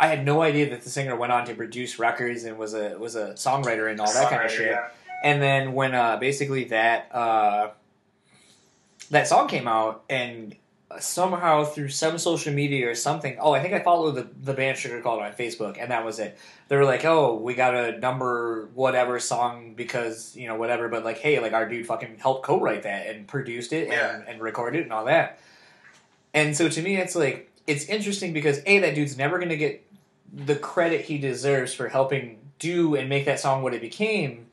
I 0.00 0.08
had 0.08 0.24
no 0.24 0.42
idea 0.42 0.70
that 0.70 0.82
the 0.82 0.90
singer 0.90 1.16
went 1.16 1.32
on 1.32 1.46
to 1.46 1.54
produce 1.54 1.98
records 1.98 2.44
and 2.44 2.58
was 2.58 2.74
a 2.74 2.96
was 2.98 3.16
a 3.16 3.32
songwriter 3.32 3.90
and 3.90 4.00
all 4.00 4.12
that 4.12 4.30
kind 4.30 4.44
of 4.44 4.50
shit. 4.50 4.70
yeah. 4.70 4.88
And 5.24 5.42
then 5.42 5.72
when 5.72 5.94
uh, 5.94 6.16
basically 6.18 6.64
that 6.64 7.12
uh, 7.12 7.70
that 9.10 9.26
song 9.26 9.48
came 9.48 9.66
out, 9.66 10.04
and 10.08 10.54
somehow 11.00 11.64
through 11.64 11.88
some 11.88 12.16
social 12.18 12.52
media 12.52 12.90
or 12.90 12.94
something, 12.94 13.36
oh, 13.40 13.52
I 13.52 13.60
think 13.60 13.74
I 13.74 13.80
followed 13.80 14.12
the 14.12 14.26
the 14.42 14.54
band 14.54 14.78
Sugarcult 14.78 15.20
on 15.20 15.32
Facebook, 15.32 15.76
and 15.80 15.90
that 15.90 16.04
was 16.04 16.18
it. 16.18 16.38
They 16.68 16.76
were 16.76 16.84
like, 16.84 17.04
oh, 17.04 17.34
we 17.34 17.54
got 17.54 17.74
a 17.74 17.98
number 17.98 18.68
whatever 18.74 19.20
song 19.20 19.74
because 19.74 20.34
you 20.36 20.48
know 20.48 20.56
whatever, 20.56 20.88
but 20.88 21.04
like, 21.04 21.18
hey, 21.18 21.40
like 21.40 21.52
our 21.52 21.68
dude 21.68 21.86
fucking 21.86 22.18
helped 22.18 22.44
co-write 22.44 22.84
that 22.84 23.06
and 23.08 23.26
produced 23.26 23.72
it 23.72 23.88
Yeah. 23.88 24.16
and, 24.16 24.28
and 24.28 24.40
recorded 24.40 24.80
it 24.80 24.82
and 24.84 24.92
all 24.92 25.04
that. 25.04 25.38
And 26.34 26.56
so 26.56 26.68
to 26.68 26.82
me, 26.82 26.96
it's 26.96 27.14
like 27.14 27.50
it's 27.66 27.84
interesting 27.86 28.32
because 28.32 28.60
a 28.66 28.78
that 28.80 28.94
dude's 28.94 29.16
never 29.18 29.38
gonna 29.38 29.56
get 29.56 29.84
the 30.32 30.56
credit 30.56 31.02
he 31.02 31.18
deserves 31.18 31.72
for 31.74 31.88
helping 31.88 32.38
do 32.58 32.96
and 32.96 33.08
make 33.08 33.24
that 33.26 33.40
song 33.40 33.62
what 33.62 33.72
it 33.74 33.80
became. 33.80 34.46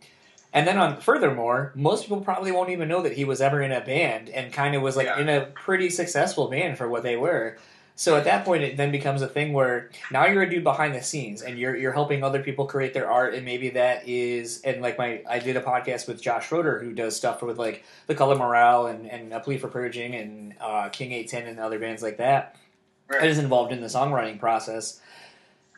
And 0.55 0.65
then 0.65 0.77
on 0.77 1.01
furthermore, 1.01 1.71
most 1.75 2.03
people 2.03 2.21
probably 2.21 2.51
won't 2.51 2.69
even 2.69 2.87
know 2.87 3.01
that 3.01 3.13
he 3.13 3.25
was 3.25 3.41
ever 3.41 3.61
in 3.61 3.71
a 3.71 3.81
band 3.81 4.29
and 4.29 4.51
kind 4.53 4.73
of 4.73 4.81
was 4.81 4.95
like 4.95 5.07
Yeah. 5.07 5.19
in 5.19 5.29
a 5.29 5.41
pretty 5.47 5.89
successful 5.89 6.47
band 6.49 6.77
for 6.77 6.87
what 6.87 7.03
they 7.03 7.17
were. 7.17 7.57
So 7.97 8.17
at 8.17 8.25
that 8.25 8.43
point, 8.43 8.63
it 8.63 8.75
then 8.75 8.91
becomes 8.91 9.21
a 9.21 9.27
thing 9.27 9.53
where 9.53 9.89
now 10.11 10.25
you're 10.25 10.43
a 10.43 10.49
dude 10.49 10.63
behind 10.65 10.93
the 10.95 11.01
scenes 11.01 11.41
and 11.41 11.57
you're 11.57 11.75
you're 11.77 11.93
helping 11.93 12.23
other 12.23 12.41
people 12.43 12.65
create 12.65 12.93
their 12.93 13.09
art, 13.09 13.33
and 13.33 13.45
maybe 13.45 13.69
that 13.71 14.07
is 14.07 14.61
and 14.63 14.81
like 14.81 14.97
my 14.97 15.21
I 15.29 15.39
did 15.39 15.55
a 15.55 15.61
podcast 15.61 16.07
with 16.07 16.21
Josh 16.21 16.47
Schroeder 16.47 16.79
who 16.79 16.93
does 16.93 17.15
stuff 17.15 17.41
with 17.41 17.57
like 17.57 17.83
the 18.07 18.15
Color 18.15 18.35
Morale 18.35 18.87
and 18.87 19.09
and 19.09 19.31
A 19.33 19.39
Plea 19.39 19.57
for 19.57 19.67
Purging 19.69 20.13
and 20.15 20.55
uh, 20.59 20.89
King 20.89 21.11
Eight 21.13 21.29
Ten 21.29 21.47
and 21.47 21.59
other 21.59 21.79
bands 21.79 22.01
like 22.01 22.17
that. 22.17 22.55
Right. 23.07 23.21
And 23.21 23.29
is 23.29 23.37
involved 23.39 23.71
in 23.71 23.79
the 23.81 23.87
songwriting 23.87 24.39
process. 24.39 24.99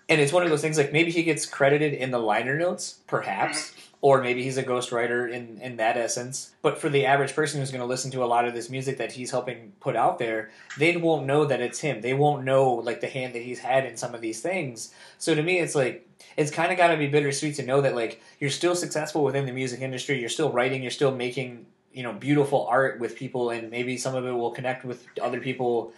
And 0.10 0.22
it's 0.22 0.32
one 0.32 0.42
of 0.44 0.50
those 0.50 0.62
things 0.62 0.78
like 0.78 0.92
maybe 0.94 1.12
he 1.12 1.22
gets 1.24 1.46
credited 1.46 1.94
in 1.94 2.12
the 2.12 2.18
liner 2.20 2.58
notes, 2.58 3.00
perhaps, 3.08 3.74
or 4.02 4.22
maybe 4.22 4.43
he's 4.43 4.58
a 4.58 4.64
ghostwriter 4.64 5.30
in 5.32 5.60
in 5.60 5.78
that 5.78 5.98
essence. 5.98 6.54
But 6.62 6.78
for 6.78 6.89
the 6.89 7.06
average 7.06 7.34
person 7.34 7.60
who's 7.60 7.72
going 7.72 7.82
to 7.82 7.88
listen 7.88 8.12
to 8.12 8.24
a 8.24 8.26
lot 8.26 8.48
of 8.48 8.54
this 8.54 8.70
music 8.70 8.98
that 8.98 9.12
he's 9.12 9.32
helping 9.32 9.74
put 9.80 9.95
out 9.95 10.20
there, 10.20 10.52
they 10.78 10.98
won't 10.98 11.26
know 11.26 11.45
that 11.45 11.62
it's 11.62 11.80
him. 11.80 12.02
They 12.02 12.14
won't 12.14 12.45
know 12.45 12.74
like 12.74 13.02
the 13.02 13.08
hand 13.08 13.34
that 13.34 13.41
he's 13.41 13.60
had 13.60 13.86
in 13.86 13.98
some 13.98 14.14
of 14.14 14.22
these 14.22 14.41
things. 14.41 14.93
So 15.18 15.34
to 15.34 15.41
me, 15.41 15.60
it's 15.60 15.76
like 15.76 16.08
it's 16.36 16.52
kind 16.52 16.72
of 16.72 16.78
got 16.78 16.89
to 16.89 16.98
be 16.98 17.08
bittersweet 17.08 17.56
to 17.56 17.66
know 17.66 17.82
that 17.82 17.95
like 17.95 18.22
you're 18.39 18.52
still 18.52 18.76
successful 18.76 19.24
within 19.24 19.45
the 19.45 19.52
music 19.52 19.82
industry. 19.82 20.20
You're 20.20 20.30
still 20.30 20.52
writing. 20.52 20.82
You're 20.84 20.91
still 20.91 21.16
making 21.16 21.66
you 21.91 22.04
know 22.04 22.14
beautiful 22.14 22.68
art 22.68 23.00
with 23.00 23.16
people, 23.16 23.50
and 23.50 23.72
maybe 23.72 23.98
some 23.98 24.14
of 24.14 24.26
it 24.26 24.32
will 24.32 24.52
connect 24.52 24.86
with 24.86 25.08
other 25.22 25.39
people 25.39 25.91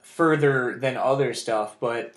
further 0.00 0.78
than 0.78 0.96
other 0.96 1.34
stuff. 1.34 1.76
But 1.80 2.14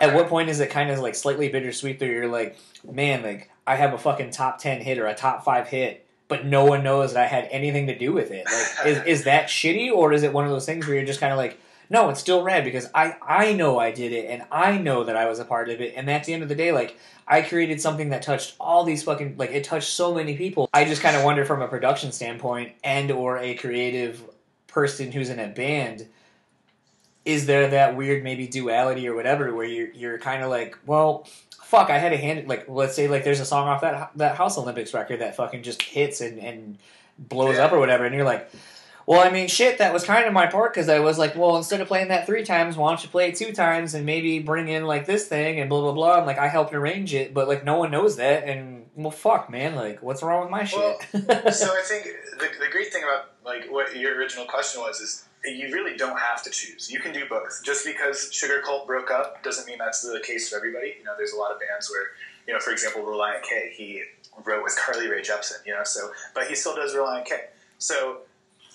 at 0.00 0.14
what 0.14 0.28
point 0.28 0.50
is 0.50 0.60
it 0.60 0.68
kind 0.68 0.90
of 0.90 0.98
like 0.98 1.14
slightly 1.14 1.48
bittersweet 1.48 1.98
that 2.00 2.06
you're 2.06 2.28
like, 2.28 2.58
man, 2.84 3.22
like 3.22 3.50
I 3.66 3.76
have 3.76 3.92
a 3.92 3.98
fucking 3.98 4.30
top 4.30 4.58
ten 4.58 4.80
hit 4.80 4.98
or 4.98 5.06
a 5.06 5.14
top 5.14 5.44
five 5.44 5.68
hit, 5.68 6.06
but 6.28 6.46
no 6.46 6.64
one 6.64 6.82
knows 6.82 7.14
that 7.14 7.24
I 7.24 7.26
had 7.26 7.48
anything 7.50 7.86
to 7.88 7.98
do 7.98 8.12
with 8.12 8.30
it. 8.30 8.46
Like, 8.46 8.86
is 8.86 9.04
is 9.06 9.24
that 9.24 9.48
shitty, 9.48 9.90
or 9.90 10.12
is 10.12 10.22
it 10.22 10.32
one 10.32 10.44
of 10.44 10.50
those 10.50 10.66
things 10.66 10.86
where 10.86 10.96
you're 10.96 11.06
just 11.06 11.20
kind 11.20 11.32
of 11.32 11.38
like, 11.38 11.58
no, 11.90 12.08
it's 12.10 12.20
still 12.20 12.42
rad 12.42 12.64
because 12.64 12.88
I 12.94 13.16
I 13.22 13.52
know 13.52 13.78
I 13.78 13.90
did 13.90 14.12
it 14.12 14.30
and 14.30 14.44
I 14.50 14.78
know 14.78 15.04
that 15.04 15.16
I 15.16 15.26
was 15.26 15.38
a 15.38 15.44
part 15.44 15.68
of 15.68 15.80
it, 15.80 15.94
and 15.96 16.10
at 16.10 16.24
the 16.24 16.34
end 16.34 16.42
of 16.42 16.48
the 16.48 16.54
day, 16.54 16.72
like. 16.72 16.98
I 17.28 17.42
created 17.42 17.80
something 17.80 18.10
that 18.10 18.22
touched 18.22 18.54
all 18.60 18.84
these 18.84 19.02
fucking 19.02 19.34
like 19.36 19.50
it 19.50 19.64
touched 19.64 19.88
so 19.88 20.14
many 20.14 20.36
people. 20.36 20.70
I 20.72 20.84
just 20.84 21.02
kind 21.02 21.16
of 21.16 21.24
wonder 21.24 21.44
from 21.44 21.60
a 21.60 21.66
production 21.66 22.12
standpoint 22.12 22.74
and 22.84 23.10
or 23.10 23.38
a 23.38 23.54
creative 23.54 24.22
person 24.68 25.10
who's 25.10 25.28
in 25.28 25.40
a 25.40 25.48
band 25.48 26.06
is 27.26 27.46
there 27.46 27.68
that 27.68 27.96
weird 27.96 28.22
maybe 28.22 28.46
duality 28.46 29.06
or 29.08 29.14
whatever 29.14 29.52
where 29.52 29.66
you're 29.66 29.90
you're 29.90 30.18
kind 30.18 30.42
of 30.42 30.48
like, 30.48 30.78
well, 30.86 31.28
fuck, 31.66 31.90
I 31.90 31.98
had 31.98 32.12
a 32.12 32.16
hand 32.16 32.48
like 32.48 32.68
let's 32.68 32.94
say 32.94 33.08
like 33.08 33.24
there's 33.24 33.40
a 33.40 33.44
song 33.44 33.68
off 33.68 33.80
that 33.82 34.10
that 34.16 34.36
House 34.36 34.56
Olympics 34.58 34.94
record 34.94 35.20
that 35.20 35.36
fucking 35.36 35.62
just 35.62 35.82
hits 35.82 36.20
and 36.20 36.38
and 36.38 36.78
blows 37.18 37.56
Yeah. 37.56 37.64
up 37.66 37.72
or 37.72 37.78
whatever, 37.78 38.04
and 38.04 38.14
you're 38.14 38.24
like. 38.24 38.50
Well, 39.08 39.24
I 39.24 39.30
mean, 39.30 39.46
shit, 39.46 39.78
that 39.78 39.92
was 39.92 40.02
kind 40.02 40.26
of 40.26 40.32
my 40.32 40.46
part 40.46 40.74
because 40.74 40.88
I 40.88 40.98
was 40.98 41.16
like, 41.16 41.36
well, 41.36 41.56
instead 41.56 41.80
of 41.80 41.86
playing 41.86 42.08
that 42.08 42.26
three 42.26 42.42
times, 42.42 42.76
why 42.76 42.88
don't 42.90 43.00
you 43.04 43.08
play 43.08 43.28
it 43.28 43.36
two 43.36 43.52
times 43.52 43.94
and 43.94 44.04
maybe 44.04 44.40
bring 44.40 44.66
in 44.66 44.84
like 44.84 45.06
this 45.06 45.28
thing 45.28 45.60
and 45.60 45.70
blah 45.70 45.80
blah 45.80 45.92
blah. 45.92 46.16
And 46.16 46.26
like, 46.26 46.38
I 46.38 46.48
helped 46.48 46.74
arrange 46.74 47.14
it, 47.14 47.32
but 47.32 47.46
like, 47.46 47.62
no 47.64 47.78
one 47.78 47.92
knows 47.92 48.16
that. 48.16 48.42
And 48.48 48.86
well, 48.96 49.12
fuck, 49.12 49.48
man, 49.48 49.76
like, 49.76 50.02
what's 50.02 50.24
wrong 50.24 50.40
with 50.42 50.50
my 50.50 50.64
shit? 50.64 50.80
Well, 51.12 51.52
so 51.52 51.66
I 51.68 51.82
think 51.84 52.08
the, 52.40 52.48
the 52.58 52.68
great 52.72 52.92
thing 52.92 53.04
about 53.04 53.30
like 53.44 53.70
what 53.70 53.94
your 53.94 54.16
original 54.16 54.44
question 54.44 54.80
was 54.80 54.98
is 55.00 55.24
you 55.46 55.72
really 55.72 55.96
don't 55.96 56.18
have 56.18 56.42
to 56.44 56.50
choose. 56.50 56.90
You 56.90 57.00
can 57.00 57.12
do 57.12 57.24
both. 57.28 57.62
Just 57.64 57.84
because 57.84 58.30
Sugarcult 58.32 58.86
broke 58.86 59.10
up 59.10 59.42
doesn't 59.42 59.66
mean 59.66 59.78
that's 59.78 60.02
the 60.02 60.20
case 60.24 60.48
for 60.48 60.56
everybody. 60.56 60.94
You 60.98 61.04
know, 61.04 61.12
there's 61.16 61.32
a 61.32 61.36
lot 61.36 61.52
of 61.52 61.60
bands 61.60 61.90
where, 61.90 62.08
you 62.46 62.54
know, 62.54 62.60
for 62.60 62.72
example, 62.72 63.02
Relient 63.02 63.42
K, 63.42 63.72
he 63.74 64.02
wrote 64.44 64.62
with 64.62 64.76
Carly 64.76 65.08
Rae 65.08 65.22
Jepsen. 65.22 65.64
You 65.64 65.74
know, 65.74 65.84
so 65.84 66.10
but 66.34 66.46
he 66.48 66.54
still 66.54 66.74
does 66.74 66.94
Relient 66.94 67.26
K. 67.26 67.36
So 67.78 68.18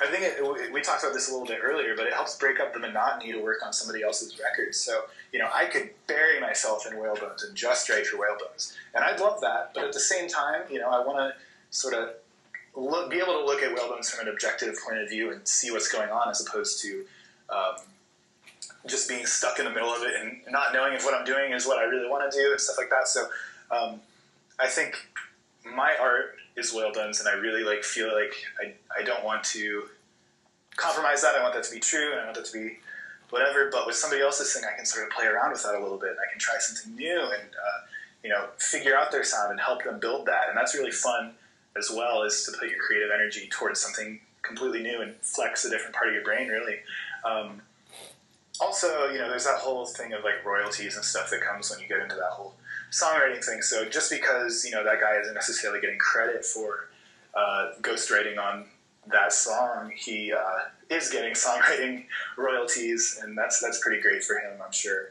I 0.01 0.07
think 0.07 0.23
it, 0.23 0.73
we 0.73 0.81
talked 0.81 1.03
about 1.03 1.13
this 1.13 1.29
a 1.29 1.31
little 1.31 1.45
bit 1.45 1.59
earlier, 1.63 1.95
but 1.95 2.07
it 2.07 2.13
helps 2.13 2.35
break 2.37 2.59
up 2.59 2.73
the 2.73 2.79
monotony 2.79 3.31
to 3.33 3.39
work 3.39 3.57
on 3.63 3.71
somebody 3.71 4.03
else's 4.03 4.39
records. 4.39 4.77
So, 4.77 5.03
you 5.31 5.37
know, 5.37 5.47
I 5.53 5.65
could 5.65 5.91
bury 6.07 6.39
myself 6.41 6.87
in 6.89 6.97
Whalebones 6.97 7.43
and 7.43 7.55
just 7.55 7.87
write 7.87 8.07
for 8.07 8.17
Whalebones. 8.17 8.75
And 8.95 9.03
I'd 9.03 9.19
love 9.19 9.41
that, 9.41 9.71
but 9.75 9.83
at 9.83 9.93
the 9.93 9.99
same 9.99 10.27
time, 10.27 10.63
you 10.71 10.79
know, 10.79 10.89
I 10.89 11.05
want 11.05 11.17
to 11.19 11.33
sort 11.69 11.93
of 11.93 12.15
look, 12.75 13.09
be 13.09 13.17
able 13.17 13.33
to 13.33 13.45
look 13.45 13.61
at 13.61 13.75
Whalebones 13.75 14.09
from 14.09 14.27
an 14.27 14.33
objective 14.33 14.75
point 14.85 14.99
of 14.99 15.09
view 15.09 15.31
and 15.31 15.45
see 15.47 15.71
what's 15.71 15.91
going 15.91 16.09
on 16.09 16.29
as 16.29 16.45
opposed 16.45 16.81
to 16.83 17.05
um, 17.49 17.75
just 18.87 19.09
being 19.09 19.25
stuck 19.25 19.59
in 19.59 19.65
the 19.65 19.71
middle 19.71 19.89
of 19.89 20.03
it 20.03 20.13
and 20.19 20.41
not 20.49 20.73
knowing 20.73 20.93
if 20.93 21.03
what 21.03 21.13
I'm 21.13 21.25
doing 21.25 21.51
is 21.51 21.67
what 21.67 21.77
I 21.77 21.83
really 21.83 22.09
want 22.09 22.31
to 22.31 22.37
do 22.37 22.51
and 22.51 22.59
stuff 22.59 22.77
like 22.77 22.89
that. 22.89 23.07
So, 23.07 23.27
um, 23.71 24.01
I 24.59 24.67
think 24.67 24.95
my 25.65 25.95
art 25.99 26.35
is 26.55 26.71
Whalebones, 26.71 27.19
and 27.19 27.27
I 27.27 27.33
really 27.33 27.63
like 27.63 27.83
feel 27.83 28.13
like 28.13 28.33
I, 28.61 28.73
I 28.99 29.03
don't 29.03 29.23
want 29.23 29.43
to 29.45 29.83
compromise 30.75 31.21
that. 31.21 31.35
I 31.35 31.41
want 31.41 31.53
that 31.55 31.63
to 31.63 31.73
be 31.73 31.79
true, 31.79 32.11
and 32.11 32.21
I 32.21 32.25
want 32.25 32.35
that 32.35 32.45
to 32.45 32.53
be 32.53 32.77
whatever. 33.29 33.69
But 33.71 33.87
with 33.87 33.95
somebody 33.95 34.21
else's 34.21 34.53
thing, 34.53 34.63
I 34.71 34.75
can 34.75 34.85
sort 34.85 35.05
of 35.05 35.11
play 35.11 35.25
around 35.25 35.51
with 35.51 35.63
that 35.63 35.75
a 35.75 35.81
little 35.81 35.97
bit. 35.97 36.11
I 36.11 36.29
can 36.31 36.39
try 36.39 36.55
something 36.59 36.95
new 36.95 37.19
and 37.19 37.49
uh, 37.49 37.85
you 38.23 38.29
know 38.29 38.47
figure 38.57 38.95
out 38.95 39.11
their 39.11 39.23
sound 39.23 39.51
and 39.51 39.59
help 39.59 39.83
them 39.83 39.99
build 39.99 40.25
that, 40.27 40.49
and 40.49 40.57
that's 40.57 40.75
really 40.75 40.91
fun 40.91 41.33
as 41.77 41.89
well. 41.93 42.23
Is 42.23 42.45
to 42.45 42.57
put 42.57 42.69
your 42.69 42.79
creative 42.79 43.09
energy 43.13 43.47
towards 43.51 43.79
something 43.79 44.19
completely 44.41 44.81
new 44.81 45.01
and 45.01 45.15
flex 45.21 45.65
a 45.65 45.69
different 45.69 45.95
part 45.95 46.07
of 46.07 46.13
your 46.13 46.23
brain, 46.23 46.47
really. 46.47 46.77
Um, 47.23 47.61
also, 48.59 49.09
you 49.09 49.19
know, 49.19 49.29
there's 49.29 49.45
that 49.45 49.59
whole 49.59 49.85
thing 49.85 50.13
of 50.13 50.23
like 50.23 50.45
royalties 50.45 50.95
and 50.95 51.05
stuff 51.05 51.29
that 51.31 51.41
comes 51.41 51.69
when 51.69 51.79
you 51.79 51.87
get 51.87 51.99
into 51.99 52.15
that 52.15 52.31
whole 52.31 52.53
songwriting 52.91 53.43
thing. 53.43 53.61
So 53.61 53.85
just 53.85 54.11
because 54.11 54.63
you 54.65 54.71
know 54.71 54.83
that 54.83 54.99
guy 54.99 55.17
isn't 55.17 55.33
necessarily 55.33 55.81
getting 55.81 55.97
credit 55.97 56.45
for 56.45 56.89
uh, 57.33 57.71
ghostwriting 57.81 58.37
on 58.37 58.65
that 59.07 59.33
song, 59.33 59.91
he 59.95 60.31
uh, 60.31 60.59
is 60.89 61.09
getting 61.09 61.33
songwriting 61.33 62.05
royalties, 62.37 63.19
and 63.21 63.37
that's 63.37 63.59
that's 63.59 63.79
pretty 63.79 64.01
great 64.01 64.23
for 64.23 64.35
him, 64.35 64.59
I'm 64.63 64.71
sure. 64.71 65.09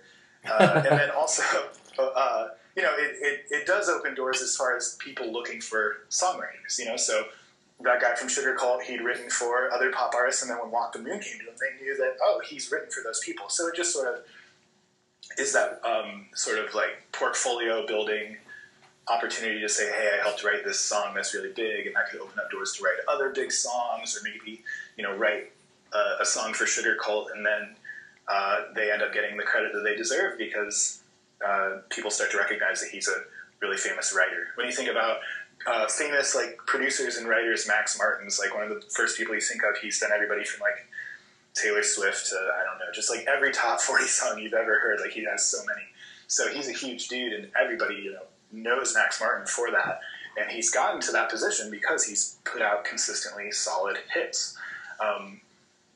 Uh, 0.49 0.83
and 0.89 0.99
then 0.99 1.11
also, 1.11 1.43
uh, 1.99 2.49
you 2.81 2.87
know, 2.87 2.95
it, 2.97 3.17
it, 3.21 3.41
it 3.51 3.67
does 3.67 3.91
open 3.91 4.15
doors 4.15 4.41
as 4.41 4.57
far 4.57 4.75
as 4.75 4.97
people 4.99 5.31
looking 5.31 5.61
for 5.61 5.99
songwriters. 6.09 6.79
You 6.79 6.87
know, 6.87 6.97
so 6.97 7.25
that 7.83 8.01
guy 8.01 8.15
from 8.15 8.29
Sugarcult, 8.29 8.83
he'd 8.83 9.03
written 9.03 9.29
for 9.29 9.71
other 9.71 9.93
pop 9.93 10.15
artists, 10.15 10.41
and 10.41 10.51
then 10.51 10.59
when 10.63 10.71
Walk 10.71 10.95
the 10.95 10.99
Moon 10.99 11.21
came 11.21 11.39
to 11.41 11.45
them, 11.45 11.55
they 11.61 11.85
knew 11.85 11.95
that 11.99 12.17
oh, 12.23 12.41
he's 12.49 12.73
written 12.73 12.91
for 12.91 13.03
those 13.05 13.21
people. 13.21 13.51
So 13.51 13.69
it 13.69 13.77
just 13.77 13.93
sort 13.93 14.09
of 14.09 14.21
is 15.39 15.53
that 15.53 15.83
um, 15.85 16.27
sort 16.35 16.59
of 16.59 16.75
like 16.75 17.07
portfolio 17.13 17.87
building 17.87 18.39
opportunity 19.09 19.61
to 19.61 19.69
say, 19.69 19.91
hey, 19.91 20.19
I 20.19 20.23
helped 20.23 20.43
write 20.43 20.65
this 20.65 20.81
song 20.81 21.13
that's 21.15 21.35
really 21.35 21.53
big, 21.53 21.87
and 21.87 21.95
that 21.97 22.11
could 22.11 22.21
open 22.21 22.39
up 22.39 22.51
doors 22.51 22.73
to 22.75 22.83
write 22.83 22.97
other 23.13 23.29
big 23.29 23.53
songs, 23.53 24.17
or 24.17 24.21
maybe 24.25 24.63
you 24.97 25.05
know 25.05 25.15
write 25.15 25.53
a, 25.93 26.23
a 26.23 26.25
song 26.25 26.55
for 26.55 26.65
Sugarcult, 26.65 27.27
and 27.37 27.45
then 27.45 27.77
uh, 28.27 28.63
they 28.75 28.91
end 28.91 29.03
up 29.03 29.13
getting 29.13 29.37
the 29.37 29.43
credit 29.43 29.75
that 29.75 29.83
they 29.83 29.97
deserve 29.97 30.39
because 30.39 31.00
uh, 31.47 31.79
people 31.91 32.11
start 32.11 32.31
to 32.33 32.39
recognize 32.39 32.81
that 32.81 32.91
he's 32.91 33.09
a 33.09 33.17
really 33.61 33.77
famous 33.77 34.15
writer. 34.15 34.49
When 34.57 34.67
you 34.67 34.73
think 34.73 34.91
about 34.91 35.19
uh, 35.67 35.87
famous 35.89 36.35
like 36.35 36.59
producers 36.67 37.17
and 37.17 37.29
writers, 37.29 37.69
Max 37.69 37.99
Martin's 37.99 38.39
like 38.39 38.55
one 38.55 38.65
of 38.65 38.69
the 38.71 38.87
first 38.91 39.19
people 39.19 39.35
you 39.35 39.41
think 39.41 39.63
of. 39.63 39.77
He's 39.81 39.99
done 40.01 40.11
everybody 40.15 40.45
from 40.45 40.61
like 40.61 40.87
Taylor 41.55 41.83
Swift 41.83 42.29
to 42.31 42.37
I 42.37 42.65
don't 42.65 42.79
know, 42.79 42.93
just 42.95 43.11
like 43.11 43.27
every 43.27 43.53
top 43.53 43.81
forty 43.81 44.07
song 44.07 44.39
you've 44.39 44.55
ever 44.55 44.79
heard. 44.81 45.01
Like 45.01 45.13
he 45.13 45.25
has 45.25 45.45
so 45.45 45.59
many. 45.67 45.87
So 46.27 46.49
he's 46.49 46.69
a 46.69 46.73
huge 46.73 47.09
dude, 47.09 47.33
and 47.33 47.51
everybody 47.61 47.97
you 47.97 48.13
know 48.13 48.23
knows 48.53 48.95
Max 48.95 49.21
Martin 49.21 49.47
for 49.47 49.71
that. 49.71 50.01
And 50.41 50.51
he's 50.51 50.71
gotten 50.71 51.01
to 51.03 51.13
that 51.13 51.29
position 51.29 51.71
because 51.71 52.05
he's 52.05 52.39
put 52.45 52.63
out 52.63 52.85
consistently 52.85 53.51
solid 53.51 53.99
hits. 54.15 54.57
Um, 55.01 55.41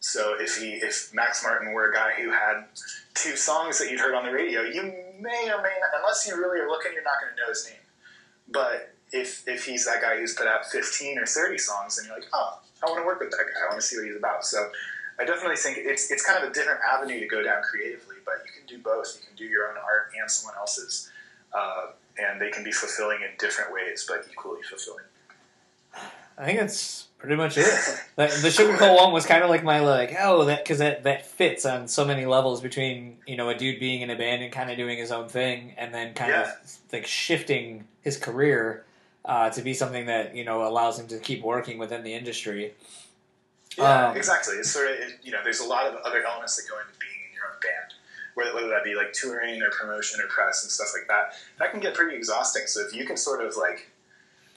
so 0.05 0.37
if 0.39 0.59
he, 0.59 0.75
if 0.75 1.15
Max 1.15 1.43
Martin 1.43 1.73
were 1.73 1.89
a 1.89 1.95
guy 1.95 2.13
who 2.21 2.31
had 2.31 2.65
two 3.15 3.37
songs 3.37 3.79
that 3.79 3.91
you'd 3.91 4.01
heard 4.01 4.15
on 4.15 4.27
the 4.27 4.31
radio, 4.31 4.61
you 4.61 4.83
may 5.19 5.51
or 5.51 5.63
may 5.63 5.73
not, 5.81 5.97
unless 5.97 6.29
you 6.29 6.37
really 6.37 6.61
are 6.61 6.69
looking, 6.69 6.93
you're 6.93 7.03
not 7.03 7.23
going 7.23 7.33
to 7.35 7.41
know 7.41 7.49
his 7.49 7.67
name. 7.67 7.81
But 8.53 8.93
if 9.13 9.49
if 9.49 9.65
he's 9.65 9.87
that 9.87 10.03
guy 10.03 10.19
who's 10.19 10.35
put 10.35 10.47
out 10.47 10.67
15 10.67 11.19
or 11.19 11.25
30 11.25 11.57
songs, 11.57 11.97
then 11.97 12.05
you're 12.05 12.17
like, 12.17 12.29
oh, 12.35 12.61
I 12.83 12.91
want 12.91 13.01
to 13.01 13.07
work 13.07 13.19
with 13.19 13.31
that 13.31 13.39
guy. 13.39 13.65
I 13.65 13.71
want 13.71 13.81
to 13.81 13.87
see 13.87 13.97
what 13.97 14.05
he's 14.05 14.17
about. 14.17 14.45
So 14.45 14.71
I 15.19 15.25
definitely 15.25 15.57
think 15.57 15.79
it's 15.81 16.11
it's 16.11 16.23
kind 16.23 16.45
of 16.45 16.51
a 16.51 16.53
different 16.53 16.81
avenue 16.85 17.19
to 17.19 17.27
go 17.27 17.43
down 17.43 17.63
creatively, 17.63 18.17
but 18.27 18.45
you 18.45 18.53
can 18.53 18.67
do 18.69 18.83
both. 18.83 19.19
You 19.19 19.27
can 19.27 19.37
do 19.37 19.47
your 19.47 19.71
own 19.71 19.79
art 19.79 20.13
and 20.21 20.31
someone 20.31 20.55
else's. 20.59 21.11
Uh, 21.55 21.93
and 22.19 22.39
they 22.39 22.51
can 22.51 22.63
be 22.63 22.73
fulfilling 22.73 23.23
in 23.23 23.31
different 23.39 23.73
ways, 23.73 24.05
but 24.07 24.27
equally 24.31 24.61
fulfilling. 24.63 25.05
I 26.37 26.45
think 26.45 26.61
that's 26.61 27.09
pretty 27.25 27.37
much 27.37 27.57
it. 27.57 27.65
the, 28.17 28.27
the 28.27 28.49
Sugarcult 28.49 28.97
one 28.97 29.13
was 29.13 29.27
kind 29.27 29.43
of 29.43 29.51
like 29.51 29.65
my 29.65 29.81
like 29.81 30.15
oh 30.21 30.45
that 30.45 30.65
because 30.65 30.79
that 30.79 31.05
that 31.05 31.27
fits 31.27 31.65
on 31.65 31.89
so 31.89 32.05
many 32.05 32.27
levels 32.27 32.61
between 32.61 33.19
you 33.27 33.37
know 33.37 33.49
a 33.49 33.55
dude 33.55 33.81
being 33.81 34.03
in 34.03 34.11
a 34.11 34.17
band 34.17 34.43
and 34.43 34.53
kind 34.53 34.71
of 34.71 34.77
doing 34.77 34.99
his 34.99 35.11
own 35.11 35.29
thing, 35.29 35.75
and 35.77 35.93
then 35.93 36.15
kind 36.15 36.31
yeah. 36.31 36.43
of 36.43 36.79
like 36.93 37.07
shifting 37.07 37.85
his 38.03 38.17
career 38.17 38.85
uh, 39.25 39.51
to 39.51 39.63
be 39.63 39.75
something 39.75 40.07
that 40.07 40.35
you 40.37 40.45
know 40.45 40.67
allows 40.67 40.99
him 40.99 41.07
to 41.09 41.19
keep 41.19 41.43
working 41.43 41.79
within 41.79 42.03
the 42.05 42.15
industry. 42.15 42.75
Yeah, 43.77 44.11
um, 44.11 44.17
exactly. 44.17 44.57
It's 44.57 44.71
sort 44.71 44.91
of 44.91 44.97
it, 44.99 45.19
you 45.23 45.33
know 45.33 45.43
there's 45.43 45.61
a 45.61 45.67
lot 45.67 45.87
of 45.87 45.95
other 46.05 46.25
elements 46.25 46.57
that 46.57 46.71
go 46.71 46.79
into 46.79 46.99
being 46.99 47.29
in 47.29 47.35
your 47.35 47.47
own 47.47 47.59
band 47.61 47.95
whether, 48.35 48.55
whether 48.55 48.69
that 48.69 48.85
be 48.85 48.95
like 48.95 49.13
touring 49.13 49.63
or 49.63 49.71
promotion 49.71 50.21
or 50.21 50.27
press 50.27 50.63
and 50.63 50.71
stuff 50.71 50.89
like 50.93 51.09
that, 51.09 51.39
that 51.59 51.71
can 51.71 51.81
get 51.81 51.95
pretty 51.95 52.17
exhausting. 52.17 52.67
So 52.67 52.81
if 52.81 52.95
you 52.95 53.07
can 53.07 53.17
sort 53.17 53.45
of 53.45 53.57
like 53.57 53.89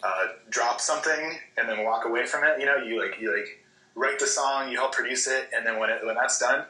uh, 0.03 0.27
drop 0.49 0.79
something 0.79 1.37
and 1.57 1.67
then 1.67 1.83
walk 1.83 2.05
away 2.05 2.25
from 2.25 2.43
it, 2.43 2.59
you 2.59 2.65
know, 2.65 2.77
you 2.77 3.01
like 3.01 3.19
you 3.19 3.35
like 3.35 3.63
write 3.95 4.19
the 4.19 4.27
song, 4.27 4.71
you 4.71 4.77
help 4.77 4.93
produce 4.93 5.27
it, 5.27 5.49
and 5.55 5.65
then 5.65 5.79
when 5.79 5.89
it, 5.89 6.05
when 6.05 6.15
that's 6.15 6.39
done, 6.39 6.65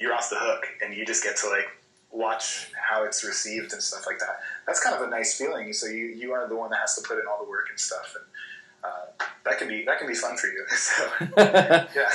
you're 0.00 0.12
off 0.12 0.28
the 0.30 0.38
hook, 0.38 0.66
and 0.82 0.94
you 0.94 1.06
just 1.06 1.22
get 1.22 1.36
to 1.38 1.48
like 1.48 1.68
watch 2.10 2.70
how 2.74 3.04
it's 3.04 3.24
received 3.24 3.72
and 3.72 3.82
stuff 3.82 4.04
like 4.06 4.18
that. 4.18 4.40
That's 4.66 4.82
kind 4.82 4.94
of 4.94 5.02
a 5.06 5.10
nice 5.10 5.36
feeling. 5.38 5.72
So 5.72 5.86
you 5.86 6.06
you 6.06 6.32
are 6.32 6.48
the 6.48 6.56
one 6.56 6.70
that 6.70 6.80
has 6.80 6.96
to 6.96 7.02
put 7.06 7.18
in 7.18 7.24
all 7.26 7.42
the 7.42 7.48
work 7.48 7.66
and 7.70 7.78
stuff, 7.78 8.16
and 8.16 8.24
uh, 8.84 9.26
that 9.44 9.58
can 9.58 9.68
be 9.68 9.84
that 9.84 9.98
can 9.98 10.08
be 10.08 10.14
fun 10.14 10.36
for 10.36 10.48
you. 10.48 10.64
So 10.72 11.08
yeah. 11.36 12.10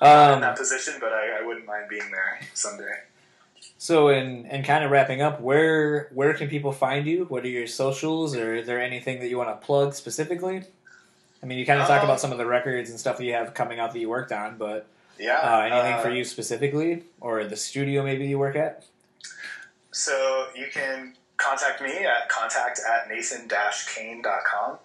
um, 0.00 0.34
in 0.34 0.40
that 0.40 0.56
position, 0.56 0.94
but 1.00 1.12
I, 1.12 1.40
I 1.40 1.46
wouldn't 1.46 1.66
mind 1.66 1.88
being 1.88 2.10
there 2.10 2.40
someday. 2.52 2.98
So, 3.84 4.08
in 4.08 4.46
and 4.46 4.64
kind 4.64 4.82
of 4.82 4.90
wrapping 4.90 5.20
up, 5.20 5.42
where 5.42 6.08
where 6.14 6.32
can 6.32 6.48
people 6.48 6.72
find 6.72 7.06
you? 7.06 7.26
What 7.26 7.44
are 7.44 7.48
your 7.48 7.66
socials, 7.66 8.34
or 8.34 8.54
is 8.54 8.66
there 8.66 8.80
anything 8.80 9.20
that 9.20 9.28
you 9.28 9.36
want 9.36 9.50
to 9.50 9.66
plug 9.66 9.92
specifically? 9.92 10.62
I 11.42 11.44
mean, 11.44 11.58
you 11.58 11.66
kind 11.66 11.78
of 11.78 11.90
um, 11.90 11.94
talk 11.94 12.02
about 12.02 12.18
some 12.18 12.32
of 12.32 12.38
the 12.38 12.46
records 12.46 12.88
and 12.88 12.98
stuff 12.98 13.18
that 13.18 13.24
you 13.26 13.34
have 13.34 13.52
coming 13.52 13.80
out 13.80 13.92
that 13.92 13.98
you 13.98 14.08
worked 14.08 14.32
on, 14.32 14.56
but 14.56 14.86
yeah, 15.18 15.36
uh, 15.36 15.60
anything 15.60 15.92
uh, 15.92 16.00
for 16.00 16.08
you 16.08 16.24
specifically, 16.24 17.02
or 17.20 17.44
the 17.44 17.56
studio 17.56 18.02
maybe 18.02 18.26
you 18.26 18.38
work 18.38 18.56
at? 18.56 18.86
So 19.92 20.46
you 20.56 20.68
can 20.72 21.12
contact 21.36 21.82
me 21.82 22.06
at 22.06 22.30
contact 22.30 22.80
at 22.90 23.10
nathan-kane.com. 23.10 24.78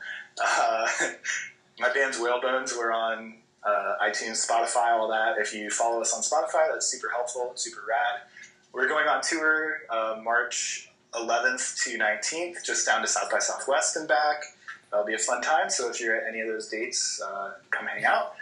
Uh, 0.44 0.88
my 1.80 1.94
band's 1.94 2.20
Whalebones. 2.20 2.76
We're 2.78 2.92
on 2.92 3.36
uh, 3.64 3.94
iTunes, 4.04 4.46
Spotify, 4.46 4.90
all 4.90 5.08
that. 5.08 5.38
If 5.38 5.54
you 5.54 5.70
follow 5.70 6.02
us 6.02 6.14
on 6.14 6.22
Spotify, 6.22 6.68
that's 6.70 6.88
super 6.88 7.08
helpful, 7.12 7.54
super 7.56 7.80
rad. 7.88 8.24
We're 8.72 8.88
going 8.88 9.08
on 9.08 9.22
tour 9.22 9.80
uh, 9.90 10.22
March 10.24 10.90
11th 11.14 11.84
to 11.84 11.98
19th, 11.98 12.64
just 12.64 12.86
down 12.86 13.02
to 13.02 13.08
South 13.08 13.32
by 13.32 13.40
Southwest 13.40 13.96
and 13.96 14.08
back. 14.08 14.44
That'll 14.92 15.06
be 15.06 15.16
a 15.16 15.20
fun 15.20 15.42
time. 15.42 15.70
So 15.70 15.90
if 15.90 16.00
you're 16.00 16.16
at 16.16 16.28
any 16.28 16.42
of 16.42 16.48
those 16.48 16.70
dates, 16.70 17.22
uh, 17.22 17.54
come 17.72 17.88
hang 17.88 18.06
out. 18.06 18.34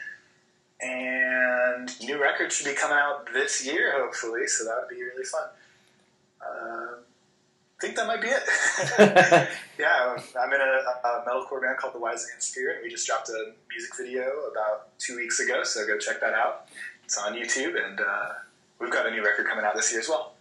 And 0.82 1.90
new 2.02 2.22
records 2.22 2.56
should 2.56 2.68
be 2.68 2.74
coming 2.74 2.98
out 2.98 3.32
this 3.34 3.66
year, 3.66 3.94
hopefully. 4.02 4.48
So 4.48 4.66
that 4.66 4.76
would 4.82 4.96
be 4.96 5.02
really 5.02 5.24
fun. 5.24 5.48
Uh, 6.42 6.98
I 7.78 7.82
think 7.82 7.96
that 7.96 8.08
might 8.08 8.22
be 8.22 8.28
it. 8.28 8.44
yeah, 9.80 10.18
I'm 10.40 10.54
in 10.54 10.62
a, 10.62 11.08
a, 11.08 11.26
metalcore 11.28 11.62
band 11.62 11.78
called 11.78 11.94
the 11.94 12.00
Wise 12.00 12.28
Man 12.32 12.42
Spirit. 12.42 12.82
We 12.84 12.90
just 12.90 13.08
dropped 13.08 13.30
a 13.30 13.54
music 13.70 13.92
video 13.98 14.24
about 14.52 14.98
two 15.00 15.16
weeks 15.16 15.40
ago, 15.40 15.64
so 15.64 15.86
go 15.86 15.98
check 15.98 16.20
that 16.22 16.34
out. 16.34 16.68
It's 17.06 17.18
on 17.18 17.34
YouTube, 17.34 17.76
and 17.82 18.00
uh, 18.00 18.34
we've 18.80 18.92
got 18.92 19.08
a 19.08 19.12
new 19.12 19.24
record 19.24 19.46
coming 19.48 19.66
out 19.66 19.76
this 19.76 19.92
year 19.92 20.02
as 20.02 20.10
well. 20.10 20.34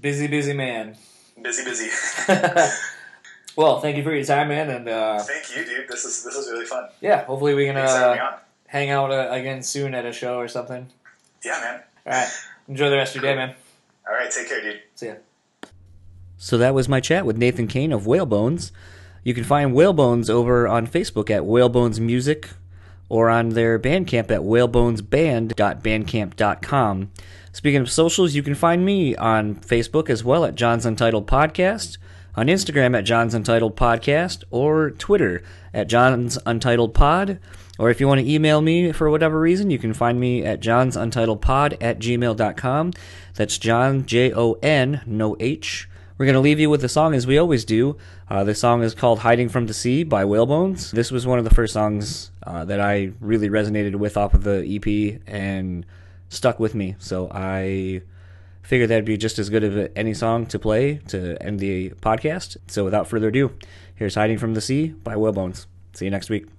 Busy, 0.00 0.26
busy 0.26 0.52
man. 0.52 0.96
Busy, 1.40 1.64
busy. 1.64 1.90
well, 3.56 3.80
thank 3.80 3.96
you 3.96 4.02
for 4.02 4.14
your 4.14 4.24
time, 4.24 4.48
man, 4.48 4.70
and 4.70 4.88
uh, 4.88 5.18
thank 5.20 5.56
you, 5.56 5.64
dude. 5.64 5.88
This 5.88 6.04
is 6.04 6.24
this 6.24 6.34
is 6.34 6.50
really 6.50 6.66
fun. 6.66 6.88
Yeah, 7.00 7.24
hopefully 7.24 7.54
we 7.54 7.66
can 7.66 7.76
uh, 7.76 8.38
hang 8.66 8.90
out 8.90 9.10
uh, 9.10 9.28
again 9.30 9.62
soon 9.62 9.94
at 9.94 10.04
a 10.04 10.12
show 10.12 10.38
or 10.38 10.48
something. 10.48 10.88
Yeah, 11.44 11.58
man. 11.60 11.82
All 12.06 12.12
right. 12.12 12.30
Enjoy 12.68 12.90
the 12.90 12.96
rest 12.96 13.14
of 13.14 13.22
your 13.22 13.32
day, 13.32 13.36
man. 13.36 13.54
All 14.08 14.14
right, 14.14 14.30
take 14.30 14.48
care, 14.48 14.62
dude. 14.62 14.80
See 14.94 15.06
ya. 15.06 15.14
So 16.36 16.58
that 16.58 16.74
was 16.74 16.88
my 16.88 17.00
chat 17.00 17.24
with 17.24 17.36
Nathan 17.36 17.68
Kane 17.68 17.92
of 17.92 18.06
Whalebones. 18.06 18.72
You 19.22 19.32
can 19.32 19.44
find 19.44 19.72
Whalebones 19.72 20.28
over 20.28 20.68
on 20.68 20.86
Facebook 20.86 21.30
at 21.30 21.44
Whalebones 21.44 22.00
Music 22.00 22.50
or 23.14 23.30
on 23.30 23.50
their 23.50 23.78
Bandcamp 23.78 24.32
at 24.32 24.40
whalebonesband.bandcamp.com. 24.40 27.10
Speaking 27.52 27.80
of 27.80 27.88
socials, 27.88 28.34
you 28.34 28.42
can 28.42 28.56
find 28.56 28.84
me 28.84 29.14
on 29.14 29.54
Facebook 29.54 30.10
as 30.10 30.24
well 30.24 30.44
at 30.44 30.56
Jon's 30.56 30.84
Untitled 30.84 31.28
Podcast, 31.28 31.96
on 32.34 32.48
Instagram 32.48 32.98
at 32.98 33.04
Jon's 33.04 33.32
Untitled 33.32 33.76
Podcast, 33.76 34.42
or 34.50 34.90
Twitter 34.90 35.44
at 35.72 35.86
Jon's 35.86 36.38
Untitled 36.44 36.92
Pod. 36.92 37.38
Or 37.78 37.88
if 37.88 38.00
you 38.00 38.08
want 38.08 38.20
to 38.20 38.28
email 38.28 38.60
me 38.60 38.90
for 38.90 39.08
whatever 39.08 39.38
reason, 39.38 39.70
you 39.70 39.78
can 39.78 39.94
find 39.94 40.18
me 40.18 40.44
at 40.44 40.58
Jon's 40.58 40.96
Untitled 40.96 41.40
Pod 41.40 41.76
at 41.80 42.00
gmail.com. 42.00 42.94
That's 43.34 43.58
Jon, 43.58 44.06
J 44.06 44.32
O 44.32 44.54
N, 44.54 45.02
no 45.06 45.36
H 45.38 45.88
we're 46.16 46.26
going 46.26 46.34
to 46.34 46.40
leave 46.40 46.60
you 46.60 46.70
with 46.70 46.84
a 46.84 46.88
song 46.88 47.12
as 47.12 47.26
we 47.26 47.38
always 47.38 47.64
do. 47.64 47.96
Uh, 48.30 48.44
the 48.44 48.54
song 48.54 48.84
is 48.84 48.94
called 48.94 49.18
Hiding 49.18 49.48
from 49.48 49.66
the 49.66 49.74
Sea 49.74 50.04
by 50.04 50.24
Whalebones. 50.24 50.92
This 50.92 51.10
was 51.10 51.26
one 51.26 51.40
of 51.40 51.44
the 51.44 51.52
first 51.52 51.72
songs 51.72 52.30
uh, 52.44 52.64
that 52.66 52.78
I 52.78 53.10
really 53.18 53.48
resonated 53.48 53.96
with 53.96 54.16
off 54.16 54.32
of 54.32 54.44
the 54.44 54.64
EP 54.64 55.20
and 55.26 55.84
stuck 56.28 56.60
with 56.60 56.72
me. 56.72 56.94
So 57.00 57.28
I 57.32 58.02
figured 58.62 58.90
that'd 58.90 59.04
be 59.04 59.16
just 59.16 59.40
as 59.40 59.50
good 59.50 59.64
of 59.64 59.90
any 59.96 60.14
song 60.14 60.46
to 60.46 60.58
play 60.58 61.00
to 61.08 61.36
end 61.42 61.58
the 61.58 61.90
podcast. 61.90 62.58
So 62.68 62.84
without 62.84 63.08
further 63.08 63.28
ado, 63.28 63.50
here's 63.96 64.14
Hiding 64.14 64.38
from 64.38 64.54
the 64.54 64.60
Sea 64.60 64.88
by 64.88 65.16
Whalebones. 65.16 65.66
See 65.94 66.04
you 66.04 66.12
next 66.12 66.30
week. 66.30 66.53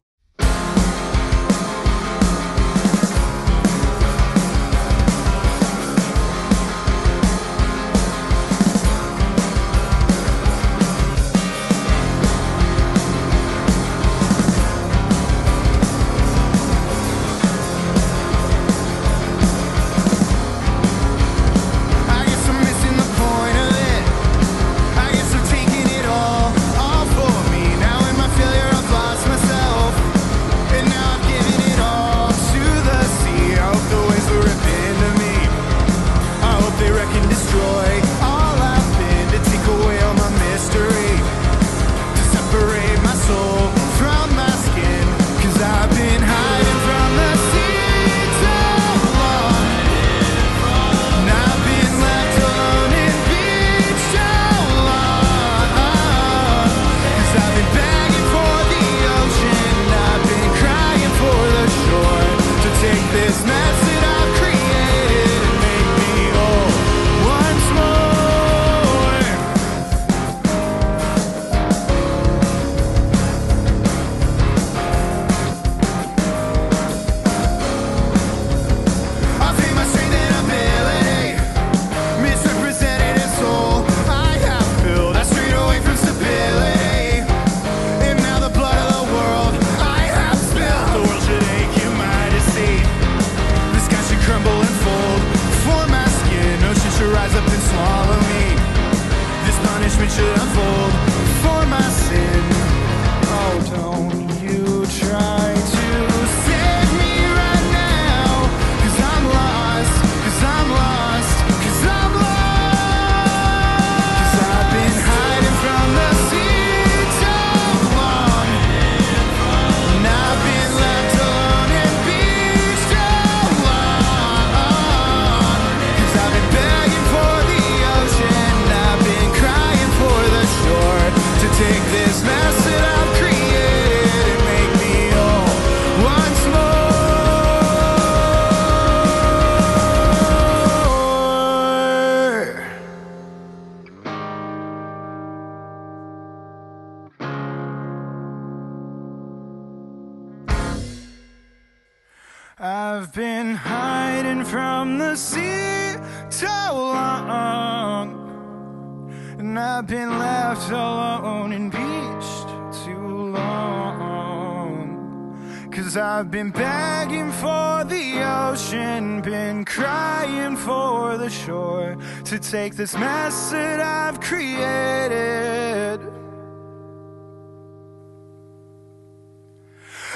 this 172.76 172.98
mess 172.98 173.52
that 173.52 173.80
I've 173.80 174.20
created 174.20 176.02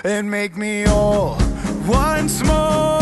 and 0.04 0.30
make 0.30 0.58
me 0.58 0.84
whole 0.84 1.38
once 1.88 2.44
more. 2.44 2.99